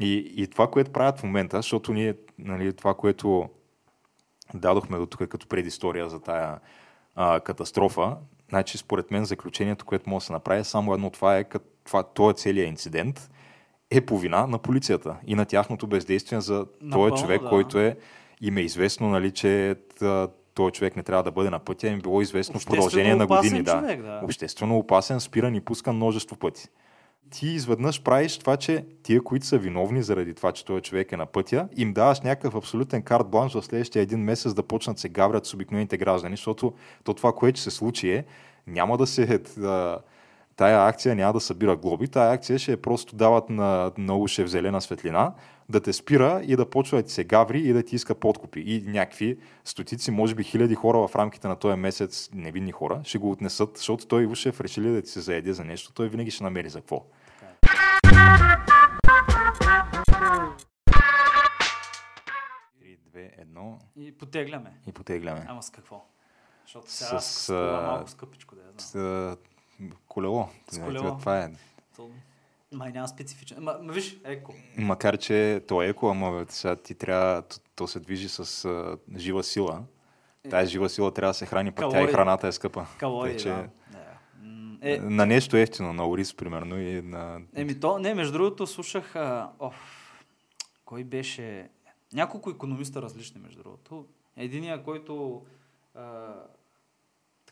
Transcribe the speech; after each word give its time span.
И, 0.00 0.32
и 0.36 0.46
това, 0.46 0.70
което 0.70 0.92
правят 0.92 1.18
в 1.18 1.22
момента, 1.22 1.56
защото 1.56 1.92
ние, 1.92 2.14
нали, 2.38 2.72
това, 2.72 2.94
което 2.94 3.48
дадохме 4.54 4.98
до 4.98 5.06
тук 5.06 5.28
като 5.28 5.46
предистория 5.46 6.08
за 6.08 6.20
тая 6.20 6.58
а, 7.14 7.40
катастрофа, 7.40 8.16
значи 8.48 8.78
според 8.78 9.10
мен 9.10 9.24
заключението, 9.24 9.84
което 9.84 10.10
може 10.10 10.22
да 10.22 10.26
се 10.26 10.32
направи, 10.32 10.60
е 10.60 10.64
само 10.64 10.94
едно 10.94 11.10
това 11.10 11.38
е, 11.38 11.44
като 11.44 11.64
това, 11.84 12.02
този 12.02 12.36
целият 12.36 12.68
инцидент 12.68 13.30
е 13.90 14.00
по 14.00 14.18
вина 14.18 14.46
на 14.46 14.58
полицията 14.58 15.16
и 15.26 15.34
на 15.34 15.44
тяхното 15.44 15.86
бездействие 15.86 16.40
за 16.40 16.66
този 16.92 17.14
човек, 17.22 17.42
да. 17.42 17.48
който 17.48 17.78
е 17.78 17.96
им 18.40 18.56
е 18.56 18.60
известно, 18.60 19.08
нали, 19.08 19.30
че 19.30 19.76
този 20.54 20.72
човек 20.72 20.96
не 20.96 21.02
трябва 21.02 21.22
да 21.22 21.30
бъде 21.30 21.50
на 21.50 21.58
пътя, 21.58 21.88
им 21.88 22.00
било 22.00 22.20
известно 22.20 22.60
в 22.60 22.66
продължение 22.66 23.14
на 23.14 23.26
години. 23.26 23.62
Да. 23.62 23.80
човек, 23.80 24.02
да. 24.02 24.20
Обществено 24.24 24.78
опасен, 24.78 25.20
спиран 25.20 25.54
и 25.54 25.60
пускан 25.60 25.96
множество 25.96 26.36
пъти. 26.36 26.68
Ти 27.30 27.46
изведнъж 27.46 28.02
правиш 28.02 28.38
това, 28.38 28.56
че 28.56 28.86
тия, 29.02 29.22
които 29.22 29.46
са 29.46 29.58
виновни 29.58 30.02
заради 30.02 30.34
това, 30.34 30.52
че 30.52 30.64
този 30.64 30.82
човек 30.82 31.12
е 31.12 31.16
на 31.16 31.26
пътя, 31.26 31.68
им 31.76 31.92
даваш 31.92 32.20
някакъв 32.20 32.54
абсолютен 32.54 33.02
карт 33.02 33.28
бланш 33.28 33.52
в 33.52 33.62
следващия 33.62 34.02
един 34.02 34.18
месец 34.18 34.54
да 34.54 34.62
почнат 34.62 34.98
се 34.98 35.08
гаврят 35.08 35.46
с 35.46 35.54
обикновените 35.54 35.96
граждани, 35.96 36.36
защото 36.36 36.72
то 37.04 37.14
това, 37.14 37.32
което 37.32 37.60
се 37.60 37.70
случи 37.70 38.10
е, 38.10 38.24
няма 38.66 38.96
да 38.98 39.06
се... 39.06 39.40
Тая 40.56 40.88
акция 40.88 41.14
няма 41.14 41.32
да 41.32 41.40
събира 41.40 41.76
глоби, 41.76 42.08
тая 42.08 42.32
акция 42.32 42.58
ще 42.58 42.72
е 42.72 42.76
просто 42.76 43.16
дават 43.16 43.50
на, 43.50 43.92
на 43.98 44.16
уше 44.16 44.44
в 44.44 44.48
зелена 44.48 44.80
светлина, 44.80 45.32
да 45.68 45.80
те 45.80 45.92
спира 45.92 46.40
и 46.44 46.56
да 46.56 46.70
почва 46.70 46.98
да 46.98 47.02
ти 47.02 47.12
се 47.12 47.24
гаври 47.24 47.60
и 47.60 47.72
да 47.72 47.82
ти 47.82 47.96
иска 47.96 48.14
подкупи. 48.14 48.60
И 48.66 48.82
някакви 48.86 49.38
стотици, 49.64 50.10
може 50.10 50.34
би 50.34 50.44
хиляди 50.44 50.74
хора 50.74 51.08
в 51.08 51.16
рамките 51.16 51.48
на 51.48 51.56
този 51.56 51.76
месец, 51.76 52.30
невинни 52.34 52.72
хора, 52.72 53.00
ще 53.04 53.18
го 53.18 53.30
отнесат, 53.30 53.76
защото 53.76 54.06
той 54.06 54.26
Ушев 54.26 54.60
решили 54.60 54.88
да 54.88 55.02
ти 55.02 55.10
се 55.10 55.20
заеде 55.20 55.52
за 55.52 55.64
нещо, 55.64 55.92
той 55.92 56.08
винаги 56.08 56.30
ще 56.30 56.44
намери 56.44 56.68
за 56.68 56.80
какво. 56.80 57.04
Три, 62.80 62.96
две, 63.06 63.30
едно 63.38 63.78
И 63.96 64.18
потегляме. 64.18 64.72
и 64.86 64.92
потегляме. 64.92 65.44
Ама 65.48 65.62
с 65.62 65.70
какво? 65.70 66.04
Защото 66.64 66.90
сега 66.90 67.20
С, 67.20 67.26
с, 67.26 67.46
това 67.46 67.82
малко 67.82 68.10
скъпичко 68.10 68.54
да 68.54 68.60
я 68.60 68.66
знам. 68.66 68.78
С, 68.78 69.36
колело. 70.08 70.48
С 70.70 70.78
колело. 70.78 71.18
Това 71.18 71.38
е. 71.38 71.50
Май 72.74 72.92
няма 72.92 73.08
специфичен. 73.08 73.56
Ма, 73.60 73.78
ма 73.82 73.92
виж, 73.92 74.16
еко. 74.24 74.54
Макар, 74.78 75.18
че 75.18 75.62
то 75.68 75.82
е 75.82 75.88
еко, 75.88 76.08
ама 76.08 76.46
сега 76.48 76.76
ти 76.76 76.94
трябва, 76.94 77.42
то, 77.42 77.56
то 77.74 77.86
се 77.88 78.00
движи 78.00 78.28
с 78.28 78.64
а, 78.64 78.98
жива 79.16 79.44
сила. 79.44 79.84
Тая 80.50 80.66
жива 80.66 80.88
сила 80.88 81.14
трябва 81.14 81.30
да 81.30 81.34
се 81.34 81.46
храни, 81.46 81.72
пък 81.72 81.90
тя 81.90 82.02
и 82.02 82.06
храната 82.06 82.46
е 82.46 82.52
скъпа. 82.52 82.86
Калории, 82.98 83.32
Тъй, 83.32 83.42
че 83.42 83.48
да. 83.48 83.68
Е, 84.82 84.98
На 84.98 85.26
нещо 85.26 85.56
ефтино, 85.56 85.92
на 85.92 86.08
ориз, 86.08 86.34
примерно, 86.34 86.80
и 86.80 87.02
на... 87.02 87.40
Еми 87.54 87.80
то, 87.80 87.98
не, 87.98 88.14
между 88.14 88.32
другото 88.32 88.66
слушах, 88.66 89.16
а, 89.16 89.50
оф, 89.58 89.74
кой 90.84 91.04
беше, 91.04 91.68
няколко 92.12 92.50
економиста 92.50 93.02
различни, 93.02 93.40
между 93.40 93.62
другото. 93.62 94.06
Единия, 94.36 94.82
който 94.82 95.42
а, 95.94 96.32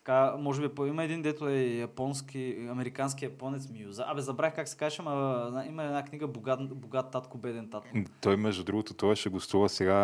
така, 0.03 0.35
може 0.37 0.69
би, 0.69 0.87
има 0.87 1.03
един, 1.03 1.21
дето 1.21 1.47
е 1.47 1.57
японски, 1.57 2.67
американски 2.71 3.25
японец 3.25 3.69
Миюза. 3.69 4.05
Абе, 4.07 4.21
забравих 4.21 4.55
как 4.55 4.67
се 4.67 4.77
каже, 4.77 4.97
ама 4.99 5.63
има 5.67 5.83
една 5.83 6.05
книга 6.05 6.27
Богат, 6.27 6.75
богат 6.75 7.11
татко, 7.11 7.37
беден 7.37 7.69
татко. 7.69 7.89
Той, 8.21 8.37
между 8.37 8.63
другото, 8.63 8.93
той 8.93 9.15
ще 9.15 9.29
гостува 9.29 9.69
сега 9.69 9.95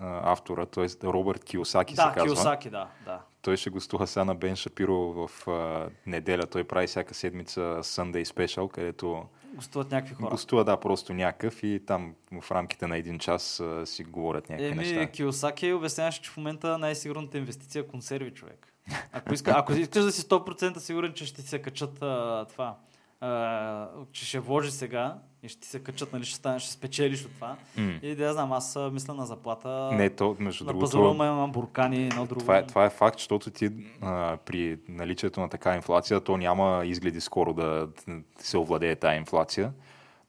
а, 0.00 0.32
автора, 0.32 0.66
т.е. 0.66 0.86
Робърт 1.04 1.44
Киосаки 1.44 1.94
да, 1.94 2.02
се 2.02 2.08
казва. 2.14 2.34
Киосаки, 2.34 2.70
да, 2.70 2.88
да. 3.04 3.20
Той 3.42 3.56
ще 3.56 3.70
гостува 3.70 4.06
сега 4.06 4.24
на 4.24 4.34
Бен 4.34 4.56
Шапиро 4.56 4.96
в 4.96 5.48
а, 5.48 5.88
неделя. 6.06 6.46
Той 6.46 6.64
прави 6.64 6.86
всяка 6.86 7.14
седмица 7.14 7.60
Sunday 7.60 8.24
Special, 8.24 8.70
където 8.70 9.24
Гостуват 9.54 9.90
някакви 9.90 10.14
хора. 10.14 10.30
гостува, 10.30 10.64
да, 10.64 10.76
просто 10.76 11.14
някакъв 11.14 11.62
и 11.62 11.82
там 11.86 12.14
в 12.40 12.50
рамките 12.50 12.86
на 12.86 12.96
един 12.96 13.18
час 13.18 13.60
а, 13.60 13.86
си 13.86 14.04
говорят 14.04 14.48
някакви 14.48 14.66
Еми, 14.66 14.76
неща. 14.76 15.06
Киосаки 15.06 15.72
обясняваше, 15.72 16.22
че 16.22 16.30
в 16.30 16.36
момента 16.36 16.78
най-сигурната 16.78 17.38
инвестиция 17.38 17.80
е 17.80 17.86
консерви, 17.86 18.30
човек. 18.30 18.72
Ако, 19.12 19.34
иска, 19.34 19.54
ако 19.56 19.72
искаш 19.72 20.04
да 20.04 20.12
си 20.12 20.22
100% 20.22 20.78
сигурен, 20.78 21.12
че 21.12 21.26
ще 21.26 21.42
ти 21.42 21.48
се 21.48 21.62
качат 21.62 22.02
а, 22.02 22.44
това, 22.44 22.76
а, 23.20 23.88
че 24.12 24.26
ще 24.26 24.38
вложи 24.38 24.70
сега 24.70 25.18
и 25.42 25.48
ще 25.48 25.60
ти 25.60 25.68
се 25.68 25.82
качат, 25.82 26.12
нали, 26.12 26.24
ще, 26.24 26.36
станеш, 26.36 26.62
ще 26.62 26.72
спечелиш 26.72 27.24
от 27.24 27.34
това. 27.34 27.56
М. 27.76 27.92
И 28.02 28.14
да 28.14 28.24
я 28.24 28.32
знам, 28.32 28.52
аз 28.52 28.78
мисля 28.92 29.14
на 29.14 29.26
заплата. 29.26 29.90
Не, 29.92 30.10
то, 30.10 30.36
между 30.38 30.64
на 30.64 30.72
другото... 30.72 30.90
пазара 30.92 31.28
има 31.28 31.48
буркани, 31.48 32.06
едно 32.06 32.26
друго. 32.26 32.40
Това 32.40 32.58
е, 32.58 32.66
това 32.66 32.84
е 32.84 32.90
факт, 32.90 33.18
защото 33.18 33.50
ти 33.50 33.70
а, 34.00 34.36
при 34.36 34.78
наличието 34.88 35.40
на 35.40 35.48
така 35.48 35.74
инфлация, 35.74 36.20
то 36.20 36.36
няма 36.36 36.82
изгледи 36.86 37.20
скоро 37.20 37.54
да, 37.54 37.88
да 38.08 38.22
се 38.38 38.58
овладее 38.58 38.96
тази 38.96 39.16
инфлация. 39.16 39.72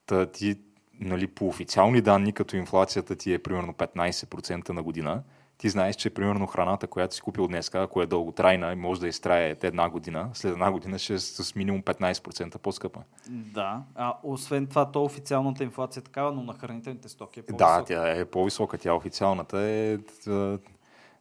Та 0.06 0.26
ти, 0.26 0.56
нали, 1.00 1.28
по 1.28 1.48
официални 1.48 2.02
данни, 2.02 2.34
като 2.34 2.56
инфлацията 2.56 3.16
ти 3.16 3.34
е 3.34 3.40
примерно 3.40 3.74
15% 3.74 4.70
на 4.70 4.84
година, 4.84 5.24
ти 5.58 5.70
знаеш, 5.70 5.96
че 5.96 6.10
примерно 6.10 6.48
храната, 6.48 6.88
която 6.88 7.16
си 7.16 7.22
купил 7.22 7.48
днес, 7.48 7.76
ако 7.76 8.02
е 8.02 8.06
дълготрайна 8.06 8.72
и 8.72 8.76
може 8.76 9.02
да 9.02 9.08
изтрае 9.08 9.56
една 9.62 9.90
година, 9.90 10.30
след 10.34 10.54
една 10.54 10.72
година 10.72 11.00
ще 11.00 11.14
е 11.14 11.20
с 11.20 11.56
минимум 11.56 11.82
15% 11.84 12.58
по-скъпа. 12.58 13.00
Да. 13.30 13.84
А, 13.96 14.14
освен 14.24 14.68
това, 14.68 14.92
то 14.92 15.04
официалната 15.04 15.64
инфлация 15.64 16.02
е 16.02 16.04
такава, 16.04 16.32
но 16.32 16.44
на 16.44 16.54
хранителните 16.54 17.10
стоки 17.10 17.40
е 17.40 17.44
Да, 17.44 17.48
по-висока. 17.58 17.86
тя 17.86 18.10
е 18.10 18.26
по-висока. 18.26 18.78
Тя 18.78 18.94
официалната 18.94 19.60
е 19.62 19.98
а, 20.28 20.60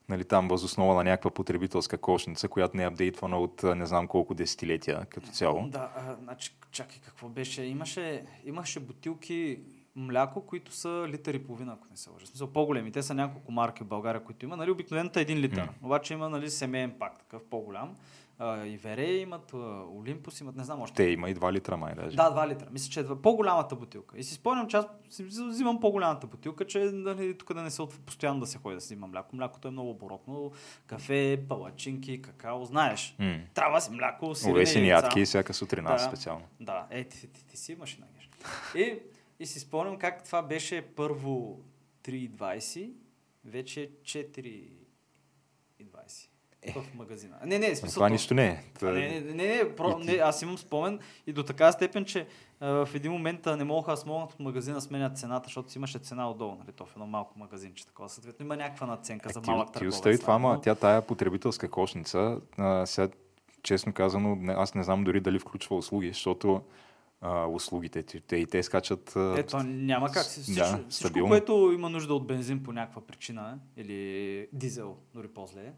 нали, 0.08 0.24
там 0.24 0.48
възоснова 0.48 0.94
на 0.94 1.04
някаква 1.04 1.30
потребителска 1.30 1.98
кошница, 1.98 2.48
която 2.48 2.76
не 2.76 2.82
е 2.82 2.86
апдейтвана 2.86 3.38
от 3.38 3.64
а, 3.64 3.74
не 3.74 3.86
знам 3.86 4.06
колко 4.08 4.34
десетилетия 4.34 5.06
като 5.10 5.26
цяло. 5.28 5.68
Да, 5.68 5.90
а, 5.96 6.16
значи, 6.22 6.56
чакай, 6.70 6.98
какво 7.04 7.28
беше? 7.28 7.62
Имаше, 7.62 8.24
имаше 8.44 8.80
бутилки 8.80 9.58
мляко, 9.96 10.46
които 10.46 10.72
са 10.72 11.06
литър 11.08 11.34
и 11.34 11.44
половина, 11.44 11.72
ако 11.72 11.86
не 11.90 11.96
се 11.96 12.10
лъжа. 12.10 12.26
Смисъл, 12.26 12.52
по-големи. 12.52 12.92
Те 12.92 13.02
са 13.02 13.14
няколко 13.14 13.52
марки 13.52 13.84
в 13.84 13.86
България, 13.86 14.24
които 14.24 14.44
има. 14.44 14.56
Нали, 14.56 14.70
обикновената 14.70 15.20
е 15.20 15.22
един 15.22 15.38
литър. 15.38 15.62
М. 15.62 15.68
Обаче 15.82 16.14
има 16.14 16.28
нали, 16.28 16.50
семейен 16.50 16.94
пак, 16.98 17.18
такъв 17.18 17.42
по-голям. 17.50 17.96
А, 18.38 18.66
и 18.66 18.76
Верея 18.76 19.20
имат, 19.20 19.52
Олимпус 19.94 20.40
имат, 20.40 20.56
не 20.56 20.64
знам 20.64 20.80
още. 20.80 20.96
Те 20.96 21.10
има 21.10 21.30
и 21.30 21.34
2 21.34 21.52
литра 21.52 21.76
май 21.76 21.94
даже. 21.94 22.16
Да, 22.16 22.30
2 22.30 22.48
литра. 22.48 22.66
Мисля, 22.70 22.90
че 22.90 23.00
е 23.00 23.04
по-голямата 23.22 23.76
бутилка. 23.76 24.18
И 24.18 24.24
си 24.24 24.34
спомням, 24.34 24.68
че 24.68 24.76
аз 24.76 24.86
си 25.10 25.24
взимам 25.24 25.80
по-голямата 25.80 26.26
бутилка, 26.26 26.66
че 26.66 26.78
нали, 26.78 27.38
тук 27.38 27.54
да 27.54 27.62
не 27.62 27.70
се 27.70 27.82
от... 27.82 27.98
постоянно 28.00 28.40
да 28.40 28.46
се 28.46 28.58
ходи 28.58 28.74
да 28.74 28.80
си 28.80 28.94
взима 28.94 29.06
мляко. 29.06 29.36
Млякото 29.36 29.68
е 29.68 29.70
много 29.70 29.90
оборотно. 29.90 30.52
Кафе, 30.86 31.44
палачинки, 31.48 32.22
какао, 32.22 32.64
знаеш. 32.64 33.16
М. 33.18 33.38
Трябва 33.54 33.80
си 33.80 33.90
мляко, 33.92 34.34
сирене 34.34 34.52
Овесени 34.52 34.88
ядки 34.88 35.24
всяка 35.24 35.54
сутрина 35.54 35.90
Да. 35.90 35.98
специално. 35.98 36.44
Да, 36.60 36.86
е, 36.90 37.04
ти, 37.04 37.32
ти, 37.32 37.46
ти 37.46 37.56
си 37.56 37.72
имаш 37.72 37.98
на 37.98 38.06
геш. 38.16 38.30
И, 38.74 38.98
и 39.40 39.46
си 39.46 39.60
спомням 39.60 39.96
как 39.96 40.24
това 40.24 40.42
беше 40.42 40.82
първо 40.86 41.60
3,20, 42.04 42.92
вече 43.44 43.90
4,20 44.02 46.28
в 46.74 46.94
магазина. 46.94 47.36
Не, 47.44 47.58
не, 47.58 47.66
смисъл. 47.68 47.94
това 47.94 48.06
то- 48.06 48.12
нищо 48.12 48.34
не 48.34 48.46
е. 48.46 48.62
А, 48.66 48.78
Та- 48.78 48.86
Не, 48.86 48.92
не, 49.10 49.20
не, 49.22 49.32
не, 49.56 49.76
про, 49.76 49.96
ти- 49.96 50.04
не, 50.06 50.12
аз 50.14 50.42
имам 50.42 50.58
спомен 50.58 50.98
и 51.26 51.32
до 51.32 51.42
така 51.42 51.72
степен, 51.72 52.04
че 52.04 52.26
а, 52.60 52.86
в 52.86 52.94
един 52.94 53.12
момент 53.12 53.46
а, 53.46 53.56
не 53.56 53.64
могаха 53.64 53.90
да 53.90 53.96
смогнат 53.96 54.32
от 54.32 54.40
магазина 54.40 54.80
сменят 54.80 55.18
цената, 55.18 55.44
защото 55.44 55.70
си 55.70 55.78
имаше 55.78 55.98
цена 55.98 56.30
отдолу, 56.30 56.54
нали, 56.54 56.72
то 56.72 56.86
в 56.86 56.92
едно 56.92 57.06
малко 57.06 57.38
магазинче. 57.38 57.86
Такова. 57.86 58.08
Съответно 58.08 58.44
има 58.44 58.56
някаква 58.56 58.86
наценка 58.86 59.28
за 59.28 59.38
Е, 59.38 59.42
ти, 59.42 59.50
малък 59.50 59.66
ти 59.66 59.72
търговец. 59.72 59.94
остави 59.94 60.18
това, 60.18 60.34
ама 60.34 60.60
тя 60.60 60.74
тая 60.74 61.02
потребителска 61.02 61.70
кошница, 61.70 62.38
а, 62.58 62.86
сега, 62.86 63.08
честно 63.62 63.92
казано, 63.92 64.36
не, 64.36 64.52
аз 64.52 64.74
не 64.74 64.82
знам 64.82 65.04
дори 65.04 65.20
дали 65.20 65.38
включва 65.38 65.76
услуги, 65.76 66.08
защото 66.08 66.62
а, 67.20 67.46
услугите 67.46 68.02
те 68.02 68.36
и 68.36 68.46
те 68.46 68.62
скачат. 68.62 69.16
а, 69.16 69.34
Ето, 69.38 69.58
няма 69.58 70.10
как. 70.10 70.22
Всичко, 70.22 70.52
Да, 70.54 70.64
всичко 70.66 70.90
стабилно. 70.92 71.28
което 71.28 71.72
има 71.74 71.90
нужда 71.90 72.14
от 72.14 72.26
бензин 72.26 72.62
по 72.62 72.72
някаква 72.72 73.00
причина, 73.02 73.58
или 73.76 74.48
дизел, 74.52 74.96
дори 75.14 75.28
по-зле, 75.28 75.72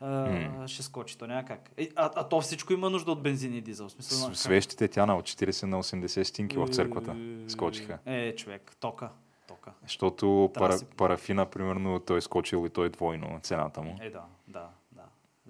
а, 0.00 0.06
М. 0.50 0.68
ще 0.68 0.82
скочи. 0.82 1.18
То 1.18 1.26
няма 1.26 1.44
как. 1.44 1.70
Е, 1.76 1.88
а, 1.96 2.10
а 2.14 2.24
то 2.24 2.40
всичко 2.40 2.72
има 2.72 2.90
нужда 2.90 3.12
от 3.12 3.22
бензин 3.22 3.54
и 3.54 3.60
дизел. 3.60 3.88
Смисъл, 3.88 4.34
с- 4.34 4.38
свещите 4.38 4.88
тя 4.88 5.06
на 5.06 5.16
от 5.16 5.24
40 5.24 5.66
на 5.66 5.78
80 5.78 6.22
стинки 6.22 6.56
в 6.58 6.68
църквата 6.68 7.12
Е, 7.12 7.50
скочиха. 7.50 7.98
Е, 8.06 8.34
човек, 8.34 8.76
тока. 8.80 9.10
тока. 9.48 9.72
Защото 9.82 10.50
пара, 10.54 10.78
парафина, 10.96 11.46
примерно, 11.46 12.00
той 12.00 12.18
е 12.18 12.20
скочил 12.20 12.66
и 12.66 12.70
той 12.70 12.86
е 12.86 12.90
двойно 12.90 13.40
цената 13.42 13.82
му. 13.82 13.96
Е, 14.00 14.10
да, 14.10 14.22
да. 14.48 14.68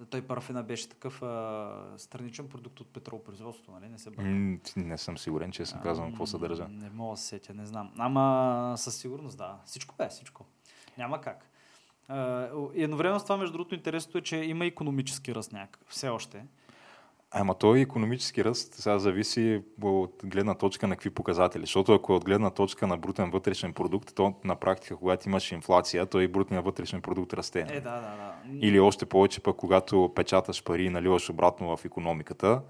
Той 0.09 0.21
парафина 0.21 0.63
беше 0.63 0.89
такъв 0.89 1.23
а, 1.23 1.93
страничен 1.97 2.49
продукт 2.49 2.79
от 2.79 2.87
петролопроизводството, 2.93 3.71
нали? 3.71 3.89
Не 3.89 3.99
се 3.99 4.09
бърка. 4.09 4.29
Не 4.77 4.97
съм 4.97 5.17
сигурен, 5.17 5.51
честно 5.51 5.81
казвам, 5.81 6.09
какво 6.09 6.25
съдържа. 6.25 6.67
Не 6.67 6.89
мога 6.89 7.13
да 7.13 7.17
се 7.17 7.27
сетя, 7.27 7.53
не 7.53 7.65
знам. 7.65 7.91
Ама 7.97 8.73
със 8.77 8.95
сигурност, 8.95 9.37
да. 9.37 9.57
Всичко 9.65 9.95
бе, 9.97 10.09
всичко. 10.09 10.45
Няма 10.97 11.21
как. 11.21 11.49
И 12.75 12.83
едновременно 12.83 13.19
с 13.19 13.23
това, 13.23 13.37
между 13.37 13.53
другото, 13.53 13.75
интересното 13.75 14.17
е, 14.17 14.21
че 14.21 14.37
има 14.37 14.65
економически 14.65 15.35
ръст 15.35 15.51
някакъв. 15.51 15.87
Все 15.89 16.09
още. 16.09 16.45
Ама 17.39 17.53
той 17.53 17.79
економически 17.79 18.43
ръст 18.43 18.73
сега 18.73 18.99
зависи 18.99 19.61
от 19.81 20.21
гледна 20.23 20.53
точка 20.53 20.87
на 20.87 20.95
какви 20.95 21.09
показатели. 21.09 21.61
Защото 21.61 21.93
ако 21.93 22.13
е 22.13 22.15
от 22.15 22.25
гледна 22.25 22.49
точка 22.49 22.87
на 22.87 22.97
брутен 22.97 23.31
вътрешен 23.31 23.73
продукт, 23.73 24.15
то 24.15 24.33
на 24.43 24.55
практика, 24.55 24.95
когато 24.95 25.29
имаш 25.29 25.51
инфлация, 25.51 26.05
той 26.05 26.23
и 26.23 26.27
брутният 26.27 26.65
вътрешен 26.65 27.01
продукт 27.01 27.33
расте. 27.33 27.59
Е, 27.59 27.63
да, 27.63 27.79
да, 27.79 27.99
да. 28.01 28.33
Или 28.61 28.79
още 28.79 29.05
повече 29.05 29.39
пък, 29.39 29.55
когато 29.55 30.11
печаташ 30.15 30.63
пари 30.63 30.83
и 30.83 30.89
наливаш 30.89 31.29
обратно 31.29 31.77
в 31.77 31.85
економиката, 31.85 32.61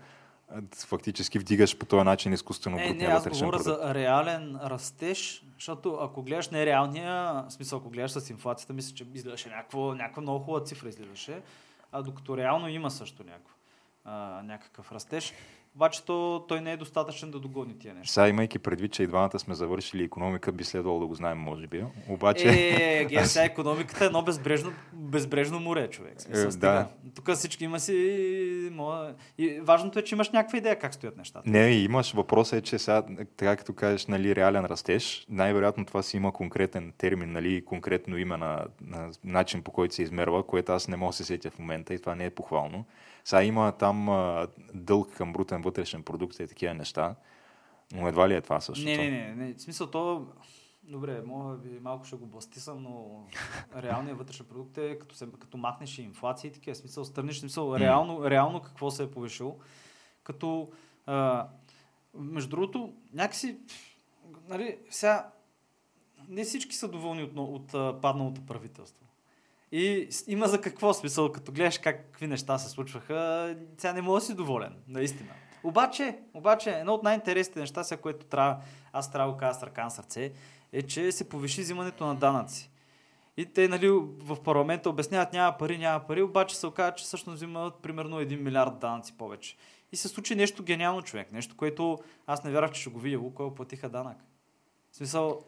фактически 0.87 1.39
вдигаш 1.39 1.77
по 1.77 1.85
този 1.85 2.03
начин 2.03 2.33
изкуствено 2.33 2.77
Не, 2.77 2.83
не, 2.83 2.89
брутния 2.89 3.11
аз 3.11 3.23
вътрешен 3.23 3.47
говоря 3.47 3.63
продукт. 3.63 3.81
за 3.81 3.93
реален 3.93 4.57
растеж, 4.63 5.43
защото 5.55 5.97
ако 6.01 6.23
гледаш 6.23 6.49
нереалния, 6.49 7.43
в 7.49 7.53
смисъл 7.53 7.79
ако 7.79 7.89
гледаш 7.89 8.11
с 8.11 8.29
инфлацията, 8.29 8.73
мисля, 8.73 8.95
че 8.95 9.05
изглеждаше 9.13 9.49
някакво, 9.49 9.93
някаква 9.93 10.21
много 10.21 10.39
хубава 10.39 10.63
цифра 10.63 10.89
изглеждаше, 10.89 11.41
а 11.91 12.01
докато 12.01 12.37
реално 12.37 12.67
има 12.67 12.91
също 12.91 13.23
някакво, 13.23 13.53
а, 14.07 14.41
някакъв 14.43 14.91
растеж, 14.91 15.33
обаче 15.75 16.05
то, 16.05 16.45
той 16.47 16.61
не 16.61 16.71
е 16.71 16.77
достатъчен 16.77 17.31
да 17.31 17.39
догони 17.39 17.79
тия 17.79 17.93
неща. 17.93 18.13
Сега, 18.13 18.27
имайки 18.27 18.59
предвид, 18.59 18.91
че 18.91 19.03
и 19.03 19.07
двамата 19.07 19.39
сме 19.39 19.55
завършили 19.55 20.03
економика, 20.03 20.51
би 20.51 20.63
следвало 20.63 20.99
да 20.99 21.05
го 21.05 21.15
знаем, 21.15 21.37
може 21.37 21.67
би. 21.67 21.83
Обаче, 22.09 22.47
Е, 22.49 23.05
ге, 23.05 23.25
сега 23.25 23.45
економиката 23.45 24.03
е 24.03 24.07
едно 24.07 24.21
безбрежно, 24.21 24.71
безбрежно 24.93 25.59
море, 25.59 25.89
човек. 25.89 26.21
Смисъл, 26.21 26.47
Е, 26.47 26.51
да. 26.51 26.87
Тук 27.15 27.31
всички 27.31 27.63
има 27.63 27.79
си... 27.79 27.93
И 29.37 29.59
важното 29.61 29.99
е, 29.99 30.03
че 30.03 30.15
имаш 30.15 30.29
някаква 30.29 30.57
идея 30.57 30.79
как 30.79 30.93
стоят 30.93 31.17
нещата. 31.17 31.49
Не, 31.49 31.69
имаш. 31.69 32.13
Въпросът 32.13 32.59
е, 32.59 32.61
че 32.61 32.79
сега, 32.79 33.03
така 33.37 33.55
като 33.57 33.73
кажеш, 33.73 34.05
нали, 34.05 34.35
реален 34.35 34.65
растеж, 34.65 35.25
най-вероятно 35.29 35.85
това 35.85 36.03
си 36.03 36.17
има 36.17 36.31
конкретен 36.31 36.93
термин, 36.97 37.31
нали, 37.31 37.65
конкретно 37.65 38.17
име 38.17 38.37
на, 38.37 38.65
на 38.81 39.11
начин 39.23 39.63
по 39.63 39.71
който 39.71 39.95
се 39.95 40.03
измерва, 40.03 40.43
което 40.47 40.71
аз 40.71 40.87
не 40.87 40.97
мога 40.97 41.09
да 41.09 41.15
се 41.15 41.23
сетя 41.23 41.51
в 41.51 41.59
момента 41.59 41.93
и 41.93 41.99
това 41.99 42.15
не 42.15 42.25
е 42.25 42.29
похвално. 42.29 42.85
Сега 43.27 43.43
има 43.43 43.71
там 43.71 44.09
а, 44.09 44.47
дълг 44.73 45.13
към 45.13 45.33
брутен 45.33 45.61
вътрешен 45.61 46.03
продукт 46.03 46.39
и 46.39 46.47
такива 46.47 46.73
неща, 46.73 47.15
но 47.93 48.07
едва 48.07 48.29
ли 48.29 48.33
е 48.33 48.41
това 48.41 48.61
същото. 48.61 48.89
Не, 48.89 48.97
не, 48.97 49.09
не, 49.09 49.35
не. 49.35 49.53
В 49.53 49.61
смисъл 49.61 49.87
то... 49.87 50.27
Добре, 50.83 51.21
мога 51.21 51.57
би 51.57 51.79
малко 51.79 52.05
ще 52.05 52.15
го 52.15 52.25
бластисам, 52.25 52.83
но 52.83 53.25
реалният 53.83 54.17
вътрешен 54.17 54.45
продукт 54.45 54.77
е 54.77 54.99
като, 54.99 55.15
се, 55.15 55.27
като 55.39 55.57
махнеш 55.57 55.97
и 55.97 56.01
инфлация 56.01 56.49
и 56.49 56.51
такива. 56.51 56.75
Смисъл, 56.75 57.05
страниш, 57.05 57.35
в 57.35 57.39
смисъл, 57.39 57.75
реално, 57.75 58.29
реално 58.29 58.61
какво 58.61 58.91
се 58.91 59.03
е 59.03 59.11
повишило. 59.11 59.57
Като, 60.23 60.71
а, 61.05 61.47
между 62.13 62.49
другото, 62.49 62.93
някакси, 63.13 63.57
нали, 64.47 64.77
сега, 64.89 65.29
не 66.27 66.43
всички 66.43 66.75
са 66.75 66.87
доволни 66.87 67.23
от, 67.23 67.31
от 67.35 67.73
а, 67.73 67.99
падналото 68.01 68.45
правителство. 68.45 69.06
И 69.71 70.09
има 70.27 70.47
за 70.47 70.61
какво 70.61 70.93
смисъл, 70.93 71.31
като 71.31 71.51
гледаш 71.51 71.77
как, 71.77 72.05
какви 72.05 72.27
неща 72.27 72.57
се 72.57 72.69
случваха, 72.69 73.55
сега 73.77 73.93
не 73.93 74.01
мога 74.01 74.19
да 74.19 74.25
си 74.25 74.33
доволен, 74.33 74.75
наистина. 74.87 75.29
Обаче, 75.63 76.17
обаче, 76.33 76.71
едно 76.71 76.93
от 76.93 77.03
най-интересните 77.03 77.59
неща, 77.59 77.83
сега, 77.83 78.01
което 78.01 78.25
трябва, 78.25 78.57
аз 78.93 79.11
трябва 79.11 79.33
да 79.33 79.37
кажа 79.37 79.59
с 79.59 79.63
ръка 79.63 79.83
на 79.83 79.89
сърце, 79.91 80.31
е, 80.73 80.81
че 80.81 81.11
се 81.11 81.29
повиши 81.29 81.61
взимането 81.61 82.05
на 82.05 82.15
данъци. 82.15 82.71
И 83.37 83.45
те, 83.45 83.67
нали, 83.67 83.89
в 84.19 84.43
парламента 84.43 84.89
обясняват, 84.89 85.33
няма 85.33 85.57
пари, 85.57 85.77
няма 85.77 86.07
пари, 86.07 86.21
обаче 86.21 86.55
се 86.55 86.67
оказа, 86.67 86.95
че 86.95 87.03
всъщност 87.03 87.35
взимат 87.35 87.75
примерно 87.81 88.21
1 88.21 88.35
милиард 88.35 88.79
данъци 88.79 89.17
повече. 89.17 89.57
И 89.91 89.95
се 89.95 90.07
случи 90.07 90.35
нещо 90.35 90.63
гениално, 90.63 91.01
човек. 91.01 91.31
Нещо, 91.31 91.57
което 91.57 91.99
аз 92.27 92.43
не 92.43 92.51
вярвах, 92.51 92.71
че 92.71 92.81
ще 92.81 92.89
го 92.89 92.99
видя. 92.99 93.19
Лукойл 93.19 93.55
платиха 93.55 93.89
данък. 93.89 94.17
В 94.91 94.95
смисъл, 94.95 95.41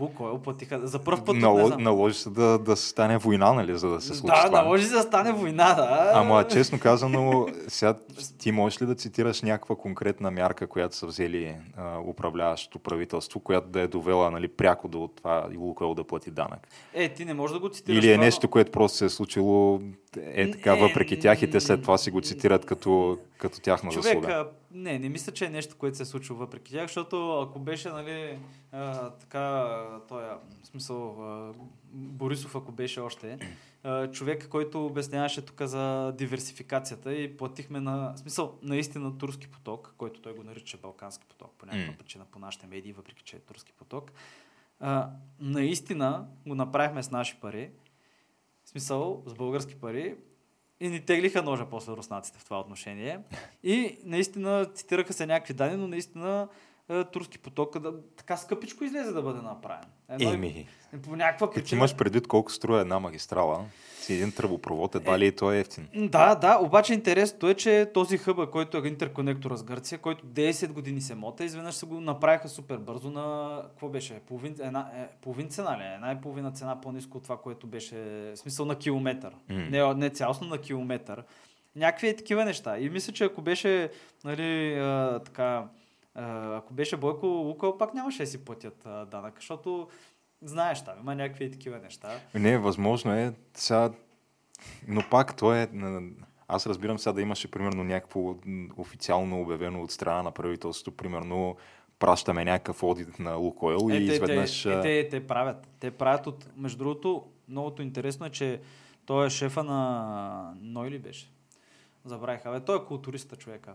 Лукойл 0.00 0.38
платиха 0.38 0.86
за 0.86 0.98
първ 0.98 1.24
път. 1.24 1.36
знам. 1.36 1.82
наложи 1.82 2.18
се 2.18 2.30
да, 2.30 2.58
да 2.58 2.76
стане 2.76 3.18
война, 3.18 3.52
нали, 3.52 3.78
за 3.78 3.88
да 3.88 4.00
се 4.00 4.14
случи 4.14 4.34
Да, 4.36 4.46
това. 4.46 4.62
наложи 4.62 4.84
се 4.84 4.94
да 4.94 5.02
стане 5.02 5.32
война, 5.32 5.74
да. 5.74 6.12
Ама 6.14 6.46
честно 6.48 6.80
казано, 6.80 7.46
сега 7.68 7.94
ти 8.38 8.52
можеш 8.52 8.82
ли 8.82 8.86
да 8.86 8.94
цитираш 8.94 9.42
някаква 9.42 9.76
конкретна 9.76 10.30
мярка, 10.30 10.66
която 10.66 10.96
са 10.96 11.06
взели 11.06 11.56
а, 11.76 11.98
управляващото 11.98 12.78
правителство, 12.78 13.40
която 13.40 13.68
да 13.68 13.80
е 13.80 13.86
довела 13.86 14.30
нали, 14.30 14.48
пряко 14.48 14.88
до 14.88 15.10
това 15.16 15.48
и 15.52 15.56
Лукойл 15.56 15.94
да 15.94 16.04
плати 16.04 16.30
данък? 16.30 16.68
Е, 16.94 17.08
ти 17.08 17.24
не 17.24 17.34
можеш 17.34 17.54
да 17.54 17.60
го 17.60 17.68
цитираш. 17.68 18.04
Или 18.04 18.12
е 18.12 18.18
нещо, 18.18 18.48
което 18.48 18.72
просто 18.72 18.98
се 18.98 19.04
е 19.04 19.08
случило 19.08 19.80
е 20.16 20.50
така 20.50 20.76
Е, 20.76 20.80
въпреки 20.80 21.18
тях 21.18 21.42
и 21.42 21.50
те 21.50 21.60
след 21.60 21.82
това 21.82 21.98
си 21.98 22.10
го 22.10 22.20
цитират 22.20 22.64
като, 22.64 23.18
като 23.38 23.60
тяхна 23.60 23.90
Човек, 23.90 24.04
заслуга. 24.04 24.48
Не, 24.76 24.98
не 24.98 25.08
мисля, 25.08 25.32
че 25.32 25.44
е 25.44 25.50
нещо, 25.50 25.76
което 25.76 25.96
се 25.96 26.02
е 26.02 26.06
случило 26.06 26.38
въпреки 26.38 26.72
тях, 26.72 26.82
защото 26.82 27.40
ако 27.40 27.58
беше, 27.58 27.88
нали, 27.88 28.38
а, 28.72 29.10
така, 29.10 29.74
той, 30.08 30.22
в 30.62 30.66
смисъл, 30.66 31.22
а, 31.22 31.52
Борисов, 31.92 32.56
ако 32.56 32.72
беше 32.72 33.00
още, 33.00 33.38
а, 33.82 34.10
човек, 34.10 34.48
който 34.48 34.86
обясняваше 34.86 35.44
тук 35.44 35.62
за 35.62 36.12
диверсификацията 36.12 37.14
и 37.14 37.36
платихме 37.36 37.80
на, 37.80 38.12
в 38.16 38.18
смисъл, 38.18 38.58
наистина 38.62 39.18
турски 39.18 39.48
поток, 39.48 39.94
който 39.98 40.20
той 40.20 40.34
го 40.34 40.42
нарича 40.42 40.78
Балкански 40.82 41.26
поток, 41.28 41.54
по 41.58 41.66
някаква 41.66 41.92
М. 41.92 41.98
причина 41.98 42.24
по 42.30 42.38
нашите 42.38 42.66
медии, 42.66 42.92
въпреки 42.92 43.22
че 43.22 43.36
е 43.36 43.40
турски 43.40 43.72
поток. 43.72 44.12
А, 44.80 45.10
наистина 45.40 46.26
го 46.46 46.54
направихме 46.54 47.02
с 47.02 47.10
наши 47.10 47.36
пари, 47.40 47.70
в 48.64 48.68
смисъл, 48.68 49.22
с 49.26 49.34
български 49.34 49.74
пари, 49.74 50.16
и 50.80 50.88
ни 50.88 51.00
теглиха 51.00 51.42
ножа 51.42 51.66
после 51.70 51.92
руснаците 51.92 52.38
в 52.38 52.44
това 52.44 52.60
отношение. 52.60 53.20
И 53.62 53.98
наистина 54.04 54.66
цитираха 54.74 55.12
се 55.12 55.26
някакви 55.26 55.54
данни, 55.54 55.76
но 55.76 55.88
наистина 55.88 56.48
турски 57.12 57.38
поток 57.38 57.78
да, 57.78 57.92
така 58.16 58.36
скъпичко 58.36 58.84
излезе 58.84 59.12
да 59.12 59.22
бъде 59.22 59.42
направен. 59.42 59.88
Едно, 60.08 60.32
Еми, 60.32 60.66
по 61.02 61.16
някаква 61.16 61.50
причина. 61.50 61.78
имаш 61.78 61.96
предвид 61.96 62.26
колко 62.26 62.52
струва 62.52 62.80
една 62.80 62.98
магистрала, 62.98 63.64
си 64.00 64.14
един 64.14 64.32
тръбопровод, 64.32 64.94
едва 64.94 65.18
ли 65.18 65.26
и 65.26 65.32
той 65.32 65.56
е 65.56 65.60
ефтин. 65.60 65.88
Да, 65.94 66.34
да, 66.34 66.58
обаче 66.62 66.94
интересното 66.94 67.48
е, 67.48 67.54
че 67.54 67.90
този 67.94 68.18
хъба, 68.18 68.50
който 68.50 68.76
е 68.78 68.88
интерконектора 68.88 69.56
с 69.56 69.64
Гърция, 69.64 69.98
който 69.98 70.26
10 70.26 70.72
години 70.72 71.00
се 71.00 71.14
мота, 71.14 71.44
изведнъж 71.44 71.74
се 71.74 71.86
го 71.86 72.00
направиха 72.00 72.48
супер 72.48 72.76
бързо 72.76 73.10
на, 73.10 73.58
какво 73.62 73.88
беше, 73.88 74.20
половин, 74.20 74.56
една, 74.60 74.90
е, 74.96 75.08
половин 75.22 75.48
цена 75.48 75.78
ли? 75.78 75.82
е? 75.82 75.94
Една 75.94 76.12
и 76.12 76.20
половина 76.20 76.52
цена 76.52 76.80
по-низко 76.80 77.18
от 77.18 77.22
това, 77.22 77.36
което 77.36 77.66
беше, 77.66 77.96
в 78.34 78.36
смисъл 78.36 78.66
на 78.66 78.78
километър. 78.78 79.30
М. 79.48 79.56
Не, 79.70 79.94
не 79.94 80.10
цялостно 80.10 80.46
на 80.46 80.58
километър. 80.58 81.24
Някакви 81.76 82.08
е 82.08 82.16
такива 82.16 82.44
неща. 82.44 82.78
И 82.78 82.90
мисля, 82.90 83.12
че 83.12 83.24
ако 83.24 83.42
беше, 83.42 83.90
нали, 84.24 84.74
а, 84.74 85.20
така, 85.24 85.64
ако 86.56 86.74
беше 86.74 86.96
Бойко 86.96 87.26
Лукал, 87.26 87.78
пак 87.78 87.94
нямаше 87.94 88.22
да 88.22 88.26
си 88.26 88.44
платят 88.44 88.86
а, 88.86 89.04
данък, 89.04 89.34
защото 89.36 89.88
знаеш 90.42 90.84
там, 90.84 90.94
има 91.00 91.14
някакви 91.14 91.50
такива 91.50 91.78
неща. 91.78 92.20
Не, 92.34 92.58
възможно 92.58 93.12
е 93.12 93.32
сега, 93.54 93.90
но 94.88 95.02
пак 95.10 95.36
то 95.36 95.54
е... 95.54 95.68
Аз 96.48 96.66
разбирам 96.66 96.98
сега 96.98 97.12
да 97.12 97.22
имаше 97.22 97.50
примерно 97.50 97.84
някакво 97.84 98.34
официално 98.76 99.40
обявено 99.40 99.82
от 99.82 99.90
страна 99.90 100.22
на 100.22 100.30
правителството, 100.30 100.96
примерно 100.96 101.56
пращаме 101.98 102.44
някакъв 102.44 102.82
одит 102.82 103.18
на 103.18 103.34
Лукойл 103.34 103.90
и 103.90 103.96
Е, 103.96 104.06
те, 104.06 104.12
изведнъж... 104.14 104.62
те, 104.62 104.72
е, 104.72 104.82
те, 104.82 105.08
те 105.08 105.26
правят. 105.26 105.68
Те 105.80 105.90
правят 105.90 106.26
от... 106.26 106.48
Между 106.56 106.78
другото, 106.78 107.26
многото 107.48 107.82
интересно 107.82 108.26
е, 108.26 108.30
че 108.30 108.60
той 109.06 109.26
е 109.26 109.30
шефа 109.30 109.64
на... 109.64 110.54
Ной 110.60 110.90
ли 110.90 110.98
беше? 110.98 111.30
Забравих. 112.04 112.46
Абе, 112.46 112.60
той 112.60 112.76
е 112.76 112.84
културиста 112.84 113.36
човека. 113.36 113.74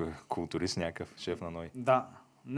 Е 0.00 0.12
Културист 0.28 0.76
някакъв, 0.76 1.14
шеф 1.18 1.40
на 1.40 1.50
Ной. 1.50 1.70
Да. 1.74 2.08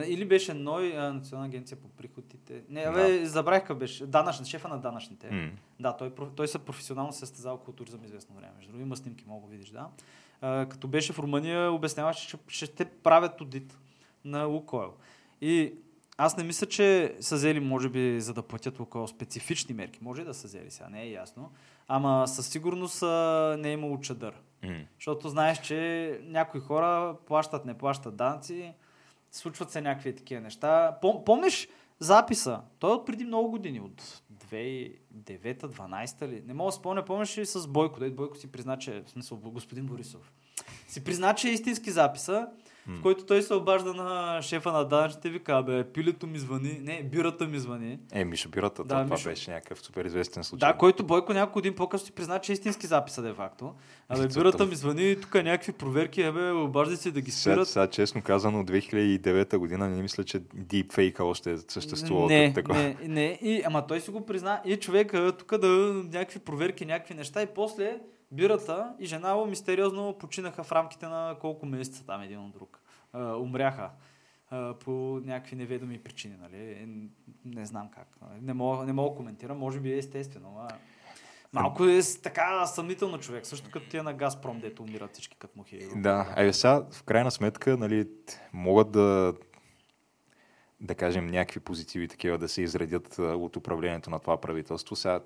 Или 0.06 0.29
беше 0.29 0.55
Ной, 0.55 0.93
Национална 0.94 1.46
агенция 1.46 1.79
по 1.81 1.88
приходите. 1.88 2.62
Не, 2.69 2.81
абе, 2.81 3.26
забравих 3.26 3.62
какъв 3.62 3.78
беше. 3.78 4.07
Данъчен, 4.07 4.45
шефа 4.45 4.68
на 4.68 4.78
данъчните. 4.78 5.30
М. 5.30 5.50
Да, 5.80 5.97
той, 5.97 6.12
той 6.37 6.49
се 6.49 6.59
професионално 6.59 7.12
се 7.12 7.18
състезава 7.18 7.61
културизъм 7.61 8.04
известно 8.04 8.37
време. 8.37 8.52
Между 8.57 8.73
другото, 8.73 8.87
има 8.87 8.97
снимки, 8.97 9.25
мога 9.26 9.47
да 9.47 9.50
видиш, 9.50 9.71
да. 9.71 9.88
А, 10.40 10.66
като 10.66 10.88
беше 10.88 11.12
в 11.12 11.18
Румъния, 11.18 11.73
обясняваше, 11.73 12.28
че 12.28 12.37
ще 12.49 12.66
те 12.66 12.85
правят 12.85 13.40
одит 13.40 13.78
на 14.25 14.45
Лукойл. 14.45 14.92
И 15.40 15.75
аз 16.16 16.37
не 16.37 16.45
мисля, 16.45 16.66
че 16.66 17.16
са 17.21 17.35
взели, 17.35 17.61
може 17.61 17.88
би, 17.88 18.21
за 18.21 18.35
да 18.35 18.42
платят 18.42 18.80
Лукойл 18.80 19.07
специфични 19.07 19.75
мерки. 19.75 19.99
Може 20.02 20.25
да 20.25 20.35
са 20.35 20.47
взели 20.47 20.71
сега, 20.71 20.88
не 20.88 21.02
е 21.02 21.11
ясно. 21.11 21.52
Ама 21.88 22.28
със 22.28 22.49
сигурност 22.49 23.02
а, 23.02 23.57
не 23.59 23.68
е 23.68 23.73
имало 23.73 24.00
чадър. 24.00 24.35
Защото 24.95 25.29
знаеш, 25.29 25.61
че 25.61 26.21
някои 26.25 26.61
хора 26.61 27.17
плащат, 27.27 27.65
не 27.65 27.79
плащат 27.79 28.17
данци, 28.17 28.75
случват 29.31 29.71
се 29.71 29.81
някакви 29.81 30.17
такива 30.17 30.41
неща. 30.41 30.99
Пом- 31.03 31.25
помниш 31.25 31.69
записа? 31.99 32.61
Той 32.79 32.91
е 32.91 32.95
от 32.95 33.07
преди 33.07 33.25
много 33.25 33.50
години, 33.50 33.81
от 33.81 34.23
2009-2012 34.50 36.29
ли? 36.29 36.43
Не 36.47 36.55
мога 36.55 36.69
да 36.69 36.73
спомня, 36.73 37.05
помниш 37.05 37.38
ли 37.38 37.47
с 37.47 37.69
Бойко? 37.69 38.00
Дед 38.00 38.17
Бойко 38.17 38.37
си 38.37 38.53
призна, 38.53 38.79
че, 38.79 39.03
в 39.07 39.11
смисъл, 39.11 39.38
господин 39.38 39.87
Борисов. 39.87 40.33
Си 40.88 41.05
призна, 41.05 41.35
че 41.35 41.49
е 41.49 41.53
истински 41.53 41.91
записа, 41.91 42.49
в 42.88 43.02
който 43.02 43.25
той 43.25 43.42
се 43.42 43.54
обажда 43.54 43.95
на 43.95 44.42
шефа 44.42 44.73
на 44.73 44.85
данъчните 44.85 45.28
и 45.28 45.30
вика, 45.30 45.62
бе, 45.62 45.85
пилето 45.85 46.26
ми 46.26 46.38
звъни, 46.38 46.80
не, 46.83 47.02
бирата 47.02 47.47
ми 47.47 47.59
звъни. 47.59 47.99
Е, 48.12 48.25
Мишо 48.25 48.49
Бирата, 48.49 48.85
Да, 48.85 48.88
това 48.88 49.14
Мишо. 49.14 49.28
беше 49.28 49.50
някакъв 49.50 49.80
супер 49.80 50.04
известен 50.04 50.45
случай. 50.45 50.68
Да, 50.68 50.76
който 50.78 51.04
Бойко 51.04 51.33
няколко 51.33 51.54
години 51.54 51.75
по-късно 51.75 52.07
си 52.07 52.12
призна, 52.12 52.38
че 52.38 52.52
е 52.52 52.54
истински 52.54 52.87
записа, 52.87 53.23
де 53.23 53.33
факто. 53.33 53.75
Абе, 54.09 54.28
бирата 54.28 54.66
ми 54.66 54.75
звъни, 54.75 55.21
тук 55.21 55.35
някакви 55.35 55.73
проверки, 55.73 56.23
абе, 56.23 56.50
обаждай 56.50 56.97
се 56.97 57.11
да 57.11 57.21
ги 57.21 57.30
Сега, 57.30 57.54
спират. 57.54 57.68
сега, 57.68 57.87
честно 57.87 58.23
казано, 58.23 58.64
2009 58.64 59.57
година 59.57 59.88
не 59.88 60.02
мисля, 60.02 60.25
че 60.25 60.40
deepfake 60.40 61.21
още 61.21 61.52
е 61.52 61.57
съществувал 61.68 62.28
не, 62.28 62.52
такова. 62.52 62.78
не, 62.78 62.97
не, 63.02 63.38
и, 63.42 63.62
ама 63.66 63.87
той 63.87 64.00
си 64.00 64.11
го 64.11 64.26
призна 64.26 64.61
и 64.64 64.76
човека 64.76 65.33
тук 65.38 65.59
да 65.59 65.68
някакви 66.12 66.38
проверки, 66.38 66.87
някакви 66.87 67.14
неща 67.14 67.42
и 67.42 67.47
после 67.54 67.99
бирата 68.30 68.94
и 68.99 69.06
жена 69.06 69.35
му 69.35 69.47
мистериозно 69.47 70.18
починаха 70.18 70.64
в 70.64 70.73
рамките 70.73 71.06
на 71.06 71.37
колко 71.40 71.66
месеца 71.66 72.06
там 72.06 72.23
един 72.23 72.40
от 72.40 72.52
друг. 72.52 72.80
А, 73.12 73.37
умряха 73.37 73.90
а, 74.50 74.75
по 74.75 75.20
някакви 75.25 75.56
неведоми 75.56 75.99
причини, 75.99 76.37
нали? 76.40 76.88
Не 77.44 77.66
знам 77.66 77.88
как. 77.94 78.08
нали. 78.20 78.40
Не 78.40 78.54
мога, 78.54 78.85
не 78.85 78.92
мога 78.92 79.16
коментирам, 79.16 79.58
може 79.58 79.80
би 79.80 79.92
е 79.92 79.99
естествено. 79.99 80.56
А... 80.58 80.68
Малко 81.52 81.85
е 81.85 82.00
така 82.23 82.66
съмнително 82.66 83.18
човек, 83.18 83.47
също 83.47 83.70
като 83.70 83.88
тия 83.88 84.02
на 84.02 84.14
Газпром, 84.14 84.61
дето 84.61 84.82
умират 84.82 85.12
всички 85.12 85.37
като 85.37 85.58
мухи. 85.58 85.88
Да, 85.97 86.35
а 86.37 86.52
сега 86.52 86.87
в 86.92 87.02
крайна 87.02 87.30
сметка 87.30 87.76
нали, 87.76 88.08
могат 88.52 88.90
да 88.90 89.35
да 90.80 90.94
кажем 90.94 91.26
някакви 91.26 91.61
позитиви 91.61 92.08
такива 92.08 92.38
да 92.38 92.49
се 92.49 92.62
изредят 92.62 93.18
от 93.18 93.56
управлението 93.56 94.11
на 94.11 94.18
това 94.18 94.40
правителство. 94.40 94.97
Сега, 94.97 95.20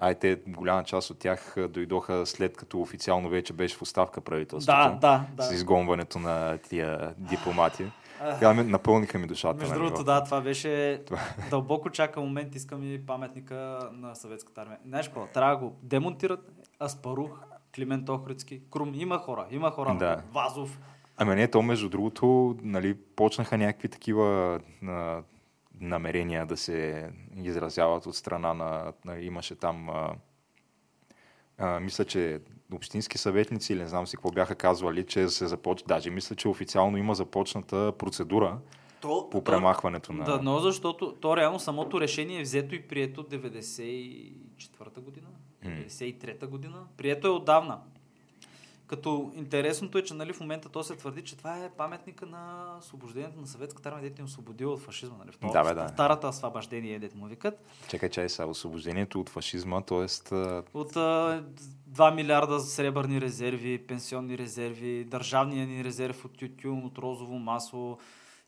ай 0.00 0.14
те, 0.14 0.40
голяма 0.46 0.84
част 0.84 1.10
от 1.10 1.18
тях 1.18 1.54
дойдоха 1.68 2.26
след 2.26 2.56
като 2.56 2.80
официално 2.80 3.28
вече 3.28 3.52
беше 3.52 3.76
в 3.76 3.82
оставка 3.82 4.20
правителството. 4.20 4.90
Да, 4.90 4.98
да, 5.00 5.24
да. 5.36 5.42
С 5.42 5.52
изгонването 5.52 6.18
на 6.18 6.58
тия 6.58 7.14
дипломати. 7.18 7.84
Сега 8.34 8.54
ме 8.54 8.64
напълниха 8.64 9.18
ми 9.18 9.26
душата. 9.26 9.58
Между 9.58 9.74
нали, 9.74 9.84
другото, 9.84 10.04
да, 10.04 10.24
това 10.24 10.40
беше 10.40 11.02
дълбоко 11.50 11.90
чака 11.90 12.20
момент, 12.20 12.54
искам 12.54 12.92
и 12.92 13.06
паметника 13.06 13.78
на 13.92 14.14
съветската 14.14 14.60
армия. 14.60 14.78
Знаеш 14.86 15.06
какво, 15.06 15.26
трябва 15.26 15.52
да 15.52 15.58
го 15.58 15.76
демонтират, 15.82 16.52
Аспарух, 16.82 17.30
Климент 17.74 18.08
Охридски, 18.08 18.60
Крум, 18.70 18.92
има 18.94 19.18
хора, 19.18 19.46
има 19.50 19.70
хора, 19.70 19.96
Да. 19.98 20.22
Вазов. 20.32 20.80
Ами 21.16 21.34
не, 21.34 21.48
то 21.48 21.62
между 21.62 21.88
другото, 21.88 22.56
нали, 22.62 22.94
почнаха 22.94 23.58
някакви 23.58 23.88
такива 23.88 24.60
а, 24.86 25.22
намерения 25.82 26.46
да 26.46 26.56
се 26.56 27.10
изразяват 27.36 28.06
от 28.06 28.16
страна 28.16 28.54
на... 28.54 28.92
на 29.04 29.20
имаше 29.20 29.54
там... 29.54 29.90
А, 29.90 30.14
а, 31.58 31.80
мисля, 31.80 32.04
че 32.04 32.40
общински 32.72 33.18
съветници 33.18 33.72
или 33.72 33.80
не 33.80 33.88
знам 33.88 34.06
си 34.06 34.16
какво 34.16 34.30
бяха 34.30 34.54
казвали, 34.54 35.06
че 35.06 35.28
се 35.28 35.46
започва... 35.46 35.86
Даже 35.86 36.10
мисля, 36.10 36.36
че 36.36 36.48
официално 36.48 36.96
има 36.96 37.14
започната 37.14 37.92
процедура 37.98 38.58
То, 39.00 39.28
по 39.30 39.44
премахването 39.44 40.12
на... 40.12 40.24
Да, 40.24 40.40
но 40.42 40.58
защото 40.58 41.14
то 41.14 41.36
реално 41.36 41.58
самото 41.60 42.00
решение 42.00 42.38
е 42.38 42.42
взето 42.42 42.74
и 42.74 42.82
прието 42.82 43.24
94-та 43.24 45.00
година, 45.00 45.28
93-та 45.64 46.46
година. 46.46 46.86
Прието 46.96 47.26
е 47.26 47.30
отдавна. 47.30 47.80
Като 48.92 49.32
интересното 49.34 49.98
е, 49.98 50.02
че 50.02 50.14
нали, 50.14 50.32
в 50.32 50.40
момента 50.40 50.68
то 50.68 50.82
се 50.82 50.96
твърди, 50.96 51.22
че 51.22 51.36
това 51.36 51.64
е 51.64 51.70
паметника 51.70 52.26
на 52.26 52.74
освобождението 52.78 53.40
на 53.40 53.46
съветската 53.46 53.88
армия, 53.88 54.02
дето 54.02 54.22
ни 54.22 54.24
освободила 54.24 54.72
от 54.72 54.80
фашизма. 54.80 55.16
Нали? 55.18 55.32
В, 55.32 55.38
това, 55.38 55.52
Да, 55.52 55.68
бе, 55.68 55.74
да. 55.74 55.88
старата 55.88 56.28
освобождение, 56.28 56.98
дето 56.98 57.16
му 57.16 57.26
викат. 57.26 57.54
Чакай, 57.88 58.08
чай 58.08 58.28
сега, 58.28 58.48
освобождението 58.48 59.20
от 59.20 59.28
фашизма, 59.28 59.80
т.е. 59.80 60.34
От 60.74 60.96
а, 60.96 61.44
2 61.90 62.14
милиарда 62.14 62.60
сребърни 62.60 63.20
резерви, 63.20 63.86
пенсионни 63.86 64.38
резерви, 64.38 65.04
държавния 65.04 65.66
ни 65.66 65.84
резерв 65.84 66.24
от 66.24 66.38
тютюн, 66.38 66.84
от 66.84 66.98
розово 66.98 67.38
масло, 67.38 67.98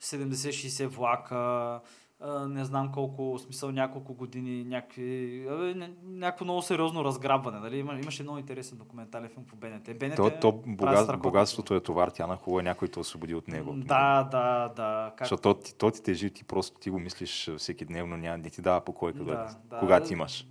70-60 0.02 0.86
влака, 0.86 1.80
а, 2.24 2.48
не 2.48 2.64
знам 2.64 2.92
колко, 2.92 3.38
смисъл 3.38 3.70
няколко 3.70 4.14
години, 4.14 4.64
някакви, 4.64 5.04
абе, 5.50 5.74
ня- 5.74 5.90
някакво 6.04 6.44
много 6.44 6.62
сериозно 6.62 7.04
разграбване. 7.04 7.58
Нали? 7.58 7.78
Има, 7.78 7.94
имаше 7.94 8.22
много 8.22 8.38
интересен 8.38 8.78
документален 8.78 9.28
филм 9.28 9.46
по 9.46 9.56
БНТ. 9.56 9.98
БНТ 9.98 10.16
то, 10.16 10.30
то 10.40 10.52
богат, 10.66 11.20
богатството 11.20 11.74
е 11.74 11.80
товар, 11.80 12.08
тя 12.08 12.26
на 12.26 12.36
хубава 12.36 12.62
някой 12.62 12.88
те 12.88 12.98
освободи 13.00 13.34
от 13.34 13.48
него. 13.48 13.72
Да, 13.76 14.22
да, 14.22 14.68
да. 14.68 15.12
Как... 15.16 15.26
Защото 15.26 15.42
то, 15.44 15.54
ти- 15.54 15.74
то 15.74 15.90
ти 15.90 16.02
тежи, 16.02 16.30
ти 16.30 16.44
просто 16.44 16.80
ти 16.80 16.90
го 16.90 16.98
мислиш 16.98 17.50
всеки 17.58 17.84
дневно, 17.84 18.16
няма, 18.16 18.38
не 18.38 18.50
ти 18.50 18.62
дава 18.62 18.80
покой, 18.80 19.12
Да, 19.12 19.18
когато, 19.18 19.52
да. 19.64 19.78
когато 19.78 20.12
имаш. 20.12 20.46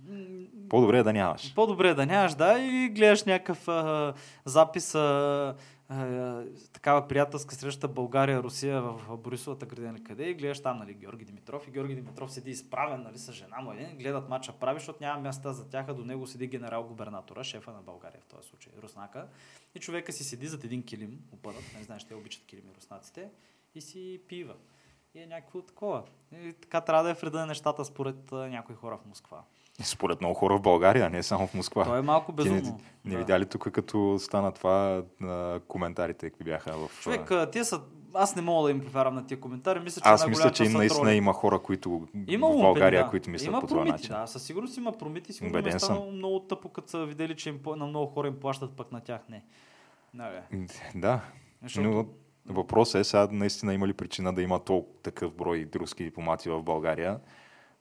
По-добре 0.68 0.98
е 0.98 1.02
да 1.02 1.12
нямаш. 1.12 1.54
По-добре 1.54 1.88
е 1.88 1.94
да 1.94 2.06
нямаш, 2.06 2.34
да, 2.34 2.58
и 2.58 2.88
гледаш 2.88 3.24
някакъв 3.24 3.68
а, 3.68 4.12
запис, 4.44 4.94
а, 4.94 5.54
такава 6.72 7.08
приятелска 7.08 7.54
среща 7.54 7.88
България-Русия 7.88 8.82
в, 8.82 9.16
Борисовата 9.16 9.66
градина 9.66 10.02
къде 10.04 10.28
и 10.28 10.34
гледаш 10.34 10.62
там, 10.62 10.78
нали, 10.78 10.94
Георги 10.94 11.24
Димитров 11.24 11.68
и 11.68 11.70
Георги 11.70 11.94
Димитров 11.94 12.32
седи 12.32 12.50
изправен, 12.50 13.02
нали, 13.02 13.18
с 13.18 13.32
жена 13.32 13.60
му 13.60 13.72
един, 13.72 13.98
гледат 13.98 14.28
матча 14.28 14.52
прави, 14.52 14.78
защото 14.78 14.98
няма 15.02 15.20
места 15.20 15.52
за 15.52 15.68
тях, 15.68 15.88
а 15.88 15.94
до 15.94 16.04
него 16.04 16.26
седи 16.26 16.46
генерал-губернатора, 16.46 17.44
шефа 17.44 17.72
на 17.72 17.82
България 17.82 18.20
в 18.20 18.26
този 18.26 18.48
случай, 18.48 18.72
Руснака. 18.82 19.28
И 19.74 19.80
човека 19.80 20.12
си 20.12 20.24
седи 20.24 20.46
зад 20.46 20.64
един 20.64 20.82
килим, 20.82 21.20
опънат, 21.32 21.74
не 21.78 21.82
знаеш, 21.82 22.04
те 22.04 22.14
обичат 22.14 22.46
килими 22.46 22.70
руснаците, 22.76 23.30
и 23.74 23.80
си 23.80 24.20
пива. 24.28 24.54
И 25.14 25.20
е 25.20 25.26
някакво 25.26 25.62
такова. 25.62 26.02
И 26.32 26.52
така 26.52 26.80
трябва 26.80 27.04
да 27.04 27.10
е 27.10 27.14
в 27.14 27.24
реда 27.24 27.38
на 27.38 27.46
нещата 27.46 27.84
според 27.84 28.32
някои 28.32 28.74
хора 28.74 28.98
в 28.98 29.06
Москва. 29.06 29.44
Според 29.82 30.20
много 30.20 30.34
хора 30.34 30.56
в 30.56 30.60
България, 30.60 31.10
не 31.10 31.22
само 31.22 31.46
в 31.46 31.54
Москва. 31.54 31.84
То 31.84 31.96
е 31.96 32.02
малко 32.02 32.32
Ти 32.36 32.48
не, 32.48 32.54
безумно. 32.54 32.80
не 33.04 33.12
Да. 33.12 33.18
видя 33.18 33.40
ли 33.40 33.46
тук, 33.46 33.70
като 33.70 34.18
стана 34.18 34.52
това 34.52 35.02
на 35.20 35.60
коментарите, 35.68 36.30
какви 36.30 36.44
бяха 36.44 36.72
в... 36.78 37.00
Човек, 37.02 37.30
тия 37.52 37.64
са... 37.64 37.80
Аз 38.16 38.36
не 38.36 38.42
мога 38.42 38.64
да 38.64 38.70
им 38.70 38.80
повярвам 38.80 39.14
на 39.14 39.26
тия 39.26 39.40
коментари. 39.40 39.80
Мисля, 39.80 40.00
че 40.02 40.08
Аз 40.08 40.26
мисля, 40.26 40.50
че 40.52 40.62
наистина 40.68 41.04
троли. 41.04 41.16
има 41.16 41.32
хора, 41.32 41.58
които 41.58 42.08
Има 42.28 42.48
в 42.48 42.56
България, 42.60 43.04
да. 43.04 43.10
които 43.10 43.30
мислят 43.30 43.48
има 43.48 43.60
по 43.60 43.66
промити, 43.66 43.90
начин. 43.92 44.08
Да, 44.08 44.26
със 44.26 44.42
сигурност 44.42 44.76
има 44.76 44.92
промити. 44.92 45.32
Сигурно 45.32 45.50
Убеден 45.58 45.76
е 45.76 45.80
съм. 45.80 46.08
много 46.12 46.40
тъпо, 46.40 46.68
като 46.68 46.90
са 46.90 47.06
видели, 47.06 47.36
че 47.36 47.48
им, 47.48 47.60
на 47.76 47.86
много 47.86 48.06
хора 48.06 48.28
им 48.28 48.40
плащат, 48.40 48.76
пък 48.76 48.92
на 48.92 49.00
тях 49.00 49.20
не. 49.30 49.44
Нали. 50.14 50.66
Да, 50.94 51.20
Защото... 51.62 51.88
но 51.88 52.06
въпросът 52.46 53.00
е 53.00 53.04
сега 53.04 53.28
наистина 53.30 53.74
има 53.74 53.88
ли 53.88 53.92
причина 53.92 54.32
да 54.34 54.42
има 54.42 54.58
толкова 54.64 54.98
такъв 55.02 55.34
брой 55.34 55.68
руски 55.76 56.04
дипломати 56.04 56.50
в 56.50 56.62
България, 56.62 57.18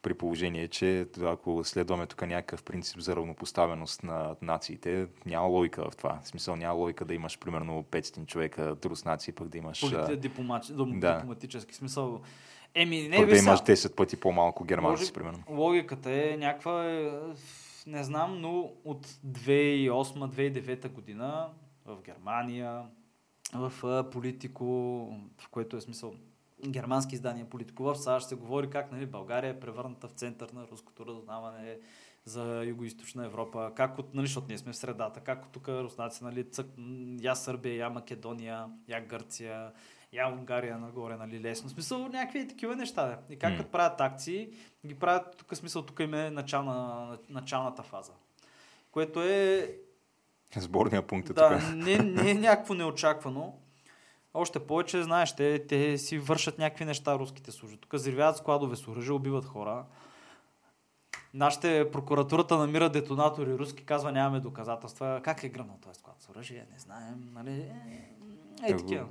при 0.04 0.14
положение, 0.14 0.68
че 0.68 1.08
ако 1.24 1.64
следваме 1.64 2.06
тук 2.06 2.22
някакъв 2.22 2.64
принцип 2.64 3.00
за 3.00 3.16
равнопоставеност 3.16 4.04
на 4.04 4.36
нациите, 4.42 5.08
няма 5.26 5.48
логика 5.48 5.90
в 5.92 5.96
това. 5.96 6.20
В 6.24 6.28
смисъл 6.28 6.56
няма 6.56 6.74
логика 6.74 7.06
да 7.06 7.14
имаш 7.14 7.40
примерно 7.40 7.84
500 7.84 8.26
човека 8.26 8.76
рус 8.86 9.06
нации, 9.06 9.34
пък 9.34 9.48
да 9.48 9.58
имаш, 9.58 9.80
Дипломати... 10.16 10.74
Да. 10.74 11.16
Дипломатически 11.16 11.76
смисъл. 11.76 12.22
Еми, 12.76 13.08
не, 13.08 13.18
пък 13.18 13.30
да 13.30 13.38
имаш 13.38 13.60
сега. 13.60 13.76
10 13.76 13.96
пъти 13.96 14.18
по-малко 14.20 14.64
германци, 14.64 15.02
Може- 15.02 15.14
примерно. 15.14 15.44
Логиката 15.50 16.12
е 16.12 16.38
някаква, 16.38 16.92
е, 16.92 17.12
не 17.88 18.04
знам, 18.04 18.42
но 18.42 18.72
от 18.84 19.08
2008-2009 19.08 20.90
година 20.90 21.50
в 21.86 21.98
Германия, 22.02 22.82
в 23.54 24.04
Политико, 24.12 24.66
в 25.42 25.50
което 25.50 25.78
е 25.78 25.82
смисъл 25.82 26.14
германски 26.68 27.16
издания 27.16 27.50
Политико, 27.50 27.84
в 27.84 27.96
САЩ 27.96 28.28
се 28.28 28.36
говори 28.36 28.70
как 28.70 28.92
нали, 28.92 29.06
България 29.06 29.50
е 29.50 29.60
превърната 29.60 30.08
в 30.08 30.12
център 30.12 30.50
на 30.50 30.68
руското 30.72 31.06
разузнаване 31.06 31.78
за 32.26 32.64
Юго-Источна 32.64 33.26
Европа, 33.26 33.72
как 33.76 34.00
от, 34.00 34.14
нали, 34.14 34.28
защото 34.28 34.48
ние 34.48 34.58
сме 34.58 34.72
в 34.72 34.76
средата, 34.76 35.20
как 35.20 35.46
от 35.46 35.52
тук 35.52 35.68
руснаци, 35.68 36.24
нали, 36.24 36.52
цък, 36.52 36.68
я 37.22 37.36
Сърбия, 37.36 37.76
я 37.76 37.90
Македония, 37.90 38.66
я 38.88 39.06
Гърция, 39.06 39.72
я 40.14 40.28
Унгария 40.28 40.78
нагоре, 40.78 41.16
нали, 41.16 41.42
лесно. 41.42 41.70
Смисъл 41.70 42.08
някакви 42.08 42.48
такива 42.48 42.76
неща. 42.76 43.06
да. 43.06 43.34
И 43.34 43.40
как 43.40 43.58
като 43.58 43.72
правят 43.72 44.02
акции, 44.02 44.50
ги 44.86 44.96
правят, 44.96 45.38
тук 45.38 45.56
смисъл, 45.56 45.82
тук 45.82 46.00
им 46.00 46.14
е 46.14 46.30
начална, 46.30 47.18
началната 47.30 47.84
фаза. 47.84 48.12
Което 48.92 49.22
е 49.22 49.72
Сборния 50.58 51.08
пункт 51.08 51.30
е 51.30 51.34
да, 51.34 51.50
тук. 51.50 51.76
не, 51.76 51.98
не 51.98 52.32
е 52.32 52.34
някакво 52.34 52.74
неочаквано. 52.74 53.60
Още 54.34 54.60
повече, 54.60 55.04
знаеш, 55.04 55.36
те, 55.36 55.68
те 55.68 55.98
си 55.98 56.18
вършат 56.20 56.60
някакви 56.60 56.86
неща 56.86 57.20
руските 57.20 57.52
служби. 57.52 57.78
Тук 57.78 57.94
взривяват 57.94 58.38
складове 58.38 58.76
с 58.76 58.88
оръжие, 58.88 59.14
убиват 59.14 59.46
хора. 59.46 59.86
Нашите 61.34 61.92
прокуратурата 61.92 62.58
намира 62.58 62.90
детонатори 62.90 63.58
руски, 63.58 63.86
казва 63.86 64.12
нямаме 64.12 64.40
доказателства. 64.40 65.22
Как 65.24 65.44
е 65.44 65.50
гръмнал 65.50 65.78
този 65.82 66.00
склад 66.00 66.16
с 66.20 66.30
оръжие? 66.30 66.66
Не 66.74 66.80
знаем. 66.80 67.30
Нали? 67.34 67.72
Е, 68.64 68.72
е, 68.72 68.78
такива. 68.78 69.06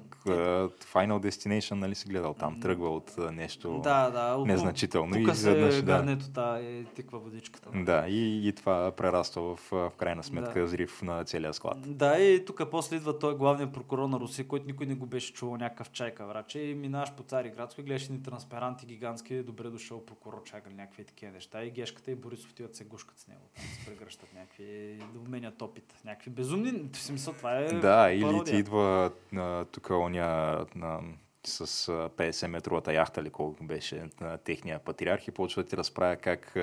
Final 0.93 1.29
Destination, 1.29 1.73
нали 1.73 1.95
си 1.95 2.09
гледал 2.09 2.35
там, 2.35 2.61
тръгва 2.61 2.89
от 2.89 3.13
нещо 3.33 3.81
Да, 3.83 4.11
да. 4.11 4.39
незначително 4.47 5.19
и 5.19 5.25
Тук 5.25 5.35
се 5.35 5.41
изведнъж, 5.41 5.75
да. 5.75 5.83
гарнетота 5.83 6.61
и 6.63 6.85
тиква 6.85 7.19
водичката. 7.19 7.71
Да, 7.75 8.07
и, 8.09 8.49
и 8.49 8.53
това 8.53 8.93
прераства 8.93 9.57
в, 9.57 9.69
в 9.71 9.93
крайна 9.97 10.23
сметка 10.25 10.59
Да. 10.59 10.65
взрив 10.65 11.03
на 11.03 11.25
целия 11.25 11.55
склад. 11.55 11.79
Да, 11.87 12.19
и 12.19 12.45
тук 12.45 12.63
после 12.71 12.97
идва 12.97 13.19
той 13.19 13.37
главният 13.37 13.73
прокурор 13.73 14.09
на 14.09 14.21
Русия, 14.21 14.49
който 14.49 14.67
никой 14.67 14.87
не 14.87 14.95
го 14.95 15.07
беше 15.07 15.33
чувал 15.33 15.57
някакъв 15.57 15.91
чайка, 15.91 16.27
враче. 16.27 16.59
И 16.61 16.75
минаваш 16.75 17.13
по 17.13 17.23
Цари 17.23 17.51
градско 17.51 17.81
и 17.81 17.85
гледаш 17.85 18.09
ни 18.09 18.23
транспаранти 18.23 18.87
гигантски, 18.87 19.43
добре 19.43 19.71
дошъл 19.71 20.05
прокурор, 20.05 20.43
чакали 20.45 20.75
някакви 20.75 21.05
такива 21.05 21.33
неща. 21.33 21.63
И 21.63 21.71
Гешката 21.71 22.11
и 22.11 22.15
Борисов 22.15 22.51
отиват 22.51 22.75
се 22.77 22.85
гушкат 22.85 23.19
с 23.19 23.29
него. 23.29 23.41
Там 23.57 23.65
се 23.65 23.87
прегръщат 23.87 24.35
някакви, 24.35 24.99
да 25.13 25.19
обменят 25.19 25.63
опит. 25.63 25.95
Някакви 26.05 26.31
безумни. 26.31 26.73
В 26.93 26.99
смисъл, 26.99 27.33
това 27.35 27.53
е 27.53 27.65
Да, 27.67 28.11
или 28.13 28.23
пародия. 28.23 28.45
ти 28.45 28.57
идва 28.57 29.11
а, 29.43 29.65
тук 29.65 29.91
оня 29.91 30.59
на, 30.75 31.01
с 31.47 31.61
а, 31.89 32.09
50 32.09 32.47
метровата 32.47 32.93
яхта, 32.93 33.21
или 33.21 33.31
колко 33.31 33.65
беше 33.65 34.11
на 34.21 34.39
техния 34.39 34.79
патриарх 34.79 35.29
и 35.29 35.31
почва 35.31 35.63
да 35.63 35.69
ти 35.69 35.77
разправя 35.77 36.17
как 36.17 36.59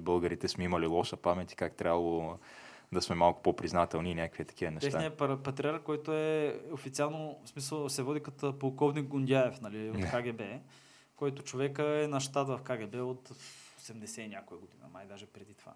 българите 0.00 0.48
сме 0.48 0.64
имали 0.64 0.86
лоша 0.86 1.16
памет 1.16 1.52
и 1.52 1.56
как 1.56 1.74
трябвало 1.74 2.38
да 2.92 3.02
сме 3.02 3.16
малко 3.16 3.42
по-признателни 3.42 4.10
и 4.10 4.14
някакви 4.14 4.44
такива 4.44 4.70
неща. 4.70 4.90
Техният 4.90 5.42
патриарх, 5.42 5.82
който 5.82 6.12
е 6.12 6.60
официално, 6.72 7.38
в 7.44 7.48
смисъл, 7.48 7.88
се 7.88 8.02
води 8.02 8.20
като 8.20 8.58
полковник 8.58 9.06
Гундяев, 9.06 9.60
нали, 9.60 9.90
от 9.90 10.10
КГБ, 10.10 10.42
който 11.16 11.42
човека 11.42 12.02
е 12.02 12.06
на 12.06 12.20
щат 12.20 12.48
в 12.48 12.60
КГБ 12.64 12.94
от 12.94 13.28
80 13.28 14.20
и 14.20 14.28
някоя 14.28 14.60
година, 14.60 14.84
май 14.92 15.06
даже 15.06 15.26
преди 15.26 15.54
това. 15.54 15.72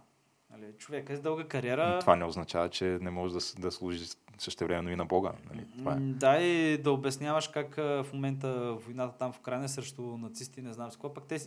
Нали, 0.50 0.72
човека 0.78 1.12
е 1.12 1.16
с 1.16 1.20
дълга 1.20 1.44
кариера. 1.44 1.98
Това 2.00 2.16
не 2.16 2.24
означава, 2.24 2.68
че 2.68 2.84
не 2.84 3.10
може 3.10 3.34
да, 3.34 3.40
да 3.58 3.72
служи 3.72 4.04
същевременно 4.38 4.90
и 4.90 4.96
на 4.96 5.04
Бога. 5.04 5.32
Нали? 5.50 5.66
Това 5.78 5.92
е. 5.92 5.96
Да, 6.00 6.40
и 6.40 6.78
да 6.78 6.92
обясняваш 6.92 7.48
как 7.48 7.76
в 7.76 8.06
момента 8.12 8.72
войната 8.72 9.18
там 9.18 9.32
в 9.32 9.38
Украина 9.38 9.68
срещу 9.68 10.02
нацисти, 10.02 10.62
не 10.62 10.72
знам 10.72 10.90
с 10.90 10.94
какво. 10.94 11.14
Пък 11.14 11.24
те, 11.24 11.38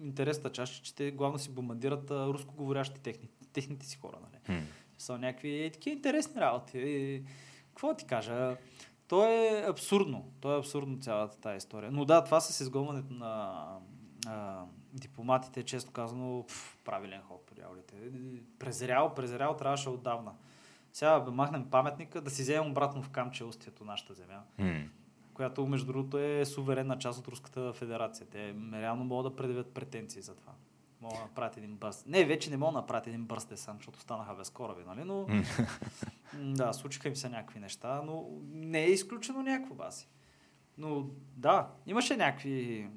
интересната 0.00 0.52
част 0.52 0.84
че 0.84 0.94
те 0.94 1.10
главно 1.10 1.38
си 1.38 1.50
бомбардират 1.50 2.10
а, 2.10 2.26
руско 2.26 2.54
говорящи 2.54 3.00
техни, 3.00 3.28
техните 3.52 3.86
си 3.86 3.96
хора. 3.96 4.18
Нали? 4.22 4.58
М. 4.58 4.66
Са 4.98 5.18
някакви 5.18 5.64
е, 5.64 5.70
такива 5.70 5.96
интересни 5.96 6.40
работи. 6.40 6.78
И, 6.78 7.24
какво 7.68 7.94
ти 7.94 8.04
кажа? 8.04 8.56
То 9.08 9.24
е 9.24 9.64
абсурдно. 9.68 10.32
То 10.40 10.54
е 10.54 10.58
абсурдно 10.58 10.98
цялата 11.00 11.40
тази 11.40 11.56
история. 11.56 11.90
Но 11.92 12.04
да, 12.04 12.24
това 12.24 12.40
с 12.40 12.60
изгонването 12.60 13.12
на 13.14 13.64
а, 14.26 14.64
дипломатите, 15.00 15.62
често 15.62 15.90
казано, 15.90 16.44
пф, 16.48 16.78
правилен 16.84 17.20
ход 17.22 17.46
по 17.46 17.54
дяволите. 17.54 17.94
Презрял, 18.58 19.14
презрял 19.14 19.56
трябваше 19.56 19.88
отдавна. 19.88 20.32
Сега 20.92 21.20
да 21.20 21.30
махнем 21.30 21.70
паметника, 21.70 22.20
да 22.20 22.30
си 22.30 22.42
вземем 22.42 22.70
обратно 22.70 23.02
в 23.02 23.10
камче 23.10 23.44
устието 23.44 23.84
нашата 23.84 24.14
земя, 24.14 24.42
М. 24.58 24.80
която 25.34 25.66
между 25.66 25.86
другото 25.86 26.18
е 26.18 26.44
суверенна 26.44 26.98
част 26.98 27.18
от 27.18 27.28
Руската 27.28 27.72
федерация. 27.72 28.26
Те 28.26 28.54
реално 28.72 29.04
могат 29.04 29.32
да 29.32 29.36
предявят 29.36 29.74
претенции 29.74 30.22
за 30.22 30.34
това. 30.34 30.52
Могат 31.00 31.18
да 31.18 31.24
направят 31.24 31.56
един 31.56 31.76
бърз. 31.76 32.04
Не, 32.06 32.24
вече 32.24 32.50
не 32.50 32.56
могат 32.56 32.74
да 32.74 32.80
направят 32.80 33.06
един 33.06 33.24
бърз 33.24 33.44
десант, 33.44 33.78
защото 33.78 34.00
станаха 34.00 34.34
без 34.34 34.50
кораби, 34.50 34.82
нали? 34.86 35.04
Но 35.04 35.26
Да, 36.34 36.72
случиха 36.72 37.08
им 37.08 37.16
се 37.16 37.28
някакви 37.28 37.60
неща, 37.60 38.02
но 38.06 38.28
не 38.52 38.84
е 38.84 38.90
изключено 38.90 39.42
някакво 39.42 39.74
баси. 39.74 40.08
Но 40.78 41.06
да, 41.36 41.68
имаше 41.86 42.16
някакви... 42.16 42.88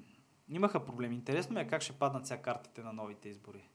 Имаха 0.51 0.85
проблеми. 0.85 1.15
Интересно 1.15 1.53
ми 1.53 1.61
е 1.61 1.67
как 1.67 1.81
ще 1.81 1.93
паднат 1.93 2.27
сега 2.27 2.41
картите 2.41 2.81
на 2.81 2.93
новите 2.93 3.29
избори. 3.29 3.69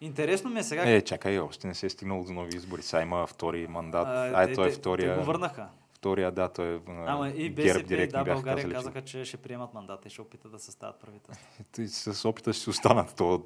Интересно 0.00 0.50
ми 0.50 0.58
е 0.58 0.62
сега... 0.62 0.90
Е, 0.90 1.02
чакай, 1.02 1.38
още 1.38 1.66
не 1.66 1.74
се 1.74 1.86
е 1.86 1.90
стигнало 1.90 2.24
до 2.24 2.32
нови 2.32 2.56
избори. 2.56 2.82
Сега 2.82 3.02
има 3.02 3.26
втори 3.26 3.66
мандат. 3.66 4.06
а, 4.06 4.30
А, 4.34 4.46
те- 4.46 4.52
ето 4.52 4.64
е 4.64 4.70
втория. 4.70 5.14
Те 5.14 5.20
го 5.20 5.26
върнаха. 5.26 5.68
Втория, 5.94 6.32
да, 6.32 6.48
той 6.48 6.74
е 6.74 6.80
Ама 7.06 7.28
и 7.28 7.48
ГЕРБ 7.50 7.54
БСП, 7.54 7.82
директно 7.82 8.18
да, 8.18 8.24
бяха 8.24 8.34
България 8.34 8.64
казали, 8.64 8.74
казаха, 8.74 9.02
че 9.04 9.24
ще 9.24 9.36
приемат 9.36 9.74
мандата 9.74 10.08
и 10.08 10.10
ще 10.10 10.22
опитат 10.22 10.52
да 10.52 10.58
съставят 10.58 11.00
правителство. 11.00 11.46
Те 11.72 11.88
с 11.88 12.28
опита 12.28 12.52
ще 12.52 12.62
си 12.62 12.70
останат. 12.70 13.14
То, 13.16 13.44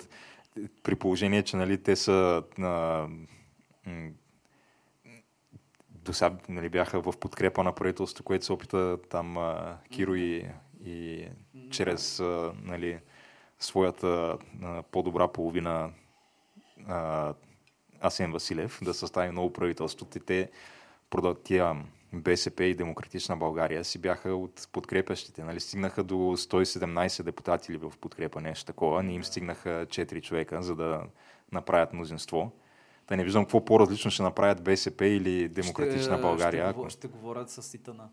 при 0.82 0.94
положение, 0.94 1.42
че 1.42 1.56
нали, 1.56 1.82
те 1.82 1.96
са 1.96 2.42
а, 2.58 2.62
м, 3.86 4.10
до 5.88 6.12
сега 6.12 6.36
нали, 6.48 6.68
бяха 6.68 7.00
в 7.00 7.18
подкрепа 7.20 7.64
на 7.64 7.74
правителството, 7.74 8.22
което 8.24 8.44
се 8.44 8.52
опита 8.52 8.98
там 9.10 9.36
Киро 9.90 10.14
и, 10.14 10.46
и 10.84 11.28
чрез 11.70 12.20
а, 12.20 12.52
нали, 12.62 12.98
своята 13.58 14.38
а, 14.62 14.82
по-добра 14.82 15.28
половина 15.28 15.90
а, 16.88 17.34
Асен 18.00 18.32
Василев 18.32 18.78
да 18.82 18.94
състави 18.94 19.32
ново 19.32 19.52
правителство. 19.52 20.06
Те, 20.06 20.20
те 20.20 20.50
продават 21.10 21.42
тия 21.42 21.84
БСП 22.12 22.64
и 22.64 22.74
Демократична 22.74 23.36
България 23.36 23.84
си 23.84 23.98
бяха 23.98 24.34
от 24.34 24.68
подкрепящите. 24.72 25.44
Нали? 25.44 25.60
Стигнаха 25.60 26.04
до 26.04 26.14
117 26.14 27.22
депутати 27.22 27.72
или 27.72 27.78
в 27.78 27.92
подкрепа 28.00 28.40
нещо 28.40 28.64
такова. 28.64 29.02
Не 29.02 29.14
им 29.14 29.24
стигнаха 29.24 29.86
4 29.86 30.22
човека, 30.22 30.62
за 30.62 30.76
да 30.76 31.02
направят 31.52 31.92
мнозинство. 31.92 32.52
Та 33.06 33.16
не 33.16 33.24
виждам 33.24 33.44
какво 33.44 33.64
по-различно 33.64 34.10
ще 34.10 34.22
направят 34.22 34.62
БСП 34.62 35.06
или 35.06 35.48
Демократична 35.48 36.14
ще, 36.14 36.22
България, 36.22 36.64
Ще, 36.64 36.70
ако, 36.70 36.90
ще 36.90 37.08
говорят 37.08 37.50
с 37.50 37.74
Итана. 37.74 38.08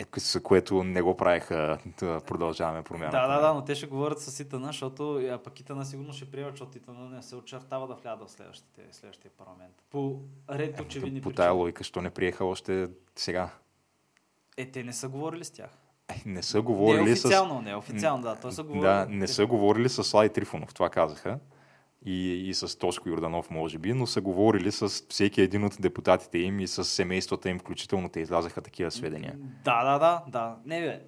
Е, 0.00 0.40
което 0.42 0.84
не 0.84 1.02
го 1.02 1.16
правиха 1.16 1.78
да 2.00 2.20
продължаваме 2.20 2.82
промяната. 2.82 3.16
Да, 3.16 3.28
да, 3.34 3.40
да, 3.40 3.54
но 3.54 3.64
те 3.64 3.74
ще 3.74 3.86
говорят 3.86 4.20
с 4.20 4.40
Итана, 4.40 4.66
защото 4.66 5.16
а 5.16 5.38
пък 5.38 5.60
Итана 5.60 5.84
сигурно 5.84 6.12
ще 6.12 6.30
приема, 6.30 6.50
защото 6.50 6.78
Итана 6.78 7.08
не 7.08 7.22
се 7.22 7.36
очертава 7.36 7.86
да 7.88 7.94
вляза 7.94 8.26
в 8.26 8.30
следващите, 8.30 8.82
следващия 8.90 9.30
парламент. 9.30 9.74
По 9.90 10.20
ред 10.50 10.80
очевидни 10.80 11.20
По, 11.20 11.30
по 11.30 11.34
тая 11.34 11.52
логика, 11.52 11.84
що 11.84 12.00
не 12.00 12.10
приеха 12.10 12.44
още 12.44 12.88
сега. 13.16 13.50
Е, 14.56 14.70
те 14.70 14.82
не 14.82 14.92
са 14.92 15.08
говорили 15.08 15.44
с 15.44 15.50
тях. 15.50 15.70
Е, 16.08 16.22
Не 16.26 16.42
са 16.42 16.56
Не 16.56 16.62
говорили 16.62 17.16
с... 17.16 17.24
официално, 17.24 17.62
не 17.62 17.74
официално, 17.74 18.22
да. 18.22 18.36
Той 18.36 18.52
са 18.52 18.62
говорили. 18.62 18.82
Да, 18.82 19.06
не 19.08 19.28
са 19.28 19.46
говорили 19.46 19.88
с 19.88 20.04
Слави 20.04 20.28
Трифонов, 20.28 20.74
това 20.74 20.90
казаха. 20.90 21.38
И, 22.06 22.48
и 22.48 22.54
с 22.54 22.78
Тошко 22.78 23.08
Йорданов, 23.08 23.50
може 23.50 23.78
би, 23.78 23.92
но 23.92 24.06
са 24.06 24.20
говорили 24.20 24.72
с 24.72 24.88
всеки 25.08 25.40
един 25.40 25.64
от 25.64 25.76
депутатите 25.80 26.38
им 26.38 26.60
и 26.60 26.66
с 26.66 26.84
семействата 26.84 27.50
им, 27.50 27.58
включително 27.58 28.08
те 28.08 28.20
излязаха 28.20 28.60
такива 28.60 28.90
сведения. 28.90 29.38
Да, 29.64 29.84
да, 29.84 29.98
да, 29.98 30.22
да. 30.28 30.56
Не, 30.66 30.80
бе. 30.80 31.00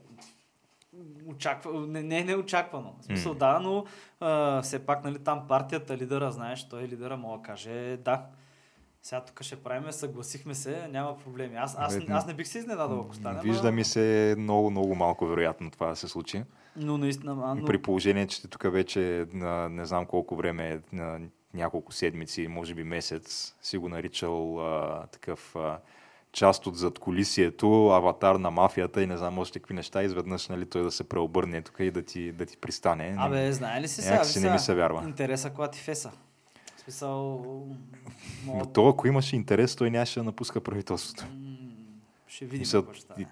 Очаква... 1.26 1.86
Не, 1.86 2.02
не 2.02 2.18
е 2.18 2.24
неочаквано. 2.24 2.94
В 3.00 3.04
смисъл, 3.04 3.32
М. 3.32 3.38
да, 3.38 3.58
но 3.58 3.84
а, 4.20 4.62
все 4.62 4.86
пак, 4.86 5.04
нали, 5.04 5.18
там 5.18 5.48
партията, 5.48 5.96
лидера, 5.96 6.32
знаеш, 6.32 6.68
той 6.68 6.82
лидера 6.82 7.16
мога 7.16 7.38
да 7.38 7.42
каже 7.42 7.96
да. 7.96 8.26
Сега 9.02 9.20
тук 9.20 9.42
ще 9.42 9.56
правим, 9.56 9.92
съгласихме 9.92 10.54
се, 10.54 10.88
няма 10.90 11.18
проблеми. 11.18 11.56
Аз, 11.56 11.76
аз, 11.78 11.98
аз 12.08 12.26
не 12.26 12.34
бих 12.34 12.48
се 12.48 12.58
изненадал, 12.58 13.00
ако 13.00 13.14
стане. 13.14 13.40
Вижда 13.40 13.68
ама- 13.68 13.76
ми 13.76 13.84
се 13.84 14.34
много, 14.38 14.70
много 14.70 14.94
малко 14.94 15.26
вероятно 15.26 15.70
това 15.70 15.86
да 15.88 15.96
се 15.96 16.08
случи. 16.08 16.44
Но 16.76 16.98
наистина, 16.98 17.36
а, 17.44 17.54
но... 17.54 17.64
При 17.64 17.82
положение, 17.82 18.26
че 18.26 18.48
тук 18.48 18.72
вече 18.72 19.26
на 19.32 19.68
не 19.68 19.86
знам 19.86 20.06
колко 20.06 20.36
време, 20.36 20.80
на 20.92 21.20
няколко 21.54 21.92
седмици, 21.92 22.48
може 22.48 22.74
би 22.74 22.84
месец, 22.84 23.54
си 23.62 23.78
го 23.78 23.88
наричал 23.88 24.60
а, 24.60 25.06
такъв 25.06 25.56
а, 25.56 25.78
част 26.32 26.66
от 26.66 26.76
задколисието, 26.76 27.88
аватар 27.88 28.34
на 28.34 28.50
мафията 28.50 29.02
и 29.02 29.06
не 29.06 29.16
знам 29.16 29.38
още 29.38 29.58
какви 29.58 29.74
неща, 29.74 30.02
изведнъж 30.02 30.48
нали, 30.48 30.66
той 30.66 30.82
да 30.82 30.90
се 30.90 31.08
преобърне 31.08 31.62
тук 31.62 31.76
и 31.80 31.90
да 31.90 32.02
ти, 32.02 32.32
да 32.32 32.46
ти 32.46 32.56
пристане. 32.56 33.14
Абе, 33.18 33.52
знае 33.52 33.80
ли 33.80 33.88
си 33.88 34.02
сега? 34.02 34.48
Не 34.48 34.52
ми 34.52 34.58
се 34.58 34.74
вярва. 34.74 35.02
Интереса, 35.04 35.50
когато 35.50 35.78
ти 35.78 35.84
феса. 35.84 36.10
В 36.82 36.84
смисъл... 36.84 37.38
Но 38.46 38.52
мога- 38.52 38.72
то, 38.72 38.88
ако 38.88 39.06
имаше 39.08 39.36
интерес, 39.36 39.76
той 39.76 39.90
нямаше 39.90 40.20
да 40.20 40.24
напуска 40.24 40.60
правителството. 40.60 41.24
Ще 42.26 42.44
видим 42.44 42.58
Мисля, 42.58 42.80
какво 42.80 42.94
ще. 42.94 43.26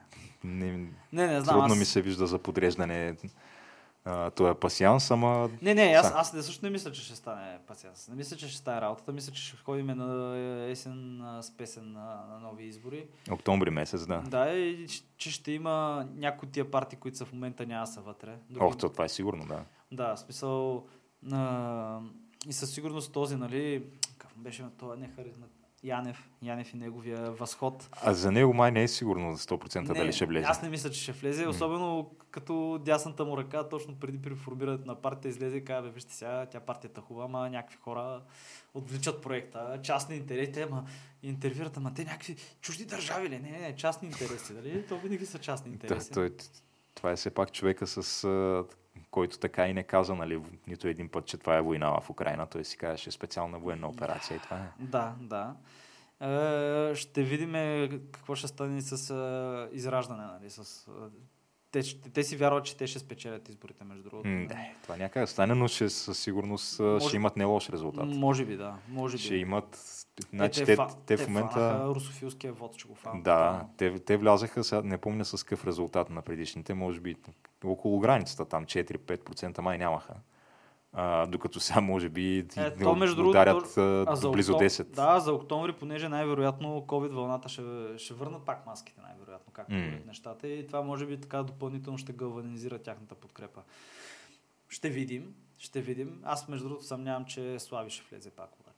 Не, 0.45 0.67
Не, 1.13 1.27
не 1.27 1.41
знам. 1.41 1.55
трудно 1.55 1.65
аз... 1.67 1.79
ми 1.79 1.85
се 1.85 2.03
вижда 2.03 2.27
за 2.27 2.39
подреждане 2.39 3.17
а, 4.05 4.31
този 4.31 4.55
пасианс, 4.55 5.11
ама 5.11 5.51
Не, 5.63 5.75
не, 5.75 5.83
аз, 5.83 6.13
аз 6.15 6.33
не, 6.33 6.43
също 6.43 6.65
не 6.65 6.71
мисля, 6.71 6.93
че 6.93 7.03
ще 7.03 7.15
стане 7.17 7.59
пациент. 7.59 7.97
Не 8.09 8.15
мисля, 8.17 8.37
че 8.37 8.49
ще 8.49 8.57
стане 8.57 8.81
работата. 8.81 9.13
Мисля, 9.13 9.33
че 9.33 9.43
ще 9.43 9.57
ходим 9.57 9.87
на 9.87 10.37
есен 10.69 11.23
с 11.41 11.51
песен 11.51 11.93
на, 11.93 12.01
на 12.31 12.39
нови 12.41 12.65
избори. 12.65 13.07
октомври 13.31 13.71
месец, 13.71 14.07
да. 14.07 14.19
Да, 14.21 14.51
и 14.51 14.87
че- 15.17 15.31
ще 15.31 15.53
има 15.53 16.07
някои 16.15 16.47
от 16.47 16.53
тия 16.53 16.71
партии, 16.71 16.99
които 16.99 17.17
са 17.17 17.25
в 17.25 17.33
момента 17.33 17.67
няма 17.67 17.87
са 17.87 18.01
вътре. 18.01 18.37
Други- 18.51 18.65
Ох, 18.65 18.77
то, 18.77 18.89
това 18.89 19.05
е 19.05 19.09
сигурно, 19.09 19.47
да. 19.47 19.61
Да, 19.93 20.17
в 20.17 20.21
смисъл... 20.21 20.85
А, 21.33 21.99
и 22.49 22.53
със 22.53 22.75
сигурност 22.75 23.13
този, 23.13 23.37
нали... 23.37 23.85
Как 24.19 24.31
беше 24.37 24.65
това 24.79 24.97
не 24.97 25.09
харизма? 25.09 25.47
Янев, 25.85 26.29
Янев 26.43 26.75
и 26.75 26.77
неговия 26.77 27.31
възход. 27.31 27.89
А 28.03 28.15
за 28.15 28.33
него 28.33 28.55
май 28.55 28.73
не 28.73 28.83
е 28.83 28.89
сигурно 28.89 29.33
за 29.37 29.39
100% 29.39 29.95
дали 29.95 30.13
ще 30.13 30.27
влезе. 30.27 30.47
Аз 30.47 30.63
не 30.63 30.69
мисля, 30.69 30.91
че 30.91 31.01
ще 31.03 31.13
влезе, 31.13 31.47
особено 31.47 32.11
като 32.31 32.79
дясната 32.85 33.25
му 33.25 33.37
ръка, 33.37 33.69
точно 33.69 33.95
преди 33.95 34.23
при 34.23 34.35
формирането 34.35 34.87
на 34.87 34.95
партия, 34.95 35.31
излезе 35.31 35.57
и 35.57 35.65
каза, 35.65 35.89
вижте 35.89 36.15
сега, 36.15 36.47
тя 36.47 36.61
партията 36.61 37.01
е 37.01 37.05
хубава, 37.05 37.25
ама 37.25 37.51
някакви 37.51 37.77
хора 37.77 38.23
отвличат 38.75 39.23
проекта, 39.23 39.81
частни 39.83 40.17
интереси, 40.17 40.61
ама 40.61 40.85
интервюрат, 41.23 41.77
ама 41.77 41.95
те 41.95 42.05
някакви 42.05 42.37
чужди 42.61 42.85
държави 42.85 43.29
ли? 43.29 43.39
Не, 43.39 43.51
не, 43.51 43.59
не, 43.59 43.77
частни 43.77 44.09
интереси, 44.09 44.53
нали? 44.53 44.87
То 44.87 44.99
винаги 44.99 45.27
са 45.27 45.39
частни 45.39 45.71
Да, 45.71 45.75
интереси. 45.75 46.11
той, 46.11 46.31
това 46.95 47.11
е 47.11 47.17
все 47.17 47.31
пак 47.31 47.53
човека, 47.53 47.87
с 47.87 48.25
който 49.11 49.39
така 49.39 49.69
и 49.69 49.75
не 49.75 49.83
каза, 49.83 50.15
нали, 50.15 50.41
нито 50.67 50.89
един 50.89 51.09
път, 51.09 51.27
че 51.27 51.37
това 51.37 51.57
е 51.57 51.63
война 51.63 52.01
в 52.01 52.11
Украина. 52.11 52.47
Той 52.47 52.65
си 52.65 52.77
казваше 52.77 53.11
специална 53.11 53.59
военна 53.59 53.89
операция 53.89 54.37
и 54.37 54.41
това 54.41 54.57
е. 54.57 54.69
Да, 54.79 55.15
да. 55.21 55.55
Е, 56.23 56.95
ще 56.95 57.23
видим 57.23 57.53
какво 58.05 58.35
ще 58.35 58.49
стане 58.49 58.81
с 58.81 59.11
е, 59.11 59.77
израждане, 59.77 60.25
нали? 60.25 60.51
С, 60.51 60.89
е, 60.89 60.91
те, 61.73 61.83
ще- 61.83 62.11
те 62.11 62.23
си 62.23 62.37
вярват, 62.37 62.65
че 62.65 62.77
те 62.77 62.87
ще 62.87 62.99
спечелят 62.99 63.49
изборите, 63.49 63.85
между 63.85 64.03
другото. 64.03 64.29
М, 64.29 64.47
Да, 64.49 64.57
това 64.83 64.97
някак 64.97 65.29
стане, 65.29 65.55
но 65.55 65.69
ще, 65.69 65.89
със 65.91 66.19
сигурност 66.19 66.81
а, 66.81 66.83
Може- 66.83 67.07
ще 67.07 67.17
имат 67.17 67.37
не 67.37 67.45
лош 67.45 67.71
резултат. 67.71 68.07
Може 68.07 68.45
би, 68.45 68.57
да. 68.57 68.77
Може 68.89 69.17
би. 69.17 69.23
Ще 69.23 69.35
имат... 69.35 69.79
Значи, 70.33 70.65
те, 70.65 70.77
фа- 70.77 70.97
те 71.07 71.17
в 71.17 71.29
момента... 71.29 71.55
фанаха 71.55 71.95
русофилския 71.95 72.53
вод, 72.53 72.75
ще 72.75 72.89
го 72.89 72.95
фанат. 72.95 73.23
Да, 73.23 73.67
те, 73.77 73.99
те 73.99 74.17
влязаха, 74.17 74.65
сега 74.65 74.83
не 74.83 74.99
помня 74.99 75.25
с 75.25 75.45
какъв 75.45 75.67
резултат 75.67 76.11
на 76.11 76.23
предишните, 76.23 76.75
може 76.75 77.01
би 77.01 77.17
около 77.65 77.99
границата, 77.99 78.45
там 78.45 78.65
4-5% 78.67 79.61
май 79.61 79.79
нямаха. 79.79 80.15
А, 80.93 81.27
докато 81.27 81.61
сега 81.61 81.81
може 81.81 82.09
би 82.09 82.47
Е, 82.57 82.75
то, 82.75 82.95
между 82.95 83.29
ударят 83.29 83.79
а, 83.79 84.17
за 84.17 84.31
близо 84.31 84.53
октом- 84.53 84.67
10. 84.67 84.85
Да, 84.85 85.21
за 85.21 85.33
октомври, 85.33 85.73
понеже 85.73 86.09
най-вероятно 86.09 86.85
COVID 86.89 87.09
вълната 87.09 87.49
ще, 87.49 87.63
ще 87.97 88.15
върнат 88.15 88.45
пак 88.45 88.67
маските, 88.67 89.01
най-вероятно, 89.01 89.53
както 89.53 89.73
mm. 89.73 90.07
нещата. 90.07 90.49
И 90.49 90.67
това 90.67 90.83
може 90.83 91.07
би 91.07 91.21
така 91.21 91.43
допълнително 91.43 91.99
ще 91.99 92.13
галванизира 92.13 92.79
тяхната 92.79 93.15
подкрепа. 93.15 93.63
Ще 94.69 94.89
видим, 94.91 95.35
ще 95.59 95.81
видим. 95.81 96.21
Аз 96.25 96.49
между 96.49 96.69
другото 96.69 96.87
съмнявам, 96.87 97.25
че 97.25 97.59
Слави 97.59 97.91
ще 97.91 98.05
влезе 98.11 98.31
пак 98.31 98.51
обаче. 98.61 98.70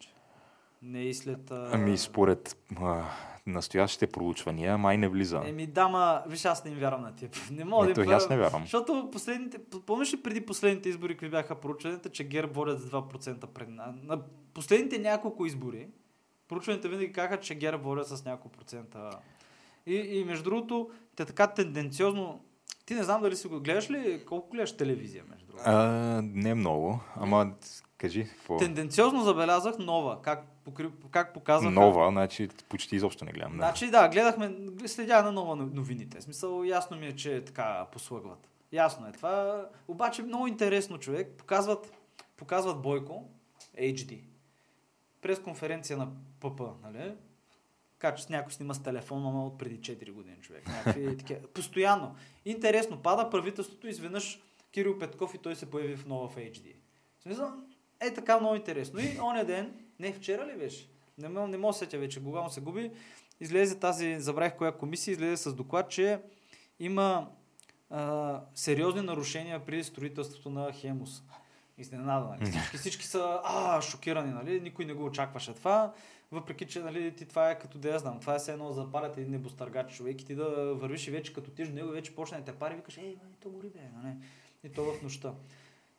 Не 0.82 1.02
и 1.02 1.14
след... 1.14 1.50
а, 1.50 1.70
Ами 1.72 1.98
според 1.98 2.56
а, 2.80 3.04
настоящите 3.46 4.06
проучвания 4.06 4.78
май 4.78 4.98
не 4.98 5.08
влиза. 5.08 5.42
Еми, 5.44 5.66
дама, 5.66 6.22
виж, 6.26 6.44
аз 6.44 6.64
не 6.64 6.70
им 6.70 6.78
вярвам 6.78 7.02
на 7.02 7.14
тип. 7.14 7.36
Не 7.50 7.64
мога 7.64 7.90
Ето 7.90 8.00
да 8.00 8.04
им 8.04 8.10
аз 8.10 8.28
не 8.28 8.36
вярвам. 8.36 8.62
Защото 8.62 9.08
последните, 9.12 9.58
помниш 9.86 10.12
ли 10.12 10.22
преди 10.22 10.46
последните 10.46 10.88
избори, 10.88 11.14
какви 11.14 11.30
бяха 11.30 11.54
проучванията, 11.54 12.08
че 12.08 12.24
ГЕРБ 12.24 12.52
водят 12.52 12.80
с 12.80 12.90
2% 12.90 13.46
пред 13.46 13.68
на, 13.68 13.94
на 14.02 14.20
последните 14.54 14.98
няколко 14.98 15.46
избори, 15.46 15.88
проучванията 16.48 16.88
винаги 16.88 17.12
казаха, 17.12 17.40
че 17.40 17.54
ГЕРБ 17.54 17.82
водят 17.82 18.08
с 18.08 18.24
няколко 18.24 18.48
процента. 18.48 19.10
И, 19.86 19.94
и 19.94 20.24
между 20.24 20.44
другото, 20.44 20.90
те 21.16 21.24
така 21.24 21.46
тенденциозно, 21.46 22.44
ти 22.86 22.94
не 22.94 23.02
знам 23.02 23.22
дали 23.22 23.36
си 23.36 23.48
го 23.48 23.60
гледаш 23.60 23.90
ли, 23.90 24.24
колко 24.26 24.50
гледаш 24.50 24.76
телевизия, 24.76 25.24
между 25.30 25.46
другото. 25.46 25.64
А, 25.66 26.22
не 26.22 26.54
много, 26.54 27.00
ама 27.16 27.52
Кажи, 28.02 28.24
какво? 28.24 28.56
Тенденциозно 28.56 29.22
забелязах 29.22 29.78
нова, 29.78 30.22
как, 30.22 30.46
покри... 30.64 30.88
как 31.10 31.34
показаха. 31.34 31.70
Нова, 31.70 32.10
значи 32.10 32.48
почти 32.68 32.96
изобщо 32.96 33.24
не 33.24 33.32
гледам. 33.32 33.52
Да. 33.52 33.56
Значи 33.56 33.90
да, 33.90 34.08
гледахме, 34.08 34.56
следя 34.86 35.22
на 35.22 35.32
нова 35.32 35.56
новините. 35.56 36.20
В 36.20 36.22
смисъл, 36.22 36.64
ясно 36.64 36.96
ми 36.96 37.06
е, 37.06 37.16
че 37.16 37.44
така 37.44 37.86
послъгват. 37.92 38.48
Ясно 38.72 39.06
е 39.06 39.12
това. 39.12 39.66
Обаче 39.88 40.22
много 40.22 40.46
интересно 40.46 40.98
човек. 40.98 41.32
Показват, 41.38 41.92
показват 42.36 42.82
Бойко, 42.82 43.28
HD. 43.80 44.20
През 45.22 45.38
конференция 45.38 45.96
на 45.96 46.08
ПП, 46.40 46.60
нали? 46.82 47.14
Така 47.98 48.14
че 48.14 48.26
някой 48.30 48.52
снима 48.52 48.74
с 48.74 48.82
телефон, 48.82 49.26
ама 49.26 49.46
от 49.46 49.58
преди 49.58 49.78
4 49.78 50.12
години 50.12 50.36
човек. 50.40 50.66
Някакви, 50.66 51.16
такива. 51.18 51.40
Постоянно. 51.40 52.14
Интересно, 52.44 53.02
пада 53.02 53.30
правителството, 53.30 53.88
изведнъж 53.88 54.40
Кирил 54.72 54.98
Петков 54.98 55.34
и 55.34 55.38
той 55.38 55.56
се 55.56 55.70
появи 55.70 55.96
в 55.96 56.06
нова 56.06 56.28
в 56.28 56.36
HD. 56.36 56.74
В 57.18 57.22
смисъл, 57.22 57.52
е 58.00 58.14
така 58.14 58.40
много 58.40 58.54
интересно. 58.54 59.00
И 59.00 59.18
оня 59.20 59.44
ден, 59.44 59.81
не 59.98 60.12
вчера 60.12 60.46
ли 60.46 60.58
беше? 60.58 60.88
Не, 61.18 61.28
м- 61.28 61.48
не 61.48 61.56
мога 61.56 61.74
сетя 61.74 61.98
вече, 61.98 62.24
кога 62.24 62.40
му 62.40 62.50
се 62.50 62.60
губи. 62.60 62.90
Излезе 63.40 63.78
тази, 63.78 64.20
забравих 64.20 64.56
коя 64.56 64.72
комисия, 64.72 65.12
излезе 65.12 65.36
с 65.36 65.54
доклад, 65.54 65.90
че 65.90 66.20
има 66.80 67.28
а, 67.90 68.40
сериозни 68.54 69.00
нарушения 69.00 69.64
при 69.64 69.84
строителството 69.84 70.50
на 70.50 70.72
Хемус. 70.72 71.22
Изненада, 71.78 72.28
нали? 72.28 72.50
Всички, 72.50 72.76
всички 72.76 73.06
са 73.06 73.40
а, 73.44 73.80
шокирани, 73.82 74.32
нали? 74.32 74.60
Никой 74.60 74.84
не 74.84 74.92
го 74.92 75.04
очакваше 75.04 75.54
това. 75.54 75.92
Въпреки, 76.32 76.66
че 76.66 76.80
нали, 76.80 77.16
ти 77.16 77.26
това 77.26 77.50
е 77.50 77.58
като 77.58 77.78
да 77.78 77.88
я 77.88 77.98
знам, 77.98 78.20
това 78.20 78.34
е 78.34 78.38
все 78.38 78.52
едно 78.52 78.68
да 78.68 78.72
запалят 78.72 79.18
един 79.18 79.30
небостъргач 79.30 79.96
човек 79.96 80.20
и 80.20 80.24
ти 80.24 80.34
да 80.34 80.74
вървиш 80.74 81.08
и 81.08 81.10
вече 81.10 81.32
като 81.32 81.50
ти 81.50 81.64
до 81.64 81.72
него 81.72 81.88
вече 81.88 82.14
почне 82.14 82.38
да 82.38 82.44
те 82.44 82.52
пари 82.52 82.74
викаш, 82.74 82.96
ей, 82.96 83.16
бе, 83.16 83.22
то 83.42 83.50
гори 83.50 83.68
бе, 83.68 83.80
нали? 84.02 84.14
И 84.64 84.68
то 84.68 84.84
в 84.84 85.02
нощта. 85.02 85.34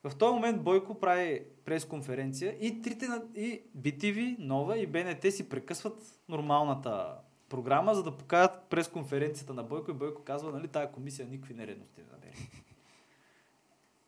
В 0.03 0.15
този 0.17 0.33
момент 0.33 0.63
Бойко 0.63 0.99
прави 0.99 1.45
пресконференция 1.65 2.57
и 2.61 2.81
трите 2.81 3.07
на- 3.07 3.23
и 3.35 3.63
BTV, 3.77 4.35
Нова 4.39 4.77
и 4.77 4.87
БНТ 4.87 5.33
си 5.33 5.49
прекъсват 5.49 6.19
нормалната 6.29 7.17
програма, 7.49 7.95
за 7.95 8.03
да 8.03 8.17
покажат 8.17 8.63
пресконференцията 8.69 9.53
на 9.53 9.63
Бойко 9.63 9.91
и 9.91 9.93
Бойко 9.93 10.23
казва, 10.23 10.51
нали, 10.51 10.67
тая 10.67 10.91
комисия 10.91 11.27
никакви 11.27 11.53
нередности 11.53 12.01
не 12.01 12.07
намери. 12.11 12.49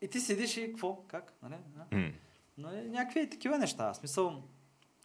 И 0.01 0.07
ти 0.07 0.19
седиш 0.19 0.57
и 0.57 0.67
какво? 0.67 1.03
Как? 1.07 1.33
Нали? 1.43 1.55
Но 2.57 2.69
е, 2.69 2.83
някакви 2.83 3.29
такива 3.29 3.57
неща. 3.57 3.93
В 3.93 3.97
смисъл, 3.97 4.43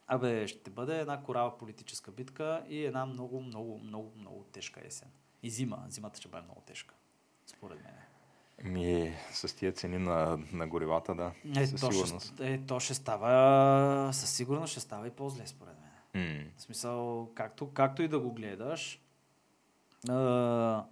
абе, 0.06 0.46
ще 0.46 0.70
бъде 0.70 1.00
една 1.00 1.22
корава 1.22 1.58
политическа 1.58 2.10
битка 2.10 2.64
и 2.68 2.84
една 2.84 3.06
много, 3.06 3.40
много, 3.40 3.78
много, 3.78 4.12
много 4.16 4.44
тежка 4.44 4.80
есен. 4.84 5.08
И 5.42 5.50
зима. 5.50 5.84
Зимата 5.88 6.20
ще 6.20 6.28
бъде 6.28 6.44
много 6.44 6.60
тежка. 6.60 6.94
Според 7.46 7.82
мен. 7.84 7.94
Ми, 8.64 9.16
с 9.32 9.56
тия 9.56 9.72
цени 9.72 9.98
на, 9.98 10.38
на 10.52 10.66
горивата, 10.68 11.14
да. 11.14 11.32
Е, 11.60 11.66
със 11.66 11.80
то 11.80 11.92
сигурност. 11.92 12.34
ще, 12.34 12.52
е, 12.52 12.58
то 12.66 12.80
ще 12.80 12.94
става, 12.94 14.12
със 14.12 14.30
сигурност 14.30 14.70
ще 14.70 14.80
става 14.80 15.06
и 15.06 15.10
по-зле, 15.10 15.46
според 15.46 15.74
мен. 15.80 15.90
М. 16.44 16.44
В 16.56 16.62
смисъл, 16.62 17.28
както, 17.34 17.70
както 17.72 18.02
и 18.02 18.08
да 18.08 18.20
го 18.20 18.32
гледаш, 18.32 19.02
а, 20.08 20.84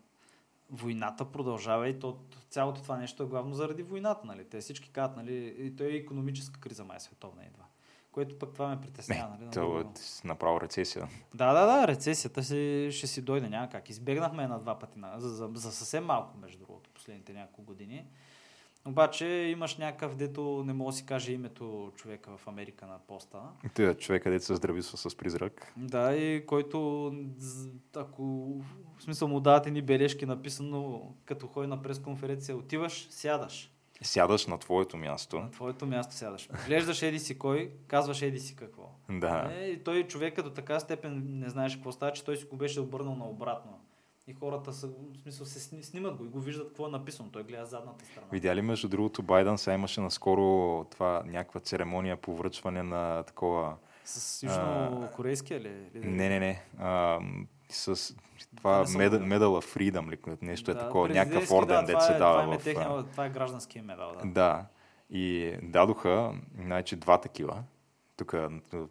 войната 0.71 1.25
продължава 1.25 1.89
и 1.89 1.99
то, 1.99 2.19
цялото 2.51 2.83
това 2.83 2.97
нещо 2.97 3.23
е 3.23 3.27
главно 3.27 3.55
заради 3.55 3.83
войната. 3.83 4.27
Нали? 4.27 4.45
Те 4.45 4.61
всички 4.61 4.91
казват, 4.91 5.17
нали? 5.17 5.55
и 5.59 5.77
то 5.77 5.85
е 5.85 5.87
економическа 5.87 6.61
криза, 6.61 6.85
май 6.85 7.01
световна 7.01 7.45
идва. 7.45 7.65
Което 8.19 8.39
пък 8.39 8.53
това 8.53 8.69
ме 8.69 8.81
притеснява. 8.81 9.31
Нали? 9.31 9.45
на 9.45 9.51
То 9.51 9.81
е 9.81 9.85
направо 10.25 10.61
рецесия. 10.61 11.09
Да, 11.35 11.53
да, 11.53 11.67
да, 11.67 11.89
рецесията 11.89 12.43
си, 12.43 12.89
ще 12.93 13.07
си 13.07 13.23
дойде, 13.23 13.49
няма 13.49 13.69
как. 13.69 13.91
Избегнахме 13.91 14.47
на 14.47 14.59
два 14.59 14.79
пъти, 14.79 14.99
на, 14.99 15.21
за, 15.21 15.29
за, 15.29 15.51
за 15.55 15.73
съвсем 15.73 16.05
малко, 16.05 16.39
между 16.39 16.59
другото, 16.59 16.91
последните 16.95 17.33
няколко 17.33 17.63
години. 17.63 18.07
Обаче 18.87 19.27
имаш 19.27 19.77
някакъв, 19.77 20.17
дето 20.17 20.65
не 20.67 20.73
мога 20.73 20.93
да 20.93 20.97
си 20.97 21.07
каже 21.07 21.33
името 21.33 21.93
човека 21.97 22.37
в 22.37 22.49
Америка 22.49 22.87
на 22.87 22.99
поста. 22.99 23.39
Той 23.75 23.91
е 23.91 23.95
човек, 23.95 24.23
където 24.23 24.45
се 24.45 24.55
здрависва 24.55 24.99
с 24.99 25.17
призрак. 25.17 25.73
Да, 25.77 26.17
и 26.17 26.47
който, 26.47 27.13
ако 27.97 28.23
в 28.99 29.03
смисъл 29.03 29.29
му 29.29 29.41
дават 29.41 29.67
ни 29.67 29.83
бележки 29.83 30.27
написано, 30.27 31.13
като 31.25 31.47
ходи 31.47 31.67
на 31.67 31.83
пресконференция, 31.83 32.57
отиваш, 32.57 33.09
сядаш. 33.11 33.73
Сядаш 34.03 34.47
на 34.47 34.59
твоето 34.59 34.97
място. 34.97 35.41
На 35.41 35.51
твоето 35.51 35.87
място 35.87 36.15
сядаш. 36.15 36.49
Глеждаш 36.67 37.03
еди 37.03 37.19
си 37.19 37.39
кой, 37.39 37.73
казваш 37.87 38.23
еди 38.23 38.39
си 38.39 38.57
какво. 38.57 38.91
Да. 39.11 39.51
Е, 39.59 39.65
и 39.65 39.85
той 39.85 40.07
човек 40.07 40.43
до 40.43 40.51
така 40.51 40.81
степен 40.81 41.23
не 41.27 41.49
знаеш 41.49 41.75
какво 41.77 41.93
става, 41.93 42.13
че 42.13 42.25
той 42.25 42.37
си 42.37 42.45
го 42.45 42.57
беше 42.57 42.81
обърнал 42.81 43.15
наобратно. 43.15 43.81
И 44.27 44.33
хората 44.35 44.73
са, 44.73 44.87
в 44.87 44.93
смисъл, 45.23 45.47
се 45.47 45.61
сни- 45.61 45.83
снимат 45.83 46.17
го 46.17 46.25
и 46.25 46.29
го 46.29 46.41
виждат 46.41 46.69
какво 46.69 46.87
е 46.87 46.91
написано. 46.91 47.31
Той 47.31 47.43
гледа 47.43 47.67
задната 47.67 48.05
страна. 48.05 48.27
Видя 48.33 48.57
ли 48.57 48.63
между 48.63 48.89
другото 48.89 49.23
Байден 49.23 49.59
сега 49.59 49.75
имаше 49.75 50.01
наскоро 50.01 50.85
това 50.91 51.23
някаква 51.27 51.61
церемония 51.61 52.17
по 52.17 52.37
връчване 52.37 52.83
на 52.83 53.23
такова... 53.23 53.77
С 54.05 54.43
южнокорейския 54.43 55.61
ли? 55.61 55.91
Не, 55.95 56.29
не, 56.29 56.41
не. 56.41 56.63
А, 56.79 57.19
с 57.71 58.15
това 58.57 58.85
гледал. 58.85 59.21
Medal 59.21 59.63
of 59.63 59.77
Freedom 59.77 60.11
ли, 60.11 60.37
нещо 60.43 60.71
е 60.71 60.75
Да, 60.75 60.81
такова, 60.81 61.09
някакъв 61.09 61.51
орден, 61.51 61.85
да, 61.85 61.93
дет 61.93 62.03
се 62.03 62.13
е- 62.13 62.19
дава 62.19 62.43
това, 62.43 62.55
е 62.55 62.59
в... 62.59 62.65
техния, 62.65 63.05
това 63.13 63.27
е 63.27 63.31
гражданския 63.31 63.85
медал, 63.85 64.13
да. 64.23 64.29
Да. 64.31 64.65
И 65.11 65.55
дадоха, 65.63 66.33
значи, 66.65 66.97
два 66.97 67.21
такива. 67.21 67.63
Тук 68.17 68.35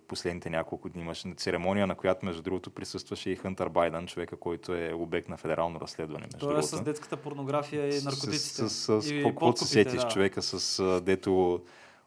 последните 0.08 0.50
няколко 0.50 0.90
дни 0.90 1.02
имаше 1.02 1.34
церемония, 1.38 1.88
на 1.88 1.96
която 1.96 2.26
между 2.26 2.42
другото 2.42 2.70
присъстваше 2.70 3.30
и 3.30 3.36
Хънтър 3.36 3.70
Байден, 3.70 4.08
човека, 4.08 4.38
който 4.38 4.74
е 4.74 4.94
обект 4.94 5.30
на 5.30 5.38
федерално 5.38 5.80
разследване. 5.80 6.26
Между 6.26 6.38
Той 6.38 6.50
е 6.50 6.56
другото. 6.56 6.78
с 6.78 6.82
детската 6.82 7.18
порнография 7.18 7.98
и 7.98 8.02
наркотиците. 8.04 8.70
С, 8.70 8.70
с, 8.70 9.02
с, 9.02 9.12
и 9.12 9.24
какво 9.24 9.30
се 9.30 9.34
подкупите, 9.34 9.66
сетиш 9.66 10.02
да. 10.02 10.08
човека 10.08 10.42
с 10.42 11.02
дето 11.02 11.62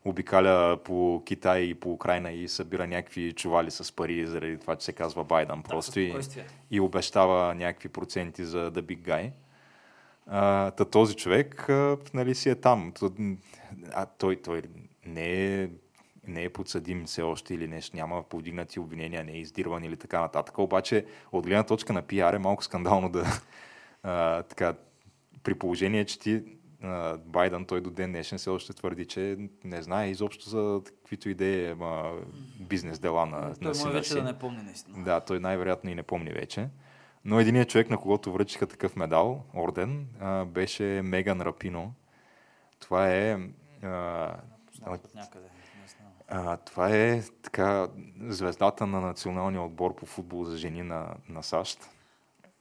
обикаля 0.05 0.79
по 0.85 1.23
Китай 1.27 1.61
и 1.61 1.75
по 1.75 1.93
Украина 1.93 2.33
и 2.33 2.49
събира 2.49 2.87
някакви 2.87 3.33
чували 3.33 3.71
с 3.71 3.97
пари 3.97 4.27
заради 4.27 4.59
това, 4.59 4.77
че 4.77 4.85
се 4.85 4.93
казва 4.93 5.25
Байден 5.25 5.63
Да, 5.63 5.69
просто 5.69 5.93
със 5.93 6.37
и, 6.37 6.43
и 6.71 6.81
обещава 6.81 7.55
някакви 7.55 7.89
проценти 7.89 8.45
за 8.45 8.73
The 8.73 8.81
Big 8.81 8.99
Guy. 8.99 9.31
А, 10.27 10.71
та 10.71 10.85
този 10.85 11.17
човек 11.17 11.69
а, 11.69 11.97
нали, 12.15 12.35
си 12.35 12.51
е 12.51 12.55
там. 12.55 12.93
А 13.93 14.07
той, 14.07 14.37
той 14.37 14.63
не 15.07 15.63
е 15.63 15.69
не 16.27 16.45
е 16.45 16.49
подсъдим 16.49 17.05
все 17.05 17.23
още 17.23 17.55
или 17.55 17.69
нещо, 17.69 17.97
няма 17.97 18.23
повдигнати 18.23 18.81
обвинения, 18.81 19.25
не 19.25 19.33
е 19.33 19.39
издирван 19.39 19.85
или 19.85 19.97
така 19.97 20.21
нататък. 20.21 20.59
Обаче, 20.59 21.07
от 21.33 21.47
гледна 21.47 21.63
точка 21.63 21.93
на 21.93 22.03
пиар 22.03 22.35
е 22.35 22.39
малко 22.39 22.65
скандално 22.65 23.09
да 23.09 23.27
а, 24.03 24.43
така, 24.43 24.75
при 25.43 25.55
положение, 25.55 26.05
че 26.05 26.19
ти 26.19 26.43
Байден, 27.19 27.65
той 27.65 27.81
до 27.81 27.91
ден 27.91 28.11
днешен 28.13 28.39
все 28.39 28.51
още 28.51 28.73
твърди, 28.73 29.07
че 29.07 29.39
не 29.65 29.83
знае 29.83 30.11
изобщо 30.11 30.49
за 30.49 30.81
каквито 30.85 31.29
идеи 31.29 31.67
а, 31.81 32.13
бизнес 32.61 32.99
дела 32.99 33.27
на, 33.27 33.41
на 33.41 33.55
Той 33.55 33.67
може 33.67 33.79
сина 33.79 33.93
вече 33.93 34.09
си. 34.09 34.15
да 34.15 34.23
не 34.23 34.39
помни 34.39 34.63
наистина. 34.63 35.05
Да, 35.05 35.21
той 35.21 35.41
най-вероятно 35.41 35.91
и 35.91 35.95
не 35.95 36.03
помни 36.03 36.31
вече. 36.31 36.69
Но 37.25 37.41
единият 37.41 37.69
човек, 37.69 37.91
на 37.91 37.99
когото 37.99 38.33
връчиха 38.33 38.67
такъв 38.67 38.97
медал, 38.97 39.45
орден, 39.55 40.07
а, 40.21 40.45
беше 40.45 40.85
Меган 41.05 41.41
Рапино. 41.41 41.95
Това 42.81 43.15
е... 43.15 43.39
А, 43.83 43.89
някъде. 44.87 45.49
А, 46.29 46.57
това 46.57 46.97
е 46.97 47.23
така 47.43 47.89
звездата 48.21 48.87
на 48.87 49.01
националния 49.01 49.63
отбор 49.63 49.95
по 49.95 50.07
футбол 50.07 50.45
за 50.45 50.57
жени 50.57 50.83
на, 50.83 51.15
на 51.29 51.43
САЩ. 51.43 51.91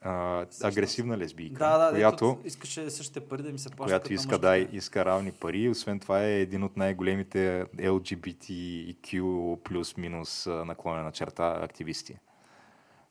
А, 0.01 0.45
агресивна 0.63 1.17
лесбийка, 1.17 1.59
Да, 1.59 1.77
да, 1.77 1.91
която, 1.91 2.39
искаше 2.45 2.89
същите 2.89 3.19
пари 3.19 3.43
да 3.43 3.51
ми 3.51 3.59
се 3.59 3.69
плащат. 3.69 4.01
която 4.01 4.13
иска, 4.13 4.37
да, 4.37 4.57
иска 4.57 5.05
равни 5.05 5.31
пари. 5.31 5.69
Освен 5.69 5.99
това 5.99 6.23
е 6.23 6.39
един 6.39 6.63
от 6.63 6.77
най-големите 6.77 7.65
LGBTQ 7.75 9.55
плюс-минус 9.63 10.47
а, 10.47 10.65
наклонена 10.65 11.11
черта 11.11 11.59
активисти. 11.61 12.17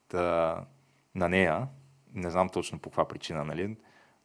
Та, 0.09 0.57
на 1.15 1.29
нея, 1.29 1.69
не 2.15 2.31
знам 2.31 2.49
точно 2.49 2.79
по 2.79 2.91
каква 2.91 3.09
причина, 3.09 3.45
нали, 3.45 3.77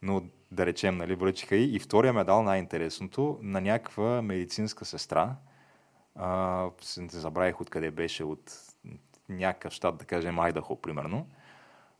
но 0.02 0.22
да 0.50 0.66
речем, 0.66 0.96
нали, 0.96 1.14
връчиха 1.14 1.56
и, 1.56 1.76
и 1.76 1.78
втория 1.78 2.12
медал, 2.12 2.42
най-интересното, 2.42 3.38
на 3.42 3.60
някаква 3.60 4.22
медицинска 4.22 4.84
сестра, 4.84 5.36
а, 6.14 6.70
не 6.98 7.08
забравих 7.08 7.60
откъде 7.60 7.90
беше, 7.90 8.24
от 8.24 8.52
някакъв 9.28 9.72
щат, 9.72 9.96
да 9.96 10.04
кажем 10.04 10.38
Айдахо, 10.38 10.76
примерно, 10.80 11.26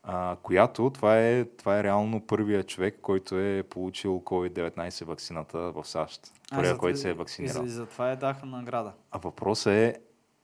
а, 0.07 0.37
която, 0.43 0.91
това 0.91 1.19
е, 1.21 1.45
това 1.45 1.79
е 1.79 1.83
реално 1.83 2.21
първият 2.27 2.69
човек, 2.69 2.99
който 3.03 3.39
е 3.39 3.63
получил 3.63 4.23
COVID-19 4.25 5.05
вакцината 5.05 5.59
в 5.59 5.85
САЩ. 5.85 6.33
За- 6.53 6.79
който 6.79 6.99
се 6.99 7.11
е 7.11 7.15
вакцинирал. 7.15 7.65
и 7.65 7.69
за 7.69 7.87
това 7.87 8.11
е 8.11 8.17
даха 8.17 8.47
награда. 8.47 8.93
А 9.11 9.19
въпросът 9.19 9.73
е, 9.73 9.97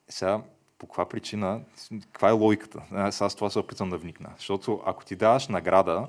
сега, 0.08 0.42
по 0.78 0.86
каква 0.86 1.08
причина, 1.08 1.60
каква 2.12 2.28
е 2.28 2.32
логиката? 2.32 2.82
Аз, 2.92 3.20
аз 3.20 3.34
това 3.34 3.50
се 3.50 3.58
опитвам 3.58 3.90
да 3.90 3.98
вникна. 3.98 4.30
Защото 4.36 4.82
ако 4.86 5.04
ти 5.04 5.16
даваш 5.16 5.48
награда 5.48 6.08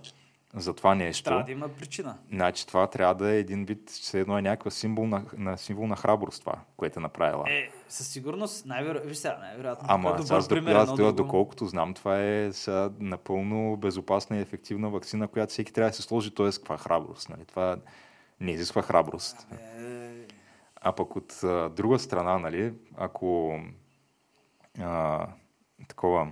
за 0.53 0.73
това 0.73 0.95
нещо, 0.95 1.23
Трябва 1.23 1.43
да 1.43 1.51
има 1.51 1.69
причина. 1.69 2.17
значи 2.31 2.67
това 2.67 2.87
трябва 2.87 3.15
да 3.15 3.31
е 3.31 3.39
един 3.39 3.65
вид, 3.65 3.89
все 3.89 4.19
едно 4.19 4.37
е 4.37 4.41
някаква 4.41 4.71
символ 4.71 5.07
на, 5.07 5.25
на, 5.37 5.57
символ 5.57 5.87
на 5.87 5.95
храброст 5.95 6.39
това, 6.41 6.53
което 6.77 6.99
е 6.99 7.01
направила. 7.01 7.45
Е, 7.49 7.69
със 7.89 8.07
сигурност, 8.07 8.65
най-вероятно, 8.65 9.15
сега, 9.15 9.37
най-вероятно. 9.39 9.85
Ама, 9.91 10.09
е 10.09 10.13
добър 10.13 10.37
аз, 10.37 10.47
пример. 10.49 10.75
аз, 10.75 10.83
едно 10.83 10.95
това, 10.95 11.11
друго. 11.11 11.23
доколкото 11.23 11.65
знам, 11.65 11.93
това 11.93 12.21
е 12.21 12.53
сега 12.53 12.89
напълно 12.99 13.77
безопасна 13.77 14.37
и 14.37 14.41
ефективна 14.41 14.89
вакцина, 14.89 15.27
която 15.27 15.51
всеки 15.51 15.73
трябва 15.73 15.89
да 15.89 15.95
се 15.95 16.01
сложи, 16.01 16.35
т.е. 16.35 16.49
каква 16.51 16.77
храброст. 16.77 17.29
Нали? 17.29 17.45
Това 17.45 17.77
не 18.39 18.51
изисква 18.51 18.81
храброст. 18.81 19.47
Е, 19.77 20.25
А 20.81 20.91
пък 20.91 21.15
от 21.15 21.43
а, 21.43 21.69
друга 21.69 21.99
страна, 21.99 22.39
нали, 22.39 22.73
ако 22.97 23.59
а, 24.79 25.27
такова, 25.87 26.31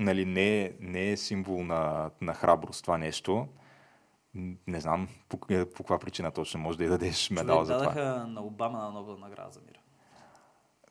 нали, 0.00 0.24
не, 0.24 0.62
е- 0.62 0.72
не 0.80 1.10
е 1.10 1.16
символ 1.16 1.64
на, 1.64 2.10
на 2.20 2.34
храброст 2.34 2.82
това 2.82 2.98
нещо, 2.98 3.46
не 4.66 4.80
знам 4.80 5.08
по, 5.28 5.38
по 5.38 5.46
каква 5.76 5.98
причина 5.98 6.30
точно 6.30 6.60
може 6.60 6.78
да 6.78 6.84
й 6.84 6.88
дадеш 6.88 7.30
медал 7.30 7.56
Човек 7.56 7.66
за 7.66 7.72
това. 7.78 7.94
дадаха 7.94 8.26
на 8.26 8.42
Обама 8.42 8.78
на 8.78 8.90
Нобел 8.90 9.16
награда 9.16 9.50
за 9.50 9.60
мир. 9.60 9.80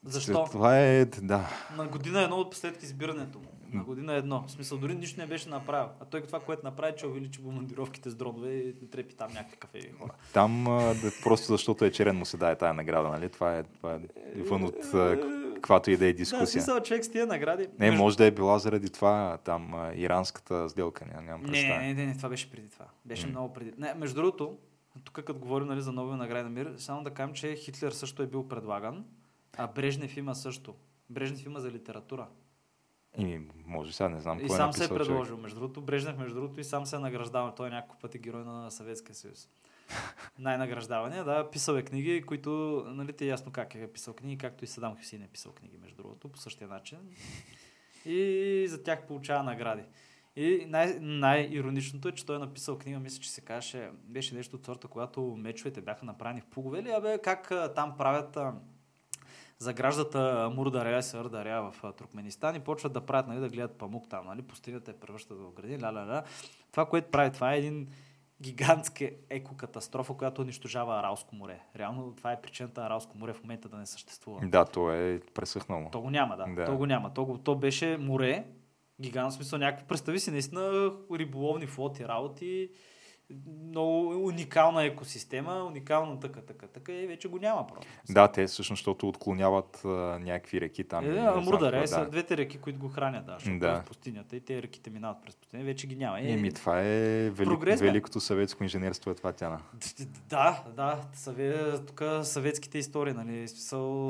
Защо? 0.03 0.45
Това 0.51 0.79
е, 0.79 1.05
да. 1.05 1.49
На 1.77 1.87
година 1.87 2.21
едно 2.21 2.35
от 2.35 2.55
след 2.55 2.83
избирането 2.83 3.39
му. 3.39 3.45
На 3.73 3.83
година 3.83 4.13
едно. 4.13 4.43
В 4.47 4.51
смисъл, 4.51 4.77
дори 4.77 4.95
нищо 4.95 5.21
не 5.21 5.27
беше 5.27 5.49
направил. 5.49 5.89
А 5.99 6.05
той 6.05 6.21
това, 6.21 6.39
което 6.39 6.61
направи, 6.63 6.93
че 6.97 7.07
увеличи 7.07 7.41
бомбардировките 7.41 8.09
с 8.09 8.15
дронове 8.15 8.49
и 8.53 8.89
трепи 8.89 9.15
там 9.15 9.31
някакви 9.33 9.57
кафеви 9.57 9.91
хора. 9.91 10.11
Там 10.33 10.65
просто 11.23 11.47
защото 11.47 11.85
е 11.85 11.91
черен 11.91 12.15
му 12.15 12.25
се 12.25 12.37
дае 12.37 12.55
тая 12.55 12.73
награда, 12.73 13.07
нали? 13.07 13.29
Това 13.29 13.57
е, 13.57 13.63
това 13.63 13.93
е 13.93 13.99
вън 14.41 14.63
от 14.63 14.75
каквато 15.61 15.91
и 15.91 15.97
да 15.97 16.05
е 16.05 16.13
Да, 16.13 16.17
дискусия. 16.17 16.47
смисъл, 16.47 16.79
човек 16.79 17.05
с 17.05 17.11
тия 17.11 17.27
награди. 17.27 17.67
Не, 17.79 17.91
може 17.91 18.17
да 18.17 18.25
е 18.25 18.31
била 18.31 18.59
заради 18.59 18.89
това 18.89 19.37
там 19.37 19.91
иранската 19.95 20.69
сделка, 20.69 21.05
нямам, 21.05 21.25
нямам 21.25 21.41
Не, 21.41 21.47
представа. 21.47 21.79
не, 21.79 21.93
не, 21.93 22.05
не, 22.05 22.13
това 22.13 22.29
беше 22.29 22.51
преди 22.51 22.69
това. 22.69 22.85
Беше 23.05 23.25
М. 23.25 23.29
много 23.29 23.53
преди. 23.53 23.73
Не, 23.77 23.93
между 23.93 24.15
другото, 24.15 24.57
тук 25.03 25.15
като 25.15 25.33
говорим 25.35 25.67
нали, 25.67 25.81
за 25.81 25.91
нови 25.91 26.17
награди 26.17 26.43
на 26.43 26.49
мир, 26.49 26.73
само 26.77 27.03
да 27.03 27.09
кажем, 27.09 27.33
че 27.33 27.55
Хитлер 27.55 27.91
също 27.91 28.23
е 28.23 28.27
бил 28.27 28.47
предлаган, 28.47 29.05
а 29.57 29.67
Брежнев 29.67 30.17
има 30.17 30.35
също. 30.35 30.75
Брежнев 31.09 31.45
има 31.45 31.59
за 31.59 31.71
литература. 31.71 32.27
И 33.17 33.39
може 33.65 33.93
сега, 33.93 34.09
не 34.09 34.19
знам 34.19 34.39
И 34.39 34.45
е 34.45 34.49
сам 34.49 34.73
се 34.73 34.83
е 34.83 34.83
написал 34.83 34.87
човек. 34.87 35.07
предложил. 35.07 35.37
Между 35.37 35.59
другото, 35.59 35.81
Брежнев, 35.81 36.17
между 36.17 36.35
другото, 36.35 36.59
и 36.59 36.63
сам 36.63 36.85
се 36.85 36.95
е 36.95 36.99
награждавал. 36.99 37.51
Той 37.51 37.67
е 37.67 37.71
няколко 37.71 37.97
пъти 37.97 38.17
герой 38.19 38.43
на 38.43 38.71
Съветския 38.71 39.15
съюз. 39.15 39.49
Най-награждавания, 40.39 41.23
да, 41.23 41.51
писал 41.51 41.73
е 41.75 41.83
книги, 41.83 42.21
които, 42.21 42.83
нали, 42.87 43.13
те 43.13 43.25
ясно 43.25 43.51
как 43.51 43.75
е 43.75 43.93
писал 43.93 44.13
книги, 44.13 44.37
както 44.37 44.63
и 44.63 44.67
Садам 44.67 44.97
Хюсейн 44.97 45.23
е 45.23 45.27
писал 45.27 45.51
книги, 45.51 45.77
между 45.77 45.97
другото, 45.97 46.29
по 46.29 46.37
същия 46.37 46.67
начин. 46.67 46.97
И 48.05 48.65
за 48.69 48.83
тях 48.83 49.07
получава 49.07 49.43
награди. 49.43 49.83
И 50.35 50.65
най- 50.67 50.99
най-ироничното 50.99 52.07
е, 52.07 52.11
че 52.11 52.25
той 52.25 52.35
е 52.35 52.39
написал 52.39 52.77
книга, 52.77 52.99
мисля, 52.99 53.21
че 53.21 53.31
се 53.31 53.41
каже, 53.41 53.89
беше 54.03 54.35
нещо 54.35 54.55
от 54.55 54.65
сорта, 54.65 54.87
когато 54.87 55.21
мечовете 55.21 55.81
бяха 55.81 56.05
направени 56.05 56.41
в 56.41 56.45
плугове 56.45 56.83
ли, 56.83 56.91
абе, 56.91 57.17
как 57.23 57.51
там 57.75 57.97
правят 57.97 58.37
заграждата 59.59 60.51
Мурдаря, 60.55 61.03
Сърдаря 61.03 61.71
в 61.71 61.83
а, 61.83 61.91
Туркменистан 61.91 62.55
и 62.55 62.59
почват 62.59 62.93
да 62.93 63.01
правят, 63.01 63.27
нали, 63.27 63.39
да 63.39 63.49
гледат 63.49 63.77
памук 63.77 64.09
там, 64.09 64.25
нали, 64.25 64.41
пустинята 64.41 64.91
е 64.91 64.93
превръщат 64.93 65.37
в 65.37 65.51
градини, 65.53 65.81
ля, 65.81 65.93
ля, 65.93 66.07
ля. 66.07 66.23
Това, 66.71 66.85
което 66.85 67.11
прави, 67.11 67.31
това 67.31 67.53
е 67.53 67.57
един 67.57 67.87
гигантска 68.41 69.09
екокатастрофа, 69.29 70.13
която 70.13 70.41
унищожава 70.41 70.99
Аралско 70.99 71.35
море. 71.35 71.59
Реално 71.75 72.13
това 72.15 72.31
е 72.31 72.41
причината 72.41 72.81
Аралско 72.81 73.17
море 73.17 73.33
в 73.33 73.43
момента 73.43 73.69
да 73.69 73.77
не 73.77 73.85
съществува. 73.85 74.47
Да, 74.47 74.65
то 74.65 74.91
е 74.91 75.19
пресъхнало. 75.33 75.89
То 75.91 76.01
го 76.01 76.09
няма, 76.09 76.37
да. 76.37 76.45
Да. 76.55 76.65
То 76.65 76.77
го 76.77 76.85
няма. 76.85 77.13
То, 77.13 77.39
то 77.43 77.55
беше 77.55 77.97
море, 77.97 78.45
гигант, 79.01 79.33
смисъл 79.33 79.59
някакво. 79.59 79.87
Представи 79.87 80.19
си 80.19 80.31
наистина 80.31 80.91
риболовни 81.13 81.67
флоти, 81.67 82.07
работи, 82.07 82.69
много 83.67 84.25
уникална 84.27 84.83
екосистема, 84.83 85.63
уникална 85.63 86.19
така, 86.19 86.41
така, 86.41 86.67
така 86.67 86.91
и 86.91 87.07
вече 87.07 87.27
го 87.27 87.39
няма 87.39 87.67
просто. 87.67 87.87
Да, 88.09 88.27
те 88.27 88.47
всъщност, 88.47 88.79
защото 88.79 89.09
отклоняват 89.09 89.81
а, 89.85 89.89
някакви 90.19 90.61
реки 90.61 90.83
там. 90.83 91.05
Е, 91.05 91.07
да, 91.07 91.13
знам 91.13 91.43
Мурдаре 91.43 91.79
какво, 91.79 91.87
са 91.87 92.09
двете 92.09 92.37
реки, 92.37 92.57
които 92.57 92.79
го 92.79 92.89
хранят, 92.89 93.25
да, 93.25 93.33
защото 93.33 93.59
Да. 93.59 93.71
е 93.71 93.81
в 93.81 93.83
пустинята 93.85 94.35
и 94.35 94.39
те 94.39 94.61
реките 94.61 94.89
минават 94.89 95.17
през 95.25 95.35
пустиня, 95.35 95.63
вече 95.63 95.87
ги 95.87 95.95
няма. 95.95 96.19
Е, 96.19 96.31
Еми, 96.31 96.51
това 96.53 96.79
е 96.81 96.85
велик, 97.29 97.49
Прогрес, 97.49 97.81
великото 97.81 98.19
съветско 98.19 98.63
инженерство, 98.63 99.11
е 99.11 99.15
това 99.15 99.31
тяна. 99.31 99.59
Да, 100.29 100.63
да, 100.75 101.01
съве, 101.13 101.79
тук 101.87 102.03
съветските 102.23 102.77
истории, 102.77 103.13
нали, 103.13 103.47
смисъл 103.47 104.09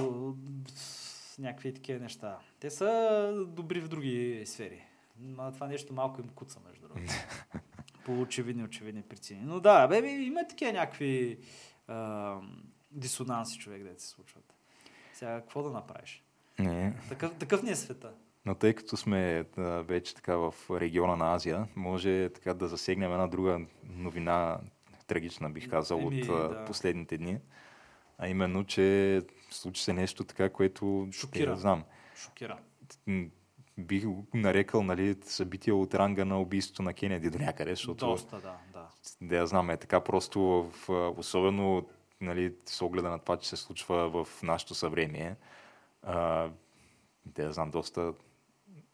някакви 1.39 1.73
такива 1.73 1.99
неща. 1.99 2.37
Те 2.59 2.69
са 2.69 3.31
добри 3.47 3.79
в 3.79 3.87
други 3.87 4.43
сфери. 4.45 4.85
Ма 5.19 5.51
това 5.51 5.67
нещо 5.67 5.93
малко 5.93 6.21
им 6.21 6.27
куца, 6.27 6.59
между 6.67 6.87
другото. 6.87 7.13
По 8.05 8.21
очевидни, 8.21 8.63
очевидни 8.63 9.01
причини. 9.01 9.41
Но 9.43 9.59
да, 9.59 9.87
бе, 9.87 10.09
има 10.09 10.47
такива 10.47 10.73
някакви 10.73 11.39
а, 11.87 12.35
дисонанси, 12.91 13.59
човек, 13.59 13.83
да 13.83 13.99
се 13.99 14.07
случват. 14.07 14.53
Сега, 15.13 15.41
какво 15.41 15.63
да 15.63 15.69
направиш? 15.69 16.23
Не. 16.59 16.93
Такъв, 17.09 17.33
такъв 17.35 17.63
ни 17.63 17.71
е 17.71 17.75
света. 17.75 18.13
Но 18.45 18.55
тъй 18.55 18.73
като 18.73 18.97
сме 18.97 19.45
а, 19.57 19.61
вече 19.61 20.15
така 20.15 20.35
в 20.35 20.53
региона 20.71 21.15
на 21.15 21.33
Азия, 21.33 21.67
може 21.75 22.29
така 22.29 22.53
да 22.53 22.67
засегнем 22.67 23.11
една 23.11 23.27
друга 23.27 23.61
новина, 23.89 24.59
трагична 25.07 25.49
бих 25.49 25.69
казал, 25.69 25.97
Еми, 25.99 26.21
от 26.21 26.27
да. 26.27 26.65
последните 26.65 27.17
дни. 27.17 27.39
А 28.17 28.27
именно, 28.27 28.65
че 28.65 29.21
случи 29.49 29.83
се 29.83 29.93
нещо 29.93 30.23
така, 30.23 30.49
което 30.49 31.07
Шокира. 31.11 31.51
Не 31.51 31.57
знам. 31.57 31.83
Шокира. 32.15 32.57
Бих 33.79 34.05
го 34.05 34.25
нарекал 34.33 34.83
нали, 34.83 35.15
събитие 35.21 35.73
от 35.73 35.95
ранга 35.95 36.25
на 36.25 36.41
убийството 36.41 36.83
на 36.83 36.93
Кенеди 36.93 37.29
до 37.29 37.39
някъде, 37.39 37.75
защото 37.75 38.05
Доста, 38.05 38.35
да, 38.35 38.53
да. 38.73 38.87
да 39.21 39.35
я 39.35 39.47
знам, 39.47 39.69
е 39.69 39.77
така 39.77 39.99
просто, 39.99 40.41
в, 40.87 41.13
особено 41.17 41.87
нали, 42.21 42.53
с 42.65 42.81
огледа 42.81 43.09
на 43.09 43.19
това, 43.19 43.37
че 43.37 43.49
се 43.49 43.55
случва 43.55 44.23
в 44.23 44.43
нашето 44.43 44.75
съвремие. 44.75 45.35
А, 46.03 46.49
да 47.25 47.43
я 47.43 47.51
знам, 47.51 47.71
доста, 47.71 48.13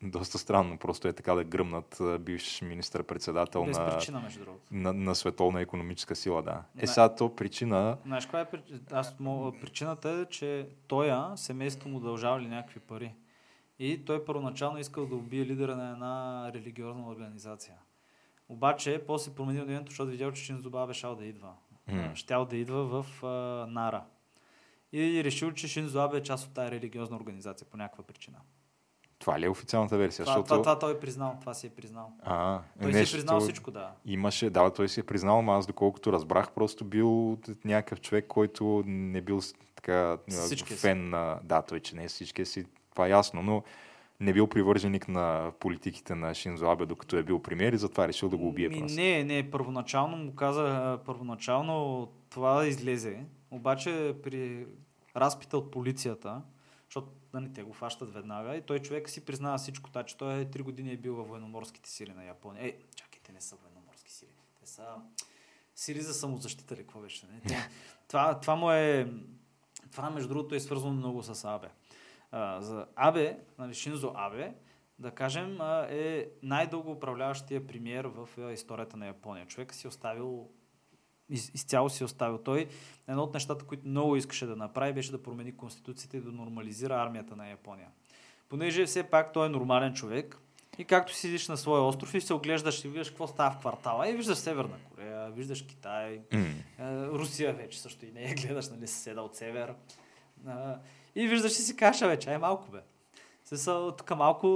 доста 0.03 0.37
странно 0.37 0.77
просто 0.77 1.07
е 1.07 1.13
така 1.13 1.33
да 1.33 1.43
гръмнат 1.43 2.01
бивш 2.19 2.61
министър-председател 2.61 3.65
Без 3.65 3.77
на, 3.77 3.89
причина, 3.89 4.19
между 4.19 4.39
другото. 4.39 4.63
на, 4.71 4.93
на 4.93 5.15
световна 5.15 5.61
економическа 5.61 6.15
сила, 6.15 6.41
да. 6.41 6.63
Е, 6.77 6.81
Не. 6.81 6.87
сега 6.87 7.15
то 7.15 7.35
причина... 7.35 7.97
Знаеш, 8.05 8.25
каква 8.25 8.39
е 8.39 8.49
прич... 8.49 8.63
Аз, 8.91 9.19
мо... 9.19 9.53
причината 9.61 10.09
е, 10.09 10.25
че 10.25 10.67
той, 10.87 11.11
семейството 11.35 11.89
му 11.89 11.99
дължавали 11.99 12.47
някакви 12.47 12.79
пари. 12.79 13.13
И 13.79 14.05
той 14.05 14.25
първоначално 14.25 14.79
искал 14.79 15.05
да 15.05 15.15
убие 15.15 15.45
лидера 15.45 15.75
на 15.75 15.91
една 15.91 16.51
религиозна 16.53 17.07
организация. 17.07 17.75
Обаче, 18.49 19.03
после 19.07 19.35
променил 19.35 19.63
мнението, 19.63 19.91
защото 19.91 20.11
видял, 20.11 20.31
че 20.31 20.43
Шинзо 20.43 20.69
Абе 20.73 20.93
да 21.17 21.25
идва. 21.25 21.53
А, 21.87 22.15
Щял 22.15 22.45
да 22.45 22.57
идва 22.57 23.03
в 23.03 23.23
а, 23.23 23.27
Нара. 23.71 24.03
И 24.93 25.23
решил, 25.23 25.51
че 25.51 25.67
Шинзо 25.67 25.99
Абе 25.99 26.17
е 26.17 26.23
част 26.23 26.47
от 26.47 26.53
тази 26.53 26.71
религиозна 26.71 27.17
организация 27.17 27.67
по 27.71 27.77
някаква 27.77 28.03
причина. 28.03 28.37
Това 29.19 29.39
ли 29.39 29.45
е 29.45 29.49
официалната 29.49 29.97
версия? 29.97 30.25
Това, 30.25 30.33
Защото... 30.33 30.47
това, 30.47 30.63
това 30.63 30.79
той 30.79 30.93
е 30.93 30.99
признал, 30.99 31.37
това 31.41 31.53
си 31.53 31.67
е 31.67 31.69
признал. 31.69 32.13
А, 32.23 32.59
Той 32.81 32.91
си 32.91 32.97
е 32.97 33.01
нещо- 33.01 33.17
признал 33.17 33.39
всичко, 33.39 33.71
да. 33.71 33.91
Имаше, 34.05 34.49
да, 34.49 34.73
той 34.73 34.89
си 34.89 34.99
е 34.99 35.03
признал, 35.03 35.41
но 35.41 35.51
аз 35.51 35.67
доколкото 35.67 36.13
разбрах, 36.13 36.51
просто 36.51 36.85
бил 36.85 37.37
някакъв 37.65 38.01
човек, 38.01 38.27
който 38.27 38.83
не 38.85 39.21
бил 39.21 39.39
така 39.75 40.17
си. 40.29 40.55
фен 40.57 41.09
на... 41.09 41.39
Да, 41.43 41.61
той, 41.61 41.79
че 41.79 41.95
не 41.95 42.07
всичкия 42.07 42.45
си, 42.45 42.65
това 42.95 43.07
е 43.07 43.09
ясно, 43.09 43.41
но 43.41 43.63
не 44.19 44.33
бил 44.33 44.47
привърженик 44.47 45.07
на 45.07 45.51
политиките 45.59 46.15
на 46.15 46.35
Шинзо 46.35 46.65
Абе, 46.65 46.85
докато 46.85 47.17
е 47.17 47.23
бил 47.23 47.41
премиер 47.41 47.73
и 47.73 47.77
затова 47.77 48.03
е 48.03 48.07
решил 48.07 48.29
да 48.29 48.37
го 48.37 48.47
убие 48.47 48.69
Ми, 48.69 48.79
просто. 48.79 48.95
не, 48.95 49.23
не, 49.23 49.51
първоначално 49.51 50.17
му 50.17 50.35
каза, 50.35 50.99
първоначално 51.05 52.07
това 52.29 52.65
излезе, 52.65 53.25
обаче 53.51 54.15
при 54.23 54.67
разпита 55.15 55.57
от 55.57 55.71
полицията, 55.71 56.41
защото 56.85 57.07
нали, 57.33 57.53
те 57.53 57.63
го 57.63 57.73
фащат 57.73 58.13
веднага 58.13 58.55
и 58.55 58.61
той 58.61 58.79
човек 58.79 59.09
си 59.09 59.25
признава 59.25 59.57
всичко, 59.57 59.89
та, 59.89 60.03
че 60.03 60.17
той 60.17 60.33
е 60.33 60.45
3 60.45 60.61
години 60.61 60.91
е 60.91 60.97
бил 60.97 61.15
във 61.15 61.27
военноморските 61.27 61.89
сили 61.89 62.13
на 62.13 62.25
Япония. 62.25 62.67
Е, 62.67 62.75
чакайте, 62.95 63.31
не 63.31 63.41
са 63.41 63.55
военноморски 63.55 64.11
сили. 64.11 64.29
Те 64.61 64.69
са 64.69 64.83
сили 65.75 66.01
за 66.01 66.13
самозащита 66.13 66.75
ли, 66.75 66.79
какво 66.79 66.99
беше? 66.99 67.25
Не? 67.25 67.41
Това, 68.07 68.39
това 68.39 68.55
му 68.55 68.71
е... 68.71 69.13
Това, 69.91 70.09
между 70.09 70.29
другото, 70.29 70.55
е 70.55 70.59
свързано 70.59 70.93
много 70.93 71.23
с 71.23 71.45
Абе. 71.45 71.67
А, 72.37 72.61
за 72.61 72.85
Абе, 72.95 73.37
нали, 73.59 73.73
Шинзо 73.73 74.11
Абе, 74.15 74.53
да 74.99 75.11
кажем, 75.11 75.61
а, 75.61 75.87
е 75.89 76.27
най-дълго 76.43 76.91
управляващия 76.91 77.67
премиер 77.67 78.05
в 78.05 78.29
а, 78.37 78.51
историята 78.51 78.97
на 78.97 79.07
Япония. 79.07 79.45
Човек 79.45 79.73
си 79.73 79.87
оставил 79.87 80.49
из, 81.29 81.51
изцяло 81.53 81.89
си 81.89 82.03
е 82.03 82.05
оставил. 82.05 82.37
Той 82.37 82.67
едно 83.07 83.23
от 83.23 83.33
нещата, 83.33 83.65
които 83.65 83.87
много 83.87 84.15
искаше 84.15 84.45
да 84.45 84.55
направи, 84.55 84.93
беше 84.93 85.11
да 85.11 85.23
промени 85.23 85.57
конституцията 85.57 86.17
и 86.17 86.21
да 86.21 86.31
нормализира 86.31 87.01
армията 87.01 87.35
на 87.35 87.49
Япония. 87.49 87.87
Понеже 88.49 88.85
все 88.85 89.03
пак 89.03 89.33
той 89.33 89.45
е 89.45 89.49
нормален 89.49 89.93
човек 89.93 90.37
и 90.77 90.85
както 90.85 91.15
сидиш 91.15 91.47
на 91.47 91.57
своя 91.57 91.83
остров 91.83 92.13
и 92.13 92.21
се 92.21 92.33
оглеждаш 92.33 92.85
и 92.85 92.87
виждаш 92.87 93.09
какво 93.09 93.27
става 93.27 93.51
в 93.51 93.57
квартала 93.57 94.09
и 94.09 94.13
виждаш 94.15 94.37
Северна 94.37 94.77
Корея, 94.89 95.31
виждаш 95.31 95.65
Китай, 95.65 96.21
е, 96.31 97.07
Русия 97.07 97.53
вече 97.53 97.81
също 97.81 98.05
и 98.05 98.11
не 98.11 98.21
я 98.21 98.35
гледаш, 98.35 98.69
нали, 98.69 98.87
съседа 98.87 99.21
от 99.21 99.35
север. 99.35 99.73
И 101.15 101.27
виждаш 101.27 101.51
и 101.51 101.61
си 101.61 101.75
каша 101.75 102.07
вече, 102.07 102.29
ай 102.29 102.37
малко 102.37 102.71
бе. 102.71 102.79
Смисъл, 103.45 103.91
тук 103.91 104.17
малко 104.17 104.47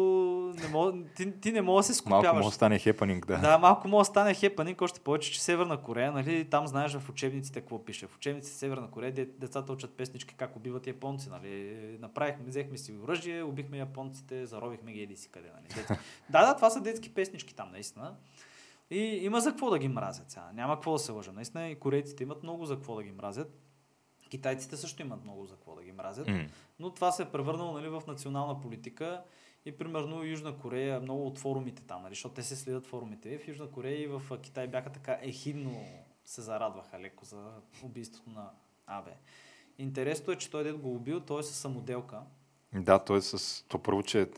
не 0.61 0.67
мог, 0.67 0.95
ти, 1.15 1.39
ти 1.39 1.51
не 1.51 1.61
можеш 1.61 1.87
да 1.87 1.93
се 1.93 2.01
Малко 2.05 2.23
скупяваш. 2.23 2.43
може 2.43 2.51
да 2.51 2.55
стане 2.55 2.79
хепанинг, 2.79 3.25
да. 3.25 3.37
Да, 3.37 3.57
малко 3.57 3.87
може 3.87 4.01
да 4.01 4.11
стане 4.11 4.33
хепаник, 4.33 4.81
още 4.81 4.99
повече, 4.99 5.31
че 5.31 5.41
Северна 5.41 5.81
Корея, 5.81 6.11
нали, 6.11 6.45
там 6.45 6.67
знаеш 6.67 6.93
в 6.93 7.09
учебниците 7.09 7.61
какво 7.61 7.85
пише. 7.85 8.07
В 8.07 8.15
учебниците 8.15 8.57
Северна 8.57 8.91
Корея 8.91 9.13
де- 9.13 9.25
децата 9.25 9.73
учат 9.73 9.93
песнички 9.93 10.35
как 10.35 10.55
убиват 10.55 10.87
японци, 10.87 11.29
нали. 11.29 11.77
Направихме, 11.99 12.45
взехме 12.47 12.77
си 12.77 12.93
оръжие, 13.03 13.43
убихме 13.43 13.77
японците, 13.77 14.45
заровихме 14.45 14.91
ги 14.93 15.01
еди 15.01 15.15
си 15.15 15.29
къде, 15.29 15.47
нали. 15.55 15.75
Детски. 15.75 15.93
да, 16.29 16.45
да, 16.45 16.55
това 16.55 16.69
са 16.69 16.81
детски 16.81 17.13
песнички 17.13 17.55
там, 17.55 17.71
наистина. 17.71 18.15
И 18.91 18.99
има 18.99 19.39
за 19.41 19.49
какво 19.49 19.69
да 19.69 19.79
ги 19.79 19.87
мразят 19.87 20.31
сега. 20.31 20.49
Няма 20.53 20.73
какво 20.73 20.93
да 20.93 20.99
се 20.99 21.11
лъжа. 21.11 21.31
Наистина 21.31 21.69
и 21.69 21.79
корейците 21.79 22.23
имат 22.23 22.43
много 22.43 22.65
за 22.65 22.75
какво 22.75 22.95
да 22.95 23.03
ги 23.03 23.11
мразят. 23.11 23.59
Китайците 24.29 24.77
също 24.77 25.01
имат 25.01 25.23
много 25.23 25.45
за 25.45 25.55
какво 25.55 25.75
да 25.75 25.83
ги 25.83 25.91
мразят. 25.91 26.27
М. 26.27 26.45
Но 26.79 26.93
това 26.93 27.11
се 27.11 27.23
е 27.23 27.29
превърнало 27.31 27.73
нали, 27.73 27.89
в 27.89 28.03
национална 28.07 28.61
политика 28.61 29.23
и 29.65 29.77
примерно 29.77 30.23
Южна 30.23 30.57
Корея, 30.57 30.99
много 30.99 31.27
от 31.27 31.39
форумите 31.39 31.83
там, 31.83 32.01
нали, 32.01 32.11
защото 32.11 32.35
те 32.35 32.43
се 32.43 32.55
следят 32.55 32.85
форумите. 32.85 33.37
В 33.37 33.47
Южна 33.47 33.71
Корея 33.71 34.03
и 34.03 34.07
в 34.07 34.21
Китай 34.41 34.67
бяха 34.67 34.89
така 34.89 35.17
ехидно 35.21 35.85
се 36.25 36.41
зарадваха 36.41 36.99
леко 36.99 37.25
за 37.25 37.51
убийството 37.83 38.29
на 38.29 38.49
Абе. 38.87 39.11
Интересното 39.77 40.31
е, 40.31 40.35
че 40.35 40.49
той 40.49 40.63
дед 40.63 40.77
го 40.77 40.95
убил, 40.95 41.19
той 41.19 41.39
е 41.39 41.43
със 41.43 41.55
самоделка. 41.55 42.21
Да, 42.73 42.99
той 42.99 43.17
е 43.17 43.21
с... 43.21 43.65
То 43.67 43.79
първо, 43.79 44.03
че 44.03 44.29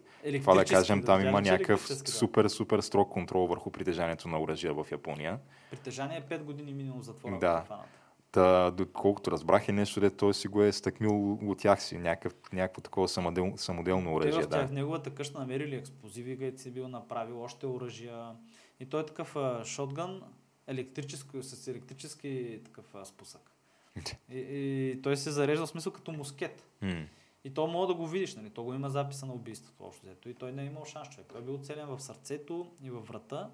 това 0.41 0.55
да 0.55 0.65
кажем, 0.65 1.03
там 1.03 1.21
има 1.21 1.41
личи 1.41 1.51
някакъв 1.51 1.87
супер, 2.09 2.47
супер 2.47 2.79
строг 2.79 3.11
контрол 3.11 3.47
върху 3.47 3.71
притежанието 3.71 4.27
на 4.27 4.41
оръжия 4.41 4.73
в 4.73 4.87
Япония. 4.91 5.39
Притежание 5.71 6.17
е 6.17 6.39
5 6.39 6.43
години 6.43 6.73
минимум 6.73 7.03
затвора. 7.03 7.39
Да. 7.39 7.61
е 7.63 7.65
хванат. 7.65 8.00
Та, 8.31 8.71
доколкото 8.71 9.31
разбрах 9.31 9.67
е 9.67 9.71
нещо, 9.71 9.99
де 9.99 10.09
той 10.09 10.33
си 10.33 10.47
го 10.47 10.63
е 10.63 10.71
стъкмил 10.71 11.33
от 11.33 11.57
тях 11.57 11.83
си, 11.83 11.97
някакъв, 11.97 12.33
някакво 12.53 12.81
такова 12.81 13.07
самодел, 13.07 13.53
самоделно 13.57 14.13
оръжие. 14.13 14.45
Да. 14.45 14.67
в 14.67 14.71
неговата 14.71 15.09
къща 15.09 15.39
намерили 15.39 15.75
експлозиви, 15.75 16.37
където 16.37 16.61
си 16.61 16.71
бил 16.71 16.87
направил 16.87 17.41
още 17.41 17.65
оръжия. 17.65 18.31
И 18.79 18.85
той 18.85 19.01
е 19.01 19.05
такъв 19.05 19.35
а, 19.35 19.65
шотган, 19.65 20.21
електрически, 20.67 21.43
с 21.43 21.67
електрически 21.67 22.61
такъв 22.65 22.95
а, 22.95 23.05
спусък. 23.05 23.51
И, 24.31 24.37
и 24.37 25.01
той 25.01 25.17
се 25.17 25.31
зарежда 25.31 25.65
в 25.65 25.69
смисъл 25.69 25.93
като 25.93 26.11
мускет. 26.11 26.63
М. 26.81 27.05
И 27.43 27.53
то 27.53 27.67
мога 27.67 27.87
да 27.87 27.93
го 27.93 28.07
видиш, 28.07 28.35
нали? 28.35 28.49
То 28.49 28.63
го 28.63 28.73
има 28.73 28.89
записа 28.89 29.25
на 29.25 29.33
убийството 29.33 29.83
общо 29.83 30.05
взето. 30.05 30.29
И 30.29 30.33
той 30.33 30.51
не 30.51 30.63
е 30.63 30.65
имал 30.65 30.85
шанс, 30.85 31.09
човек. 31.09 31.27
Той 31.31 31.41
е 31.41 31.43
бил 31.43 31.57
целен 31.57 31.87
в 31.87 31.99
сърцето 31.99 32.71
и 32.83 32.89
във 32.89 33.07
врата. 33.07 33.49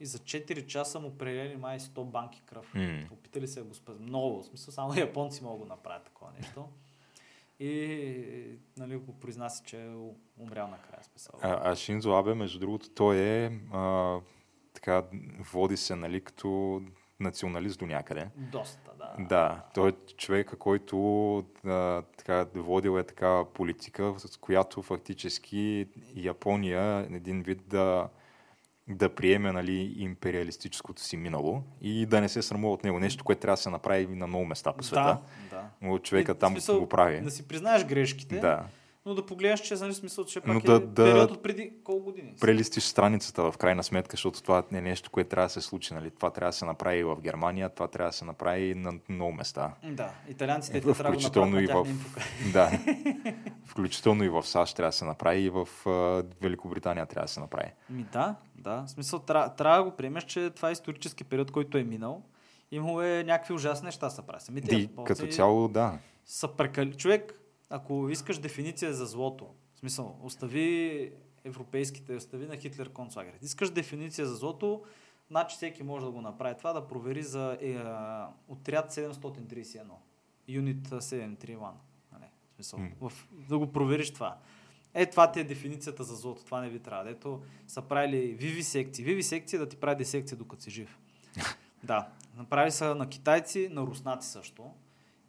И 0.00 0.06
за 0.06 0.18
4 0.18 0.66
часа 0.66 1.00
му 1.00 1.18
прелели 1.18 1.56
май 1.56 1.78
100 1.78 2.04
банки 2.04 2.42
кръв. 2.46 2.74
М. 2.74 3.02
Опитали 3.10 3.48
се 3.48 3.60
да 3.60 3.66
го 3.66 3.74
спазят. 3.74 4.02
Много. 4.02 4.42
В 4.42 4.46
смисъл, 4.46 4.72
само 4.72 4.94
японци 4.94 5.44
могат 5.44 5.68
да 5.68 5.74
направят 5.74 6.04
такова 6.04 6.30
нещо. 6.40 6.68
И 7.60 8.58
нали, 8.76 8.96
го 8.96 9.12
произнася, 9.12 9.64
че 9.64 9.84
е 9.84 9.94
умрял 10.38 10.68
накрая. 10.68 11.04
Смисъл. 11.04 11.34
А, 11.42 11.70
а 11.70 11.76
Шинзо 11.76 12.12
Абе, 12.12 12.34
между 12.34 12.58
другото, 12.58 12.90
той 12.90 13.16
е 13.16 13.60
а, 13.72 14.18
така, 14.74 15.02
води 15.52 15.76
се, 15.76 15.96
нали, 15.96 16.20
като 16.20 16.82
националист 17.20 17.78
до 17.78 17.86
някъде. 17.86 18.28
Доста, 18.36 18.90
да. 18.98 19.24
Да, 19.24 19.64
той 19.74 19.88
е 19.88 19.92
човека, 20.16 20.56
който 20.56 21.38
а, 21.64 22.02
така, 22.02 22.46
водил 22.54 22.98
е 22.98 23.04
такава 23.04 23.52
политика, 23.52 24.14
с 24.18 24.36
която 24.36 24.82
фактически 24.82 25.88
Япония 26.14 27.06
един 27.10 27.42
вид 27.42 27.68
да, 27.68 28.08
да 28.88 29.14
приеме 29.14 29.52
нали, 29.52 29.94
империалистическото 29.96 31.02
си 31.02 31.16
минало 31.16 31.62
и 31.80 32.06
да 32.06 32.20
не 32.20 32.28
се 32.28 32.42
срамува 32.42 32.74
от 32.74 32.84
него. 32.84 32.98
Нещо, 33.00 33.24
което 33.24 33.40
трябва 33.40 33.52
да 33.52 33.62
се 33.62 33.70
направи 33.70 34.06
на 34.06 34.26
много 34.26 34.44
места 34.44 34.72
по 34.72 34.84
света. 34.84 35.18
Да, 35.50 35.56
да. 35.56 35.64
Но 35.82 35.98
в 35.98 36.34
там 36.34 36.52
смисъл, 36.52 36.80
го 36.80 36.88
прави. 36.88 37.20
Да 37.20 37.30
си 37.30 37.48
признаеш 37.48 37.84
грешките, 37.84 38.38
Да. 38.38 38.64
Но 39.06 39.14
да 39.14 39.26
погледнеш, 39.26 39.60
че 39.60 39.74
нали, 39.74 39.94
смисъл, 39.94 40.24
че 40.24 40.40
пак 40.40 40.64
е 40.64 40.66
да- 40.66 40.80
да- 40.80 41.04
период 41.04 41.30
от 41.30 41.42
преди 41.42 41.72
колко 41.84 42.04
години. 42.04 42.34
Прелистиш 42.40 42.84
страницата 42.84 43.50
в 43.50 43.58
крайна 43.58 43.82
сметка, 43.82 44.12
защото 44.12 44.42
това 44.42 44.62
не 44.72 44.78
е 44.78 44.82
нещо, 44.82 45.10
което 45.10 45.30
трябва 45.30 45.46
да 45.46 45.52
се 45.52 45.60
случи. 45.60 45.94
Нали? 45.94 46.10
Това 46.10 46.30
трябва 46.30 46.48
да 46.48 46.56
се 46.56 46.64
направи 46.64 46.98
и 46.98 47.04
в 47.04 47.20
Германия, 47.20 47.68
това 47.68 47.88
трябва 47.88 48.08
да 48.10 48.16
се 48.16 48.24
направи 48.24 48.62
и 48.62 48.74
на 48.74 48.92
много 49.08 49.32
места. 49.32 49.74
Да, 49.84 50.12
италианците 50.28 50.78
Е, 50.78 50.80
те 50.80 50.92
трябва 50.92 51.16
да 51.16 51.40
го 51.40 51.46
направят, 51.46 51.88
и 51.88 51.92
в... 51.92 52.52
Да. 52.52 52.70
Включително 53.66 54.24
и 54.24 54.28
в 54.28 54.42
САЩ 54.42 54.76
трябва 54.76 54.88
да 54.88 54.96
се 54.96 55.04
направи, 55.04 55.40
и 55.40 55.50
в 55.50 55.68
а, 55.86 56.24
Великобритания 56.40 57.06
трябва 57.06 57.24
да 57.24 57.32
се 57.32 57.40
направи. 57.40 57.70
Ми 57.90 58.06
да, 58.12 58.34
да. 58.54 58.84
В 58.86 58.90
смисъл, 58.90 59.18
трябва, 59.18 59.48
трябва 59.48 59.78
да 59.78 59.84
го 59.84 59.96
приемеш, 59.96 60.24
че 60.24 60.50
това 60.50 60.68
е 60.68 60.72
исторически 60.72 61.24
период, 61.24 61.50
който 61.50 61.78
е 61.78 61.84
минал. 61.84 62.22
Имало 62.70 63.02
е 63.02 63.24
някакви 63.24 63.54
ужасни 63.54 63.86
неща 63.86 64.10
са 64.10 64.22
прави. 64.22 64.40
Самите 64.40 64.88
като 65.06 65.26
цяло, 65.26 65.68
да. 65.68 65.98
Са 66.26 66.48
прекали... 66.48 66.94
Човек, 66.94 67.43
ако 67.74 68.08
искаш 68.10 68.38
дефиниция 68.38 68.94
за 68.94 69.06
злото, 69.06 69.54
в 69.74 69.78
смисъл, 69.78 70.18
остави 70.22 71.12
европейските, 71.44 72.16
остави 72.16 72.46
на 72.46 72.56
Хитлер 72.56 72.88
концлагерите. 72.88 73.44
Искаш 73.44 73.70
дефиниция 73.70 74.26
за 74.26 74.34
злото, 74.34 74.82
значи 75.30 75.56
всеки 75.56 75.82
може 75.82 76.04
да 76.04 76.10
го 76.10 76.20
направи 76.20 76.54
това, 76.58 76.72
да 76.72 76.86
провери 76.86 77.22
за 77.22 77.58
е, 77.60 77.78
отряд 78.48 78.92
731, 78.92 79.82
юнит 80.48 80.88
731. 80.88 81.70
Нали? 82.12 82.24
В 82.50 82.54
смисъл, 82.54 82.78
М. 82.78 82.88
в, 83.00 83.12
да 83.32 83.58
го 83.58 83.72
провериш 83.72 84.12
това. 84.12 84.38
Е, 84.94 85.06
това 85.10 85.32
ти 85.32 85.40
е 85.40 85.44
дефиницията 85.44 86.04
за 86.04 86.14
злото, 86.14 86.44
това 86.44 86.60
не 86.60 86.68
ви 86.68 86.78
трябва. 86.78 87.10
Ето 87.10 87.42
са 87.66 87.82
правили 87.82 88.34
виви 88.34 88.62
секции. 88.62 89.04
Виви 89.04 89.22
секции 89.22 89.58
да 89.58 89.68
ти 89.68 89.76
прави 89.76 89.96
десекция 89.96 90.38
докато 90.38 90.62
си 90.62 90.70
жив. 90.70 90.98
да, 91.84 92.08
направи 92.36 92.70
са 92.70 92.94
на 92.94 93.08
китайци, 93.08 93.68
на 93.72 93.82
руснаци 93.82 94.28
също, 94.28 94.70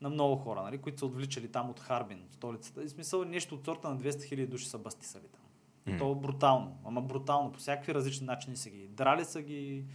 на 0.01 0.09
много 0.09 0.35
хора, 0.35 0.63
нали, 0.63 0.77
които 0.77 0.99
са 0.99 1.05
отвличали 1.05 1.51
там 1.51 1.69
от 1.69 1.79
Харбин, 1.79 2.23
столицата. 2.31 2.83
И 2.83 2.89
смисъл 2.89 3.25
нещо 3.25 3.55
от 3.55 3.65
сорта 3.65 3.89
на 3.89 3.97
200 3.97 4.09
000 4.09 4.47
души 4.47 4.69
са 4.69 4.77
бастисали 4.77 5.23
там. 5.31 5.41
М. 5.93 5.99
то 5.99 6.15
брутално, 6.15 6.77
ама 6.85 7.01
брутално, 7.01 7.51
по 7.51 7.59
всякакви 7.59 7.93
различни 7.93 8.25
начини 8.25 8.57
са 8.57 8.69
ги. 8.69 8.87
Драли 8.87 9.25
са 9.25 9.41
ги, 9.41 9.85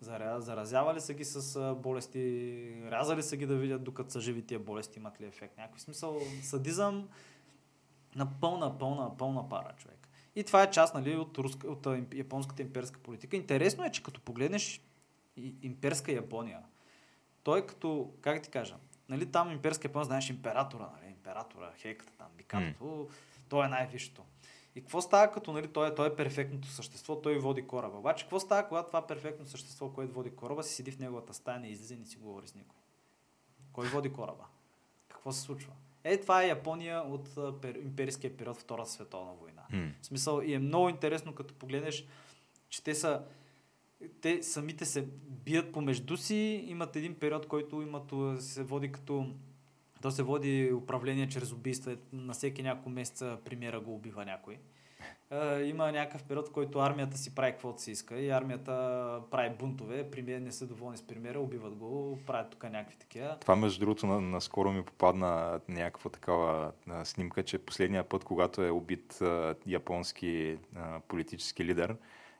заразявали 0.00 1.00
са 1.00 1.14
ги 1.14 1.24
с 1.24 1.74
болести, 1.74 2.20
рязали 2.90 3.22
са 3.22 3.36
ги 3.36 3.46
да 3.46 3.56
видят 3.56 3.84
докато 3.84 4.10
са 4.10 4.20
живи 4.20 4.42
тия 4.42 4.60
болести, 4.60 4.98
имат 4.98 5.20
ли 5.20 5.26
ефект. 5.26 5.58
Някакви 5.58 5.80
смисъл 5.80 6.20
садизъм 6.42 7.08
на 8.16 8.40
пълна, 8.40 8.78
пълна, 8.78 9.16
пълна 9.16 9.48
пара 9.48 9.74
човек. 9.76 10.08
И 10.36 10.44
това 10.44 10.62
е 10.62 10.70
част 10.70 10.94
нали, 10.94 11.16
от, 11.16 11.38
руска, 11.38 11.68
от 11.68 11.86
японската 12.14 12.62
имперска 12.62 13.00
политика. 13.00 13.36
Интересно 13.36 13.84
е, 13.84 13.90
че 13.90 14.02
като 14.02 14.20
погледнеш 14.20 14.80
имперска 15.62 16.12
Япония, 16.12 16.60
той 17.42 17.66
като, 17.66 18.12
как 18.20 18.42
ти 18.42 18.50
кажа, 18.50 18.76
нали, 19.08 19.32
там 19.32 19.50
имперска 19.50 19.88
Япония, 19.88 20.04
знаеш 20.04 20.30
императора, 20.30 20.88
нали, 20.96 21.10
императора, 21.10 21.72
хейката 21.76 22.12
там, 22.18 22.28
бикатото, 22.36 23.08
той 23.48 23.66
е 23.66 23.68
най-висшето. 23.68 24.22
И 24.74 24.80
какво 24.80 25.00
става 25.00 25.30
като 25.30 25.52
нали, 25.52 25.68
той, 25.68 25.88
е, 25.88 25.94
той 25.94 26.08
е 26.08 26.16
перфектното 26.16 26.68
същество, 26.68 27.20
той 27.20 27.38
води 27.38 27.66
кораба. 27.66 27.98
Обаче 27.98 28.24
какво 28.24 28.40
става, 28.40 28.68
когато 28.68 28.86
това 28.86 29.06
перфектно 29.06 29.46
същество, 29.46 29.92
което 29.92 30.14
води 30.14 30.30
кораба, 30.30 30.62
си 30.62 30.74
седи 30.74 30.90
в 30.90 30.98
неговата 30.98 31.34
стая, 31.34 31.60
не 31.60 31.68
излиза 31.68 31.94
и 31.94 31.96
не 31.96 32.06
си 32.06 32.16
говори 32.16 32.48
с 32.48 32.54
никой? 32.54 32.78
Кой 33.72 33.86
води 33.86 34.12
кораба? 34.12 34.44
Какво 35.08 35.32
се 35.32 35.40
случва? 35.40 35.72
Е, 36.04 36.20
това 36.20 36.42
е 36.42 36.48
Япония 36.48 37.00
от 37.00 37.60
пер, 37.60 37.74
имперския 37.74 38.36
период 38.36 38.56
Втората 38.56 38.90
световна 38.90 39.32
война. 39.32 39.62
М. 39.70 39.90
В 40.02 40.06
смисъл, 40.06 40.40
и 40.44 40.54
е 40.54 40.58
много 40.58 40.88
интересно, 40.88 41.34
като 41.34 41.54
погледнеш, 41.54 42.06
че 42.68 42.84
те 42.84 42.94
са 42.94 43.24
те 44.20 44.42
самите 44.42 44.84
се 44.84 45.06
бият 45.28 45.72
помежду 45.72 46.16
си, 46.16 46.64
имат 46.66 46.96
един 46.96 47.14
период, 47.14 47.46
който 47.46 47.82
имат, 47.82 48.42
се 48.42 48.62
води 48.62 48.92
като 48.92 49.26
то 50.02 50.10
се 50.10 50.22
води 50.22 50.72
управление 50.72 51.28
чрез 51.28 51.52
убийства. 51.52 51.96
На 52.12 52.32
всеки 52.32 52.62
няколко 52.62 52.90
месеца 52.90 53.38
премиера 53.44 53.80
го 53.80 53.94
убива 53.94 54.24
някой. 54.24 54.58
Има 55.64 55.92
някакъв 55.92 56.22
период, 56.22 56.48
в 56.48 56.52
който 56.52 56.78
армията 56.78 57.18
си 57.18 57.34
прави 57.34 57.52
каквото 57.52 57.82
си 57.82 57.90
иска 57.90 58.16
и 58.20 58.30
армията 58.30 58.72
прави 59.30 59.56
бунтове, 59.58 60.10
премиер 60.10 60.40
не 60.40 60.52
са 60.52 60.66
доволни 60.66 60.96
с 60.96 61.02
премиера, 61.02 61.40
убиват 61.40 61.74
го, 61.74 62.18
правят 62.26 62.50
тук 62.50 62.62
някакви 62.62 62.96
такива. 62.96 63.36
Това, 63.40 63.56
между 63.56 63.80
другото, 63.80 64.06
на- 64.06 64.20
наскоро 64.20 64.72
ми 64.72 64.84
попадна 64.84 65.60
някаква 65.68 66.10
такава 66.10 66.72
снимка, 67.04 67.42
че 67.42 67.58
последния 67.58 68.08
път, 68.08 68.24
когато 68.24 68.62
е 68.62 68.70
убит 68.70 69.22
японски 69.66 70.58
политически 71.08 71.64
лидер, 71.64 71.96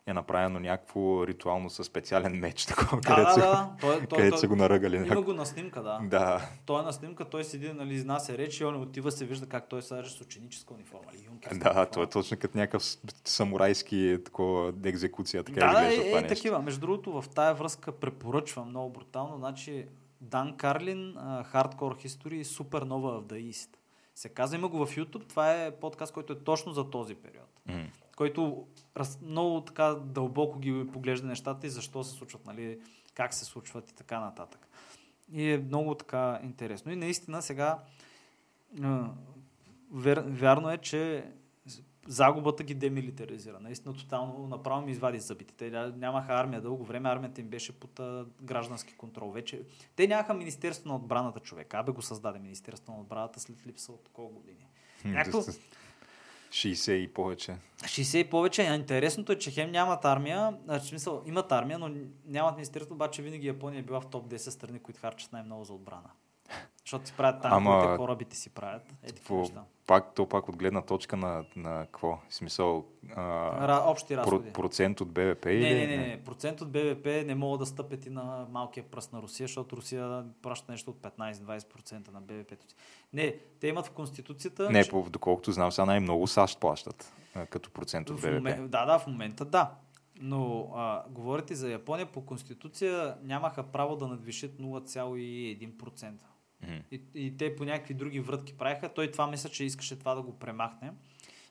е 0.06 0.12
направено 0.12 0.60
някакво 0.60 1.26
ритуално 1.26 1.70
със 1.70 1.86
специален 1.86 2.38
меч, 2.38 2.64
такова, 2.66 3.00
Да, 3.00 3.08
където, 3.08 3.34
да, 3.34 3.40
да. 3.40 3.70
Той, 3.80 3.98
той, 3.98 4.06
където 4.06 4.30
той, 4.30 4.38
са 4.38 4.48
го 4.48 4.56
наръгали. 4.56 4.96
има 4.96 5.04
някакво. 5.04 5.22
го 5.22 5.32
на 5.32 5.46
снимка, 5.46 5.82
да. 5.82 6.00
Да, 6.02 6.48
Той 6.66 6.80
е 6.80 6.84
на 6.84 6.92
снимка, 6.92 7.24
той 7.24 7.44
седи, 7.44 7.72
нали, 7.72 7.94
изнася 7.94 8.38
реч 8.38 8.60
и 8.60 8.64
он 8.64 8.82
отива, 8.82 9.12
се 9.12 9.24
вижда 9.24 9.46
как 9.46 9.68
той 9.68 9.82
се 9.82 10.04
с 10.04 10.20
ученическа 10.20 10.74
униформа. 10.74 11.10
Или 11.14 11.26
юнкерска 11.26 11.58
да, 11.58 11.70
униформа. 11.70 11.90
той 11.90 12.04
е 12.04 12.06
точно 12.06 12.36
като 12.40 12.58
някакъв 12.58 12.82
самурайски 13.24 14.18
такова 14.24 14.72
екзекуция, 14.84 15.44
така 15.44 15.60
да, 15.60 15.66
изглежда 15.66 16.02
е, 16.02 16.06
това 16.06 16.18
е, 16.18 16.22
нещо. 16.22 16.34
такива. 16.34 16.62
Между 16.62 16.80
другото, 16.80 17.22
в 17.22 17.28
тая 17.28 17.54
връзка 17.54 17.92
препоръчвам 17.92 18.68
много 18.68 18.90
брутално. 18.90 19.38
Значи, 19.38 19.86
Дан 20.20 20.56
Карлин, 20.56 21.14
Hardcore 21.52 22.06
History, 22.06 22.42
супер 22.42 22.82
нова 22.82 23.22
East. 23.22 23.68
Се 24.14 24.28
казва, 24.28 24.56
има 24.56 24.68
го 24.68 24.86
в 24.86 24.96
YouTube. 24.96 25.28
Това 25.28 25.52
е 25.52 25.70
подкаст, 25.70 26.12
който 26.12 26.32
е 26.32 26.38
точно 26.38 26.72
за 26.72 26.90
този 26.90 27.14
период. 27.14 27.48
М. 27.66 27.86
Който 28.16 28.66
раз, 28.96 29.18
много 29.22 29.60
така 29.60 29.84
дълбоко 29.94 30.58
ги 30.58 30.86
поглежда 30.92 31.26
нещата 31.26 31.66
и 31.66 31.70
защо 31.70 32.04
се 32.04 32.10
случват, 32.12 32.46
нали, 32.46 32.80
как 33.14 33.34
се 33.34 33.44
случват 33.44 33.90
и 33.90 33.94
така 33.94 34.20
нататък. 34.20 34.68
И 35.32 35.50
е 35.50 35.58
много 35.58 35.94
така 35.94 36.40
интересно. 36.42 36.92
И 36.92 36.96
наистина 36.96 37.42
сега 37.42 37.78
вер, 39.92 40.24
вярно 40.26 40.70
е, 40.70 40.78
че 40.78 41.30
загубата 42.06 42.62
ги 42.64 42.74
демилитаризира. 42.74 43.60
Наистина 43.60 43.94
тотално 43.94 44.46
направо 44.46 44.82
ми 44.86 44.90
извади 44.92 45.18
зъбите. 45.18 45.54
Те 45.54 45.72
ня- 45.72 45.96
нямаха 45.96 46.32
армия 46.32 46.60
дълго 46.60 46.84
време, 46.84 47.08
армията 47.08 47.40
им 47.40 47.48
беше 47.48 47.80
под 47.80 48.00
а, 48.00 48.26
граждански 48.42 48.94
контрол. 48.94 49.30
Вече 49.30 49.62
те 49.96 50.06
нямаха 50.06 50.34
Министерство 50.34 50.88
на 50.88 50.96
отбраната 50.96 51.40
човек. 51.40 51.74
Абе 51.74 51.92
го 51.92 52.02
създаде 52.02 52.38
Министерство 52.38 52.92
на 52.92 53.00
отбраната 53.00 53.40
след 53.40 53.66
липса 53.66 53.92
от 53.92 54.08
колко 54.12 54.34
години. 54.34 54.66
Някакво- 55.04 55.42
60 56.54 56.92
и 56.92 57.08
повече. 57.08 57.56
60 57.82 58.18
и 58.18 58.30
повече. 58.30 58.62
Интересното 58.62 59.32
е, 59.32 59.38
че 59.38 59.50
хем 59.50 59.70
нямат 59.70 60.04
армия, 60.04 60.56
а, 60.68 60.80
смисъл, 60.80 61.22
имат 61.26 61.52
армия, 61.52 61.78
но 61.78 61.90
нямат 62.26 62.56
министерство, 62.56 62.94
обаче 62.94 63.22
винаги 63.22 63.46
Япония 63.46 63.78
е 63.78 63.82
била 63.82 64.00
в 64.00 64.06
топ 64.06 64.28
10 64.28 64.36
страни, 64.36 64.78
които 64.78 65.00
харчат 65.00 65.32
най-много 65.32 65.64
за 65.64 65.72
отбрана. 65.72 66.10
Защото 66.84 67.06
си 67.06 67.14
правят 67.16 67.42
танковете, 67.42 67.86
Ама- 67.86 67.96
корабите 67.96 68.36
си 68.36 68.50
правят. 68.50 68.82
Е, 69.02 69.12
По, 69.18 69.34
неща. 69.34 69.62
пак, 69.86 70.14
то 70.14 70.28
пак 70.28 70.48
от 70.48 70.56
гледна 70.56 70.82
точка 70.82 71.16
на, 71.16 71.44
на 71.56 71.80
какво? 71.80 72.18
В 72.28 72.34
смисъл, 72.34 72.84
а, 73.10 73.22
Ра, 73.68 73.82
общи 73.86 74.16
разходи. 74.16 74.44
про, 74.44 74.52
процент 74.52 75.00
от 75.00 75.08
БВП 75.08 75.44
Не, 75.44 75.52
или? 75.52 75.74
не, 75.76 75.96
не, 75.96 76.06
не. 76.06 76.22
Процент 76.24 76.60
от 76.60 76.70
БВП 76.70 77.06
не 77.06 77.34
могат 77.34 77.60
да 77.60 77.66
стъпят 77.66 78.06
и 78.06 78.10
на 78.10 78.46
малкия 78.50 78.84
пръст 78.84 79.12
на 79.12 79.22
Русия, 79.22 79.46
защото 79.46 79.76
Русия 79.76 80.24
праща 80.42 80.72
нещо 80.72 80.90
от 80.90 80.96
15-20% 80.98 82.10
на 82.10 82.20
БВП. 82.20 82.52
Не, 83.12 83.30
те 83.60 83.68
имат 83.68 83.86
в 83.86 83.90
Конституцията. 83.90 84.70
Не, 84.70 84.84
че- 84.84 84.90
по, 84.90 85.06
доколкото 85.10 85.52
знам, 85.52 85.72
сега 85.72 85.84
най-много 85.84 86.26
САЩ 86.26 86.60
плащат 86.60 87.12
като 87.50 87.70
процент 87.70 88.10
от 88.10 88.16
БВП. 88.16 88.34
момент, 88.34 88.70
да, 88.70 88.86
да, 88.86 88.98
в 88.98 89.06
момента 89.06 89.44
да. 89.44 89.70
Но 90.16 90.70
а, 90.74 91.04
говорите 91.08 91.54
за 91.54 91.70
Япония, 91.70 92.06
по 92.06 92.20
Конституция 92.22 93.16
нямаха 93.22 93.62
право 93.62 93.96
да 93.96 94.08
надвишат 94.08 94.50
0,1%. 94.52 96.12
Мгм. 96.64 96.80
И, 96.90 97.02
и 97.14 97.36
те 97.36 97.56
по 97.56 97.64
някакви 97.64 97.94
други 97.94 98.20
врътки 98.20 98.56
правиха. 98.56 98.94
Той 98.94 99.10
това 99.10 99.26
мисля, 99.26 99.48
че 99.48 99.64
искаше 99.64 99.98
това 99.98 100.14
да 100.14 100.22
го 100.22 100.38
премахне 100.38 100.92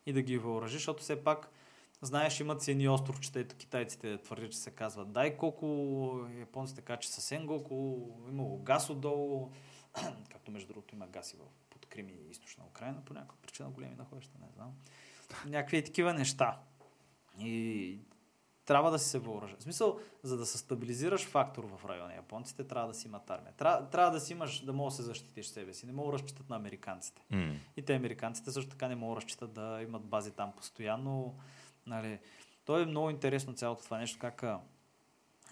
и 0.05 0.13
да 0.13 0.21
ги 0.21 0.37
въоръжи, 0.37 0.73
защото 0.73 1.03
все 1.03 1.23
пак, 1.23 1.49
знаеш, 2.01 2.39
имат 2.39 2.61
си 2.61 2.71
едни 2.71 2.89
островчета, 2.89 3.39
ето 3.39 3.55
китайците 3.55 4.17
твърдят, 4.17 4.51
че 4.51 4.57
се 4.57 4.71
казват 4.71 5.11
дай 5.11 5.37
колко, 5.37 6.19
японците 6.39 6.81
така, 6.81 6.97
че 6.97 7.09
са 7.09 7.21
Сенгоку, 7.21 8.07
имало 8.29 8.57
газ 8.57 8.89
отдолу, 8.89 9.51
както 10.31 10.51
между 10.51 10.67
другото 10.67 10.95
има 10.95 11.07
газ 11.07 11.33
и 11.33 11.37
в 11.37 11.39
под 11.69 11.85
Крим 11.85 12.09
и 12.09 12.31
източна 12.31 12.63
Украина, 12.65 13.01
по 13.05 13.13
някаква 13.13 13.37
причина 13.41 13.69
големи 13.69 13.95
находища, 13.95 14.37
не 14.41 14.47
знам. 14.55 14.73
Някакви 15.45 15.83
такива 15.83 16.13
неща. 16.13 16.59
И 17.39 17.99
трябва 18.65 18.91
да 18.91 18.99
си 18.99 19.09
се 19.09 19.19
въоръжа. 19.19 19.55
В 19.59 19.63
смисъл, 19.63 19.99
за 20.23 20.37
да 20.37 20.45
се 20.45 20.57
стабилизираш 20.57 21.25
фактор 21.25 21.63
в 21.63 21.85
района 21.85 22.15
японците, 22.15 22.63
трябва 22.63 22.87
да 22.87 22.93
си 22.93 23.07
имат 23.07 23.29
армия. 23.29 23.53
Трябва, 23.53 23.89
трябва 23.89 24.11
да 24.11 24.19
си 24.19 24.33
имаш, 24.33 24.59
да 24.59 24.73
можеш 24.73 24.97
да 24.97 25.03
се 25.03 25.07
защитиш 25.07 25.45
себе 25.45 25.73
си. 25.73 25.85
Не 25.85 25.93
мога 25.93 26.11
да 26.11 26.17
разчитат 26.17 26.49
на 26.49 26.55
американците. 26.55 27.21
М. 27.29 27.55
И 27.77 27.81
те 27.81 27.95
американците 27.95 28.51
също 28.51 28.71
така 28.71 28.87
не 28.87 28.95
могат 28.95 29.15
да 29.15 29.21
разчитат 29.21 29.53
да 29.53 29.79
имат 29.81 30.03
бази 30.03 30.31
там 30.31 30.51
постоянно. 30.57 31.35
Нали. 31.87 32.19
То 32.65 32.79
е 32.79 32.85
много 32.85 33.09
интересно 33.09 33.53
цялото 33.53 33.83
това 33.83 33.97
нещо, 33.97 34.19
как 34.19 34.43
а, 34.43 34.59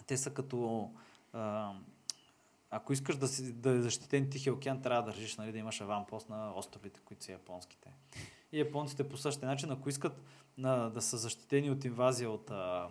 те 0.06 0.16
са 0.16 0.34
като... 0.34 0.90
А, 1.32 1.72
ако 2.70 2.92
искаш 2.92 3.16
да, 3.16 3.28
си, 3.28 3.52
да 3.52 3.70
е 3.70 3.80
защитен 3.80 4.30
Тихия 4.30 4.54
океан, 4.54 4.82
трябва 4.82 5.02
да 5.02 5.12
държиш, 5.12 5.36
нали, 5.36 5.52
да 5.52 5.58
имаш 5.58 5.80
аванпост 5.80 6.28
на 6.28 6.52
островите, 6.56 7.00
които 7.04 7.24
са 7.24 7.32
японските. 7.32 7.88
И 8.52 8.58
японците 8.58 9.08
по 9.08 9.16
същия 9.16 9.48
начин, 9.48 9.70
ако 9.70 9.88
искат 9.88 10.22
на, 10.58 10.90
да 10.90 11.02
са 11.02 11.18
защитени 11.18 11.70
от 11.70 11.84
инвазия 11.84 12.30
от 12.30 12.50
а, 12.50 12.88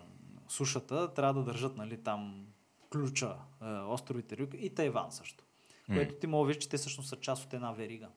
сушата, 0.48 1.14
трябва 1.14 1.34
да 1.34 1.44
държат 1.44 1.76
нали, 1.76 2.02
там 2.02 2.46
ключа, 2.92 3.36
а, 3.60 3.84
островите 3.84 4.38
Рюк 4.38 4.54
и 4.58 4.74
Тайван 4.74 5.12
също. 5.12 5.44
М. 5.88 5.96
Което 5.96 6.14
ти 6.14 6.26
мога 6.26 6.44
да 6.44 6.48
видиш, 6.48 6.62
че 6.62 6.68
те 6.68 6.76
всъщност 6.76 7.08
са 7.08 7.16
част 7.16 7.44
от 7.44 7.54
една 7.54 7.72
верига. 7.72 8.08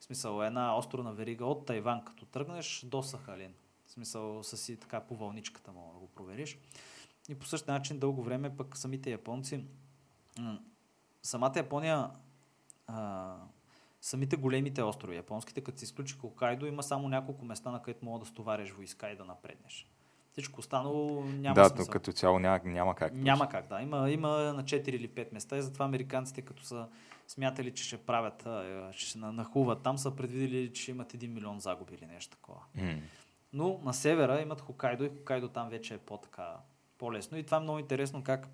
В 0.00 0.04
смисъл, 0.04 0.42
една 0.42 0.78
островна 0.78 1.12
верига 1.12 1.46
от 1.46 1.66
Тайван, 1.66 2.04
като 2.04 2.24
тръгнеш 2.24 2.84
до 2.86 3.02
Сахалин. 3.02 3.54
В 3.86 3.90
смисъл, 3.90 4.42
са 4.42 4.56
си 4.56 4.76
така 4.76 5.00
по 5.00 5.16
вълничката 5.16 5.72
мога 5.72 5.92
да 5.92 5.98
го 5.98 6.06
провериш. 6.06 6.58
И 7.28 7.34
по 7.34 7.46
същия 7.46 7.74
начин 7.74 7.98
дълго 7.98 8.22
време 8.22 8.56
пък 8.56 8.76
самите 8.76 9.10
японци, 9.10 9.64
самата 11.22 11.52
Япония, 11.56 12.10
а, 12.86 13.36
самите 14.08 14.36
големите 14.36 14.82
острови, 14.82 15.16
японските, 15.16 15.60
като 15.60 15.78
се 15.78 15.84
изключи 15.84 16.14
Хокайдо, 16.14 16.66
има 16.66 16.82
само 16.82 17.08
няколко 17.08 17.44
места, 17.44 17.70
на 17.70 17.82
където 17.82 18.04
мога 18.04 18.18
да 18.18 18.26
стовариш 18.26 18.70
войска 18.70 19.10
и 19.10 19.16
да 19.16 19.24
напреднеш. 19.24 19.86
Всичко 20.32 20.60
останало 20.60 21.24
няма 21.24 21.54
да, 21.54 21.64
смисъл. 21.64 21.84
но 21.86 21.92
като 21.92 22.12
цяло 22.12 22.38
няма, 22.38 22.60
няма 22.64 22.94
как. 22.94 23.14
Няма 23.14 23.48
как, 23.48 23.68
да. 23.68 23.80
Има, 23.80 24.10
има 24.10 24.28
на 24.28 24.64
4 24.64 24.88
или 24.88 25.08
5 25.08 25.32
места 25.32 25.56
и 25.56 25.62
затова 25.62 25.84
американците, 25.84 26.42
като 26.42 26.62
са 26.62 26.88
смятали, 27.26 27.74
че 27.74 27.84
ще 27.84 27.96
правят, 27.98 28.48
че 28.92 29.06
ще 29.06 29.18
на- 29.18 29.32
нахуват 29.32 29.82
там, 29.82 29.98
са 29.98 30.16
предвидели, 30.16 30.72
че 30.72 30.90
имат 30.90 31.12
1 31.12 31.26
милион 31.26 31.60
загуби 31.60 31.94
или 31.94 32.06
нещо 32.06 32.36
такова. 32.36 32.60
М. 32.74 32.94
Но 33.52 33.80
на 33.84 33.94
севера 33.94 34.40
имат 34.40 34.60
Хокайдо 34.60 35.04
и 35.04 35.08
Хокайдо 35.08 35.48
там 35.48 35.68
вече 35.68 35.94
е 35.94 35.98
по-така, 35.98 36.56
по-лесно. 36.98 37.38
И 37.38 37.42
това 37.42 37.56
е 37.56 37.60
много 37.60 37.78
интересно 37.78 38.24
как 38.24 38.48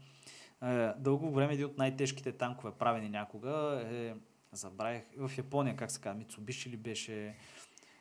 е, 0.62 0.88
дълго 0.96 1.30
време 1.30 1.52
един 1.52 1.66
от 1.66 1.78
най-тежките 1.78 2.32
танкове, 2.32 2.72
правени 2.78 3.08
някога, 3.08 3.84
е, 3.90 4.14
забравих, 4.56 5.02
в 5.16 5.38
Япония, 5.38 5.76
как 5.76 5.90
се 5.90 6.00
казва, 6.00 6.18
Мицубиши 6.18 6.70
ли 6.70 6.76
беше, 6.76 7.36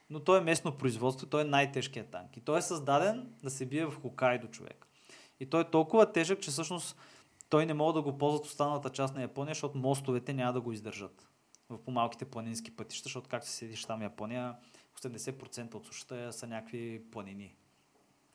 но 0.09 0.19
той 0.19 0.37
е 0.37 0.43
местно 0.43 0.77
производство, 0.77 1.27
той 1.27 1.41
е 1.41 1.45
най-тежкият 1.45 2.09
танк. 2.09 2.37
И 2.37 2.41
той 2.41 2.59
е 2.59 2.61
създаден 2.61 3.33
да 3.43 3.49
се 3.49 3.65
бие 3.65 3.85
в 3.85 4.01
Хокайдо 4.01 4.47
човек. 4.47 4.87
И 5.39 5.45
той 5.45 5.61
е 5.61 5.69
толкова 5.69 6.11
тежък, 6.11 6.39
че 6.39 6.51
всъщност 6.51 6.97
той 7.49 7.65
не 7.65 7.73
могат 7.73 7.95
да 7.95 8.11
го 8.11 8.17
ползват 8.17 8.45
останалата 8.45 8.89
част 8.89 9.15
на 9.15 9.21
Япония, 9.21 9.53
защото 9.53 9.77
мостовете 9.77 10.33
няма 10.33 10.53
да 10.53 10.61
го 10.61 10.71
издържат 10.71 11.29
в 11.69 11.77
по-малките 11.77 12.25
планински 12.25 12.75
пътища, 12.75 13.03
защото 13.03 13.29
както 13.29 13.47
се 13.47 13.53
седиш 13.53 13.85
там 13.85 14.01
Япония, 14.01 14.55
80% 15.01 15.75
от 15.75 15.85
сушата 15.85 16.33
са 16.33 16.47
някакви 16.47 17.01
планини. 17.11 17.55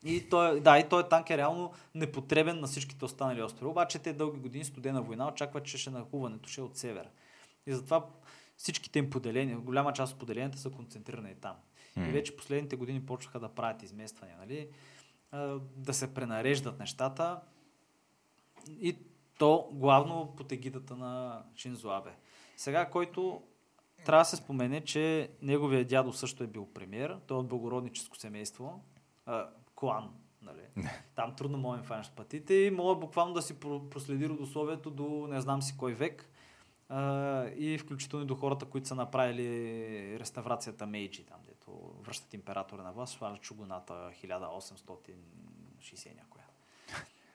И 0.03 0.29
той, 0.29 0.61
да, 0.61 0.79
и 0.79 0.89
той 0.89 1.09
танк 1.09 1.29
е 1.29 1.37
реално 1.37 1.73
непотребен 1.95 2.59
на 2.59 2.67
всичките 2.67 3.05
останали 3.05 3.41
острови. 3.41 3.71
Обаче 3.71 3.99
те 3.99 4.13
дълги 4.13 4.39
години 4.39 4.65
студена 4.65 5.01
война 5.01 5.27
очакват, 5.27 5.65
че 5.65 5.77
ще 5.77 5.89
нахуването 5.89 6.49
ще 6.49 6.61
е 6.61 6.63
от 6.63 6.77
север. 6.77 7.09
И 7.69 7.73
затова 7.73 8.05
всичките 8.57 8.99
им 8.99 9.09
поделения, 9.09 9.57
голяма 9.57 9.93
част 9.93 10.13
от 10.13 10.19
поделенията 10.19 10.57
са 10.57 10.69
концентрирани 10.69 11.35
там. 11.35 11.55
М. 11.95 12.07
И 12.07 12.11
вече 12.11 12.37
последните 12.37 12.75
години 12.75 13.05
почнаха 13.05 13.39
да 13.39 13.49
правят 13.49 13.83
измествания, 13.83 14.37
нали? 14.37 14.69
Да 15.75 15.93
се 15.93 16.13
пренареждат 16.13 16.79
нещата. 16.79 17.41
И 18.67 18.97
то 19.37 19.69
главно 19.73 20.33
под 20.37 20.51
егидата 20.51 20.95
на 20.95 21.43
Шинзо 21.55 21.89
Абе. 21.89 22.11
Сега, 22.57 22.89
който 22.89 23.41
трябва 24.05 24.21
да 24.21 24.25
се 24.25 24.35
спомене, 24.35 24.81
че 24.81 25.31
неговия 25.41 25.85
дядо 25.85 26.13
също 26.13 26.43
е 26.43 26.47
бил 26.47 26.67
премьер. 26.73 27.19
Той 27.27 27.37
е 27.37 27.39
от 27.39 27.47
благородническо 27.47 28.17
семейство. 28.17 28.83
А, 29.25 29.49
клан. 29.75 30.09
Нали? 30.41 30.61
Там 31.15 31.35
трудно 31.35 31.57
можем 31.57 31.81
да 31.81 31.87
фанеш 31.87 32.11
пътите 32.11 32.53
и 32.53 32.71
мога 32.71 32.95
буквално 32.95 33.33
да 33.33 33.41
си 33.41 33.53
про- 33.53 33.89
проследи 33.89 34.29
родословието 34.29 34.91
до 34.91 35.27
не 35.29 35.41
знам 35.41 35.61
си 35.61 35.77
кой 35.77 35.93
век. 35.93 36.28
А, 36.89 37.45
и 37.57 37.77
включително 37.77 38.25
и 38.25 38.27
до 38.27 38.35
хората, 38.35 38.65
които 38.65 38.87
са 38.87 38.95
направили 38.95 40.19
реставрацията 40.19 40.85
Мейджи, 40.85 41.23
там 41.23 41.39
дето 41.47 41.93
връщат 42.01 42.33
императора 42.33 42.83
на 42.83 42.91
власт, 42.91 43.13
свалят 43.13 43.41
чугуната 43.41 43.93
1860 43.93 46.15
някоя. 46.15 46.43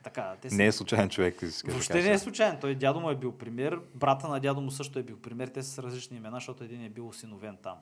Така, 0.05 0.37
те 0.41 0.51
са... 0.51 0.57
Не 0.57 0.67
е 0.67 0.73
случайен 0.73 1.09
човек. 1.09 1.43
иска 1.43 1.71
Въобще 1.71 2.03
не 2.03 2.11
е 2.11 2.19
случайен. 2.19 2.59
Той 2.61 2.75
дядо 2.75 3.01
му 3.01 3.11
е 3.11 3.17
бил 3.17 3.39
пример, 3.39 3.81
брата 3.95 4.29
на 4.29 4.41
дядо 4.41 4.61
му 4.61 4.71
също 4.71 4.99
е 4.99 5.03
бил 5.03 5.21
пример. 5.21 5.49
Те 5.49 5.63
са 5.63 5.71
с 5.71 5.79
различни 5.79 6.17
имена, 6.17 6.37
защото 6.37 6.65
един 6.65 6.85
е 6.85 6.89
бил 6.89 7.09
осиновен 7.09 7.57
там. 7.57 7.79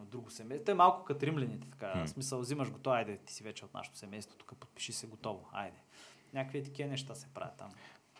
От 0.00 0.08
друго 0.08 0.30
семейство. 0.30 0.64
Те 0.64 0.70
е 0.70 0.74
малко 0.74 1.04
като 1.04 1.26
римляните, 1.26 1.66
така. 1.70 2.04
В 2.04 2.08
смисъл, 2.08 2.40
взимаш 2.40 2.70
го, 2.70 2.78
то, 2.78 2.90
айде, 2.90 3.16
ти 3.16 3.32
си 3.32 3.42
вече 3.42 3.64
от 3.64 3.74
нашето 3.74 3.98
семейство, 3.98 4.36
тук 4.36 4.54
подпиши 4.60 4.92
се 4.92 5.06
готово, 5.06 5.48
айде. 5.52 5.78
Някакви 6.34 6.62
такива 6.62 6.88
неща 6.88 7.14
се 7.14 7.26
правят 7.34 7.56
там. 7.56 7.70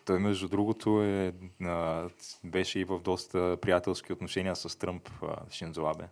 Той, 0.05 0.19
между 0.19 0.47
другото, 0.47 1.01
е, 1.03 1.33
а, 1.63 2.09
беше 2.43 2.79
и 2.79 2.83
в 2.83 2.99
доста 2.99 3.57
приятелски 3.61 4.13
отношения 4.13 4.55
с 4.55 4.79
Тръмп, 4.79 5.09
а, 5.23 5.35
Шинзо 5.49 5.85
Абе, 5.85 6.07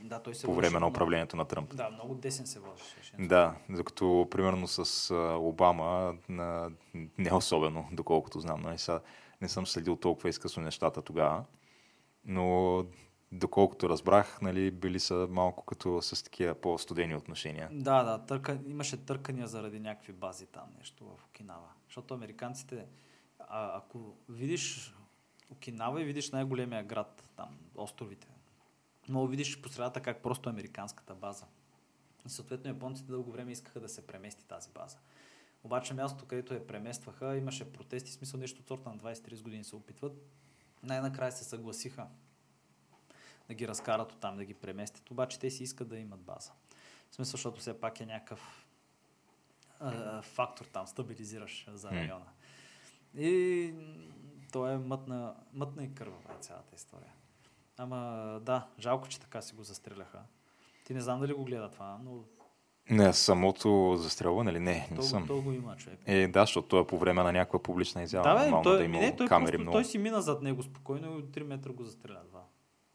да, 0.00 0.22
той 0.22 0.34
се 0.34 0.46
по 0.46 0.54
време 0.54 0.72
на 0.72 0.78
много- 0.78 0.90
управлението 0.90 1.36
на 1.36 1.44
Тръмп. 1.44 1.76
Да, 1.76 1.90
много 1.90 2.14
десен 2.14 2.46
се. 2.46 2.60
Шинзо. 3.02 3.28
Да, 3.28 3.54
докато 3.70 4.28
примерно 4.30 4.68
с 4.68 5.10
а, 5.10 5.36
Обама 5.36 6.16
на, 6.28 6.70
не 7.18 7.32
особено, 7.34 7.88
доколкото 7.92 8.40
знам. 8.40 8.60
Нали, 8.62 8.78
са, 8.78 9.00
не 9.40 9.48
съм 9.48 9.66
следил 9.66 9.96
толкова 9.96 10.28
изкъсно 10.28 10.62
нещата 10.62 11.02
тогава, 11.02 11.44
но 12.24 12.84
доколкото 13.32 13.88
разбрах, 13.88 14.42
нали, 14.42 14.70
били 14.70 15.00
са 15.00 15.26
малко 15.30 15.64
като 15.64 16.02
с 16.02 16.24
такива 16.24 16.54
по-студени 16.54 17.16
отношения. 17.16 17.68
Да, 17.72 18.02
да, 18.02 18.18
търка, 18.18 18.58
имаше 18.66 18.96
търкания 18.96 19.46
заради 19.46 19.80
някакви 19.80 20.12
бази 20.12 20.46
там, 20.46 20.64
нещо 20.78 21.04
в 21.04 21.24
Окинава. 21.24 21.68
Защото 21.88 22.14
американците, 22.14 22.86
а, 23.48 23.78
ако 23.78 24.14
видиш 24.28 24.94
Окинава 25.50 26.02
и 26.02 26.04
видиш 26.04 26.30
най-големия 26.30 26.84
град, 26.84 27.30
там, 27.36 27.58
островите, 27.74 28.28
но 29.08 29.26
видиш 29.26 29.60
по 29.60 29.68
средата 29.68 30.00
как 30.00 30.22
просто 30.22 30.48
е 30.48 30.52
американската 30.52 31.14
база. 31.14 31.46
И 32.26 32.28
съответно 32.28 32.70
японците 32.70 33.10
дълго 33.10 33.32
време 33.32 33.52
искаха 33.52 33.80
да 33.80 33.88
се 33.88 34.06
премести 34.06 34.44
тази 34.44 34.70
база. 34.70 34.96
Обаче 35.64 35.94
мястото, 35.94 36.26
където 36.26 36.54
я 36.54 36.66
преместваха, 36.66 37.36
имаше 37.36 37.72
протести, 37.72 38.12
смисъл 38.12 38.40
нещо 38.40 38.60
от 38.60 38.68
сорта 38.68 38.88
на 38.88 38.98
20-30 38.98 39.42
години 39.42 39.64
се 39.64 39.76
опитват. 39.76 40.12
Най-накрая 40.82 41.32
се 41.32 41.44
съгласиха 41.44 42.06
да 43.48 43.54
ги 43.54 43.68
разкарат 43.68 44.12
от 44.12 44.20
там, 44.20 44.36
да 44.36 44.44
ги 44.44 44.54
преместят. 44.54 45.10
Обаче 45.10 45.38
те 45.38 45.50
си 45.50 45.62
искат 45.62 45.88
да 45.88 45.98
имат 45.98 46.20
база. 46.20 46.52
В 47.10 47.14
смисъл, 47.14 47.32
защото 47.32 47.60
все 47.60 47.80
пак 47.80 48.00
е 48.00 48.06
някакъв 48.06 48.66
а, 49.80 50.22
фактор 50.22 50.64
там, 50.64 50.86
стабилизираш 50.86 51.66
за 51.72 51.90
района. 51.90 52.26
И 53.16 53.72
то 54.52 54.68
е 54.68 54.78
мътна, 54.78 55.34
мътна 55.52 55.84
и 55.84 55.94
кървава 55.94 56.32
е 56.32 56.42
цялата 56.42 56.74
история. 56.76 57.12
Ама 57.76 57.98
да, 58.42 58.66
жалко, 58.78 59.08
че 59.08 59.20
така 59.20 59.42
си 59.42 59.54
го 59.54 59.62
застреляха. 59.62 60.18
Ти 60.84 60.94
не 60.94 61.00
знам 61.00 61.20
дали 61.20 61.32
го 61.32 61.44
гледа 61.44 61.70
това, 61.70 61.98
но 62.04 62.24
Не, 62.90 63.12
самото 63.12 63.94
застрелване 63.96 64.52
ли? 64.52 64.60
Не, 64.60 64.88
не 64.90 64.96
То, 64.96 65.02
съм. 65.02 65.26
то 65.26 65.42
го 65.42 65.52
има 65.52 65.76
човек. 65.76 65.98
Е, 66.06 66.28
да, 66.28 66.40
защото 66.40 66.68
той 66.68 66.82
е 66.82 66.86
по 66.86 66.98
време 66.98 67.22
на 67.22 67.32
някаква 67.32 67.62
публична 67.62 68.02
изява. 68.02 68.22
Да, 68.24 68.44
бе, 68.46 68.62
той, 68.62 68.78
да 68.78 68.84
има 68.84 68.98
не, 68.98 69.16
той, 69.16 69.26
камери 69.26 69.50
просто, 69.50 69.62
много. 69.62 69.74
той 69.74 69.84
си 69.84 69.98
мина 69.98 70.22
зад 70.22 70.42
него 70.42 70.62
спокойно 70.62 71.06
и 71.08 71.16
от 71.16 71.24
3 71.26 71.42
метра 71.42 71.72
го 71.72 71.84
застреля. 71.84 72.20
Това. 72.26 72.42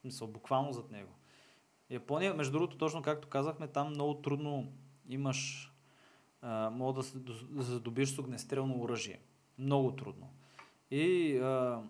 Мисъл, 0.03 0.27
буквално 0.27 0.73
зад 0.73 0.91
него. 0.91 1.09
Япония, 1.89 2.33
между 2.33 2.51
другото, 2.51 2.77
точно 2.77 3.01
както 3.01 3.27
казахме, 3.27 3.67
там 3.67 3.89
много 3.89 4.13
трудно 4.13 4.71
имаш, 5.09 5.71
а, 6.41 6.69
мога 6.69 6.93
да, 6.93 7.03
се- 7.03 7.19
да 7.19 7.33
задобиеш 7.63 8.09
с 8.09 8.19
огнестрелно 8.19 8.81
оръжие. 8.81 9.19
Много 9.59 9.95
трудно. 9.95 10.29
И 10.91 11.37
а, 11.37 11.83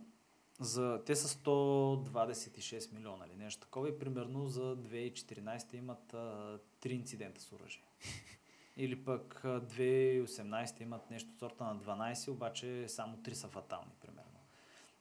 за, 0.59 1.01
те 1.05 1.15
са 1.15 1.27
126 1.27 2.93
милиона 2.93 3.25
или 3.27 3.35
нещо 3.35 3.61
такова 3.61 3.89
и 3.89 3.99
примерно 3.99 4.47
за 4.47 4.77
2014 4.77 5.75
имат 5.75 6.13
а, 6.13 6.59
3 6.81 6.87
инцидента 6.87 7.41
с 7.41 7.51
оръжие. 7.51 7.83
Или 8.77 9.03
пък 9.03 9.41
а, 9.45 9.61
2018 9.61 10.81
имат 10.81 11.11
нещо 11.11 11.29
от 11.33 11.39
сорта 11.39 11.63
на 11.63 11.77
12, 11.77 12.31
обаче 12.31 12.85
само 12.87 13.17
3 13.17 13.33
са 13.33 13.47
фатални, 13.47 13.91
примерно. 14.01 14.39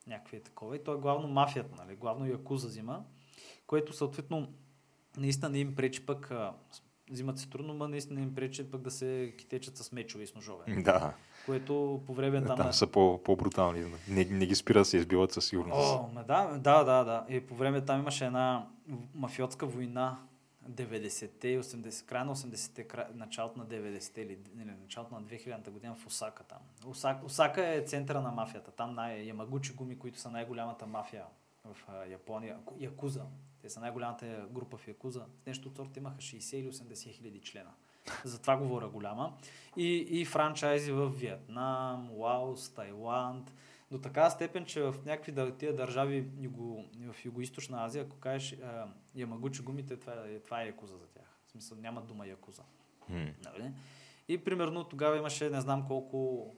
Някакви 0.07 0.37
е 0.37 0.41
такова. 0.41 0.77
И 0.77 0.85
то 0.85 0.95
е 0.95 0.97
главно 0.97 1.29
мафията, 1.29 1.85
нали? 1.85 1.97
главно 1.97 2.27
Якуза 2.27 2.69
взима, 2.69 3.05
което 3.67 3.93
съответно 3.93 4.53
наистина 5.17 5.49
не 5.49 5.59
им 5.59 5.75
пречи 5.75 6.07
пък, 6.07 6.31
а, 6.31 6.55
взимат 7.11 7.39
се 7.39 7.51
трудно, 7.51 7.75
но 7.75 7.89
наистина 7.89 8.21
им 8.21 8.35
пречи 8.35 8.71
пък 8.71 8.81
да 8.81 8.91
се 8.91 9.35
китечат 9.39 9.77
с 9.77 9.93
мечове 9.93 10.25
и 10.25 10.27
с 10.27 10.35
ножове. 10.35 10.83
Да, 10.83 11.15
Което 11.47 12.03
по 12.07 12.15
време 12.15 12.45
там, 12.45 12.57
там 12.57 12.73
са 12.73 12.87
по, 12.87 13.21
по-брутални. 13.25 13.85
Не, 14.09 14.25
не 14.25 14.47
ги 14.47 14.55
спира 14.55 14.79
да 14.79 14.85
се 14.85 14.97
избиват 14.97 15.33
със 15.33 15.47
сигурност. 15.47 15.91
О, 15.91 16.09
да, 16.27 16.59
да, 16.59 16.85
да, 16.85 17.05
да. 17.05 17.25
И 17.29 17.41
по 17.41 17.55
време 17.55 17.81
там 17.81 18.01
имаше 18.01 18.27
една 18.27 18.67
мафиотска 19.15 19.67
война 19.67 20.19
90-те 20.71 21.49
и 21.49 21.59
80, 21.59 22.05
края 22.07 22.25
на 22.25 22.37
80-те, 22.37 22.85
край, 22.85 23.05
началото 23.15 23.59
на 23.59 23.67
90-те 23.67 24.21
или 24.21 24.39
не, 24.55 24.65
началото 24.65 25.15
на 25.15 25.23
2000-та 25.23 25.71
година 25.71 25.95
в 25.95 26.07
Осака 26.07 26.45
там. 26.45 26.59
Осака, 26.87 27.27
Осака 27.27 27.75
е 27.75 27.83
центъра 27.83 28.21
на 28.21 28.31
мафията. 28.31 28.71
Там 28.71 28.95
най- 28.95 29.23
Ямагучи 29.23 29.73
гуми, 29.73 29.99
които 29.99 30.19
са 30.19 30.31
най-голямата 30.31 30.87
мафия 30.87 31.25
в 31.65 31.77
а, 31.89 32.05
Япония. 32.05 32.59
Ку- 32.67 32.75
Якуза. 32.79 33.23
Те 33.63 33.71
са 33.71 33.81
най-голямата 33.81 34.47
група 34.51 34.77
в 34.77 34.89
Якуза. 34.89 35.25
Нещо 35.47 35.69
от 35.69 35.77
сорта 35.77 35.99
имаха 36.01 36.17
60 36.17 36.57
или 36.57 36.73
80 36.73 37.11
хиляди 37.13 37.41
члена. 37.41 37.71
За 38.25 38.41
това 38.41 38.57
говоря 38.57 38.89
голяма. 38.89 39.37
И, 39.77 39.97
и 39.97 40.25
франчайзи 40.25 40.93
в 40.93 41.09
Виетнам, 41.09 42.11
Лаос, 42.11 42.75
Тайланд. 42.75 43.55
До 43.91 43.99
такава 43.99 44.31
степен, 44.31 44.65
че 44.65 44.83
в 44.83 44.95
някакви 45.07 45.57
тия 45.59 45.77
държави 45.77 46.29
юго, 46.41 46.85
в 47.13 47.25
Юго-Источна 47.25 47.85
Азия, 47.85 48.05
ако 48.05 48.17
кажеш 48.17 48.59
Ямагучи 49.15 49.63
гумите, 49.63 49.97
това 49.97 50.13
е, 50.13 50.39
това 50.39 50.63
е 50.63 50.67
якуза 50.67 50.97
за 50.97 51.07
тях. 51.07 51.39
В 51.47 51.51
смисъл 51.51 51.79
няма 51.79 52.03
дума 52.03 52.27
якуза. 52.27 52.63
Нали? 53.45 53.73
И 54.29 54.45
примерно 54.45 54.85
тогава 54.85 55.17
имаше 55.17 55.51
не 55.51 55.61
знам 55.61 55.87
колко, 55.87 56.51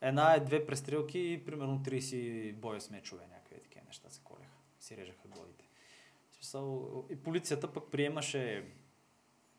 една 0.00 0.34
е 0.34 0.40
две 0.40 0.66
престрелки 0.66 1.18
и 1.18 1.44
примерно 1.44 1.78
30 1.78 2.54
боя 2.54 2.80
с 2.80 2.90
мечове, 2.90 3.26
някакви 3.26 3.62
такива 3.62 3.84
неща 3.86 4.10
се 4.10 4.20
колеха. 4.24 4.56
Си 4.80 4.96
режаха 4.96 5.28
главите. 5.28 5.64
В 6.30 6.34
смисъл, 6.34 7.04
и 7.10 7.16
полицията 7.16 7.72
пък 7.72 7.90
приемаше 7.90 8.64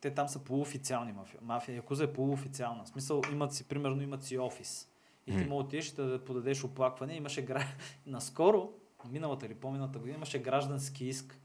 те 0.01 0.13
там 0.13 0.27
са 0.27 0.39
полуофициални 0.39 1.11
мафия. 1.13 1.39
Мафия 1.43 1.75
Якуза 1.75 2.03
е 2.03 2.13
полуофициална. 2.13 2.83
В 2.83 2.87
смисъл 2.87 3.21
имат 3.31 3.53
си, 3.53 3.67
примерно 3.67 4.01
имат 4.01 4.23
си 4.23 4.37
офис. 4.37 4.89
И 5.27 5.37
ти 5.37 5.45
мога 5.45 5.63
отидеш 5.63 5.91
да 5.91 6.25
подадеш 6.25 6.63
оплакване. 6.63 7.15
Имаше 7.15 7.41
гра... 7.41 7.63
Наскоро, 8.05 8.69
миналата 9.09 9.45
или 9.45 9.55
по-миналата 9.55 9.99
година, 9.99 10.15
имаше 10.15 10.41
граждански 10.41 11.05
иск. 11.05 11.37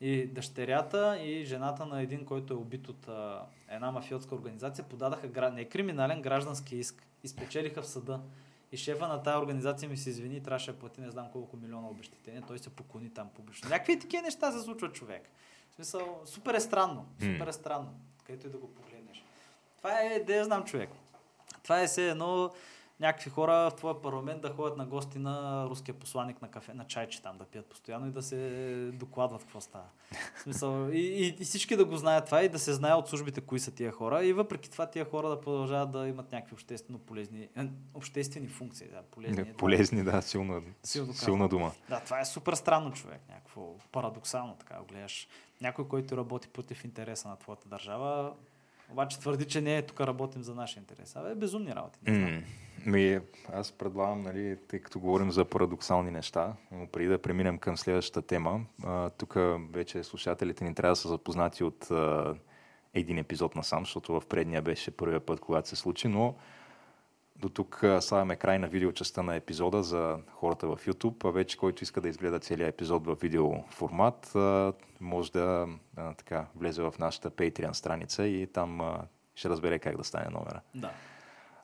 И 0.00 0.26
дъщерята 0.26 1.18
и 1.22 1.44
жената 1.44 1.86
на 1.86 2.02
един, 2.02 2.24
който 2.24 2.54
е 2.54 2.56
убит 2.56 2.88
от 2.88 3.08
а, 3.08 3.46
една 3.68 3.90
мафиотска 3.90 4.34
организация, 4.34 4.84
подадаха 4.84 5.28
гра... 5.28 5.50
не 5.50 5.64
криминален 5.64 6.22
граждански 6.22 6.76
иск. 6.76 7.06
И 7.24 7.28
спечелиха 7.28 7.82
в 7.82 7.86
съда. 7.86 8.20
И 8.72 8.76
шефа 8.76 9.08
на 9.08 9.22
тази 9.22 9.36
организация 9.36 9.88
ми 9.88 9.96
се 9.96 10.10
извини 10.10 10.42
трябваше 10.42 10.72
да 10.72 10.78
плати 10.78 11.00
не 11.00 11.10
знам 11.10 11.28
колко 11.32 11.56
милиона 11.56 11.88
обещетения. 11.88 12.42
Той 12.46 12.58
се 12.58 12.70
поклони 12.70 13.10
там 13.10 13.28
публично. 13.34 13.68
Някакви 13.68 13.98
такива 13.98 14.22
неща 14.22 14.52
се 14.52 14.60
случват 14.60 14.94
човек. 14.94 15.28
В 15.72 15.74
смисъл, 15.74 16.20
супер 16.24 16.54
е 16.54 16.60
странно. 16.60 17.06
Супер 17.20 17.46
е 17.46 17.52
странно. 17.52 17.94
Където 18.26 18.46
и 18.46 18.50
да 18.50 18.58
го 18.58 18.74
погледнеш. 18.74 19.24
Това 19.78 20.00
е, 20.00 20.18
да 20.18 20.34
я 20.34 20.44
знам 20.44 20.64
човек. 20.64 20.90
Това 21.62 21.80
е 21.80 21.86
все 21.86 22.08
едно 22.08 22.50
някакви 23.00 23.30
хора 23.30 23.70
в 23.70 23.76
твоя 23.76 24.02
парламент 24.02 24.40
да 24.42 24.50
ходят 24.50 24.76
на 24.76 24.86
гости 24.86 25.18
на 25.18 25.66
руския 25.68 25.94
посланник 25.94 26.42
на 26.42 26.50
кафе, 26.50 26.74
на 26.74 26.84
чайче 26.84 27.22
там 27.22 27.38
да 27.38 27.44
пият 27.44 27.66
постоянно 27.66 28.06
и 28.06 28.10
да 28.10 28.22
се 28.22 28.90
докладват 28.94 29.42
какво 29.42 29.60
става. 29.60 29.84
В 30.36 30.40
смисъл, 30.40 30.88
и, 30.92 30.98
и, 30.98 31.36
и 31.40 31.44
всички 31.44 31.76
да 31.76 31.84
го 31.84 31.96
знаят 31.96 32.24
това 32.24 32.42
и 32.42 32.48
да 32.48 32.58
се 32.58 32.72
знае 32.72 32.94
от 32.94 33.08
службите 33.08 33.40
кои 33.40 33.60
са 33.60 33.70
тия 33.70 33.92
хора 33.92 34.24
и 34.24 34.32
въпреки 34.32 34.70
това 34.70 34.86
тия 34.86 35.04
хора 35.04 35.28
да 35.28 35.40
продължават 35.40 35.90
да 35.90 36.08
имат 36.08 36.32
някакви 36.32 36.54
обществено 36.54 36.98
полезни, 36.98 37.48
е, 37.56 37.68
обществени 37.94 38.48
функции. 38.48 38.88
Да, 38.88 39.02
полезни, 39.02 39.42
Не, 39.42 39.52
полезни, 39.52 40.04
да, 40.04 40.22
силна, 40.22 40.62
Силно 40.82 41.14
силна 41.14 41.48
дума. 41.48 41.72
да, 41.88 42.00
това 42.00 42.20
е 42.20 42.24
супер 42.24 42.52
странно 42.52 42.92
човек, 42.92 43.20
някакво 43.28 43.74
парадоксално 43.92 44.54
така 44.54 44.78
гледаш. 44.88 45.28
Някой, 45.62 45.88
който 45.88 46.16
работи 46.16 46.48
против 46.48 46.84
интереса 46.84 47.28
на 47.28 47.36
твоята 47.36 47.68
държава, 47.68 48.32
обаче 48.90 49.18
твърди, 49.18 49.44
че 49.44 49.60
не 49.60 49.76
е 49.76 49.82
тук 49.82 50.00
работим 50.00 50.42
за 50.42 50.54
нашия 50.54 50.80
интерес. 50.80 51.16
Абе, 51.16 51.34
безумни 51.34 51.74
работи. 51.74 51.98
Не 52.02 52.14
знам. 52.14 52.44
Ми, 52.86 53.20
аз 53.52 53.72
предлагам, 53.72 54.22
нали, 54.22 54.58
тъй 54.68 54.80
като 54.80 55.00
говорим 55.00 55.30
за 55.30 55.44
парадоксални 55.44 56.10
неща, 56.10 56.52
но 56.72 56.86
преди 56.86 57.08
да 57.08 57.22
преминем 57.22 57.58
към 57.58 57.76
следващата 57.76 58.26
тема, 58.26 58.60
тук 59.18 59.36
вече 59.72 60.04
слушателите 60.04 60.64
ни 60.64 60.74
трябва 60.74 60.92
да 60.92 60.96
са 60.96 61.08
запознати 61.08 61.64
от 61.64 61.90
а, 61.90 62.34
един 62.94 63.18
епизод 63.18 63.56
на 63.56 63.64
сам, 63.64 63.84
защото 63.84 64.20
в 64.20 64.26
предния 64.26 64.62
беше 64.62 64.90
първия 64.90 65.20
път, 65.20 65.40
когато 65.40 65.68
се 65.68 65.76
случи, 65.76 66.08
но 66.08 66.34
до 67.42 67.48
тук 67.48 67.84
слагаме 68.00 68.36
край 68.36 68.58
на 68.58 68.68
видеочастта 68.68 69.22
на 69.22 69.34
епизода 69.34 69.82
за 69.82 70.18
хората 70.32 70.66
в 70.66 70.76
YouTube, 70.76 71.28
а 71.28 71.30
вече 71.30 71.56
който 71.56 71.84
иска 71.84 72.00
да 72.00 72.08
изгледа 72.08 72.38
целият 72.38 72.74
епизод 72.74 73.06
в 73.06 73.16
видео 73.22 73.62
формат, 73.70 74.32
може 75.00 75.32
да 75.32 75.68
така, 76.16 76.46
влезе 76.56 76.82
в 76.82 76.94
нашата 76.98 77.30
Patreon 77.30 77.72
страница 77.72 78.26
и 78.26 78.46
там 78.46 78.80
ще 79.34 79.48
разбере 79.48 79.78
как 79.78 79.96
да 79.96 80.04
стане 80.04 80.30
номера. 80.30 80.60
Да. 80.74 80.90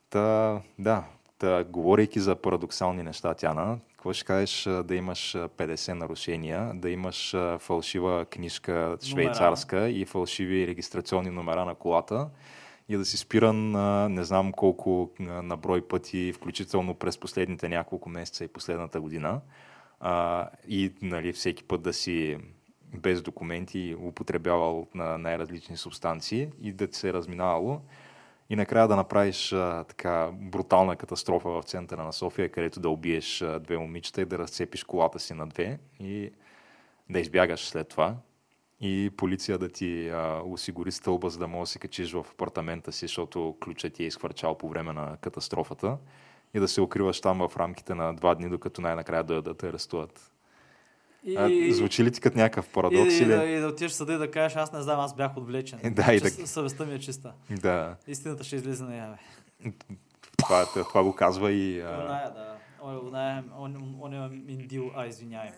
Та, 0.09 0.61
да, 0.79 1.03
та, 1.37 1.63
говорейки 1.63 2.19
за 2.19 2.35
парадоксални 2.35 3.03
неща, 3.03 3.33
Тяна, 3.33 3.79
какво 3.91 4.13
ще 4.13 4.25
кажеш 4.25 4.63
да 4.83 4.95
имаш 4.95 5.35
а, 5.35 5.49
50 5.49 5.93
нарушения, 5.93 6.71
да 6.75 6.89
имаш 6.89 7.35
фалшива 7.57 8.25
книжка 8.25 8.97
швейцарска 9.03 9.89
и 9.89 10.05
фалшиви 10.05 10.67
регистрационни 10.67 11.29
номера 11.29 11.65
на 11.65 11.75
колата 11.75 12.29
и 12.89 12.97
да 12.97 13.05
си 13.05 13.17
спиран 13.17 13.75
а, 13.75 14.09
не 14.09 14.23
знам 14.23 14.51
колко 14.51 15.11
а, 15.19 15.23
на 15.23 15.57
брой 15.57 15.87
пъти, 15.87 16.33
включително 16.33 16.95
през 16.95 17.17
последните 17.17 17.69
няколко 17.69 18.09
месеца 18.09 18.43
и 18.43 18.47
последната 18.47 19.01
година. 19.01 19.41
А, 19.99 20.47
и 20.67 20.93
нали, 21.01 21.33
всеки 21.33 21.63
път 21.63 21.81
да 21.81 21.93
си 21.93 22.37
без 22.97 23.21
документи 23.21 23.95
употребявал 24.01 24.87
на 24.93 25.17
най-различни 25.17 25.77
субстанции 25.77 26.49
и 26.61 26.73
да 26.73 26.87
ти 26.87 26.97
се 26.97 27.09
е 27.09 27.13
разминавало 27.13 27.81
и 28.49 28.55
накрая 28.55 28.87
да 28.87 28.95
направиш 28.95 29.53
а, 29.53 29.83
така 29.83 30.29
брутална 30.33 30.95
катастрофа 30.95 31.49
в 31.49 31.63
центъра 31.63 32.03
на 32.03 32.13
София, 32.13 32.49
където 32.49 32.79
да 32.79 32.89
убиеш 32.89 33.41
а, 33.41 33.59
две 33.59 33.77
момичета 33.77 34.21
и 34.21 34.25
да 34.25 34.37
разцепиш 34.37 34.83
колата 34.83 35.19
си 35.19 35.33
на 35.33 35.47
две 35.47 35.79
и 35.99 36.31
да 37.09 37.19
избягаш 37.19 37.67
след 37.67 37.87
това. 37.87 38.15
И 38.81 39.11
полиция 39.17 39.57
да 39.57 39.69
ти 39.69 40.09
а, 40.09 40.41
осигури 40.45 40.91
стълба, 40.91 41.29
за 41.29 41.39
да 41.39 41.47
можеш 41.47 41.69
да 41.69 41.73
се 41.73 41.79
качиш 41.79 42.11
в 42.11 42.25
апартамента 42.31 42.91
си, 42.91 43.05
защото 43.05 43.57
ключът 43.59 43.93
ти 43.93 44.03
е 44.03 44.07
изхвърчал 44.07 44.57
по 44.57 44.69
време 44.69 44.93
на 44.93 45.17
катастрофата 45.17 45.97
и 46.53 46.59
да 46.59 46.67
се 46.67 46.81
укриваш 46.81 47.21
там 47.21 47.39
в 47.39 47.57
рамките 47.57 47.95
на 47.95 48.13
два 48.13 48.35
дни, 48.35 48.49
докато 48.49 48.81
най-накрая 48.81 49.23
дойдат 49.23 49.45
да 49.45 49.53
те 49.53 49.67
арестуват. 49.67 50.31
И, 51.23 51.35
А, 51.37 51.73
звучи 51.73 52.03
ли 52.03 52.11
ти 52.11 52.21
като 52.21 52.37
някакъв 52.37 52.69
парадокс? 52.69 53.13
и, 53.13 53.17
и, 53.17 53.17
или... 53.17 53.27
да, 53.27 53.43
и 53.45 53.59
да 53.59 53.67
отидеш 53.67 53.91
в 53.91 53.95
съда 53.95 54.13
и 54.13 54.17
да 54.17 54.31
кажеш, 54.31 54.55
аз 54.55 54.73
не 54.73 54.81
знам, 54.81 54.99
аз 54.99 55.15
бях 55.15 55.37
отвлечен. 55.37 55.79
Да, 55.93 56.13
и 56.13 56.19
да- 56.19 56.29
Съвестта 56.47 56.85
ми 56.85 56.93
е 56.93 56.99
чиста. 56.99 57.33
да, 57.51 57.95
Истината 58.07 58.43
ще 58.43 58.55
излезе 58.55 58.83
наяве. 58.83 59.17
това, 60.37 60.65
това 60.65 61.03
го 61.03 61.15
казва 61.15 61.51
и... 61.51 61.81
А... 61.81 61.85
Оная, 61.85 62.29
да. 62.29 62.55
Он- 62.81 63.07
Оная, 63.07 63.43
он, 63.57 63.75
он 64.01 64.13
е 64.15 64.29
Миндил, 64.29 64.91
а, 64.95 65.05
извинявай. 65.05 65.49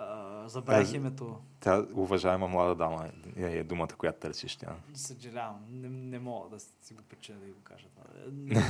А, 0.00 0.48
забравих 0.48 0.92
името. 0.92 1.36
Тя, 1.60 1.86
уважаема 1.94 2.48
млада 2.48 2.74
дама, 2.74 3.08
е, 3.36 3.42
е 3.48 3.64
думата, 3.64 3.88
която 3.88 4.18
търсиш 4.18 4.56
тя. 4.56 4.76
Съжалявам, 4.94 5.56
не, 5.70 5.88
не 5.88 6.18
мога 6.18 6.48
да 6.48 6.60
си 6.60 6.94
го 6.94 7.02
причина 7.02 7.38
да 7.38 7.46
го 7.46 7.60
кажа 7.64 7.86
това. 7.88 8.04
Не- 8.32 8.62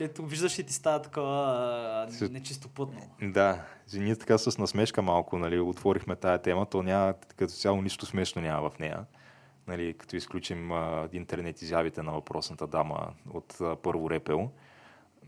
Ето, 0.00 0.26
виждаш 0.26 0.58
и 0.58 0.64
ти 0.64 0.72
става 0.72 1.02
такова 1.02 2.08
нечистопътно. 2.22 3.00
Да, 3.22 3.64
ние 3.94 4.16
така 4.16 4.38
с 4.38 4.58
насмешка 4.58 5.02
малко 5.02 5.38
нали, 5.38 5.60
отворихме 5.60 6.16
тая 6.16 6.38
тема, 6.38 6.66
то 6.66 6.82
няма 6.82 7.14
като 7.36 7.52
цяло 7.52 7.82
нищо 7.82 8.06
смешно 8.06 8.42
няма 8.42 8.70
в 8.70 8.78
нея. 8.78 9.04
Нали, 9.66 9.94
като 9.94 10.16
изключим 10.16 10.72
а, 10.72 11.08
интернет 11.12 11.62
изявите 11.62 12.02
на 12.02 12.12
въпросната 12.12 12.66
дама 12.66 12.98
от 13.30 13.56
а, 13.60 13.76
първо 13.76 14.10
репел. 14.10 14.50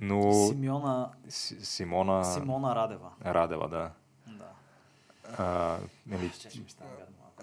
Но 0.01 0.33
Симеона, 0.33 1.11
Си- 1.29 1.65
Симона 1.67 2.25
Симона 2.25 2.75
Радева. 2.75 3.11
Радева, 3.25 3.69
да. 3.69 3.91
А, 5.39 5.79
нали, 6.07 6.31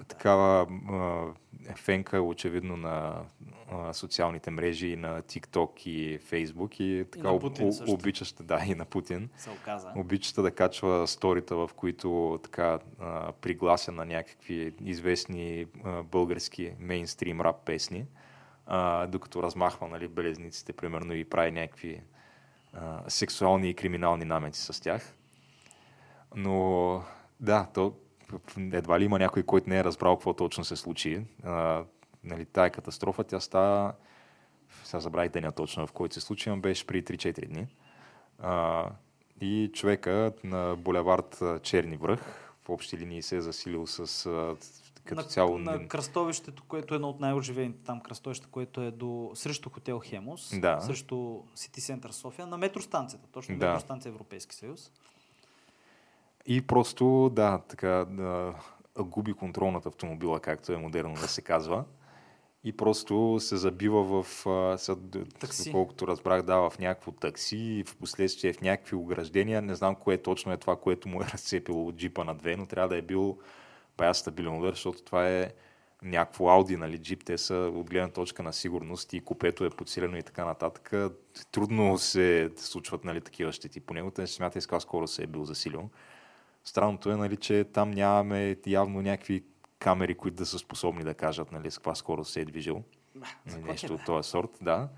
такава 0.07 0.67
а, 0.89 1.75
фенка 1.75 2.21
очевидно 2.21 2.77
на 2.77 3.23
а, 3.71 3.93
социалните 3.93 4.51
мрежи, 4.51 4.87
и 4.87 4.95
на 4.95 5.21
TikTok 5.21 5.87
и 5.87 6.19
Facebook 6.19 6.81
и 6.81 7.05
така 7.11 7.31
на 7.31 7.39
Путин 7.39 7.67
об- 7.67 7.89
обичаща, 7.89 8.43
да, 8.43 8.61
и 8.67 8.75
на 8.75 8.85
Путин. 8.85 9.29
Се 9.37 9.49
оказа. 9.49 9.91
Обичаща 9.95 10.41
да 10.41 10.51
качва 10.51 11.07
сторита, 11.07 11.55
в 11.55 11.69
които 11.75 12.39
така 12.43 12.79
а, 12.99 13.31
приглася 13.31 13.91
на 13.91 14.05
някакви 14.05 14.73
известни 14.83 15.65
а, 15.83 16.03
български 16.03 16.73
мейнстрим 16.79 17.41
рап 17.41 17.65
песни, 17.65 18.05
а, 18.65 19.07
докато 19.07 19.43
размахва 19.43 19.87
нали, 19.87 20.07
белезниците, 20.07 20.73
примерно, 20.73 21.13
и 21.13 21.25
прави 21.25 21.51
някакви 21.51 22.01
а, 22.73 23.03
сексуални 23.07 23.69
и 23.69 23.73
криминални 23.73 24.25
намети 24.25 24.59
с 24.59 24.81
тях. 24.83 25.13
Но 26.35 27.03
да, 27.41 27.67
то 27.73 27.93
едва 28.57 28.99
ли 28.99 29.05
има 29.05 29.19
някой, 29.19 29.43
който 29.43 29.69
не 29.69 29.79
е 29.79 29.83
разбрал 29.83 30.15
какво 30.15 30.33
точно 30.33 30.63
се 30.63 30.75
случи. 30.75 31.25
А, 31.43 31.83
нали, 32.23 32.45
тая 32.45 32.69
катастрофа, 32.69 33.23
тя 33.23 33.39
става, 33.39 33.93
сега 34.83 34.99
забравих 34.99 35.31
деня 35.31 35.51
точно, 35.51 35.87
в 35.87 35.91
който 35.91 36.13
се 36.13 36.21
случи, 36.21 36.49
но 36.49 36.57
беше 36.57 36.87
при 36.87 37.03
3-4 37.03 37.47
дни. 37.47 37.67
А, 38.39 38.85
и 39.41 39.71
човека 39.73 40.33
на 40.43 40.75
булевард 40.75 41.43
Черни 41.63 41.97
връх 41.97 42.51
в 42.63 42.69
общи 42.69 42.97
линии 42.97 43.21
се 43.21 43.37
е 43.37 43.41
засилил 43.41 43.87
с 43.87 44.55
като 45.03 45.21
на, 45.21 45.27
цяло... 45.27 45.57
на 45.57 45.87
кръстовището, 45.87 46.63
което 46.67 46.93
е 46.93 46.95
едно 46.95 47.09
от 47.09 47.19
най-оживените 47.19 47.83
там 47.83 48.01
кръстовище, 48.01 48.47
което 48.51 48.81
е 48.81 48.91
до, 48.91 49.31
срещу 49.33 49.69
хотел 49.69 50.01
Хемос, 50.05 50.59
Да. 50.59 50.81
срещу 50.81 51.39
Сити 51.55 51.81
Център 51.81 52.11
София, 52.11 52.47
на 52.47 52.57
метростанцията, 52.57 53.27
точно 53.31 53.57
Да. 53.57 53.67
метростанция 53.67 54.09
Европейски 54.09 54.55
съюз. 54.55 54.91
И 56.45 56.61
просто, 56.61 57.31
да, 57.33 57.57
така, 57.57 58.05
да, 58.09 58.53
губи 58.99 59.33
контрол 59.33 59.71
над 59.71 59.85
автомобила, 59.85 60.39
както 60.39 60.73
е 60.73 60.77
модерно 60.77 61.13
да 61.13 61.27
се 61.27 61.41
казва. 61.41 61.83
И 62.63 62.71
просто 62.77 63.37
се 63.39 63.57
забива 63.57 64.23
в, 64.23 64.47
а, 64.47 64.77
сега, 64.77 64.99
д- 65.01 65.25
Такси. 65.25 65.71
колкото 65.71 66.07
разбрах, 66.07 66.41
да, 66.41 66.69
в 66.69 66.79
някакво 66.79 67.11
такси 67.11 67.57
и 67.57 67.83
в 67.83 67.95
последствие 67.95 68.53
в 68.53 68.61
някакви 68.61 68.95
ограждения. 68.95 69.61
Не 69.61 69.75
знам 69.75 69.95
кое 69.95 70.17
точно 70.17 70.51
е 70.51 70.57
това, 70.57 70.75
което 70.75 71.09
му 71.09 71.21
е 71.21 71.25
разцепило 71.33 71.87
от 71.87 71.95
джипа 71.95 72.23
на 72.23 72.35
две, 72.35 72.55
но 72.55 72.65
трябва 72.65 72.89
да 72.89 72.97
е 72.97 73.01
бил 73.01 73.37
бая 73.97 74.15
стабилен 74.15 74.57
удар, 74.57 74.73
защото 74.73 75.03
това 75.03 75.29
е 75.29 75.51
някакво 76.03 76.49
Ауди, 76.49 76.77
нали, 76.77 76.97
джип, 76.97 77.23
те 77.25 77.37
са 77.37 77.55
от 77.55 77.89
гледна 77.89 78.09
точка 78.09 78.43
на 78.43 78.53
сигурност 78.53 79.13
и 79.13 79.19
купето 79.19 79.65
е 79.65 79.69
подсилено 79.69 80.17
и 80.17 80.23
така 80.23 80.45
нататък. 80.45 80.93
Трудно 81.51 81.97
се 81.97 82.51
случват 82.55 83.03
нали, 83.03 83.21
такива 83.21 83.51
щети 83.51 83.79
по 83.79 83.93
него, 83.93 84.11
те 84.11 84.27
смята, 84.27 84.61
с 84.61 84.79
скоро 84.79 85.07
се 85.07 85.23
е 85.23 85.27
бил 85.27 85.45
засилен. 85.45 85.89
Странното 86.63 87.11
е, 87.11 87.15
нали, 87.15 87.37
че 87.37 87.63
там 87.63 87.91
нямаме 87.91 88.57
явно 88.65 89.01
някакви 89.01 89.43
камери, 89.79 90.15
които 90.15 90.37
да 90.37 90.45
са 90.45 90.59
способни 90.59 91.03
да 91.03 91.13
кажат 91.13 91.51
нали, 91.51 91.71
с 91.71 91.77
каква 91.77 91.95
скорост 91.95 92.31
се 92.31 92.41
е 92.41 92.45
движил. 92.45 92.83
за 93.15 93.19
Нали, 93.19 93.33
какво 93.45 93.71
Нещо 93.71 93.93
от 93.93 94.05
този 94.05 94.29
сорт, 94.29 94.57
да. 94.61 94.89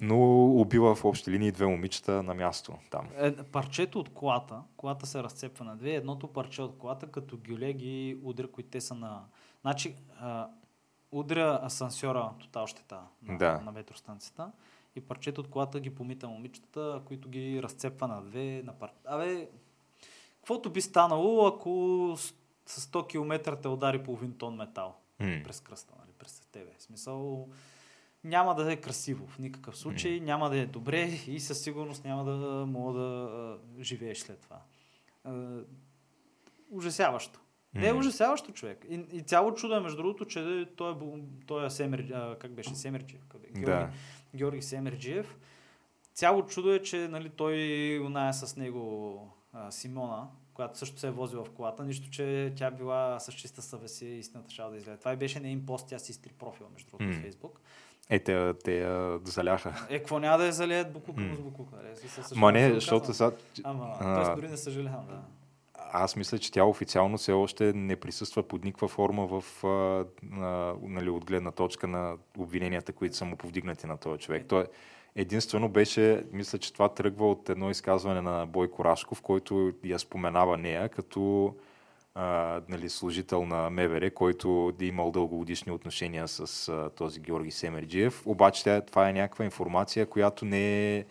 Но 0.00 0.44
убива 0.44 0.94
в 0.94 1.04
общи 1.04 1.30
линии 1.30 1.52
две 1.52 1.66
момичета 1.66 2.22
на 2.22 2.34
място 2.34 2.78
там. 2.90 3.08
Е, 3.16 3.36
парчето 3.36 4.00
от 4.00 4.08
колата, 4.08 4.62
колата 4.76 5.06
се 5.06 5.22
разцепва 5.22 5.64
на 5.64 5.76
две, 5.76 5.90
едното 5.90 6.32
парче 6.32 6.62
от 6.62 6.78
колата, 6.78 7.06
като 7.06 7.38
гюле 7.48 7.72
ги 7.72 8.18
удря, 8.22 8.48
които 8.48 8.70
те 8.70 8.80
са 8.80 8.94
на... 8.94 9.24
Значи, 9.60 9.96
а, 10.20 10.48
удря 11.12 11.60
асансьора, 11.62 12.30
тотал 12.40 12.66
щета 12.66 13.00
на, 13.22 13.38
Да. 13.38 13.60
на 13.60 13.72
метростанцията 13.72 14.52
и 14.96 15.00
парчето 15.00 15.40
от 15.40 15.50
колата 15.50 15.80
ги 15.80 15.94
помита 15.94 16.28
момичетата, 16.28 17.02
които 17.04 17.28
ги 17.28 17.62
разцепва 17.62 18.08
на 18.08 18.22
две, 18.22 18.62
на 18.64 18.72
пар... 18.72 18.92
Абе, 19.04 19.48
каквото 20.42 20.70
би 20.70 20.80
станало, 20.80 21.46
ако 21.46 21.70
с, 22.16 22.34
с 22.66 22.86
100 22.86 23.08
км 23.08 23.56
те 23.56 23.68
удари 23.68 24.02
половин 24.02 24.32
тон 24.32 24.54
метал 24.56 24.94
М. 25.20 25.40
през 25.44 25.60
кръста, 25.60 25.94
нали, 25.98 26.10
през 26.18 26.40
тебе. 26.40 26.70
В 26.78 26.82
смисъл, 26.82 27.48
няма 28.24 28.54
да 28.54 28.72
е 28.72 28.76
красиво 28.76 29.26
в 29.26 29.38
никакъв 29.38 29.76
случай, 29.78 30.20
няма 30.20 30.50
да 30.50 30.58
е 30.58 30.66
добре 30.66 31.02
и 31.26 31.40
със 31.40 31.62
сигурност 31.62 32.04
няма 32.04 32.24
да 32.24 32.66
мога 32.66 33.00
да 33.00 33.58
живееш 33.80 34.18
след 34.18 34.40
това. 34.40 34.58
А, 35.24 35.60
ужасяващо. 36.70 37.40
Не 37.74 37.88
е 37.88 37.94
ужасяващо 37.94 38.52
човек. 38.52 38.86
И, 38.88 39.04
и 39.12 39.22
цяло 39.22 39.54
чудо 39.54 39.74
е, 39.74 39.80
между 39.80 39.96
другото, 39.96 40.24
че 40.24 40.68
той 40.76 40.92
е, 40.92 40.94
той 41.46 41.66
е 41.66 41.70
Семер, 41.70 41.98
а, 42.00 42.36
как 42.38 42.52
беше, 42.52 42.74
Семерджиев. 42.74 43.26
къде? 43.28 43.46
Георги, 43.46 43.64
Да. 43.64 43.90
Георги 44.34 44.62
Семерджиев. 44.62 45.36
Цяло 46.14 46.46
чудо 46.46 46.72
е, 46.72 46.82
че 46.82 47.08
нали, 47.08 47.28
той 47.28 47.54
оная 48.00 48.34
с 48.34 48.56
него 48.56 49.28
а, 49.52 49.70
Симона, 49.70 50.28
която 50.54 50.78
също 50.78 50.98
се 50.98 51.06
е 51.06 51.10
возила 51.10 51.44
в 51.44 51.50
колата, 51.50 51.84
нищо, 51.84 52.10
че 52.10 52.52
тя 52.56 52.70
била 52.70 53.20
с 53.20 53.32
чиста 53.32 53.62
съвест 53.62 54.02
и 54.02 54.06
истината 54.06 54.50
ще 54.50 54.62
да 54.62 54.76
изгледа. 54.76 54.98
Това 54.98 55.12
и 55.12 55.16
беше 55.16 55.40
нейн 55.40 55.66
пост, 55.66 55.88
тя 55.88 55.98
си 55.98 56.12
изтри 56.12 56.32
профила, 56.32 56.68
между 56.72 56.90
другото, 56.90 57.04
М. 57.06 57.12
в 57.12 57.22
Фейсбук. 57.22 57.60
Е, 58.10 58.18
те, 58.18 58.54
те 58.54 58.78
я 58.78 59.18
заляха. 59.24 59.86
Е, 59.90 59.98
какво 59.98 60.18
няма 60.18 60.38
да 60.38 60.46
я 60.46 60.52
залеят 60.52 60.92
буклука 60.92 61.20
М. 61.20 61.36
с 61.36 61.40
буклука? 61.40 61.76
Е, 61.92 61.96
се- 61.96 62.22
се- 62.22 62.38
Ма 62.38 62.52
не, 62.52 62.74
защото 62.74 63.14
сега... 63.14 63.30
Ама, 63.64 63.96
а, 64.00 64.24
т.е. 64.24 64.34
дори 64.34 64.48
не 64.48 64.56
съжалявам, 64.56 65.06
да. 65.06 65.22
Аз 65.94 66.16
мисля, 66.16 66.38
че 66.38 66.52
тя 66.52 66.64
официално 66.64 67.18
все 67.18 67.32
още 67.32 67.72
не 67.72 67.96
присъства 67.96 68.42
под 68.42 68.64
никаква 68.64 68.88
форма 68.88 69.26
в, 69.30 69.64
а, 69.64 69.68
на, 70.22 70.74
нали, 70.82 71.10
от 71.10 71.24
гледна 71.24 71.50
точка 71.50 71.86
на 71.86 72.16
обвиненията, 72.38 72.92
които 72.92 73.16
са 73.16 73.24
му 73.24 73.36
повдигнати 73.36 73.86
на 73.86 73.96
този 73.96 74.18
човек. 74.20 74.46
Той 74.48 74.66
единствено 75.16 75.68
беше, 75.68 76.24
мисля, 76.32 76.58
че 76.58 76.72
това 76.72 76.88
тръгва 76.88 77.30
от 77.30 77.48
едно 77.48 77.70
изказване 77.70 78.20
на 78.20 78.46
Бойко 78.46 78.84
Рашков, 78.84 79.22
който 79.22 79.72
я 79.84 79.98
споменава 79.98 80.58
нея 80.58 80.88
като 80.88 81.54
а, 82.14 82.60
нали, 82.68 82.88
служител 82.88 83.46
на 83.46 83.70
МВР, 83.70 84.10
който 84.10 84.72
е 84.80 84.84
имал 84.84 85.10
дългогодишни 85.10 85.72
отношения 85.72 86.28
с 86.28 86.68
а, 86.68 86.90
този 86.90 87.20
Георги 87.20 87.50
Семерджиев. 87.50 88.26
Обаче 88.26 88.80
това 88.80 89.08
е 89.08 89.12
някаква 89.12 89.44
информация, 89.44 90.06
която 90.06 90.44
не 90.44 90.96
е 90.96 91.04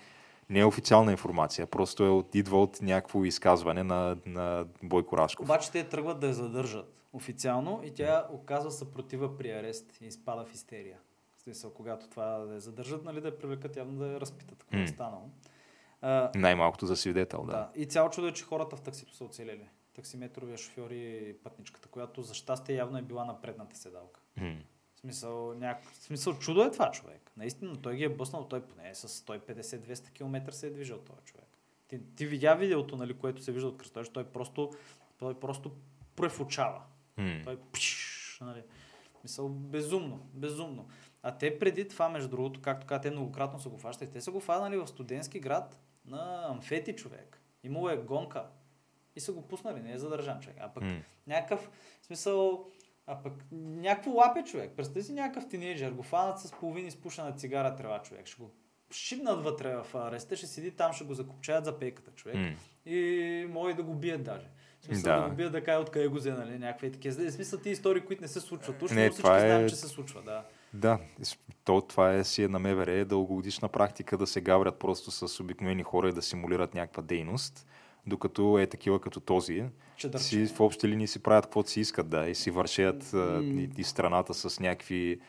не 0.50 0.60
е 0.60 0.66
официална 0.66 1.12
информация, 1.12 1.68
просто 1.68 2.04
е 2.04 2.10
от, 2.10 2.36
идва 2.36 2.62
от 2.62 2.82
някакво 2.82 3.26
изказване 3.26 3.84
на, 3.84 4.18
на 4.26 4.66
Бойко 4.84 5.18
Рашков. 5.18 5.46
Обаче 5.46 5.72
те 5.72 5.84
тръгват 5.84 6.20
да 6.20 6.28
я 6.28 6.34
задържат 6.34 7.02
официално 7.14 7.82
и 7.84 7.94
тя 7.94 8.28
оказва 8.32 8.72
съпротива 8.72 9.38
при 9.38 9.52
арест 9.52 9.98
и 10.02 10.06
изпада 10.06 10.46
в 10.46 10.54
истерия. 10.54 10.98
В 11.42 11.44
смисъл, 11.44 11.74
когато 11.74 12.08
това 12.08 12.26
да 12.26 12.54
я 12.54 12.60
задържат, 12.60 13.04
нали, 13.04 13.22
да 13.22 13.28
я 13.28 13.38
привлекат 13.38 13.76
явно 13.76 14.00
да 14.00 14.08
я 14.08 14.20
разпитат 14.20 14.60
какво 14.60 14.78
е 14.78 14.82
М. 14.82 14.88
станало. 14.88 15.30
А, 16.02 16.32
Най-малкото 16.36 16.86
за 16.86 16.96
свидетел, 16.96 17.44
да. 17.44 17.52
да. 17.52 17.70
И 17.76 17.86
цяло 17.86 18.10
чудо 18.10 18.28
е, 18.28 18.34
че 18.34 18.44
хората 18.44 18.76
в 18.76 18.82
таксито 18.82 19.16
са 19.16 19.24
оцелели. 19.24 19.70
Таксиметровия 19.94 20.58
шофьор 20.58 20.92
и 20.92 21.36
пътничката, 21.44 21.90
която 21.90 22.22
за 22.22 22.34
щастие 22.34 22.76
явно 22.76 22.98
е 22.98 23.02
била 23.02 23.26
на 23.26 23.42
предната 23.42 23.78
седалка. 23.78 24.22
М. 24.38 24.56
В 24.96 25.00
смисъл, 25.00 25.54
няк... 25.54 25.84
в 25.84 26.04
смисъл, 26.04 26.34
чудо 26.34 26.64
е 26.64 26.72
това 26.72 26.92
човек. 26.92 27.32
Наистина, 27.38 27.82
той 27.82 27.96
ги 27.96 28.04
е 28.04 28.10
бъснал, 28.10 28.48
той 28.48 28.62
поне 28.62 28.96
с 28.96 29.08
150-200 29.08 30.12
км 30.12 30.52
се 30.52 30.68
е 30.68 30.70
движил 30.70 30.98
този 30.98 31.22
човек. 31.26 31.48
Ти, 31.88 32.00
ти 32.16 32.26
видя 32.26 32.56
видеото, 32.56 32.98
нали, 32.98 33.18
което 33.18 33.44
се 33.44 33.52
вижда 33.52 33.68
от 33.68 33.78
кръстовищ, 33.78 34.14
той 34.14 34.24
просто, 34.24 34.72
той 35.18 35.40
просто 35.40 35.72
префучава. 36.16 36.82
М. 37.18 37.42
Той 37.44 37.58
пш, 37.72 38.38
нали. 38.42 38.64
Мисъл, 39.24 39.50
безумно, 39.50 40.30
безумно. 40.34 40.88
А 41.24 41.32
те 41.32 41.60
преди 41.60 41.88
това, 41.88 42.10
между 42.10 42.30
другото, 42.30 42.62
както 42.62 42.88
каза, 42.88 43.02
те 43.02 43.12
многократно 43.12 43.60
са 43.60 43.70
го 43.70 43.78
фащали. 43.78 44.10
Те 44.10 44.22
са 44.22 44.32
го 44.32 44.40
фанали 44.40 44.78
в 44.78 44.88
студентски 44.88 45.40
град 45.40 45.78
на 46.06 46.46
амфети 46.46 46.96
човек. 46.96 47.42
Имало 47.64 47.90
е 47.90 47.98
гонка. 47.98 48.46
И 49.16 49.20
са 49.20 49.34
го 49.34 49.42
пуснали, 49.42 49.80
не 49.80 49.94
е 49.94 49.98
задържан 49.98 50.40
човек. 50.40 50.58
А 50.60 50.70
пък 50.70 50.84
М. 50.84 51.02
някакъв 51.28 51.70
в 52.02 52.06
смисъл, 52.06 52.66
а 53.08 53.24
пък 53.24 53.34
някакво 53.52 54.12
лапе 54.12 54.44
човек. 54.44 54.72
Представи 54.72 55.04
си 55.04 55.14
някакъв 55.14 55.50
тинейджър, 55.50 55.92
го 55.92 56.04
фанат 56.04 56.40
с 56.40 56.52
половин 56.52 56.88
изпушена 56.88 57.32
цигара 57.32 57.76
трева 57.76 58.02
човек. 58.02 58.28
Ще 58.28 58.42
го 58.42 58.52
шибнат 58.92 59.44
вътре 59.44 59.76
в 59.76 59.96
ареста, 59.96 60.36
ще 60.36 60.48
седи 60.48 60.72
там, 60.72 60.94
ще 60.94 61.04
го 61.04 61.14
закопчаят 61.14 61.66
за 61.66 61.80
пейката 61.80 62.12
човек. 62.12 62.36
М. 62.38 62.52
И 62.86 63.00
може 63.50 63.76
да 63.76 63.84
го 63.84 63.94
бият 63.94 64.24
даже. 64.24 64.48
Смисъл 64.82 65.16
да, 65.16 65.22
Да. 65.22 65.30
го 65.30 65.36
бият 65.36 65.52
да 65.52 65.64
кажа 65.64 65.80
откъде 65.80 66.08
го 66.08 66.16
взе, 66.16 66.32
нали, 66.32 66.60
някакви 66.60 66.92
такива. 66.92 67.26
В 67.26 67.34
смисъл 67.34 67.60
ти 67.60 67.70
истории, 67.70 68.02
които 68.02 68.22
не 68.22 68.28
се 68.28 68.40
случват. 68.40 68.80
Точно 68.80 68.96
Не, 68.96 69.10
всички 69.10 69.28
е- 69.28 69.40
знаем, 69.40 69.70
че 69.70 69.76
се 69.76 69.88
случва, 69.88 70.22
да. 70.22 70.44
Да, 70.74 71.00
то, 71.64 71.82
това 71.82 72.14
е 72.14 72.24
си 72.24 72.44
е 72.44 72.48
на 72.48 72.60
МВР, 72.60 72.92
е 72.92 73.06
дългогодишна 73.06 73.70
практика 73.70 74.18
да 74.18 74.28
се 74.28 74.42
гаврят 74.42 74.80
просто 74.80 75.12
с 75.12 75.40
обикновени 75.40 75.84
хора 75.84 76.10
и 76.10 76.14
да 76.14 76.22
симулират 76.22 76.74
някаква 76.74 77.04
дейност, 77.04 77.68
докато 78.08 78.60
е 78.60 78.68
такива 78.68 79.02
като 79.02 79.20
този, 79.20 79.64
Че 79.96 80.10
да 80.10 80.20
си, 80.20 80.48
в 80.48 80.60
общи 80.60 80.88
линии 80.88 81.08
си 81.08 81.24
правят 81.24 81.46
каквото 81.46 81.70
си 81.70 81.80
искат, 81.80 82.10
да, 82.10 82.30
и 82.30 82.36
си 82.36 82.52
вършат 82.52 83.14
а, 83.14 83.42
и, 83.44 83.70
и 83.78 83.84
страната 83.84 84.34
с 84.34 84.60
някакви 84.60 85.20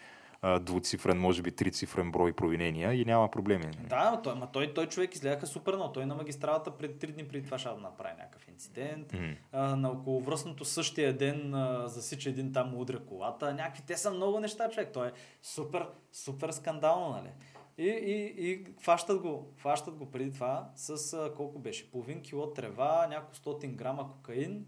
а, 0.42 0.58
двуцифрен, 0.58 1.18
може 1.18 1.42
би 1.42 1.50
трицифрен 1.50 2.12
брой 2.12 2.32
провинения 2.32 2.94
и 2.94 3.04
няма 3.04 3.30
проблеми. 3.30 3.64
Да, 3.88 4.10
ма 4.10 4.22
той, 4.22 4.34
ма 4.34 4.48
той, 4.52 4.74
той 4.74 4.86
човек 4.86 5.14
изляха 5.14 5.46
супер, 5.46 5.74
но 5.74 5.92
той 5.92 6.06
на 6.06 6.14
магистралата 6.14 6.70
пред 6.70 6.98
три 6.98 7.12
дни 7.12 7.28
преди 7.28 7.44
това 7.44 7.58
ще 7.58 7.68
да 7.68 7.76
направи 7.76 8.14
някакъв 8.18 8.48
инцидент. 8.48 9.12
М. 9.12 9.34
А, 9.52 9.76
на 9.76 9.90
околовръстното 9.90 10.64
същия 10.64 11.16
ден 11.16 11.54
а, 11.54 11.88
засича 11.88 12.30
един 12.30 12.52
там, 12.52 12.74
удря 12.74 13.00
колата. 13.00 13.54
Някакви, 13.54 13.82
те 13.86 13.96
са 13.96 14.10
много 14.10 14.40
неща, 14.40 14.70
човек. 14.70 14.90
Той 14.92 15.08
е 15.08 15.12
супер, 15.42 15.86
супер 16.12 16.50
скандално, 16.50 17.10
нали? 17.10 17.30
И, 17.78 17.88
и, 17.88 18.50
и 18.50 18.64
хващат 18.82 19.20
го, 19.20 19.52
хващат 19.58 19.94
го 19.94 20.10
преди 20.10 20.32
това 20.32 20.70
с 20.74 21.14
а, 21.14 21.34
колко 21.34 21.58
беше? 21.58 21.90
Половин 21.90 22.22
кило 22.22 22.52
трева, 22.52 23.06
няколко 23.10 23.36
стотин 23.36 23.76
грама 23.76 24.10
кокаин 24.10 24.66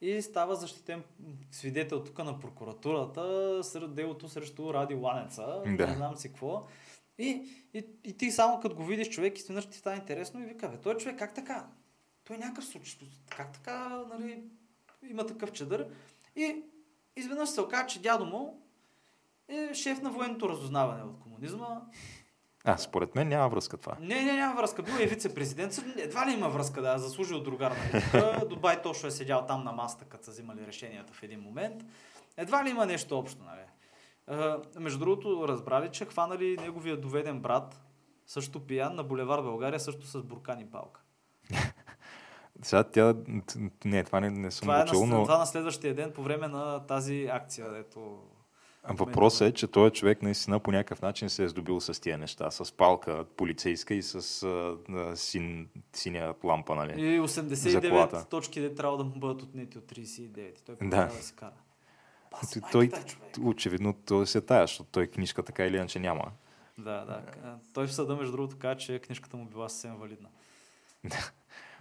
и 0.00 0.22
става 0.22 0.56
защитен 0.56 1.02
свидетел 1.50 2.04
тук 2.04 2.18
на 2.18 2.40
прокуратурата 2.40 3.58
сред 3.64 3.94
делото 3.94 4.28
срещу 4.28 4.74
Ради 4.74 4.94
Ланеца. 4.94 5.62
Да. 5.66 5.86
Не 5.86 5.94
знам 5.94 6.16
си 6.16 6.28
какво. 6.28 6.66
И, 7.18 7.46
и, 7.74 7.84
и 8.04 8.16
ти 8.16 8.30
само 8.30 8.60
като 8.60 8.76
го 8.76 8.84
видиш 8.84 9.08
човек, 9.08 9.38
изведнъж 9.38 9.66
ти 9.66 9.78
стане 9.78 9.96
интересно 9.96 10.42
и 10.42 10.46
вика, 10.46 10.68
бе, 10.68 10.76
той 10.76 10.96
човек 10.96 11.18
как 11.18 11.34
така? 11.34 11.66
Той 12.24 12.36
е 12.36 12.38
някакъв 12.38 12.64
случай. 12.64 13.08
Как 13.36 13.52
така, 13.52 14.04
нали, 14.10 14.42
има 15.10 15.26
такъв 15.26 15.52
чадър? 15.52 15.86
И 16.36 16.62
изведнъж 17.16 17.48
се 17.48 17.60
оказа, 17.60 17.86
че 17.86 18.02
дядо 18.02 18.24
му 18.24 18.62
е 19.48 19.74
шеф 19.74 20.02
на 20.02 20.10
военното 20.10 20.48
разузнаване 20.48 21.02
от 21.02 21.20
комунизма. 21.20 21.80
А, 22.64 22.78
според 22.78 23.14
мен 23.14 23.28
няма 23.28 23.48
връзка 23.48 23.76
това. 23.76 23.96
Не, 24.00 24.22
не, 24.24 24.32
няма 24.32 24.54
връзка. 24.54 24.82
Бил 24.82 24.94
е 25.00 25.06
вице-президент. 25.06 25.78
Едва 25.96 26.26
ли 26.26 26.32
има 26.32 26.48
връзка 26.48 26.82
да 26.82 26.98
заслужил 26.98 27.40
другар 27.40 27.72
на. 28.14 28.44
Дубай 28.48 28.82
точно 28.82 29.08
е 29.08 29.10
седял 29.10 29.46
там 29.46 29.64
на 29.64 29.72
масата, 29.72 30.04
като 30.04 30.24
са 30.24 30.30
взимали 30.30 30.66
решенията 30.66 31.12
в 31.12 31.22
един 31.22 31.40
момент. 31.40 31.82
Едва 32.36 32.64
ли 32.64 32.70
има 32.70 32.86
нещо 32.86 33.18
общо, 33.18 33.42
нали? 33.44 33.60
А, 34.26 34.58
между 34.80 34.98
другото, 34.98 35.48
разбрали, 35.48 35.88
че 35.92 36.04
хванали 36.04 36.56
неговия 36.60 36.96
доведен 36.96 37.40
брат, 37.40 37.80
също 38.26 38.66
пиян, 38.66 38.94
на 38.94 39.04
булевар 39.04 39.42
България, 39.42 39.80
също 39.80 40.06
с 40.06 40.22
буркани 40.22 40.66
палка. 40.66 41.00
Сега 42.62 42.84
тя... 42.84 43.14
Не, 43.84 44.04
това 44.04 44.20
не, 44.20 44.30
не 44.30 44.50
съм 44.50 44.60
Това 44.60 44.80
е 44.80 44.84
на, 44.84 45.06
но 45.06 45.22
това 45.22 45.38
на 45.38 45.46
следващия 45.46 45.94
ден 45.94 46.12
по 46.12 46.22
време 46.22 46.48
на 46.48 46.86
тази 46.86 47.26
акция, 47.32 47.66
ето 47.76 48.22
въпросът 48.88 49.48
е, 49.48 49.52
че 49.52 49.66
този 49.66 49.92
човек 49.92 50.22
наистина 50.22 50.60
по 50.60 50.72
някакъв 50.72 51.02
начин 51.02 51.30
се 51.30 51.44
е 51.44 51.48
здобил 51.48 51.80
с 51.80 52.00
тия 52.00 52.18
неща. 52.18 52.50
С 52.50 52.72
палка 52.72 53.24
полицейска 53.36 53.94
и 53.94 54.02
с 54.02 54.42
а, 54.42 55.16
син, 55.16 55.68
синя 55.92 56.34
лампа, 56.44 56.74
нали? 56.74 56.92
И 57.06 57.28
За 57.28 57.40
89 57.40 57.90
колата. 57.90 58.26
точки 58.28 58.60
де 58.60 58.74
трябва 58.74 58.96
да 58.96 59.04
му 59.04 59.10
бъдат 59.10 59.42
отнети 59.42 59.78
от 59.78 59.84
39. 59.84 60.18
И 60.60 60.62
той 60.66 60.76
Да. 60.82 61.06
да 61.06 61.10
се 61.10 61.34
кара. 61.34 61.52
Бас, 62.30 62.50
Той, 62.50 62.62
той 62.72 62.84
е, 62.84 63.40
очевидно 63.40 63.92
той 63.92 64.26
се 64.26 64.40
тая, 64.40 64.62
защото 64.66 64.90
той 64.92 65.06
книжка 65.06 65.42
така 65.42 65.66
или 65.66 65.76
иначе 65.76 65.98
няма. 65.98 66.24
Да, 66.78 67.04
да. 67.04 67.22
Той 67.74 67.86
в 67.86 67.94
съда, 67.94 68.16
между 68.16 68.32
другото, 68.32 68.56
каза, 68.58 68.76
че 68.76 68.98
книжката 68.98 69.36
му 69.36 69.44
била 69.44 69.68
съвсем 69.68 69.96
валидна. 69.96 70.28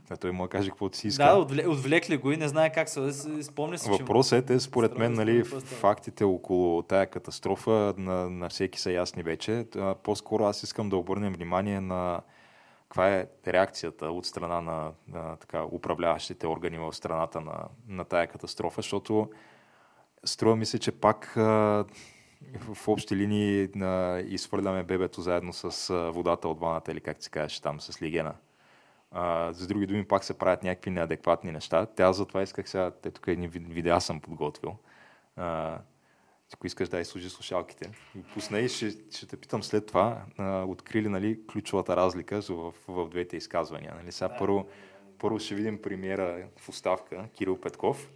Да, 0.09 0.17
той 0.17 0.31
му 0.31 0.47
каже 0.47 0.69
каквото 0.69 0.97
си 0.97 1.07
иска. 1.07 1.23
Да, 1.23 1.35
отвле, 1.35 1.67
отвлекли 1.67 2.17
го 2.17 2.31
и 2.31 2.37
не 2.37 2.47
знае 2.47 2.71
как 2.71 2.89
се. 2.89 3.13
Спомня 3.43 3.77
си, 3.77 3.89
че... 3.97 4.03
Въпросът 4.03 4.43
е, 4.43 4.45
те 4.45 4.59
според 4.59 4.97
мен, 4.97 5.13
нали, 5.13 5.43
здраве. 5.43 5.65
фактите 5.65 6.23
около 6.23 6.81
тая 6.81 7.07
катастрофа 7.07 7.93
на, 7.97 8.29
на 8.29 8.49
всеки 8.49 8.79
са 8.79 8.91
ясни 8.91 9.23
вече. 9.23 9.65
А, 9.77 9.95
По-скоро 9.95 10.43
аз 10.43 10.63
искам 10.63 10.89
да 10.89 10.97
обърнем 10.97 11.33
внимание 11.33 11.81
на 11.81 12.21
каква 12.83 13.09
е 13.09 13.27
реакцията 13.47 14.05
от 14.05 14.25
страна 14.25 14.61
на, 14.61 14.91
на 15.07 15.35
така, 15.35 15.63
управляващите 15.63 16.47
органи 16.47 16.77
в 16.77 16.93
страната 16.93 17.41
на, 17.41 17.67
на 17.87 18.05
тая 18.05 18.27
катастрофа, 18.27 18.81
защото 18.81 19.29
струва 20.23 20.55
ми 20.55 20.65
се, 20.65 20.79
че 20.79 20.91
пак 20.91 21.37
а, 21.37 21.85
в 22.73 22.87
общи 22.87 23.15
линии 23.15 23.69
а, 23.81 24.19
изхвърляме 24.19 24.83
бебето 24.83 25.21
заедно 25.21 25.53
с 25.53 25.89
а, 25.89 26.11
водата 26.11 26.47
от 26.47 26.59
ваната 26.59 26.91
или 26.91 27.01
как 27.01 27.23
се 27.23 27.29
казваш 27.29 27.59
там, 27.59 27.81
с 27.81 28.01
лигена. 28.01 28.33
А, 29.11 29.53
с 29.53 29.67
други 29.67 29.85
думи, 29.85 30.07
пак 30.07 30.23
се 30.23 30.37
правят 30.37 30.63
някакви 30.63 30.91
неадекватни 30.91 31.51
неща. 31.51 31.85
Тя 31.85 32.13
затова 32.13 32.41
исках 32.41 32.69
сега, 32.69 32.91
те 32.91 33.11
тук 33.11 33.27
едни 33.27 33.47
ви- 33.47 33.59
видеа 33.59 34.01
съм 34.01 34.21
подготвил. 34.21 34.75
А, 35.35 35.79
ако 36.53 36.67
искаш 36.67 36.89
да 36.89 36.99
изслужи 36.99 37.29
слушалките. 37.29 37.91
И 38.15 38.23
Пусна 38.33 38.59
и 38.59 38.69
ще, 38.69 38.89
ще 38.89 39.27
те 39.27 39.37
питам 39.37 39.63
след 39.63 39.85
това, 39.85 40.25
а, 40.37 40.63
открили 40.63 41.09
нали, 41.09 41.39
ключовата 41.51 41.95
разлика 41.95 42.41
в, 42.41 42.73
в 42.87 43.09
двете 43.09 43.37
изказвания. 43.37 43.95
Нали? 43.95 44.11
Сега 44.11 44.37
първо, 44.37 44.67
първо 45.19 45.39
ще 45.39 45.55
видим 45.55 45.81
премиера 45.81 46.47
в 46.57 46.69
оставка, 46.69 47.25
Кирил 47.33 47.61
Петков, 47.61 48.11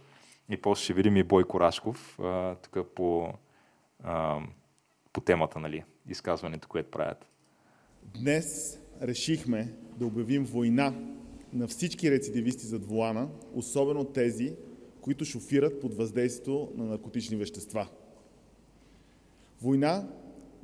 и 0.48 0.56
после 0.56 0.84
ще 0.84 0.92
видим 0.92 1.16
и 1.16 1.22
Бойко 1.22 1.60
Рашков, 1.60 2.18
а, 2.20 2.54
тук 2.54 2.94
по, 2.94 3.32
а, 4.02 4.40
по 5.12 5.20
темата, 5.20 5.58
нали, 5.58 5.84
изказването, 6.08 6.68
което 6.68 6.90
правят. 6.90 7.26
Днес 8.02 8.78
решихме 9.02 9.74
да 9.98 10.06
обявим 10.06 10.44
война 10.44 10.94
на 11.52 11.68
всички 11.68 12.10
рецидивисти 12.10 12.66
зад 12.66 12.84
вулана, 12.84 13.28
особено 13.54 14.04
тези, 14.04 14.54
които 15.00 15.24
шофират 15.24 15.80
под 15.80 15.94
въздействието 15.94 16.72
на 16.76 16.84
наркотични 16.84 17.36
вещества. 17.36 17.88
Война 19.62 20.08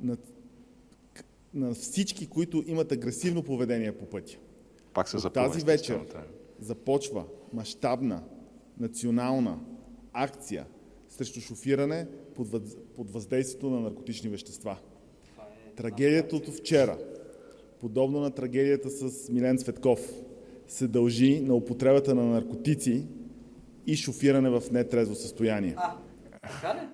на, 0.01 0.17
на 1.53 1.73
всички, 1.73 2.27
които 2.27 2.63
имат 2.67 2.91
агресивно 2.91 3.43
поведение 3.43 3.91
по 3.91 4.05
пътя. 4.05 4.37
Пак 4.93 5.09
се 5.09 5.17
От 5.17 5.33
тази 5.33 5.65
вечер 5.65 5.99
започва 6.59 7.25
мащабна 7.53 8.23
национална 8.79 9.59
акция 10.13 10.65
срещу 11.09 11.41
шофиране 11.41 12.07
под 12.95 13.11
въздействието 13.11 13.69
на 13.69 13.79
наркотични 13.79 14.29
вещества. 14.29 14.77
Трагедията 15.75 16.35
от 16.35 16.47
вчера, 16.47 16.97
подобно 17.81 18.19
на 18.19 18.31
трагедията 18.31 18.89
с 18.89 19.29
Милен 19.29 19.57
Цветков, 19.57 19.99
се 20.67 20.87
дължи 20.87 21.41
на 21.41 21.53
употребата 21.55 22.15
на 22.15 22.25
наркотици 22.25 23.07
и 23.87 23.95
шофиране 23.95 24.49
в 24.49 24.71
нетрезво 24.71 25.15
състояние. 25.15 25.73
А, 25.77 25.97
така 26.41 26.75
ли? 26.75 26.87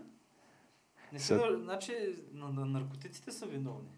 Не 1.14 1.20
дър- 1.20 1.64
значи, 1.64 1.94
на, 2.34 2.50
на 2.50 2.66
наркотиците 2.66 3.32
са 3.32 3.46
виновни. 3.46 3.90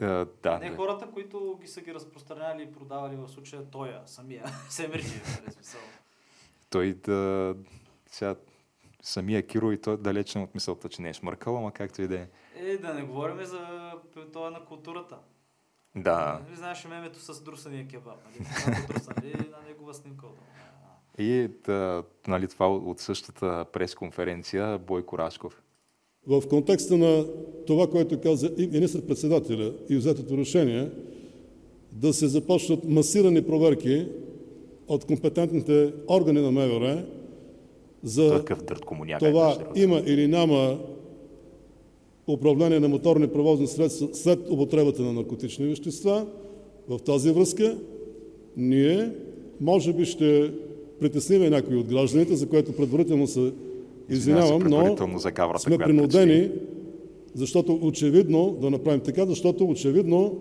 А, 0.00 0.26
да, 0.42 0.58
Не 0.58 0.70
да. 0.70 0.76
хората, 0.76 1.06
които 1.06 1.58
ги 1.60 1.68
са 1.68 1.80
ги 1.80 1.94
разпространявали 1.94 2.62
и 2.62 2.72
продавали 2.72 3.16
в 3.16 3.28
случая 3.28 3.64
тоя, 3.64 4.00
самия, 4.06 4.44
Семерджи, 4.68 5.20
нали 5.40 5.52
смисъл. 5.52 5.80
той 6.70 6.92
да... 6.94 7.54
Сега, 8.06 8.36
самия 9.02 9.46
Киро 9.46 9.72
и 9.72 9.80
той 9.80 9.96
далеч 9.96 10.34
не 10.34 10.42
от 10.42 10.54
мисълта, 10.54 10.88
че 10.88 11.02
не 11.02 11.08
е 11.08 11.14
шмъркал, 11.14 11.56
ама 11.56 11.72
както 11.72 12.02
и 12.02 12.08
да 12.08 12.18
е. 12.18 12.28
Е, 12.56 12.76
да 12.78 12.94
не 12.94 13.02
говорим 13.02 13.44
за 13.44 13.92
това 14.32 14.50
на 14.50 14.64
културата. 14.64 15.18
Да. 16.02 16.40
Нали 16.46 16.56
знаеш 16.56 16.86
мемето 16.90 17.18
с 17.20 17.42
друсания 17.42 17.86
кебаб, 17.86 18.14
нали? 18.24 18.46
Друсали 18.88 19.32
на 19.34 19.68
негова 19.68 19.94
снимка. 19.94 20.26
И 21.18 21.48
да, 21.66 22.02
нали, 22.26 22.48
това 22.48 22.68
от 22.76 23.00
същата 23.00 23.64
пресконференция 23.72 24.78
Бойко 24.78 25.18
Рашков. 25.18 25.62
В 26.26 26.42
контекста 26.48 26.96
на 26.96 27.24
това, 27.66 27.86
което 27.90 28.20
каза 28.20 28.50
и 28.58 28.66
министър-председателя 28.66 29.72
и 29.88 29.96
взетото 29.96 30.36
решение 30.38 30.90
да 31.92 32.12
се 32.12 32.28
започнат 32.28 32.84
масирани 32.84 33.46
проверки 33.46 34.08
от 34.88 35.04
компетентните 35.04 35.92
органи 36.08 36.40
на 36.40 36.50
МВР 36.50 37.04
за 38.02 38.38
Такъв 38.38 38.62
дърт 38.62 38.84
комуняка. 38.84 39.26
е, 39.28 39.30
това 39.30 39.56
има 39.74 40.02
или 40.06 40.28
няма 40.28 40.78
управление 42.28 42.80
на 42.80 42.88
моторни 42.88 43.28
превозни 43.28 43.66
средства 43.66 44.08
след 44.12 44.50
употребата 44.50 45.02
на 45.02 45.12
наркотични 45.12 45.66
вещества. 45.66 46.26
В 46.88 46.98
тази 46.98 47.30
връзка 47.30 47.78
ние 48.56 49.10
може 49.60 49.92
би 49.92 50.04
ще 50.04 50.52
притесним 51.00 51.50
някои 51.50 51.76
от 51.76 51.86
гражданите, 51.86 52.36
за 52.36 52.48
което 52.48 52.72
предварително 52.72 53.26
се 53.26 53.52
извинявам, 54.10 54.62
но 54.68 54.96
сме 55.58 55.78
принудени, 55.78 56.50
защото 57.34 57.78
очевидно, 57.82 58.58
да 58.60 58.70
направим 58.70 59.00
така, 59.00 59.26
защото 59.26 59.64
очевидно 59.64 60.38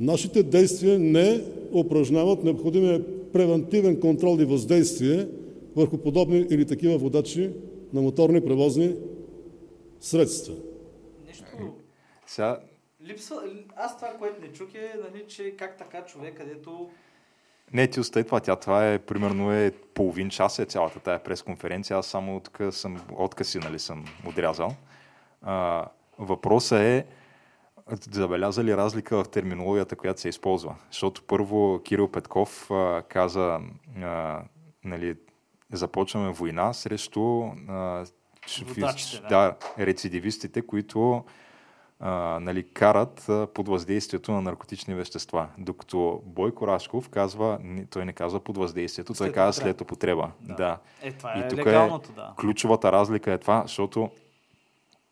нашите 0.00 0.42
действия 0.42 0.98
не 0.98 1.40
упражняват 1.74 2.44
необходимия 2.44 3.04
превентивен 3.32 4.00
контрол 4.00 4.38
и 4.40 4.44
въздействие 4.44 5.26
върху 5.76 5.98
подобни 5.98 6.46
или 6.50 6.64
такива 6.64 6.98
водачи 6.98 7.50
на 7.92 8.02
моторни 8.02 8.40
превозни 8.40 8.94
средства. 10.00 10.54
Сега, 12.32 12.60
Липсва... 13.02 13.42
Аз 13.76 13.96
това, 13.96 14.08
което 14.18 14.40
не 14.40 14.52
чух 14.52 14.74
е, 14.74 14.94
нали, 15.04 15.26
че 15.28 15.56
как 15.56 15.76
така 15.78 16.04
човек, 16.04 16.36
където... 16.36 16.90
не 17.72 17.86
ти 17.86 18.00
остави 18.00 18.24
това. 18.24 18.40
Тя 18.40 18.56
това 18.56 18.88
е, 18.88 18.98
примерно, 18.98 19.52
е 19.52 19.70
половин 19.94 20.30
час 20.30 20.58
е 20.58 20.64
цялата 20.64 21.00
тая 21.00 21.22
пресконференция. 21.22 21.96
Аз 21.96 22.06
само 22.06 22.40
тук 22.40 22.60
съм 22.70 23.00
откъси, 23.12 23.58
нали, 23.58 23.78
съм 23.78 24.04
отрязал. 24.26 24.74
А, 25.42 25.86
въпросът 26.18 26.80
е, 26.80 27.06
забеляза 28.10 28.64
ли 28.64 28.76
разлика 28.76 29.24
в 29.24 29.28
терминологията, 29.28 29.96
която 29.96 30.20
се 30.20 30.28
използва? 30.28 30.76
Защото 30.90 31.22
първо 31.22 31.80
Кирил 31.84 32.08
Петков 32.08 32.70
а, 32.70 33.02
каза, 33.08 33.60
а, 34.02 34.42
нали, 34.84 35.16
започваме 35.72 36.32
война 36.32 36.72
срещу 36.72 37.42
а, 37.68 38.04
Водачите, 38.62 39.22
да. 39.22 39.28
да, 39.28 39.56
рецидивистите, 39.86 40.62
които 40.62 41.24
а, 42.04 42.40
нали, 42.40 42.68
карат 42.72 43.28
а, 43.28 43.46
под 43.54 43.68
въздействието 43.68 44.32
на 44.32 44.42
наркотични 44.42 44.94
вещества. 44.94 45.48
Докато 45.58 46.22
Бойко 46.24 46.66
Рашков 46.66 47.08
казва, 47.08 47.58
не- 47.62 47.86
той 47.86 48.04
не 48.04 48.12
казва 48.12 48.40
под 48.40 48.56
въздействието, 48.56 49.14
той 49.14 49.26
След 49.26 49.34
казва 49.34 49.48
употреба. 49.50 49.68
след 49.68 49.80
употреба. 49.80 50.30
Да. 50.40 50.54
да. 50.54 50.78
Е, 51.02 51.12
това 51.12 51.34
И 51.36 51.40
е 51.40 51.48
тук 51.48 51.58
легалното, 51.58 52.12
да. 52.12 52.34
Ключовата 52.40 52.92
разлика 52.92 53.32
е 53.32 53.38
това, 53.38 53.62
защото 53.62 54.10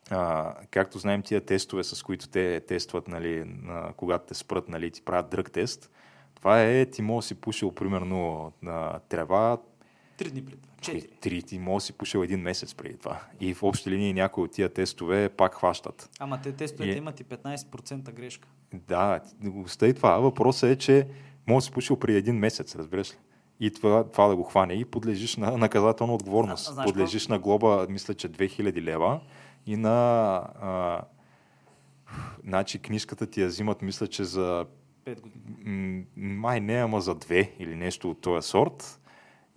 а, 0.09 0.53
както 0.71 0.99
знаем 0.99 1.21
тия 1.21 1.45
тестове, 1.45 1.83
с 1.83 2.03
които 2.03 2.27
те 2.29 2.61
тестват, 2.67 3.07
нали, 3.07 3.43
на, 3.45 3.93
когато 3.97 4.25
те 4.25 4.33
спрат, 4.33 4.69
нали, 4.69 4.91
ти 4.91 5.01
правят 5.01 5.29
дръг 5.29 5.51
тест, 5.51 5.89
това 6.35 6.63
е, 6.63 6.85
ти 6.85 7.01
може 7.01 7.23
да 7.23 7.27
си 7.27 7.35
пушил 7.41 7.71
примерно 7.71 8.51
на 8.61 8.99
трева 9.09 9.57
Три 10.17 10.31
дни 10.31 10.45
преди. 10.45 10.70
Четири. 10.81 11.07
Три, 11.21 11.41
ти 11.43 11.59
може 11.59 11.83
да 11.83 11.85
си 11.85 11.93
пушил 11.93 12.19
един 12.19 12.39
месец 12.39 12.75
преди 12.75 12.97
това. 12.97 13.19
И 13.39 13.53
в 13.53 13.63
общи 13.63 13.91
линии 13.91 14.13
някои 14.13 14.43
от 14.43 14.51
тия 14.51 14.69
тестове 14.73 15.29
пак 15.29 15.55
хващат. 15.55 16.09
Ама 16.19 16.41
те 16.41 16.51
тестовете 16.51 16.93
И- 16.93 16.97
имат 16.97 17.19
и 17.19 17.23
15% 17.23 18.11
грешка. 18.11 18.47
Да, 18.73 19.21
остави 19.55 19.93
това. 19.93 20.17
Въпросът 20.17 20.69
е, 20.69 20.75
че 20.75 21.07
може 21.47 21.63
да 21.63 21.65
си 21.65 21.71
пушил 21.71 21.95
преди 21.95 22.17
един 22.17 22.35
месец, 22.35 22.75
разбираш 22.75 23.11
ли? 23.11 23.15
И 23.59 23.71
това, 23.73 24.03
това 24.11 24.27
да 24.27 24.35
го 24.35 24.43
хване 24.43 24.73
и 24.73 24.85
подлежиш 24.85 25.37
на 25.37 25.57
наказателна 25.57 26.13
отговорност. 26.13 26.69
А, 26.69 26.73
знаеш 26.73 26.87
подлежиш 26.87 27.27
на 27.27 27.39
глоба, 27.39 27.85
мисля, 27.89 28.13
че 28.13 28.29
2000 28.29 28.81
лева 28.81 29.19
и 29.65 29.77
на... 29.77 29.91
А, 30.61 31.01
значи 32.43 32.79
книжката 32.79 33.27
ти 33.27 33.41
я 33.41 33.47
взимат, 33.47 33.81
мисля, 33.81 34.07
че 34.07 34.23
за 34.23 34.65
5 35.05 35.21
години. 35.21 36.05
май 36.15 36.59
не, 36.59 36.73
ама 36.73 37.01
за 37.01 37.15
две 37.15 37.51
или 37.59 37.75
нещо 37.75 38.11
от 38.11 38.21
този 38.21 38.47
сорт. 38.47 39.00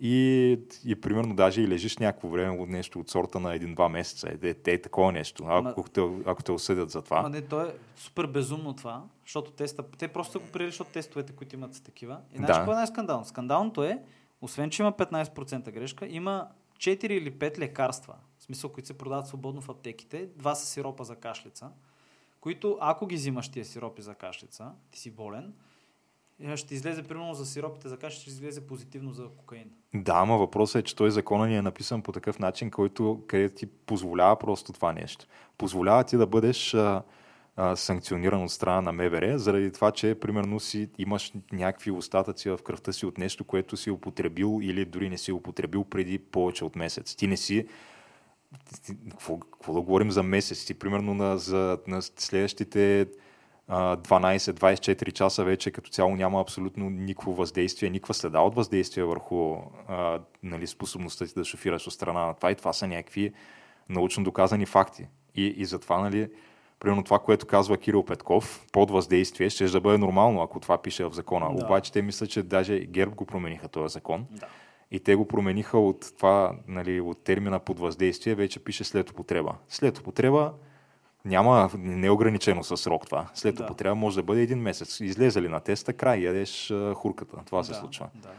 И, 0.07 0.59
и 0.85 0.95
примерно 0.95 1.35
даже 1.35 1.61
и 1.61 1.67
лежиш 1.67 1.97
някакво 1.97 2.27
време 2.27 2.59
от 2.59 2.69
нещо 2.69 2.99
от 2.99 3.09
сорта 3.09 3.39
на 3.39 3.55
един-два 3.55 3.89
месеца. 3.89 4.29
Е, 4.43 4.47
е, 4.47 4.55
е 4.65 4.81
такова 4.81 5.11
нещо, 5.11 5.43
ако, 5.47 5.67
Ама- 5.79 5.89
те, 5.93 6.01
ако 6.25 6.43
те 6.43 6.51
осъдят 6.51 6.89
за 6.91 7.01
това. 7.01 7.19
Ама 7.19 7.29
не, 7.29 7.41
то 7.41 7.61
е 7.61 7.75
супер 7.95 8.27
безумно 8.27 8.75
това, 8.75 9.03
защото 9.25 9.51
теста, 9.51 9.83
те 9.97 10.07
просто 10.07 10.39
го 10.39 10.45
приели, 10.47 10.69
защото 10.69 10.91
тестовете, 10.91 11.33
които 11.33 11.55
имат 11.55 11.73
са 11.73 11.83
такива. 11.83 12.19
И 12.33 12.37
знаеш 12.37 12.47
Да. 12.47 12.53
какво 12.53 12.71
е 12.71 12.75
най-скандално? 12.75 13.25
Скандалното 13.25 13.83
е, 13.83 14.03
освен, 14.41 14.69
че 14.69 14.81
има 14.81 14.93
15% 14.93 15.71
грешка, 15.71 16.07
има 16.07 16.47
4 16.77 17.05
или 17.05 17.31
5 17.31 17.57
лекарства, 17.59 18.15
в 18.37 18.43
смисъл, 18.43 18.69
които 18.69 18.87
се 18.87 18.97
продават 18.97 19.27
свободно 19.27 19.61
в 19.61 19.69
аптеките, 19.69 20.29
два 20.35 20.55
са 20.55 20.65
сиропа 20.65 21.03
за 21.03 21.15
кашлица, 21.15 21.69
които 22.41 22.77
ако 22.81 23.07
ги 23.07 23.15
взимаш 23.15 23.49
тия 23.49 23.65
сиропи 23.65 24.01
за 24.01 24.15
кашлица, 24.15 24.71
ти 24.91 24.99
си 24.99 25.11
болен, 25.11 25.43
е, 25.43 25.51
ще 26.55 26.73
излезе 26.73 27.03
примерно 27.03 27.33
за 27.33 27.45
сиропите 27.45 27.89
за 27.89 27.97
кашлица, 27.97 28.21
ще 28.21 28.29
излезе 28.29 28.67
позитивно 28.67 29.13
за 29.13 29.27
кокаин. 29.37 29.69
Да, 29.95 30.13
ама 30.15 30.37
въпросът 30.37 30.79
е, 30.79 30.83
че 30.83 30.95
той 30.95 31.11
закона 31.11 31.47
ни 31.47 31.57
е 31.57 31.61
написан 31.61 32.01
по 32.01 32.11
такъв 32.11 32.39
начин, 32.39 32.71
който 32.71 33.23
където 33.27 33.55
ти 33.55 33.65
позволява 33.65 34.39
просто 34.39 34.73
това 34.73 34.93
нещо. 34.93 35.25
Позволява 35.57 36.03
ти 36.03 36.17
да 36.17 36.27
бъдеш 36.27 36.73
а, 36.73 37.03
а, 37.55 37.75
санкциониран 37.75 38.43
от 38.43 38.51
страна 38.51 38.81
на 38.81 38.91
МВР, 38.91 39.39
заради 39.39 39.71
това, 39.71 39.91
че 39.91 40.15
примерно 40.15 40.59
си 40.59 40.89
имаш 40.97 41.33
някакви 41.51 41.91
остатъци 41.91 42.49
в 42.49 42.59
кръвта 42.63 42.93
си 42.93 43.05
от 43.05 43.17
нещо, 43.17 43.43
което 43.43 43.77
си 43.77 43.91
употребил 43.91 44.59
или 44.63 44.85
дори 44.85 45.09
не 45.09 45.17
си 45.17 45.31
употребил 45.31 45.83
преди 45.83 46.19
повече 46.19 46.65
от 46.65 46.75
месец. 46.75 47.15
Ти 47.15 47.27
не 47.27 47.37
си 47.37 47.67
какво, 49.09 49.39
какво 49.39 49.73
да 49.73 49.81
говорим 49.81 50.11
за 50.11 50.23
месец? 50.23 50.65
Ти 50.65 50.73
примерно 50.73 51.13
на, 51.13 51.37
за, 51.37 51.79
на 51.87 52.01
следващите 52.01 53.07
12-24 53.69 55.11
часа 55.11 55.43
вече 55.43 55.71
като 55.71 55.89
цяло 55.89 56.15
няма 56.15 56.41
абсолютно 56.41 56.89
никакво 56.89 57.33
въздействие, 57.33 57.89
никаква 57.89 58.13
следа 58.13 58.39
от 58.39 58.55
въздействие 58.55 59.03
върху 59.03 59.55
а, 59.87 60.19
нали, 60.43 60.67
способността 60.67 61.25
ти 61.25 61.33
да 61.33 61.45
шофираш 61.45 61.87
от 61.87 61.93
страна 61.93 62.25
на 62.25 62.33
това. 62.33 62.51
И 62.51 62.55
това 62.55 62.73
са 62.73 62.87
някакви 62.87 63.33
научно 63.89 64.23
доказани 64.23 64.65
факти. 64.65 65.07
И, 65.35 65.45
и 65.57 65.65
затова, 65.65 65.99
нали, 65.99 66.29
примерно 66.79 67.03
това, 67.03 67.19
което 67.19 67.45
казва 67.45 67.77
Кирил 67.77 68.03
Петков, 68.03 68.65
под 68.71 68.91
въздействие, 68.91 69.49
ще 69.49 69.65
да 69.65 69.81
бъде 69.81 69.97
нормално, 69.97 70.41
ако 70.41 70.59
това 70.59 70.81
пише 70.81 71.05
в 71.05 71.13
закона. 71.13 71.55
Да. 71.55 71.65
Обаче 71.65 71.91
те 71.91 72.01
мислят, 72.01 72.29
че 72.29 72.43
даже 72.43 72.79
ГЕРБ 72.79 73.15
го 73.15 73.25
промениха 73.25 73.67
този 73.67 73.93
закон. 73.93 74.25
Да. 74.31 74.47
И 74.91 74.99
те 74.99 75.15
го 75.15 75.27
промениха 75.27 75.77
от 75.77 76.13
това, 76.17 76.55
нали, 76.67 77.01
от 77.01 77.23
термина 77.23 77.59
под 77.59 77.79
въздействие, 77.79 78.35
вече 78.35 78.63
пише 78.63 78.83
след 78.83 79.09
употреба. 79.09 79.55
След 79.69 79.97
употреба 79.97 80.53
няма 81.25 81.69
неограничено 81.77 82.63
със 82.63 82.81
срок 82.81 83.05
това. 83.05 83.27
След 83.33 83.55
Да. 83.55 83.63
употреба 83.63 83.95
може 83.95 84.15
да 84.15 84.23
бъде 84.23 84.41
един 84.41 84.59
месец. 84.59 84.99
Излезе 84.99 85.41
ли 85.41 85.49
на 85.49 85.59
теста, 85.59 85.93
край, 85.93 86.19
ядеш 86.19 86.73
хурката. 86.95 87.37
Това 87.45 87.63
се 87.63 87.71
да, 87.71 87.77
случва. 87.77 88.09
Да. 88.15 88.29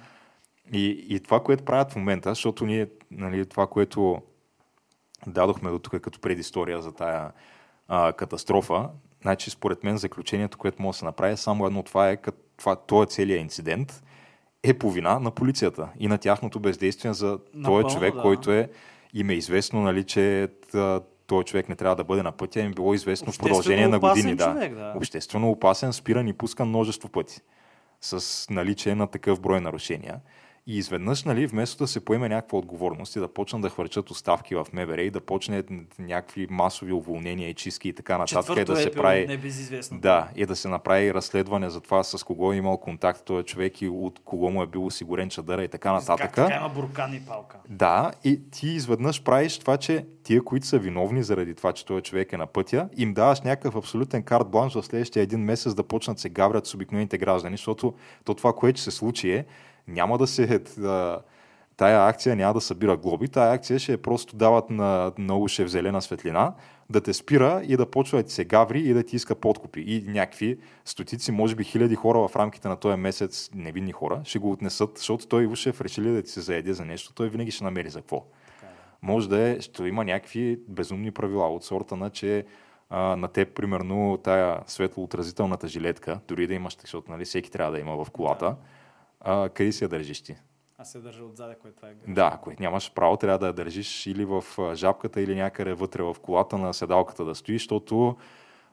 И, 0.72 1.07
и 1.09 1.20
това, 1.20 1.43
което 1.43 1.64
правят 1.64 1.93
в 1.93 1.97
момента, 1.97 2.28
защото 2.28 2.66
ние, 2.66 2.89
нали, 3.11 3.47
това, 3.47 3.66
което 3.66 4.22
дадохме 5.26 5.70
до 5.70 5.78
тук 5.78 6.01
като 6.01 6.20
предистория 6.20 6.82
за 6.82 6.93
тая 6.93 7.32
а, 7.89 8.12
катастрофа, 8.12 8.89
значи 9.22 9.51
според 9.51 9.84
мен 9.84 9.97
заключението, 9.97 10.59
което 10.59 10.82
може 10.82 10.97
да 10.97 10.99
се 10.99 11.05
направи, 11.05 11.32
е 11.32 11.37
само 11.37 11.66
едно 11.66 11.82
това 11.82 12.11
е, 12.11 12.16
като 12.16 12.39
това, 12.57 12.76
този 12.76 13.09
целият 13.09 13.41
инцидент 13.41 14.03
е 14.62 14.74
по 14.74 14.91
вина 14.91 15.18
на 15.18 15.30
полицията 15.30 15.89
и 15.99 16.09
на 16.09 16.18
тяхното 16.18 16.61
бездействие 16.61 17.12
за 17.12 17.39
този 17.64 17.87
човек, 17.95 18.14
да. 18.14 18.22
който 18.22 18.53
е 18.53 18.70
им 19.14 19.30
е 19.30 19.34
известно, 19.34 19.82
нали, 19.82 20.05
че 20.05 20.49
този 21.27 21.45
човек 21.45 21.68
не 21.68 21.77
трябва 21.77 21.97
да 21.97 22.05
бъде 22.05 22.22
на 22.22 22.33
пътя, 22.33 22.61
им 22.61 22.72
било 22.72 22.95
известно 22.95 23.33
в 23.33 23.39
продължение 23.39 23.89
на 23.89 23.99
години. 23.99 24.35
Да. 24.35 24.53
човек, 24.53 24.74
да. 24.74 24.93
Обществено 24.97 25.51
опасен, 25.51 25.93
спиран 25.93 26.29
и 26.29 26.33
пускан 26.33 26.68
множество 26.68 27.09
пъти 27.09 27.41
с 28.01 28.47
наличие 28.51 28.95
на 28.95 29.07
такъв 29.07 29.41
брой 29.41 29.61
нарушения. 29.61 30.20
И 30.68 30.78
изведнъж, 30.78 31.24
нали, 31.24 31.46
вместо 31.46 31.78
да 31.84 31.88
се 31.88 32.04
поеме 32.04 32.28
някаква 32.28 32.58
отговорност 32.58 33.16
и 33.16 33.20
да 33.20 33.28
почнат 33.28 33.62
да 33.62 33.70
хвърчат 33.70 34.10
оставки 34.10 34.54
в 34.54 34.66
МВР 34.72 35.02
и 35.02 35.10
да 35.10 35.20
почне 35.20 35.64
някакви 35.98 36.46
масови 36.50 36.92
уволнения 36.92 37.48
и 37.48 37.54
чистки 37.54 37.88
и 37.88 37.92
така 37.92 38.18
нататък, 38.18 38.42
и 38.42 38.46
Четвърто 38.46 38.72
да 38.72 38.76
се 38.80 38.88
е 38.88 38.92
прави... 38.92 39.26
небезизвестно. 39.26 40.00
Да, 40.00 40.28
и 40.36 40.46
да 40.46 40.56
се 40.56 40.68
направи 40.68 41.14
разследване 41.14 41.70
за 41.70 41.80
това 41.80 42.02
с 42.04 42.24
кого 42.24 42.52
е 42.52 42.56
имал 42.56 42.76
контакт 42.76 43.24
този 43.24 43.44
човек 43.44 43.82
и 43.82 43.88
от 43.88 44.20
кого 44.24 44.50
му 44.50 44.62
е 44.62 44.66
бил 44.66 44.86
осигурен 44.86 45.28
чадъра 45.28 45.64
и 45.64 45.68
така 45.68 45.88
Как 45.88 46.00
нататък. 46.00 46.34
така 46.34 46.56
има 46.56 46.68
буркан 46.68 47.14
и 47.14 47.20
палка. 47.20 47.56
Да, 47.68 48.12
и 48.24 48.50
ти 48.50 48.68
изведнъж 48.68 49.22
правиш 49.22 49.58
това, 49.58 49.76
че 49.76 50.06
тия, 50.22 50.44
които 50.44 50.66
са 50.66 50.78
виновни 50.78 51.22
заради 51.22 51.54
това, 51.54 51.72
че 51.72 51.86
този 51.86 52.02
човек 52.02 52.32
е 52.32 52.36
на 52.36 52.46
пътя, 52.46 52.88
им 52.96 53.14
даваш 53.14 53.40
някакъв 53.40 53.76
абсолютен 53.76 54.22
карт 54.22 54.48
бланш 54.48 54.74
в 54.74 54.82
следващия 54.82 55.22
един 55.22 55.40
месец 55.40 55.74
да 55.74 55.82
почнат 55.82 56.18
се 56.18 56.28
гаврят 56.28 56.66
с 56.66 56.74
обикновените 56.74 57.18
граждани, 57.18 57.56
защото 57.56 57.94
то 58.24 58.34
това, 58.34 58.52
което 58.52 58.80
се 58.80 58.90
случи 58.90 59.30
е, 59.30 59.44
няма 59.89 60.18
да 60.18 60.26
се... 60.26 60.59
Да, 60.59 61.20
тая 61.76 62.09
акция 62.09 62.37
няма 62.37 62.55
да 62.55 62.61
събира 62.61 62.97
глоби, 62.97 63.28
тая 63.28 63.55
акция 63.55 63.78
ще 63.78 63.93
е 63.93 63.97
просто 63.97 64.37
дават 64.37 64.70
на, 64.70 65.12
на 65.18 65.39
уше 65.39 65.64
в 65.64 65.68
зелена 65.68 66.03
светлина, 66.03 66.55
да 66.91 67.01
те 67.01 67.12
спира 67.12 67.62
и 67.64 67.76
да 67.76 67.91
почва 67.91 68.18
да 68.18 68.22
ти 68.22 68.32
се 68.32 68.45
гаври 68.45 68.80
и 68.80 68.93
да 68.93 69.03
ти 69.03 69.16
иска 69.16 69.34
подкупи. 69.34 69.84
И 69.87 70.05
някакви 70.07 70.59
стотици, 70.84 71.32
може 71.32 71.55
би 71.55 71.64
хиляди 71.64 71.95
хора 71.95 72.28
в 72.28 72.37
рамките 72.37 72.68
на 72.68 72.76
този 72.76 72.97
месец, 72.97 73.51
невинни 73.55 73.93
хора, 73.93 74.20
ще 74.24 74.39
го 74.39 74.51
отнесат, 74.51 74.99
защото 74.99 75.26
той 75.26 75.47
Ушев 75.47 75.80
реши 75.80 76.03
ли 76.03 76.12
да 76.12 76.22
ти 76.22 76.30
се 76.30 76.41
заеде 76.41 76.72
за 76.72 76.84
нещо, 76.84 77.12
той 77.12 77.28
винаги 77.28 77.51
ще 77.51 77.64
намери 77.64 77.91
за 77.91 78.01
какво. 78.01 78.24
Може 79.03 79.28
да 79.28 79.49
е, 79.49 79.61
ще 79.61 79.84
има 79.84 80.05
някакви 80.05 80.59
безумни 80.68 81.11
правила 81.11 81.49
от 81.49 81.64
сорта 81.64 81.97
на, 81.97 82.11
че 82.11 82.45
а, 82.91 83.16
на 83.16 83.28
теб, 83.28 83.55
примерно, 83.55 84.18
тая 84.24 84.61
светлоотразителната 84.66 85.68
жилетка, 85.68 86.20
дори 86.28 86.47
да 86.47 86.55
имаш, 86.55 86.76
защото 86.80 87.11
нали, 87.11 87.24
всеки 87.24 87.51
трябва 87.51 87.72
да 87.72 87.78
има 87.78 88.05
в 88.05 88.11
колата, 88.11 88.57
а, 89.20 89.48
къде 89.48 89.72
си 89.72 89.84
я 89.84 89.88
държиш 89.88 90.22
ти? 90.22 90.36
Аз 90.78 90.92
се 90.92 90.98
държа 90.98 91.24
отзаде, 91.24 91.54
което 91.54 91.76
това 91.76 91.88
е. 91.88 91.94
Да, 92.08 92.30
ако 92.34 92.52
нямаш 92.60 92.92
право, 92.94 93.16
трябва 93.16 93.38
да 93.38 93.46
я 93.46 93.52
държиш 93.52 94.06
или 94.06 94.24
в 94.24 94.44
а, 94.58 94.74
жабката, 94.74 95.20
или 95.20 95.34
някъде 95.34 95.72
вътре 95.74 96.02
в 96.02 96.16
колата 96.22 96.58
на 96.58 96.74
седалката 96.74 97.24
да 97.24 97.34
стоиш, 97.34 97.62
защото 97.62 98.16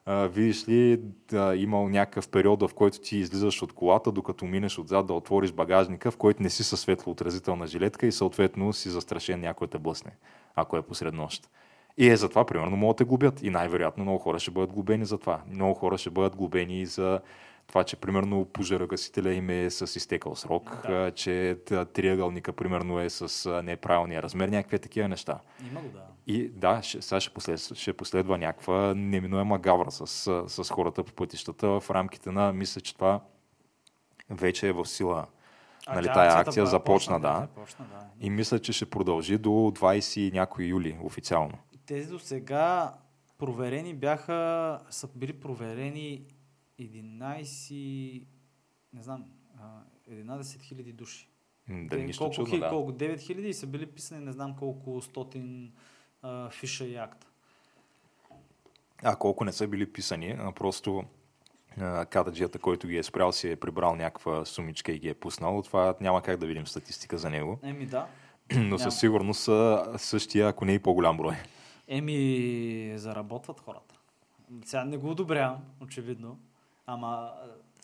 а, 0.06 0.28
видиш 0.28 0.68
ли, 0.68 1.02
да, 1.30 1.56
имал 1.56 1.90
някакъв 1.90 2.30
период, 2.30 2.62
в 2.62 2.74
който 2.76 3.00
ти 3.00 3.18
излизаш 3.18 3.62
от 3.62 3.74
колата, 3.74 4.12
докато 4.12 4.46
минеш 4.46 4.80
отзад 4.80 5.08
да 5.08 5.14
отвориш 5.14 5.52
багажника, 5.52 6.12
в 6.12 6.18
който 6.18 6.44
не 6.44 6.50
си 6.50 6.64
със 6.64 6.80
светлоотразителна 6.80 7.68
жилетка 7.68 8.08
и 8.08 8.12
съответно 8.12 8.74
си 8.74 8.90
застрашен 8.90 9.40
някой 9.40 9.68
те 9.68 9.78
блъсне, 9.78 10.12
ако 10.56 10.78
е 10.78 10.82
посред 10.82 11.14
нощ. 11.14 11.50
И 11.98 12.10
е 12.10 12.18
затова, 12.18 12.46
примерно, 12.46 12.78
могат 12.78 12.98
да 12.98 13.04
те 13.04 13.08
глобят. 13.08 13.44
И 13.44 13.50
най-вероятно 13.50 14.04
много 14.04 14.20
хора 14.20 14.40
ще 14.40 14.52
бъдат 14.52 14.74
глобени 14.74 15.06
за 15.06 15.18
това. 15.18 15.42
Много 15.48 15.74
хора 15.74 15.98
ще 15.98 16.10
бъдат 16.10 16.36
глобени 16.36 16.82
и 16.82 16.86
за 16.86 17.22
това, 17.68 17.84
че 17.84 17.96
примерно 17.96 18.46
пожарогасителя 18.46 19.34
им 19.34 19.50
е 19.50 19.70
с 19.70 19.96
изтекал 19.96 20.36
срок, 20.36 20.88
Да. 20.88 21.12
че 21.12 21.58
триъгълника 21.94 22.54
примерно 22.54 23.00
е 23.00 23.10
с 23.10 23.62
неправилния 23.64 24.24
размер, 24.24 24.50
някакви 24.50 24.80
такива 24.80 25.08
неща. 25.08 25.40
Има 25.72 25.82
го, 25.82 25.90
да. 25.90 26.04
И 26.28 26.50
да, 26.50 26.82
ще, 26.84 27.02
сега 27.02 27.20
ще, 27.20 27.34
послед, 27.34 27.76
ще 27.76 27.94
последва 27.94 28.38
някаква 28.38 28.94
неминуема 28.96 29.60
гавра 29.60 29.92
с, 29.92 30.08
с, 30.48 30.70
хората 30.70 31.04
по 31.04 31.14
пътищата 31.14 31.68
в 31.80 31.90
рамките 31.90 32.32
на, 32.32 32.54
мисля, 32.54 32.82
че 32.82 32.96
това 32.96 33.22
вече 34.30 34.68
е 34.68 34.72
в 34.72 34.86
сила. 34.86 35.26
А 35.88 35.96
нали, 35.96 36.06
тая 36.06 36.40
акция 36.40 36.66
започна, 36.66 37.20
да. 37.20 37.40
Започна, 37.42 37.86
да. 37.86 38.06
И 38.26 38.30
мисля, 38.30 38.60
че 38.60 38.74
ще 38.74 38.86
продължи 38.86 39.38
до 39.38 39.50
20 39.50 40.20
и 40.20 40.32
някой 40.32 40.66
юли 40.66 40.98
официално. 41.04 41.58
Тези 41.86 42.10
до 42.10 42.20
сега 42.20 42.94
проверени 43.38 43.94
бяха, 43.94 44.80
са 44.90 45.08
били 45.16 45.34
проверени 45.34 46.22
11, 46.80 48.26
не 48.94 49.04
знам, 49.04 49.26
а, 49.58 49.82
11 50.08 50.62
хиляди 50.62 50.94
души. 50.94 51.30
Да, 51.70 51.88
Те 51.90 52.04
нищо 52.04 52.20
колко, 52.20 52.36
чудно, 52.36 52.54
хил- 52.54 52.60
да. 52.60 52.70
колко 52.70 52.92
9 52.92 53.20
хиляди 53.20 53.50
и 53.50 53.54
са 53.54 53.68
били 53.68 53.86
писани 53.86 54.26
не 54.26 54.32
знам 54.32 54.56
колко 54.56 55.02
стотин 55.02 55.74
а, 56.22 56.50
фиша 56.50 56.86
и 56.86 56.96
акта. 56.96 57.28
А 59.04 59.16
колко 59.16 59.46
не 59.46 59.52
са 59.52 59.68
били 59.68 59.94
писани, 59.94 60.36
а 60.40 60.52
просто 60.52 61.04
кададжията, 62.10 62.60
който 62.60 62.88
ги 62.88 62.98
е 62.98 63.04
спрял, 63.04 63.32
си 63.32 63.52
е 63.52 63.56
прибрал 63.56 63.96
някаква 63.96 64.46
сумичка 64.46 64.92
и 64.92 65.00
ги 65.00 65.10
е 65.10 65.14
пуснал. 65.14 65.62
Това 65.62 65.96
няма 66.02 66.22
как 66.22 66.38
да 66.38 66.46
видим 66.46 66.68
статистика 66.68 67.18
за 67.18 67.30
него. 67.30 67.60
Еми 67.64 67.86
да. 67.86 68.08
Но 68.56 68.62
Няма. 68.62 68.80
със 68.80 69.00
сигурност 69.00 69.42
са 69.42 69.86
същия, 69.98 70.48
ако 70.48 70.66
не 70.66 70.74
и 70.74 70.80
по-голям 70.80 71.18
брой. 71.18 71.36
Еми, 71.88 72.94
заработват 72.96 73.60
хората. 73.60 74.00
Сега 74.66 74.86
не 74.86 74.98
го 74.98 75.10
одобрявам, 75.10 75.58
очевидно. 75.82 76.40
Ама 76.88 77.32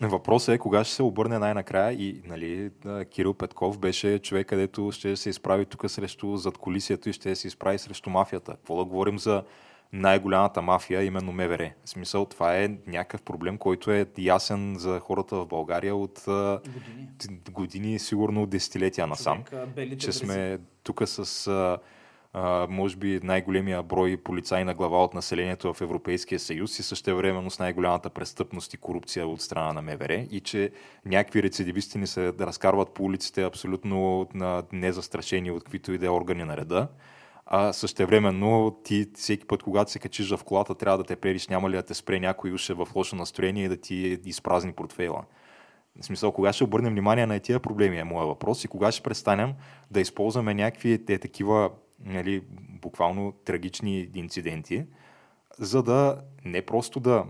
Въпросът 0.01 0.55
е 0.55 0.57
кога 0.57 0.83
ще 0.83 0.95
се 0.95 1.03
обърне 1.03 1.39
най-накрая 1.39 1.93
и 1.93 2.21
нали, 2.25 2.71
Кирил 3.09 3.33
Петков 3.33 3.79
беше 3.79 4.19
човек, 4.19 4.47
където 4.47 4.91
ще 4.91 5.15
се 5.15 5.29
изправи 5.29 5.65
тук 5.65 5.89
срещу 5.89 6.35
задколисието 6.35 7.09
и 7.09 7.13
ще 7.13 7.35
се 7.35 7.47
изправи 7.47 7.79
срещу 7.79 8.09
мафията. 8.09 8.51
Какво 8.51 8.77
да 8.77 8.85
говорим 8.85 9.19
за 9.19 9.43
най-голямата 9.93 10.61
мафия, 10.61 11.03
именно 11.03 11.31
МВР. 11.31 11.71
В 11.85 11.89
смисъл, 11.89 12.25
това 12.25 12.57
е 12.57 12.77
някакъв 12.87 13.21
проблем, 13.21 13.57
който 13.57 13.91
е 13.91 14.05
ясен 14.17 14.75
за 14.77 14.99
хората 14.99 15.35
в 15.35 15.45
България 15.45 15.95
от 15.95 16.23
Години. 16.25 17.41
години, 17.51 17.99
сигурно 17.99 18.45
десетилетия 18.45 19.07
насам. 19.07 19.43
Човек, 19.43 19.99
че 19.99 20.11
сме 20.11 20.59
тук 20.83 21.01
с 21.05 21.47
а, 22.33 22.67
може 22.69 22.97
би 22.97 23.19
най-големия 23.23 23.83
брой 23.83 24.17
полицаи 24.17 24.63
на 24.63 24.73
глава 24.73 25.03
от 25.03 25.13
населението 25.13 25.73
в 25.73 25.81
Европейския 25.81 26.39
съюз 26.39 26.79
и 26.79 26.83
същевременно 26.83 27.51
с 27.51 27.59
най-голямата 27.59 28.09
престъпност 28.09 28.73
и 28.73 28.77
корупция 28.77 29.27
от 29.27 29.41
страна 29.41 29.73
на 29.73 29.81
МВР 29.81 30.13
и 30.31 30.39
че 30.39 30.71
някакви 31.05 31.43
рецидивисти 31.43 31.97
ни 31.97 32.07
се 32.07 32.33
разкарват 32.39 32.93
по 32.93 33.03
улиците 33.03 33.43
абсолютно 33.43 34.27
на 34.33 34.63
незастрашени 34.71 35.51
от 35.51 35.63
каквито 35.63 35.91
и 35.91 35.97
да 35.97 36.05
е 36.05 36.09
органи 36.09 36.43
на 36.43 36.57
реда. 36.57 36.87
А 37.45 37.73
същевременно 37.73 38.77
ти 38.83 39.07
всеки 39.15 39.47
път, 39.47 39.63
когато 39.63 39.91
се 39.91 39.99
качиш 39.99 40.35
в 40.35 40.43
колата, 40.43 40.75
трябва 40.75 40.97
да 40.97 41.03
те 41.03 41.15
периш, 41.15 41.47
няма 41.47 41.69
ли 41.69 41.75
да 41.75 41.81
те 41.83 41.93
спре 41.93 42.19
някой 42.19 42.51
уж 42.51 42.69
е 42.69 42.73
в 42.73 42.87
лошо 42.95 43.15
настроение 43.15 43.65
и 43.65 43.69
да 43.69 43.77
ти 43.77 44.19
изпразни 44.25 44.73
портфейла. 44.73 45.23
В 46.01 46.05
смисъл, 46.05 46.31
кога 46.31 46.53
ще 46.53 46.63
обърнем 46.63 46.91
внимание 46.91 47.25
на 47.25 47.39
тия 47.39 47.59
проблеми 47.59 47.99
е 47.99 48.03
моят 48.03 48.27
въпрос 48.27 48.63
и 48.63 48.67
кога 48.67 48.91
ще 48.91 49.03
престанем 49.03 49.53
да 49.91 49.99
използваме 49.99 50.53
някакви 50.53 51.05
те 51.05 51.17
такива 51.17 51.69
нали, 52.05 52.43
буквално 52.81 53.31
трагични 53.31 54.09
инциденти, 54.15 54.85
за 55.57 55.83
да 55.83 56.21
не 56.45 56.61
просто 56.61 56.99
да, 56.99 57.25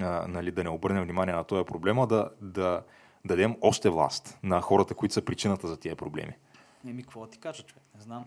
а, 0.00 0.26
нали, 0.28 0.50
да 0.50 0.64
не 0.64 0.70
обърнем 0.70 1.04
внимание 1.04 1.34
на 1.34 1.44
този 1.44 1.64
проблем, 1.64 1.98
а 1.98 2.06
да, 2.06 2.30
да 2.40 2.82
дадем 3.24 3.56
още 3.60 3.88
власт 3.90 4.38
на 4.42 4.60
хората, 4.60 4.94
които 4.94 5.14
са 5.14 5.22
причината 5.22 5.68
за 5.68 5.76
тия 5.76 5.96
проблеми. 5.96 6.32
Еми, 6.88 7.02
какво 7.02 7.20
да 7.20 7.30
ти 7.30 7.38
кажа, 7.38 7.62
човек? 7.62 7.82
Не 7.96 8.00
знам. 8.02 8.24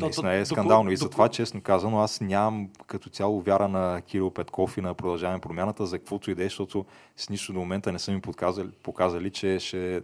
То- 0.00 0.06
Наистина 0.06 0.32
е 0.32 0.44
скандално. 0.44 0.90
И 0.90 0.96
затова, 0.96 1.28
честно 1.28 1.60
казано, 1.60 2.00
аз 2.00 2.20
нямам 2.20 2.70
като 2.86 3.10
цяло 3.10 3.40
вяра 3.40 3.68
на 3.68 4.02
Кирил 4.02 4.30
Петков 4.30 4.76
и 4.76 4.80
на 4.80 4.94
продължаване 4.94 5.40
промяната 5.40 5.86
за 5.86 5.98
каквото 5.98 6.30
и 6.30 6.34
да 6.34 6.42
е, 6.42 6.46
защото 6.46 6.86
с 7.16 7.28
нищо 7.28 7.52
до 7.52 7.58
момента 7.58 7.92
не 7.92 7.98
са 7.98 8.12
ми 8.12 8.20
показали, 8.20 8.70
показали 8.82 9.30
че 9.30 9.58
ще 9.58 10.02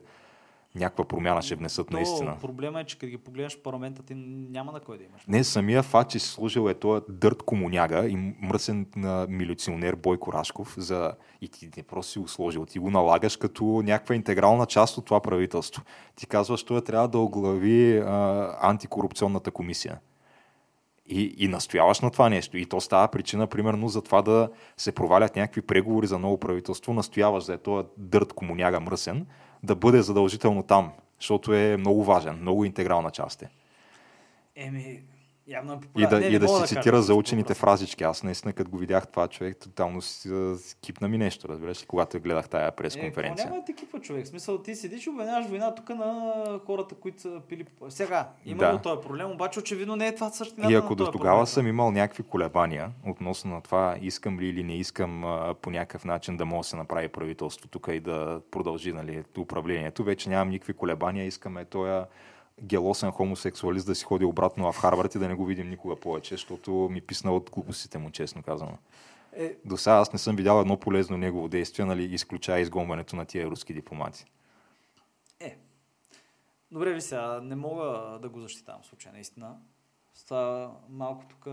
някаква 0.75 1.05
промяна 1.05 1.43
ще 1.43 1.55
внесат 1.55 1.89
То 1.89 1.97
наистина. 1.97 2.37
Проблема 2.41 2.81
е, 2.81 2.85
че 2.85 2.99
като 2.99 3.11
ги 3.11 3.19
погледнеш 3.19 3.59
парламента, 3.59 4.03
ти 4.03 4.15
няма 4.15 4.73
на 4.73 4.81
кой 4.81 4.99
да 4.99 5.05
имаш. 5.05 5.23
Не, 5.29 5.45
самия 5.45 5.83
факт, 5.83 6.11
че 6.11 6.19
си 6.19 6.29
служил 6.29 6.69
е 6.69 6.75
този 6.75 7.03
дърт 7.09 7.43
комуняга 7.43 8.09
и 8.09 8.17
мръсен 8.43 8.87
на 8.97 9.27
милиционер 9.29 9.95
Бойко 9.95 10.33
Рашков 10.33 10.75
за... 10.79 11.13
и 11.41 11.49
ти 11.49 11.71
не 11.77 11.83
просто 11.83 12.13
си 12.13 12.19
го 12.19 12.29
сложил, 12.29 12.67
ти 12.67 12.79
го 12.79 12.91
налагаш 12.91 13.37
като 13.37 13.65
някаква 13.65 14.15
интегрална 14.15 14.67
част 14.67 14.99
от 14.99 15.05
това 15.05 15.21
правителство. 15.21 15.83
Ти 16.17 16.27
казваш, 16.27 16.65
той 16.65 16.81
трябва 16.81 17.09
да 17.09 17.19
оглави 17.19 17.99
а, 17.99 18.57
антикорупционната 18.61 19.51
комисия. 19.51 19.99
И, 21.11 21.35
и 21.39 21.49
настояваш 21.49 22.01
на 22.01 22.11
това 22.11 22.29
нещо. 22.29 22.59
И 22.59 22.67
то 22.67 22.81
става 22.81 23.09
причина, 23.09 23.47
примерно, 23.47 23.89
за 23.89 24.03
това 24.03 24.23
да 24.23 24.49
се 24.77 24.93
провалят 24.93 25.37
някакви 25.37 25.63
преговори 25.63 26.07
за 26.07 26.19
ново 26.19 26.41
правителство. 26.41 26.93
Настояваш 26.93 27.45
за 27.45 27.55
е 27.55 27.59
този 27.59 27.89
дърт 27.97 28.33
комуняга 28.33 28.81
мръсен, 28.81 29.27
да 29.63 29.75
бъде 29.75 30.03
задължително 30.03 30.63
там, 30.63 30.93
защото 31.21 31.55
е 31.55 31.77
много 31.77 32.05
важен, 32.05 32.39
много 32.41 32.65
интегрална 32.65 33.11
част 33.11 33.43
е. 33.43 33.49
Еми, 34.57 35.03
явно 35.49 35.73
е 35.73 35.77
И 35.97 36.07
да, 36.07 36.21
Не, 36.21 36.27
и 36.27 36.31
не 36.31 36.39
да 36.39 36.49
си 36.49 36.55
кажа 36.55 36.67
цитира 36.67 36.97
нищо 36.97 37.03
заучените 37.03 37.45
по-просто. 37.45 37.61
фразички. 37.61 38.05
Аз 38.05 38.23
наистина, 38.23 38.53
като 38.53 38.71
го 38.71 38.79
видях 38.79 39.07
това 39.07 39.29
човек, 39.29 39.57
тотално 39.57 40.03
си, 40.03 40.29
а, 40.29 40.57
скипна 40.59 41.09
ми 41.09 41.19
нещо, 41.19 41.49
разбираш 41.49 41.85
когато 41.85 42.21
гледах 42.21 42.49
тая 42.49 42.69
Е, 42.69 42.71
пресконференция. 42.73 43.51
няма 43.51 43.65
ти 43.65 43.75
кипа 43.75 43.99
човек. 43.99 44.25
В 44.25 44.29
смисъл, 44.29 44.59
ти 44.59 44.75
седиш 44.75 45.07
и 45.07 45.11
обвиняваш 45.11 45.47
война 45.47 45.75
тук 45.75 45.89
на 45.89 46.33
хората, 46.67 46.95
които 46.95 47.21
са 47.21 47.41
пили. 47.49 47.67
Сега, 47.89 48.29
има 48.45 48.59
Да. 48.59 48.79
този 48.79 49.01
проблем, 49.01 49.31
обаче 49.31 49.61
очевидно 49.61 49.97
не 49.97 50.07
е 50.07 50.15
това 50.15 50.31
същината 50.31 50.73
И 50.73 50.77
ако 50.77 50.95
до 50.95 51.05
тогава 51.07 51.37
проблем. 51.37 51.47
съм 51.47 51.67
имал 51.67 51.91
някакви 51.91 52.23
колебания 52.23 52.91
относно 53.07 53.51
на 53.51 53.63
това, 53.63 53.97
искам 54.01 54.41
ли 54.41 54.47
или 54.47 54.65
не 54.65 54.75
искам 54.75 55.25
а, 55.25 55.55
по 55.55 55.71
някакъв 55.71 56.05
начин 56.05 56.37
да 56.37 56.45
мога 56.45 56.61
да 56.61 56.65
се 56.65 56.77
направи 56.77 57.09
правителство 57.09 57.69
тук 57.69 57.89
и 57.91 58.01
да 58.01 58.41
продължи 58.51 58.93
нали, 58.93 59.25
управлението, 59.39 60.05
вече 60.05 60.29
нямам 60.31 60.49
никакви 60.49 60.73
колебания, 60.73 61.27
искаме 61.27 61.65
този 61.65 62.05
гелосен 62.63 63.11
хомосексуалист 63.11 63.87
да 63.87 63.95
си 63.95 64.05
ходи 64.05 64.25
обратно 64.25 64.73
в 64.73 64.77
Харвард 64.77 65.15
и 65.15 65.19
да 65.19 65.29
не 65.29 65.35
го 65.35 65.45
видим 65.45 65.71
никога 65.71 65.97
повече, 65.97 66.35
защото 66.35 66.71
ми 66.71 67.01
писна 67.01 67.33
от 67.33 67.51
глупостите 67.51 67.99
му, 67.99 68.11
честно 68.11 68.43
казано. 68.43 68.79
Е, 69.33 69.57
До 69.65 69.77
сега 69.77 69.95
аз 69.95 70.13
не 70.13 70.19
съм 70.19 70.37
видял 70.37 70.61
едно 70.61 70.77
полезно 70.77 71.17
негово 71.17 71.49
действие, 71.49 71.85
нали, 71.85 72.05
изключая 72.05 72.61
изгонването 72.61 73.17
на 73.17 73.25
тия 73.25 73.47
руски 73.47 73.75
дипломати. 73.75 74.25
е. 75.41 75.57
Добре, 76.71 76.93
ви 76.93 77.01
сега, 77.01 77.41
не 77.41 77.57
мога 77.57 77.85
да 78.23 78.29
го 78.29 78.41
защитавам 78.41 78.83
в 78.83 78.87
случая, 78.87 79.13
наистина. 79.13 79.57
С 80.15 80.25
това 80.25 80.73
малко 80.91 81.25
тук... 81.31 81.45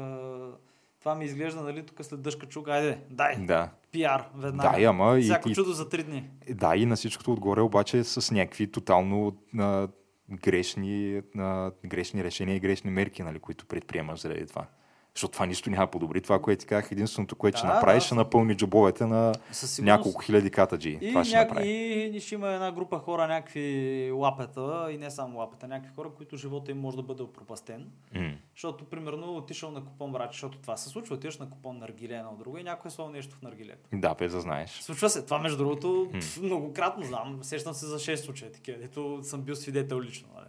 Това 1.00 1.16
ми 1.16 1.26
изглежда, 1.26 1.62
нали, 1.62 1.86
тук 1.86 2.00
след 2.02 2.22
дъжка 2.22 2.46
чук. 2.46 2.68
Айде, 2.68 3.00
дай, 3.10 3.36
Да. 3.38 3.70
пиар, 3.92 4.30
веднага. 4.36 4.78
Да, 4.78 4.84
ама 4.84 5.18
Всяко 5.22 5.50
и- 5.50 5.54
чудо 5.54 5.72
за 5.74 5.90
три 5.90 6.04
дни. 6.04 6.30
Да, 6.50 6.76
и 6.76 6.86
на 6.86 6.96
всичкото 6.96 7.34
отгоре 7.34 7.62
обаче 7.62 8.04
с 8.04 8.32
някакви 8.32 8.72
тотално 8.72 9.36
а, 9.58 9.88
грешни, 10.32 11.22
а, 11.38 11.72
грешни 11.86 12.24
решения 12.24 12.56
и 12.56 12.60
грешни 12.60 12.92
мерки, 12.92 13.24
нали, 13.24 13.40
които 13.40 13.66
предприемаш 13.66 14.20
заради 14.20 14.46
това. 14.46 14.68
Защото 15.16 15.32
това 15.32 15.46
нищо 15.46 15.70
няма 15.70 15.88
подобри. 15.88 16.22
Това, 16.22 16.42
което 16.42 16.60
ти 16.60 16.66
казах, 16.68 16.92
единственото, 16.92 17.36
което 17.36 17.58
ще 17.58 17.68
Да, 17.68 17.74
направиш, 17.74 18.04
да. 18.04 18.06
ще 18.06 18.16
напълни 18.16 18.56
джобовете 18.58 19.06
на 19.06 19.34
няколко 19.80 20.22
хиляди 20.22 20.52
катаджи. 20.52 21.00
И, 21.02 21.10
това 21.10 21.24
ще 21.26 21.38
няк... 21.38 21.50
направи. 21.50 22.12
и 22.14 22.20
ще 22.20 22.36
има 22.36 22.48
една 22.48 22.72
група 22.72 23.00
хора, 23.00 23.28
някакви 23.28 24.12
лапета, 24.14 24.88
и 24.92 24.98
не 24.98 25.12
само 25.12 25.38
лапета, 25.38 25.68
някакви 25.68 25.96
хора, 25.96 26.10
които 26.18 26.38
живота 26.38 26.72
им 26.72 26.80
може 26.80 26.98
да 26.98 27.04
бъде 27.04 27.24
пропастен. 27.34 27.92
М. 28.16 28.32
Защото, 28.56 28.86
примерно, 28.86 29.36
отишъл 29.36 29.72
на 29.72 29.86
купон 29.86 30.12
врач, 30.12 30.32
защото 30.32 30.58
това 30.58 30.78
се 30.78 30.90
случва, 30.90 31.16
отиваш 31.16 31.38
на 31.38 31.50
купон 31.50 31.78
наргиле 31.78 32.16
едно 32.16 32.36
друго 32.40 32.58
и 32.58 32.64
някой 32.64 32.90
е 32.90 32.92
сложил 32.92 33.12
нещо 33.14 33.36
в 33.36 33.42
наргилето. 33.42 33.90
Да, 33.94 34.16
без 34.16 34.32
да 34.32 34.42
знаеш. 34.42 34.72
Случва 34.72 35.10
се. 35.10 35.26
Това, 35.26 35.40
между 35.40 35.58
другото, 35.58 36.12
многократно 36.42 37.04
знам. 37.04 37.40
Сещам 37.42 37.74
се 37.74 37.86
за 37.86 38.00
6 38.00 38.16
случая 38.16 38.52
такива, 38.52 38.78
дето 38.78 39.20
съм 39.24 39.42
бил 39.42 39.56
свидетел 39.56 40.02
лично. 40.02 40.28
Нали. 40.36 40.48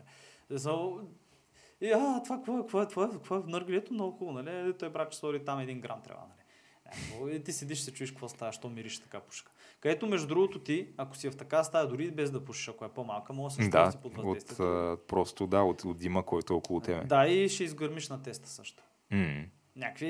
И, 1.81 1.93
а, 1.93 2.23
това 2.25 2.37
какво 2.37 2.59
е, 2.59 2.61
какво 2.61 2.83
е, 2.83 2.89
това 2.89 3.05
е, 3.05 3.11
какво 3.11 3.37
е 3.37 3.43
наргилето, 3.47 3.95
много 3.95 4.17
хубаво, 4.19 4.43
нали? 4.43 4.75
Той 4.79 4.91
брат, 4.91 5.11
че 5.13 5.19
сложи 5.19 5.45
там 5.45 5.61
един 5.61 5.81
грам 5.81 6.03
трябва, 6.03 6.23
нали? 6.23 6.43
Някакво. 6.87 7.29
И 7.29 7.45
ти 7.45 7.53
седиш, 7.53 7.81
се 7.81 7.93
чуеш 7.93 8.11
какво 8.11 8.29
става, 8.29 8.53
що 8.53 8.69
мириш 8.69 9.01
така 9.01 9.21
пушка. 9.21 9.53
Където, 9.81 10.07
между 10.07 10.27
другото, 10.27 10.59
ти, 10.59 10.89
ако 10.97 11.17
си 11.17 11.31
в 11.31 11.37
така 11.37 11.65
стая, 11.65 11.89
дори 11.89 12.11
без 12.11 12.31
да 12.31 12.45
пушиш, 12.45 12.69
ако 12.69 12.85
е 12.85 12.89
по-малка, 12.89 13.33
може 13.33 13.57
да 13.57 13.63
се 13.65 13.71
Да, 13.71 13.93
под 14.03 14.15
въздействието. 14.15 14.63
а, 14.63 14.97
просто 15.07 15.47
да, 15.47 15.63
от, 15.63 15.85
от 15.85 15.99
дима, 15.99 16.23
който 16.23 16.53
е 16.53 16.57
около 16.57 16.81
тебе. 16.81 17.05
Да, 17.05 17.27
и 17.27 17.49
ще 17.49 17.65
изгърмиш 17.65 18.09
на 18.09 18.23
теста 18.23 18.49
също. 18.49 18.83
М. 19.11 19.45
Някакви, 19.77 20.09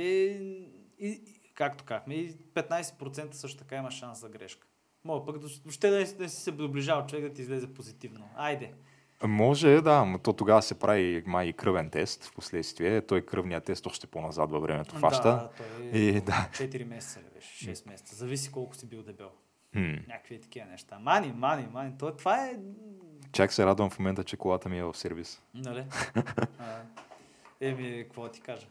и, 0.98 1.20
както 1.54 1.84
казахме, 1.84 2.14
и 2.14 2.36
15% 2.38 3.32
също 3.32 3.58
така 3.58 3.76
има 3.76 3.90
шанс 3.90 4.20
за 4.20 4.28
грешка. 4.28 4.66
Мога 5.04 5.26
пък 5.26 5.42
въобще 5.42 5.90
да, 5.90 6.14
да 6.14 6.28
си 6.28 6.42
се 6.42 6.52
доближава 6.52 7.06
човек 7.06 7.24
да 7.24 7.32
ти 7.32 7.42
излезе 7.42 7.74
позитивно. 7.74 8.28
Айде. 8.36 8.72
Може, 9.24 9.80
да, 9.80 10.04
но 10.04 10.18
то 10.18 10.32
тогава 10.32 10.62
се 10.62 10.78
прави 10.78 11.22
май 11.26 11.46
и 11.46 11.52
кръвен 11.52 11.90
тест 11.90 12.24
в 12.24 12.34
последствие. 12.34 13.00
Той 13.00 13.26
кръвният 13.26 13.64
тест 13.64 13.86
още 13.86 14.06
по-назад 14.06 14.50
във 14.50 14.62
времето 14.62 14.94
фаща. 14.94 15.28
Да, 15.28 15.50
той 15.56 15.86
е 15.92 15.98
И 15.98 16.20
да. 16.20 16.48
4 16.52 16.84
месеца 16.84 17.20
ли 17.20 17.24
беше, 17.34 17.74
6 17.74 17.90
месеца. 17.90 18.16
Зависи 18.16 18.52
колко 18.52 18.76
си 18.76 18.88
бил 18.88 19.02
дебел. 19.02 19.30
М. 19.74 19.98
Някакви 20.08 20.40
такива 20.40 20.66
неща. 20.66 20.98
Мани, 20.98 21.32
мани, 21.36 21.66
мани. 21.72 21.92
То, 21.98 22.16
това 22.16 22.46
е... 22.46 22.56
Чак 23.32 23.52
се 23.52 23.66
радвам 23.66 23.90
в 23.90 23.98
момента, 23.98 24.24
че 24.24 24.36
колата 24.36 24.68
ми 24.68 24.78
е 24.78 24.84
в 24.84 24.94
сервис. 24.96 25.42
Нали? 25.54 25.84
Еми, 27.60 28.04
какво 28.04 28.28
ти 28.28 28.40
кажа? 28.40 28.66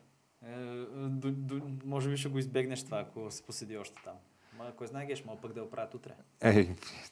Е, 0.47 0.55
до, 0.95 1.31
до, 1.31 1.61
може 1.85 2.09
би 2.09 2.17
ще 2.17 2.29
го 2.29 2.39
избегнеш 2.39 2.85
това, 2.85 2.99
ако 2.99 3.31
се 3.31 3.45
поседи 3.45 3.77
още 3.77 4.03
там. 4.03 4.13
Ма, 4.57 4.71
кой 4.75 4.87
знае, 4.87 5.05
геш, 5.05 5.25
мога 5.25 5.41
пък 5.41 5.53
да 5.53 5.59
я 5.59 5.65
оправят 5.65 5.93
утре. 5.93 6.11
Е, 6.41 6.67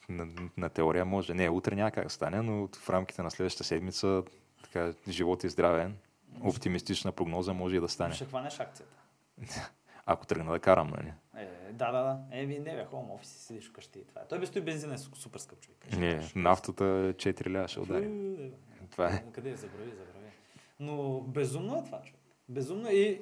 на, 0.08 0.26
на 0.56 0.68
теория 0.68 1.04
може. 1.04 1.34
Не, 1.34 1.48
утре 1.48 1.74
няма 1.74 1.90
как 1.90 2.04
да 2.04 2.10
стане, 2.10 2.42
но 2.42 2.68
в 2.68 2.90
рамките 2.90 3.22
на 3.22 3.30
следващата 3.30 3.64
седмица 3.64 4.22
така, 4.64 4.92
живот 5.08 5.44
и 5.44 5.48
здраве, 5.48 5.90
оптимистична 6.40 7.12
прогноза 7.12 7.52
може 7.52 7.76
и 7.76 7.80
да 7.80 7.88
стане. 7.88 8.14
Ще 8.14 8.24
хванеш 8.24 8.60
акцията. 8.60 8.94
Ако 10.06 10.26
тръгна 10.26 10.52
да 10.52 10.58
карам, 10.58 10.88
нали? 10.88 11.12
Е, 11.36 11.72
да, 11.72 11.92
да, 11.92 12.02
да. 12.02 12.18
Еми, 12.32 12.58
не 12.58 12.76
бе, 12.76 12.84
хоум 12.84 13.10
офис, 13.10 13.28
седиш 13.28 13.68
вкъщи 13.68 13.98
и 13.98 14.04
това 14.04 14.20
е. 14.20 14.28
Той 14.28 14.38
без 14.38 14.50
той 14.50 14.62
бензина 14.62 14.94
е 14.94 14.98
су- 14.98 15.14
супер 15.14 15.38
скъп 15.38 15.60
човек. 15.60 15.86
Не, 15.98 16.30
нафтата 16.36 16.84
4 16.84 17.50
ля 17.54 17.68
ще 17.68 17.80
удари. 17.80 18.04
Е, 18.04 18.50
Това 18.90 19.06
е. 19.08 19.24
Къде 19.32 19.50
е? 19.50 19.56
Забрави, 19.56 19.90
забрави. 19.90 20.28
Но 20.80 21.20
безумно 21.20 21.76
е 21.76 21.84
това, 21.84 22.02
човек. 22.02 22.20
Безумно 22.48 22.88
е 22.88 22.92
и 22.92 23.20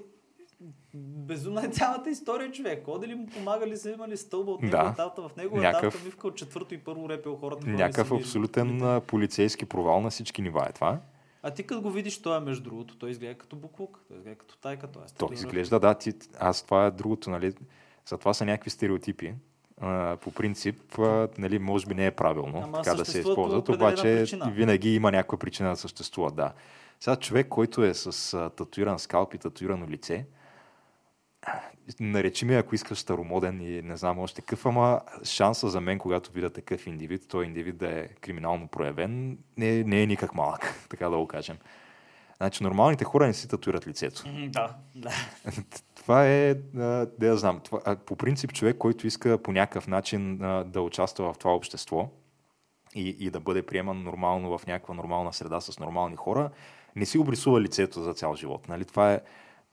Безумна 0.94 1.64
е 1.64 1.70
цялата 1.70 2.10
история, 2.10 2.52
човек. 2.52 2.84
Ходили 2.84 3.14
му, 3.14 3.26
помагали 3.26 3.76
са 3.76 3.90
имали 3.90 4.16
стълба 4.16 4.50
от 4.50 4.60
Да. 4.60 4.66
неговата 4.66 4.96
тата, 4.96 5.22
в 5.22 5.36
неговата 5.36 5.62
Някакъв- 5.62 5.82
Някакъв... 5.84 6.04
мивка 6.04 6.26
от 6.26 6.36
четвърто 6.36 6.74
и 6.74 6.78
първо 6.78 7.08
репел 7.08 7.36
хората. 7.36 7.62
хора 7.62 7.72
Някакъв 7.72 8.12
абсолютен 8.12 8.82
а, 8.82 9.00
полицейски 9.00 9.66
провал 9.66 10.00
на 10.00 10.10
всички 10.10 10.42
нива 10.42 10.66
е 10.68 10.72
това. 10.72 10.98
А 11.42 11.50
ти 11.50 11.62
като 11.62 11.80
го 11.82 11.90
видиш, 11.90 12.18
той 12.18 12.36
е 12.36 12.40
между 12.40 12.62
другото, 12.62 12.96
той 12.96 13.10
изглежда 13.10 13.34
като 13.34 13.56
буклук, 13.56 14.00
той 14.08 14.16
изглежда 14.16 14.38
като 14.38 14.56
тайка, 14.56 14.86
той 14.86 15.02
е 15.02 15.04
То 15.04 15.08
статуя. 15.08 15.34
изглежда, 15.34 15.80
да, 15.80 15.94
ти, 15.94 16.12
аз 16.38 16.62
това 16.62 16.86
е 16.86 16.90
другото, 16.90 17.30
нали? 17.30 17.52
За 18.06 18.18
това 18.18 18.34
са 18.34 18.44
някакви 18.44 18.70
стереотипи, 18.70 19.34
а, 19.80 20.16
по 20.16 20.32
принцип, 20.32 20.98
а, 20.98 21.28
нали, 21.38 21.58
може 21.58 21.86
би 21.86 21.94
не 21.94 22.06
е 22.06 22.10
правилно 22.10 22.60
Ама 22.64 22.82
така 22.82 22.96
да 22.96 23.04
се 23.04 23.18
използват, 23.18 23.68
обаче 23.68 24.02
причина. 24.02 24.50
винаги 24.50 24.94
има 24.94 25.10
някаква 25.10 25.38
причина 25.38 25.70
да 25.70 25.76
съществува, 25.76 26.30
да. 26.30 26.52
Сега 27.00 27.16
човек, 27.16 27.48
който 27.48 27.84
е 27.84 27.94
с 27.94 28.34
а, 28.34 28.50
татуиран 28.50 28.98
скалп 28.98 29.34
и 29.34 29.38
татуирано 29.38 29.88
лице, 29.88 30.26
наречи 32.00 32.44
ми, 32.44 32.54
ако 32.54 32.74
искаш 32.74 32.98
старомоден 32.98 33.60
и 33.60 33.82
не 33.82 33.96
знам 33.96 34.18
още 34.18 34.40
какъв, 34.40 34.66
ама 34.66 35.00
шанса 35.24 35.68
за 35.68 35.80
мен, 35.80 35.98
когато 35.98 36.32
видя 36.32 36.50
такъв 36.50 36.86
индивид, 36.86 37.28
той 37.28 37.44
индивид 37.44 37.76
да 37.76 38.00
е 38.00 38.08
криминално 38.08 38.68
проявен, 38.68 39.38
не, 39.56 39.84
не 39.84 40.02
е 40.02 40.06
никак 40.06 40.34
малък, 40.34 40.74
така 40.88 41.08
да 41.08 41.16
го 41.16 41.26
кажем. 41.26 41.58
Значи 42.36 42.62
нормалните 42.62 43.04
хора 43.04 43.26
не 43.26 43.34
си 43.34 43.48
татуират 43.48 43.86
лицето. 43.86 44.24
Да, 44.48 44.76
да. 44.94 45.10
Това 45.94 46.26
е, 46.26 46.54
да 47.18 47.26
я 47.26 47.36
знам, 47.36 47.60
това, 47.60 47.96
по 47.96 48.16
принцип 48.16 48.52
човек, 48.52 48.76
който 48.78 49.06
иска 49.06 49.38
по 49.38 49.52
някакъв 49.52 49.88
начин 49.88 50.38
да 50.66 50.80
участва 50.82 51.32
в 51.32 51.38
това 51.38 51.54
общество 51.54 52.08
и, 52.94 53.08
и 53.08 53.30
да 53.30 53.40
бъде 53.40 53.62
приеман 53.62 54.02
нормално 54.02 54.58
в 54.58 54.66
някаква 54.66 54.94
нормална 54.94 55.32
среда 55.32 55.60
с 55.60 55.78
нормални 55.78 56.16
хора, 56.16 56.50
не 56.96 57.06
си 57.06 57.18
обрисува 57.18 57.60
лицето 57.60 58.02
за 58.02 58.14
цял 58.14 58.34
живот. 58.34 58.68
Нали? 58.68 58.84
Това 58.84 59.12
е 59.12 59.20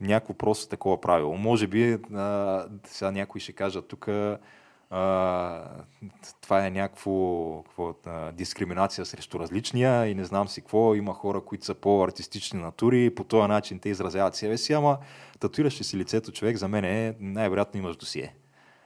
някакво 0.01 0.33
просто 0.33 0.69
такова 0.69 1.01
правило. 1.01 1.37
Може 1.37 1.67
би 1.67 1.97
а, 2.13 2.65
сега 2.85 3.11
някой 3.11 3.41
ще 3.41 3.53
кажат 3.53 3.87
тук 3.87 4.09
това 6.41 6.65
е 6.65 6.69
някакво 6.69 7.63
какво, 7.63 7.93
а, 8.05 8.31
дискриминация 8.31 9.05
срещу 9.05 9.39
различния 9.39 10.07
и 10.07 10.15
не 10.15 10.25
знам 10.25 10.47
си 10.47 10.61
какво. 10.61 10.95
Има 10.95 11.13
хора, 11.13 11.41
които 11.41 11.65
са 11.65 11.73
по-артистични 11.73 12.61
натури 12.61 13.15
по 13.15 13.23
този 13.23 13.47
начин 13.47 13.79
те 13.79 13.89
изразяват 13.89 14.35
себе 14.35 14.57
си, 14.57 14.73
ама 14.73 14.97
татуираш 15.39 15.79
ли 15.79 15.83
си 15.83 15.97
лицето 15.97 16.31
човек, 16.31 16.57
за 16.57 16.67
мен 16.67 16.85
е 16.85 17.15
най-вероятно 17.19 17.79
имаш 17.79 17.95
досие. 17.95 18.35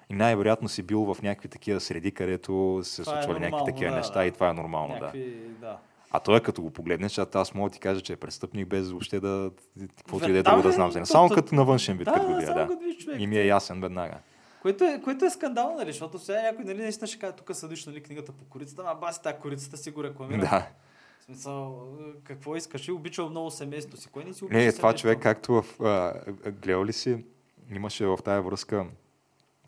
И 0.10 0.14
най-вероятно 0.14 0.70
си 0.70 0.84
бил 0.84 1.14
в 1.14 1.22
някакви 1.22 1.50
такива 1.50 1.80
среди, 1.80 2.12
където 2.12 2.80
се 2.84 3.04
Това 3.04 3.20
е 3.20 3.24
случвали 3.24 3.40
някакви 3.40 3.66
такива 3.66 3.92
да, 3.92 3.98
неща 3.98 4.20
да. 4.20 4.26
и 4.26 4.32
това 4.32 4.50
е 4.50 4.54
нормално, 4.54 4.94
да. 4.94 5.00
Някакви, 5.00 5.36
да. 5.60 5.78
А 6.16 6.20
той 6.20 6.40
като 6.40 6.62
го 6.62 6.72
погледнеш, 6.72 7.18
аз 7.18 7.54
мога 7.54 7.70
да 7.70 7.74
ти 7.74 7.80
кажа, 7.80 8.02
че 8.02 8.14
е 8.14 8.16
престъпник 8.16 8.68
без 8.68 8.90
въобще 8.90 9.20
да... 9.20 9.52
Каквото 9.98 10.30
и 10.30 10.34
да 10.34 10.40
е 10.40 10.44
Да, 10.44 10.52
друго 10.52 10.64
да 10.64 10.72
знам 10.72 10.92
то- 10.92 11.06
Само 11.06 11.30
то- 11.30 11.36
като 11.36 11.56
на 11.56 11.66
външен 11.66 11.98
вид, 11.98 12.06
Да, 12.06 12.14
като 12.14 12.28
го 12.28 12.36
видя, 12.36 12.54
да. 12.54 12.68
човек. 13.00 13.22
И 13.22 13.28
ми 13.28 13.38
е 13.38 13.46
ясен 13.46 13.82
веднага. 13.82 14.18
Което 14.62 14.84
е, 14.84 15.02
което 15.04 15.26
е 15.26 15.30
скандално, 15.30 15.76
нали? 15.76 15.92
Защото 15.92 16.20
сега 16.20 16.42
някой 16.42 16.66
нали, 16.66 16.78
наистина 16.78 17.08
ще 17.08 17.20
каже, 17.20 17.34
тук 17.34 17.56
съдиш 17.56 17.86
нали, 17.86 18.04
книгата 18.04 18.32
по 18.32 18.46
корицата, 18.46 18.82
ама 18.86 19.00
баси 19.00 19.22
тази 19.22 19.36
корицата 19.38 19.78
си 19.78 19.92
го 19.92 20.04
рекламира. 20.04 20.40
Да. 20.42 20.68
В 21.20 21.24
смисъл, 21.24 21.88
е, 22.00 22.24
какво 22.24 22.56
искаш? 22.56 22.88
И 22.88 22.92
обичал 22.92 23.30
много 23.30 23.52
семейството 23.52 24.02
си. 24.02 24.08
Кой 24.08 24.24
не 24.24 24.34
си 24.34 24.46
обича 24.46 24.58
Не, 24.58 24.72
това 24.74 24.96
човек, 24.96 25.20
както 25.20 25.62
в... 25.62 25.82
А, 25.82 25.86
а, 26.46 26.52
гледал 26.52 26.86
ли 26.86 26.94
си, 26.94 27.26
имаше 27.72 28.06
в 28.06 28.18
тая 28.24 28.42
връзка 28.42 28.86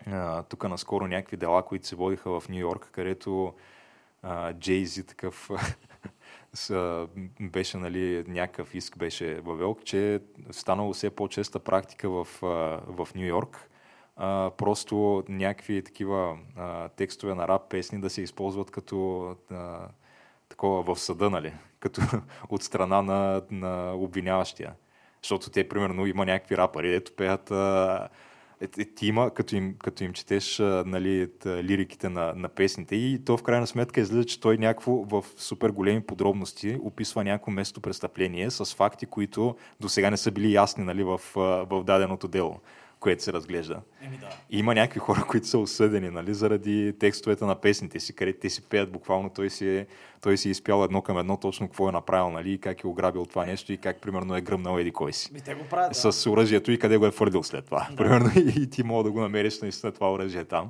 а, 0.08 0.44
тук 0.44 0.70
наскоро 0.70 1.08
някакви 1.08 1.38
дела, 1.38 1.66
които 1.66 1.88
се 1.88 1.96
водиха 1.96 2.40
в 2.40 2.50
Нью 2.50 2.60
Йорк, 2.60 2.90
където 2.92 3.54
а, 4.24 4.54
Джейзи 4.54 5.04
такъв 5.04 5.50
беше, 7.40 7.78
нали, 7.78 8.24
някакъв 8.28 8.76
иск 8.76 8.98
беше 8.98 9.42
въвел, 9.42 9.78
че 9.84 10.20
станало 10.52 10.94
все 10.94 11.10
по-честа 11.10 11.60
практика 11.60 12.10
в, 12.10 12.28
в 12.88 13.08
Нью 13.16 13.26
Йорк 13.26 13.70
просто 14.58 15.24
някакви 15.30 15.84
такива 15.84 16.38
текстове 16.96 17.34
на 17.34 17.48
рап 17.48 17.70
песни 17.70 18.02
да 18.02 18.10
се 18.10 18.22
използват 18.22 18.72
като 18.72 19.36
такова 20.50 20.96
в 20.96 21.00
съда, 21.00 21.30
нали? 21.30 21.54
Като 21.80 22.02
от 22.50 22.64
страна 22.64 23.02
на, 23.02 23.42
на 23.52 23.94
обвиняващия. 23.96 24.74
Защото 25.22 25.50
те, 25.50 25.70
примерно, 25.70 26.06
има 26.06 26.26
някакви 26.26 26.58
рапъри, 26.58 26.96
ето 26.96 27.12
пеят 27.16 27.52
е, 28.66 28.82
е, 28.82 28.86
ти 28.86 29.08
има, 29.08 29.32
като 29.32 29.56
им, 29.56 29.76
като 29.84 30.04
им 30.04 30.14
четеш 30.14 30.60
нали, 30.86 31.30
лириките 31.46 32.10
на, 32.10 32.34
на 32.36 32.50
песните 32.50 32.96
и 32.96 33.20
то 33.26 33.38
в 33.38 33.44
крайна 33.44 33.68
сметка 33.68 34.02
излиза, 34.02 34.26
че 34.26 34.40
той 34.40 34.58
някакво 34.58 34.92
в 34.92 35.26
супер 35.38 35.70
големи 35.70 36.02
подробности 36.02 36.78
описва 36.84 37.24
някакво 37.24 37.52
место 37.52 37.82
престъпление 37.82 38.52
с 38.52 38.76
факти, 38.76 39.06
които 39.06 39.56
до 39.80 39.90
сега 39.90 40.10
не 40.10 40.18
са 40.18 40.32
били 40.32 40.54
ясни 40.54 40.84
нали, 40.84 41.04
в, 41.04 41.22
в 41.36 41.84
даденото 41.84 42.28
дело, 42.28 42.60
което 43.06 43.24
се 43.24 43.34
разглежда. 43.34 43.82
Еми 44.02 44.18
да. 44.18 44.30
И 44.50 44.60
има 44.60 44.76
някакви 44.76 45.00
хора, 45.00 45.26
които 45.28 45.48
са 45.48 45.58
осъдени 45.58 46.10
нали, 46.10 46.34
заради 46.34 46.94
текстовете 47.00 47.46
на 47.46 47.56
песните 47.56 48.00
си, 48.00 48.16
където 48.16 48.40
те 48.40 48.50
си 48.50 48.62
пеят 48.62 48.92
буквално, 48.92 49.30
той 49.30 49.50
си, 49.50 49.68
е, 49.70 49.88
той 50.22 50.38
си 50.38 50.48
е 50.48 50.52
изпял 50.52 50.84
едно 50.84 51.02
към 51.02 51.18
едно 51.18 51.38
точно 51.38 51.68
какво 51.68 51.90
е 51.90 51.92
направил 51.92 52.30
нали, 52.30 52.52
и 52.52 52.58
как 52.58 52.84
е 52.84 52.88
ограбил 52.88 53.26
това 53.26 53.46
нещо 53.46 53.74
и 53.74 53.78
как 53.78 54.02
примерно 54.02 54.36
е 54.36 54.42
гръмнал 54.42 54.80
еди 54.80 54.92
кой 54.92 55.14
си. 55.14 55.34
Ми 55.34 55.42
те 55.42 55.56
го 55.56 55.64
правят. 55.70 55.92
Да. 56.04 56.12
С 56.12 56.30
оръжието 56.30 56.72
и 56.72 56.80
къде 56.80 56.98
го 56.98 57.06
е 57.06 57.12
фърдил 57.12 57.44
след 57.44 57.66
това. 57.66 57.88
Да. 57.90 57.96
Примерно 57.96 58.32
и 58.36 58.70
ти 58.70 58.84
мога 58.84 59.04
да 59.04 59.12
го 59.12 59.22
намериш 59.22 59.62
наистина 59.62 59.92
това 59.92 60.14
оръжие 60.14 60.46
там. 60.46 60.70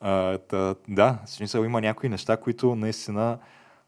А, 0.00 0.38
та, 0.38 0.74
да, 0.88 1.18
в 1.26 1.30
смисъл 1.30 1.64
има 1.64 1.80
някои 1.80 2.08
неща, 2.08 2.36
които 2.36 2.74
наистина 2.74 3.38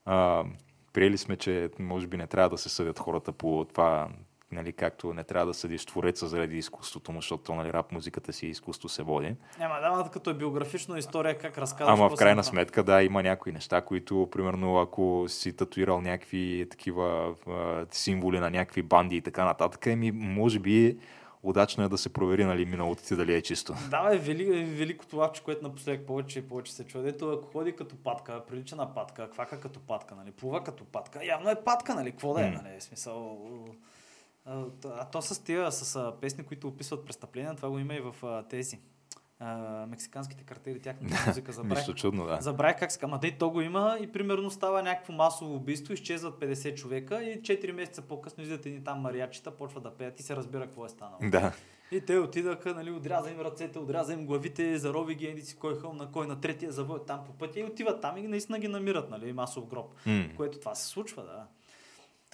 а, 0.05 0.45
приели 0.93 1.18
сме, 1.18 1.37
че 1.37 1.70
може 1.79 2.07
би 2.07 2.16
не 2.16 2.27
трябва 2.27 2.51
да 2.51 2.59
се 2.59 2.68
съдят 2.68 2.99
хората 2.99 3.33
по 3.33 3.66
това, 3.72 4.09
нали, 4.55 4.73
както 4.73 5.15
не 5.15 5.25
трябва 5.25 5.47
да 5.47 5.55
съдиш 5.55 5.87
твореца 5.87 6.27
заради 6.27 6.59
изкуството 6.59 7.13
му, 7.13 7.21
защото 7.21 7.55
нали, 7.55 7.73
рап 7.73 7.93
музиката 7.93 8.33
си 8.33 8.47
изкуство 8.47 8.89
се 8.89 9.03
води. 9.03 9.37
Няма, 9.59 9.75
да, 9.81 10.11
като 10.11 10.31
е 10.31 10.35
биографична 10.35 10.99
история, 10.99 11.39
как 11.39 11.59
разказваш. 11.59 11.99
Ама 11.99 12.09
в 12.09 12.15
крайна 12.15 12.45
сметка, 12.45 12.83
да, 12.83 13.03
има 13.03 13.23
някои 13.23 13.53
неща, 13.53 13.81
които, 13.81 14.29
примерно, 14.33 14.79
ако 14.81 15.25
си 15.29 15.57
татуирал 15.57 16.01
някакви 16.01 16.67
такива 16.71 17.35
а, 17.49 17.87
символи 17.91 18.41
на 18.41 18.51
някакви 18.51 18.83
банди 18.83 19.17
и 19.17 19.21
така 19.21 19.45
нататък, 19.45 19.87
еми, 19.87 20.13
може 20.13 20.59
би 20.59 20.99
удачно 21.43 21.85
е 21.85 21.89
да 21.89 21.99
се 21.99 22.13
провери, 22.13 22.45
нали, 22.45 22.65
миналото 22.65 23.03
ти 23.03 23.17
дали 23.17 23.35
е 23.35 23.43
чисто. 23.43 23.75
Да, 23.91 24.11
бе, 24.11 24.19
вели, 24.19 24.65
великото 24.65 25.17
лапче, 25.17 25.43
което 25.43 25.63
напоследък 25.63 26.07
повече 26.07 26.39
и 26.39 26.49
повече 26.49 26.73
се 26.73 26.87
чуе. 26.87 27.03
Дето 27.03 27.33
ако 27.33 27.53
ходи 27.53 27.77
като 27.77 27.97
патка, 27.97 28.43
прилича 28.49 28.77
на 28.77 28.95
патка, 28.95 29.31
квака 29.31 29.61
като 29.61 29.81
патка, 29.81 30.15
нали, 30.15 30.31
плува 30.31 30.65
като 30.65 30.85
патка, 30.85 31.25
явно 31.25 31.51
е 31.51 31.65
патка, 31.65 31.95
нали, 31.95 32.11
какво 32.11 32.35
да 32.35 32.47
е, 32.47 32.51
нали, 32.51 32.81
смисъл... 32.81 33.39
А, 34.45 34.65
а 34.85 35.05
то 35.05 35.23
с 35.23 35.45
тия, 35.45 35.73
с 35.73 35.97
а, 35.97 36.21
песни, 36.21 36.45
които 36.45 36.69
описват 36.69 37.05
престъпления, 37.05 37.55
това 37.55 37.71
го 37.71 37.79
има 37.79 37.95
и 37.95 38.01
в 38.01 38.15
а, 38.23 38.43
тези 38.43 38.81
а, 39.41 39.87
мексиканските 39.87 40.45
картели, 40.45 40.81
тяхната 40.81 41.25
музика 41.27 41.53
забравих. 41.53 41.79
Нищо 41.79 41.95
чудно, 41.95 42.27
да. 42.27 42.39
Забравих 42.41 42.79
как 42.79 42.93
се. 42.93 42.99
Ама 43.03 43.19
дей 43.19 43.39
то 43.39 43.51
го 43.51 43.61
има 43.61 43.99
и 44.01 44.13
примерно 44.13 44.51
става 44.51 44.83
някакво 44.83 45.13
масово 45.13 45.55
убийство, 45.55 45.93
изчезват 45.93 46.41
50 46.41 46.75
човека 46.75 47.23
и 47.25 47.43
4 47.43 47.73
месеца 47.73 48.03
по-късно 48.03 48.43
излизат 48.43 48.67
едни 48.67 48.85
там 48.85 49.01
мариачета, 49.01 49.51
почват 49.51 49.83
да 49.83 49.91
пеят 49.91 50.21
и 50.21 50.23
се 50.23 50.37
разбира 50.37 50.67
какво 50.67 50.85
е 50.85 50.89
станало. 50.89 51.19
Да. 51.23 51.53
И 51.91 52.01
те 52.01 52.19
отидаха, 52.19 52.75
нали, 52.75 52.91
отряза 52.91 53.31
им 53.31 53.41
ръцете, 53.41 53.79
отряза 53.79 54.13
им 54.13 54.27
главите, 54.27 54.79
зарови 54.79 55.15
ги, 55.15 55.27
еди 55.27 55.43
си 55.43 55.57
кой 55.57 55.79
хълм 55.79 55.97
на 55.97 56.11
кой, 56.11 56.27
на 56.27 56.41
третия 56.41 56.73
завой 56.73 56.99
там 57.07 57.25
по 57.27 57.33
пътя 57.33 57.61
и 57.61 57.65
отиват 57.65 58.01
там 58.01 58.17
и 58.17 58.23
наистина 58.23 58.59
ги 58.59 58.69
намират, 58.69 59.11
нали, 59.11 59.33
масов 59.33 59.67
гроб. 59.67 59.95
М. 60.07 60.25
Което 60.37 60.59
това 60.59 60.75
се 60.75 60.87
случва, 60.87 61.23
да. 61.23 61.47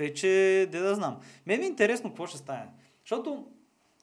Тъй, 0.01 0.14
че, 0.14 0.28
де 0.72 0.78
да 0.78 0.94
знам. 0.94 1.20
Мен 1.46 1.59
ми 1.59 1.64
е 1.64 1.68
интересно 1.68 2.11
какво 2.11 2.26
ще 2.26 2.38
стане. 2.38 2.66
Защото 3.01 3.46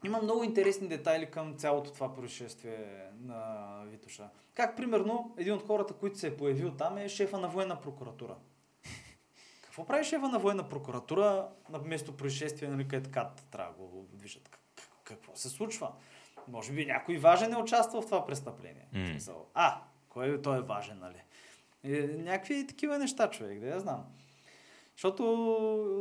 има 0.04 0.22
много 0.22 0.44
интересни 0.44 0.88
детайли 0.88 1.26
към 1.26 1.56
цялото 1.56 1.92
това 1.92 2.16
происшествие 2.16 2.88
на 3.20 3.56
Витоша. 3.86 4.30
Как, 4.54 4.78
примерно, 4.78 5.36
един 5.38 5.54
от 5.54 5.68
хората, 5.68 5.94
които 5.94 6.18
се 6.18 6.28
е 6.28 6.38
появил 6.38 6.72
там 6.72 6.98
е 6.98 7.10
шефа 7.10 7.40
на 7.40 7.48
военна 7.48 7.82
прокуратура. 7.82 8.36
Какво 9.62 9.86
прави 9.86 10.04
шефа 10.04 10.30
на 10.30 10.40
военна 10.40 10.70
прокуратура 10.70 11.48
на 11.70 11.80
место 11.80 12.18
происшествие, 12.18 12.70
нали, 12.70 12.88
където 12.88 13.12
кат 13.12 13.46
трябва 13.52 13.74
да 13.74 13.80
го 13.80 14.08
движат? 14.14 14.50
Как- 14.50 14.60
как- 14.76 14.90
Какво 15.04 15.36
се 15.36 15.50
случва? 15.50 15.92
Може 16.48 16.74
би 16.74 16.86
някой 16.86 17.18
важен 17.18 17.54
е 17.54 17.58
участвал 17.58 18.02
в 18.02 18.06
това 18.06 18.26
престъпление. 18.26 18.88
Смисъл, 19.08 19.46
А, 19.54 19.82
кой 20.10 20.34
е, 20.34 20.42
той 20.42 20.58
е 20.58 20.62
важен, 20.62 21.00
нали? 21.00 21.22
Е, 21.86 22.02
някакви 22.08 22.68
такива 22.68 23.00
неща, 23.00 23.30
човек, 23.30 23.60
да 23.60 23.68
я 23.68 23.80
знам. 23.80 24.06
Защото 24.98 25.24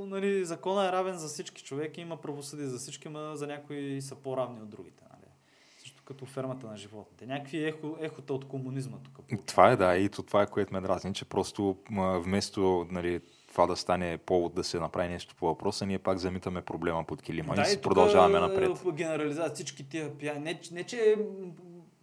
нали, 0.08 0.44
закона 0.44 0.88
е 0.88 0.92
равен 0.92 1.18
за 1.18 1.28
всички 1.28 1.62
човек 1.62 1.98
и 1.98 2.00
има 2.00 2.16
правосъдие 2.16 2.66
за 2.66 2.78
всички, 2.78 3.08
но 3.08 3.36
за 3.36 3.46
някои 3.46 4.02
са 4.02 4.14
по-равни 4.14 4.62
от 4.62 4.68
другите. 4.68 5.04
Нали? 5.12 5.32
Също 5.78 6.02
като 6.04 6.26
фермата 6.26 6.66
на 6.66 6.76
животните. 6.76 7.26
Някакви 7.26 7.64
ехо, 7.64 7.96
ехота 8.00 8.34
от 8.34 8.48
комунизма 8.48 8.96
тук. 9.04 9.38
Това 9.46 9.70
е, 9.70 9.76
да, 9.76 9.96
и 9.96 10.08
то 10.08 10.22
това 10.22 10.42
е, 10.42 10.46
което 10.46 10.74
ме 10.74 10.80
дразни, 10.80 11.14
че 11.14 11.24
просто 11.24 11.76
вместо 12.24 12.86
нали, 12.90 13.20
това 13.48 13.66
да 13.66 13.76
стане 13.76 14.18
повод 14.18 14.54
да 14.54 14.64
се 14.64 14.80
направи 14.80 15.08
нещо 15.08 15.34
по 15.38 15.46
въпроса, 15.46 15.86
ние 15.86 15.98
пак 15.98 16.18
замитаме 16.18 16.62
проблема 16.62 17.04
под 17.04 17.22
килима 17.22 17.54
и 17.62 17.64
си 17.64 17.76
тук, 17.76 17.82
продължаваме 17.82 18.38
е, 18.38 18.40
напред. 18.40 18.70
Генерализация 18.92 19.54
всички 19.54 19.88
тия 19.88 20.18
пияни. 20.18 20.40
Не, 20.40 20.60
не, 20.72 20.84
че 20.84 21.16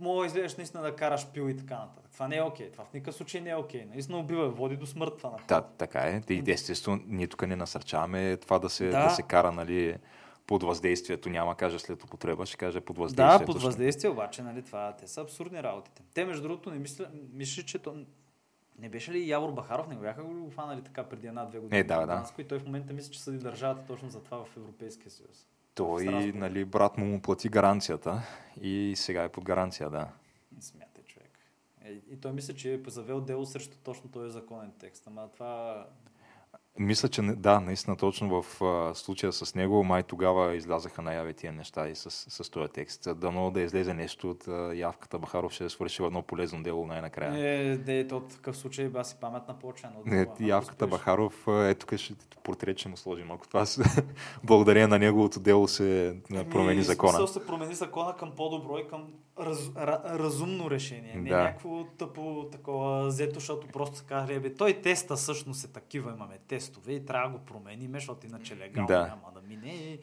мога 0.03 0.21
да 0.21 0.27
излезеш 0.27 0.57
наистина 0.57 0.83
да 0.83 0.95
караш 0.95 1.27
пил 1.27 1.49
и 1.49 1.57
така 1.57 1.75
нататък. 1.75 2.11
Това 2.13 2.27
не 2.27 2.35
е 2.35 2.41
окей. 2.41 2.71
Това 2.71 2.85
в 2.85 2.93
никакъв 2.93 3.15
случай 3.15 3.41
не 3.41 3.49
е 3.49 3.55
окей. 3.55 3.85
Наистина 3.85 4.17
убива, 4.17 4.49
води 4.49 4.77
до 4.77 4.85
смърт 4.85 5.13
това. 5.17 5.37
Да, 5.47 5.61
така 5.61 5.99
е. 5.99 6.21
И 6.29 6.43
естествено, 6.47 7.01
ние 7.07 7.27
тук 7.27 7.47
не 7.47 7.55
насърчаваме 7.55 8.37
това 8.37 8.59
да 8.59 8.69
се, 8.69 8.85
да. 8.85 9.03
Да. 9.03 9.09
се 9.09 9.21
кара 9.21 9.51
нали, 9.51 9.97
под 10.47 10.63
въздействието. 10.63 11.29
Няма 11.29 11.55
каже 11.55 11.79
след 11.79 12.03
употреба, 12.03 12.45
ще 12.45 12.57
каже 12.57 12.81
под 12.81 12.97
въздействието. 12.97 13.45
Да, 13.45 13.53
под 13.53 13.61
въздействие 13.61 14.09
обаче, 14.09 14.41
нали, 14.43 14.61
това, 14.61 14.95
те 14.95 15.07
са 15.07 15.21
абсурдни 15.21 15.63
работите. 15.63 16.01
Те, 16.13 16.25
между 16.25 16.43
другото, 16.43 16.71
не 16.71 16.79
мисля, 16.79 17.07
мисля, 17.33 17.63
че 17.63 17.79
то... 17.79 17.95
Не 18.79 18.89
беше 18.89 19.11
ли 19.11 19.29
Явор 19.29 19.51
Бахаров? 19.51 19.87
Не 19.87 19.95
го 19.95 20.01
бяха 20.01 20.23
го 20.23 20.49
фанали 20.49 20.81
така 20.81 21.03
преди 21.03 21.27
една-две 21.27 21.59
години? 21.59 21.79
Е, 21.79 21.83
да, 21.83 22.05
да. 22.05 22.25
И 22.37 22.43
той 22.43 22.59
в 22.59 22.65
момента 22.65 22.93
мисля, 22.93 23.11
че 23.11 23.23
съди 23.23 23.37
държавата 23.37 23.85
точно 23.87 24.09
за 24.09 24.23
това 24.23 24.45
в 24.45 24.57
Европейския 24.57 25.11
съюз. 25.11 25.47
Той, 25.75 26.03
Страсбург. 26.03 26.35
нали, 26.35 26.65
брат 26.65 26.97
му 26.97 27.05
му 27.05 27.21
плати 27.21 27.49
гаранцията 27.49 28.21
и 28.61 28.93
сега 28.97 29.23
е 29.23 29.29
под 29.29 29.43
гаранция, 29.43 29.89
да. 29.89 30.07
Смятай, 30.59 31.03
човек. 31.03 31.39
И 32.11 32.19
той 32.21 32.33
мисля, 32.33 32.53
че 32.53 32.73
е 32.73 32.79
завел 32.87 33.21
дело 33.21 33.45
срещу 33.45 33.77
точно 33.83 34.11
този 34.11 34.31
законен 34.31 34.71
текст. 34.79 35.03
Ама 35.07 35.29
това 35.33 35.85
Мисля, 36.79 37.09
че 37.09 37.21
да, 37.21 37.59
наистина 37.59 37.95
точно 37.97 38.41
в 38.41 38.61
а, 38.63 38.95
случая 38.95 39.33
с 39.33 39.55
него, 39.55 39.83
май 39.83 40.03
тогава 40.03 40.55
излязаха 40.55 41.01
наяве 41.01 41.33
тия 41.33 41.53
неща 41.53 41.87
и 41.87 41.95
с, 41.95 42.11
с 42.11 42.49
този 42.49 42.71
текст. 42.73 43.07
Дано 43.15 43.51
да 43.51 43.61
излезе 43.61 43.93
нещо 43.93 44.29
от 44.29 44.47
а, 44.47 44.75
явката 44.75 45.19
Бахаров, 45.19 45.51
ще 45.51 45.65
е 45.65 45.69
свършил 45.69 46.03
едно 46.03 46.21
полезно 46.21 46.63
дело 46.63 46.87
най-накрая. 46.87 47.71
е, 47.71 47.77
де, 47.77 48.07
то 48.07 48.19
в 48.19 48.27
такъв 48.27 48.57
случай 48.57 48.87
ба 48.89 49.03
си 49.03 49.15
паметна 49.21 49.59
повече. 49.59 49.87
Не, 50.05 50.27
явката 50.39 50.87
Бахаров, 50.87 51.47
ето 51.47 51.85
тук 51.85 51.99
ще 51.99 52.13
портрет 52.43 52.77
ще 52.77 52.89
му 52.89 52.97
сложим. 52.97 53.31
Ако 53.31 53.47
това 53.47 53.65
благодарение 54.43 54.87
на 54.87 54.99
неговото 54.99 55.39
дело 55.39 55.67
се 55.67 56.17
промени 56.29 56.71
Ами, 56.71 56.83
закона. 56.83 57.11
смисъл 57.11 57.27
се 57.27 57.45
промени 57.45 57.73
закона 57.73 58.15
към 58.15 58.31
по-добро 58.31 58.77
и 58.77 58.87
към 58.87 59.07
раз, 59.39 59.71
ра, 59.77 60.01
разумно 60.05 60.71
решение. 60.71 61.15
Не 61.15 61.29
Да. 61.29 61.37
някакво 61.43 61.83
тъпо 61.83 62.47
такова 62.51 63.07
взето, 63.07 63.33
защото 63.33 63.67
просто 63.67 63.97
се 63.97 64.03
каже, 64.05 64.39
бе, 64.39 64.53
той 64.53 64.73
теста 64.73 65.15
всъщност 65.15 65.65
е 65.65 65.71
такива, 65.71 66.11
имаме 66.11 66.37
тестове 66.47 66.93
и 66.93 67.05
трябва 67.05 67.29
да 67.29 67.37
го 67.37 67.45
променим, 67.45 67.91
защото 67.93 68.25
иначе 68.27 68.57
легално 68.57 68.87
Да. 68.87 68.99
няма 69.01 69.31
да 69.33 69.41
мине. 69.41 69.73
И... 69.73 69.99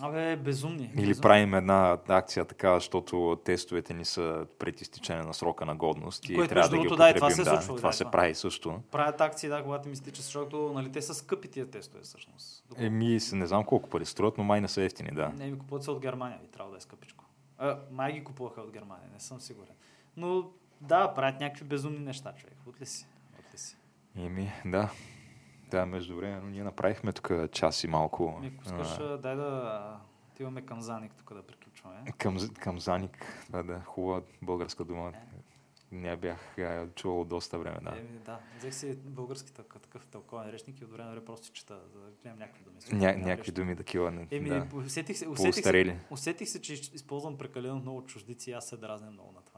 Абе, 0.00 0.36
безумни. 0.36 0.84
Или 0.84 0.90
безумни. 0.96 1.20
правим 1.20 1.54
една 1.54 1.98
акция 2.08 2.44
така, 2.44 2.74
защото 2.74 3.40
тестовете 3.44 3.94
ни 3.94 4.04
са 4.04 4.46
пред 4.58 4.80
изтичане 4.80 5.22
на 5.22 5.34
срока 5.34 5.66
на 5.66 5.74
годност 5.74 6.28
и 6.28 6.34
Което, 6.34 6.48
трябва 6.48 6.68
да 6.68 6.76
ги 6.76 6.82
другото, 6.82 6.96
да, 6.96 7.10
и 7.10 7.14
това 7.14 7.26
употребим. 7.26 7.44
се 7.44 7.50
Да, 7.50 7.62
случва, 7.62 7.76
това 7.76 7.88
да, 7.88 7.92
се 7.92 8.04
това. 8.04 8.10
прави 8.10 8.34
също. 8.34 8.80
Правят 8.90 9.20
акции, 9.20 9.48
да, 9.48 9.62
когато 9.62 9.88
ми 9.88 9.96
стича, 9.96 10.22
защото 10.22 10.72
нали, 10.74 10.92
те 10.92 11.02
са 11.02 11.14
скъпи 11.14 11.48
тия 11.48 11.66
тестове 11.66 12.02
всъщност. 12.02 12.64
Еми, 12.76 13.18
не 13.32 13.46
знам 13.46 13.64
колко 13.64 13.90
пари 13.90 14.04
струват, 14.06 14.38
но 14.38 14.44
май 14.44 14.60
не 14.60 14.68
са 14.68 14.82
ефтини, 14.82 15.10
да. 15.12 15.28
Не, 15.28 15.46
ми 15.46 15.58
купуват 15.58 15.84
се 15.84 15.90
от 15.90 16.00
Германия 16.00 16.38
и 16.44 16.48
трябва 16.48 16.70
да 16.72 16.78
е 16.78 16.80
скъпичко. 16.80 17.21
А, 17.62 17.78
май 17.90 18.12
ги 18.12 18.24
купуваха 18.24 18.60
от 18.60 18.72
Германия, 18.72 19.08
не 19.12 19.20
съм 19.20 19.40
сигурен. 19.40 19.74
Но 20.16 20.50
да, 20.80 21.14
правят 21.14 21.40
някакви 21.40 21.64
безумни 21.64 21.98
неща, 21.98 22.34
човек. 22.34 22.56
От 22.66 22.80
ли 22.80 22.86
си? 22.86 23.06
От 23.38 23.54
ли 23.54 23.58
си? 23.58 23.76
Еми, 24.16 24.52
да. 24.64 24.90
Да, 25.70 25.86
между 25.86 26.16
време, 26.16 26.40
но 26.40 26.50
ние 26.50 26.64
направихме 26.64 27.12
тук 27.12 27.30
час 27.52 27.84
и 27.84 27.88
малко. 27.88 28.38
Ми, 28.40 28.46
ако 28.46 28.64
искаш, 28.64 28.98
а, 28.98 29.18
дай 29.18 29.36
да 29.36 30.00
отиваме 30.32 30.62
към 30.62 30.80
Заник 30.80 31.14
тук 31.14 31.34
да 31.34 31.42
приключваме. 31.42 32.12
към, 32.18 32.36
към 32.60 32.78
Заник, 32.78 33.44
това 33.46 33.62
да, 33.62 33.80
хубава 33.80 34.22
българска 34.42 34.84
дума. 34.84 35.12
Не 35.92 36.16
бях 36.16 36.56
чувал 36.94 37.24
доста 37.24 37.58
време, 37.58 37.78
да. 37.82 37.90
Еми, 37.98 38.18
да. 38.24 38.40
Взех 38.58 38.74
си 38.74 38.96
български 38.96 39.52
така- 39.52 39.78
такъв 39.78 40.06
тълковен 40.06 40.50
речник 40.50 40.80
и 40.80 40.84
от 40.84 40.92
време 40.92 41.04
на 41.04 41.10
време 41.10 41.24
просто 41.24 41.52
чета, 41.52 41.74
да 41.74 42.00
гледам 42.22 42.38
някакви 42.38 42.64
думи. 42.64 42.78
Ня, 42.92 43.16
някакви 43.16 43.52
думи 43.52 43.76
такива. 43.76 44.26
Еми, 44.30 44.48
да. 44.48 44.66
усетих 44.74 45.18
се, 45.18 45.28
усетих, 45.28 45.64
се, 45.64 45.98
усетих 46.10 46.48
се, 46.48 46.62
че 46.62 46.72
използвам 46.72 47.38
прекалено 47.38 47.80
много 47.80 48.04
чуждици 48.04 48.50
и 48.50 48.52
аз 48.52 48.68
се 48.68 48.76
дразня 48.76 49.10
много 49.10 49.32
на 49.32 49.42
това. 49.42 49.51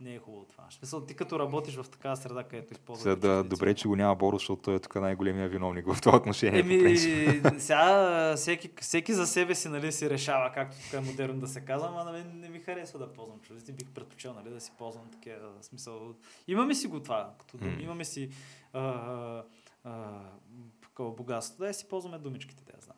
Не 0.00 0.14
е 0.14 0.18
хубаво 0.18 0.44
това. 0.44 0.64
Смисъл, 0.70 1.00
ти 1.00 1.14
като 1.14 1.38
работиш 1.38 1.76
в 1.76 1.90
такава 1.90 2.16
среда, 2.16 2.44
където 2.44 2.72
използваш. 2.72 3.02
За 3.02 3.16
да, 3.16 3.44
добре, 3.44 3.74
че 3.74 3.88
го 3.88 3.96
няма 3.96 4.14
Боро, 4.14 4.38
защото 4.38 4.62
той 4.62 4.74
е 4.74 4.78
тук 4.78 4.94
най-големия 4.94 5.48
виновник 5.48 5.92
в 5.92 6.00
това 6.00 6.16
отношение. 6.16 6.60
Еми, 6.60 6.98
сега 7.58 8.34
всеки, 8.36 8.70
всеки 8.80 9.12
за 9.12 9.26
себе 9.26 9.54
си 9.54 9.68
нали, 9.68 9.92
си 9.92 10.10
решава, 10.10 10.52
както 10.54 10.76
тук 10.84 10.92
е 10.92 11.00
модерно 11.00 11.40
да 11.40 11.48
се 11.48 11.60
казва, 11.60 11.88
ама 11.88 12.04
на 12.04 12.12
мен 12.12 12.40
не 12.40 12.48
ми 12.48 12.58
харесва 12.58 12.98
да 12.98 13.12
ползвам 13.12 13.40
чуждици. 13.40 13.72
Бих 13.72 13.90
предпочел 13.90 14.34
нали, 14.34 14.50
да 14.50 14.60
си 14.60 14.72
ползвам 14.78 15.10
такива 15.12 15.48
смисъл. 15.60 16.14
Имаме 16.48 16.74
си 16.74 16.86
го 16.86 17.00
това, 17.00 17.34
като. 17.38 17.64
М. 17.64 17.76
Имаме 17.80 18.04
си 18.04 18.30
а, 18.72 18.80
а, 18.80 19.42
а, 19.84 21.04
богатство. 21.04 21.64
Да 21.64 21.74
си 21.74 21.88
ползваме 21.88 22.18
думичките, 22.18 22.64
да 22.64 22.72
я 22.76 22.80
знам. 22.80 22.96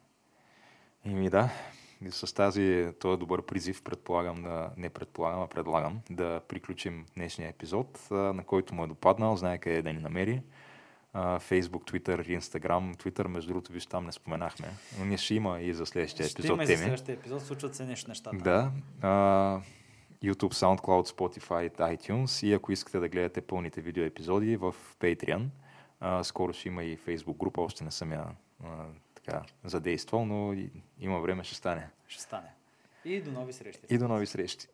Еми 1.04 1.30
да, 1.30 1.50
и 2.04 2.10
с 2.10 2.34
тази, 2.34 2.88
този 3.00 3.18
добър 3.18 3.42
призив 3.42 3.82
предполагам 3.82 4.42
да, 4.42 4.70
не 4.76 4.90
предполагам, 4.90 5.42
а 5.42 5.46
предлагам 5.46 6.00
да 6.10 6.40
приключим 6.48 7.06
днешния 7.16 7.48
епизод, 7.48 7.98
на 8.10 8.44
който 8.46 8.74
му 8.74 8.84
е 8.84 8.86
допаднал, 8.86 9.36
знае 9.36 9.58
къде 9.58 9.82
да 9.82 9.92
ни 9.92 10.00
намери. 10.00 10.42
Facebook, 11.14 11.90
Twitter, 11.90 12.38
Instagram. 12.38 12.96
Twitter, 12.96 13.26
между 13.26 13.48
другото, 13.48 13.72
виж, 13.72 13.86
там 13.86 14.06
не 14.06 14.12
споменахме. 14.12 14.68
Но 14.98 15.04
ние 15.04 15.16
ще 15.16 15.34
има 15.34 15.60
и 15.60 15.74
за 15.74 15.86
следващия 15.86 16.28
Ще 16.28 16.32
епизод 16.32 16.54
има 16.54 16.62
и 16.62 16.66
за 16.66 16.76
следващия 16.76 17.12
епизод, 17.12 17.42
случват 17.42 17.74
се 17.74 17.84
нещо 17.84 18.10
нещата. 18.10 18.36
Да. 18.36 18.70
А, 19.00 19.08
YouTube, 20.24 20.54
SoundCloud, 20.54 21.16
Spotify, 21.16 21.70
iTunes 21.70 22.46
и 22.46 22.52
ако 22.52 22.72
искате 22.72 22.98
да 22.98 23.08
гледате 23.08 23.40
пълните 23.40 23.80
видео 23.80 24.04
епизоди 24.04 24.56
в 24.56 24.74
Patreon. 25.00 25.46
А, 26.00 26.24
скоро 26.24 26.52
ще 26.52 26.68
има 26.68 26.84
и 26.84 26.98
Facebook 26.98 27.36
група, 27.36 27.60
още 27.60 27.84
не 27.84 27.90
съм 27.90 28.12
я 28.12 28.24
така 29.24 29.42
задействал, 29.64 30.24
но 30.24 30.54
има 31.00 31.20
време 31.20 31.44
ще 31.44 31.54
стане. 31.54 31.88
Ще 32.08 32.22
стане. 32.22 32.54
И 33.04 33.22
до 33.22 33.32
нови 33.32 33.52
срещи. 33.52 33.80
И 33.90 33.98
до 33.98 34.08
нови 34.08 34.26
срещи. 34.26 34.66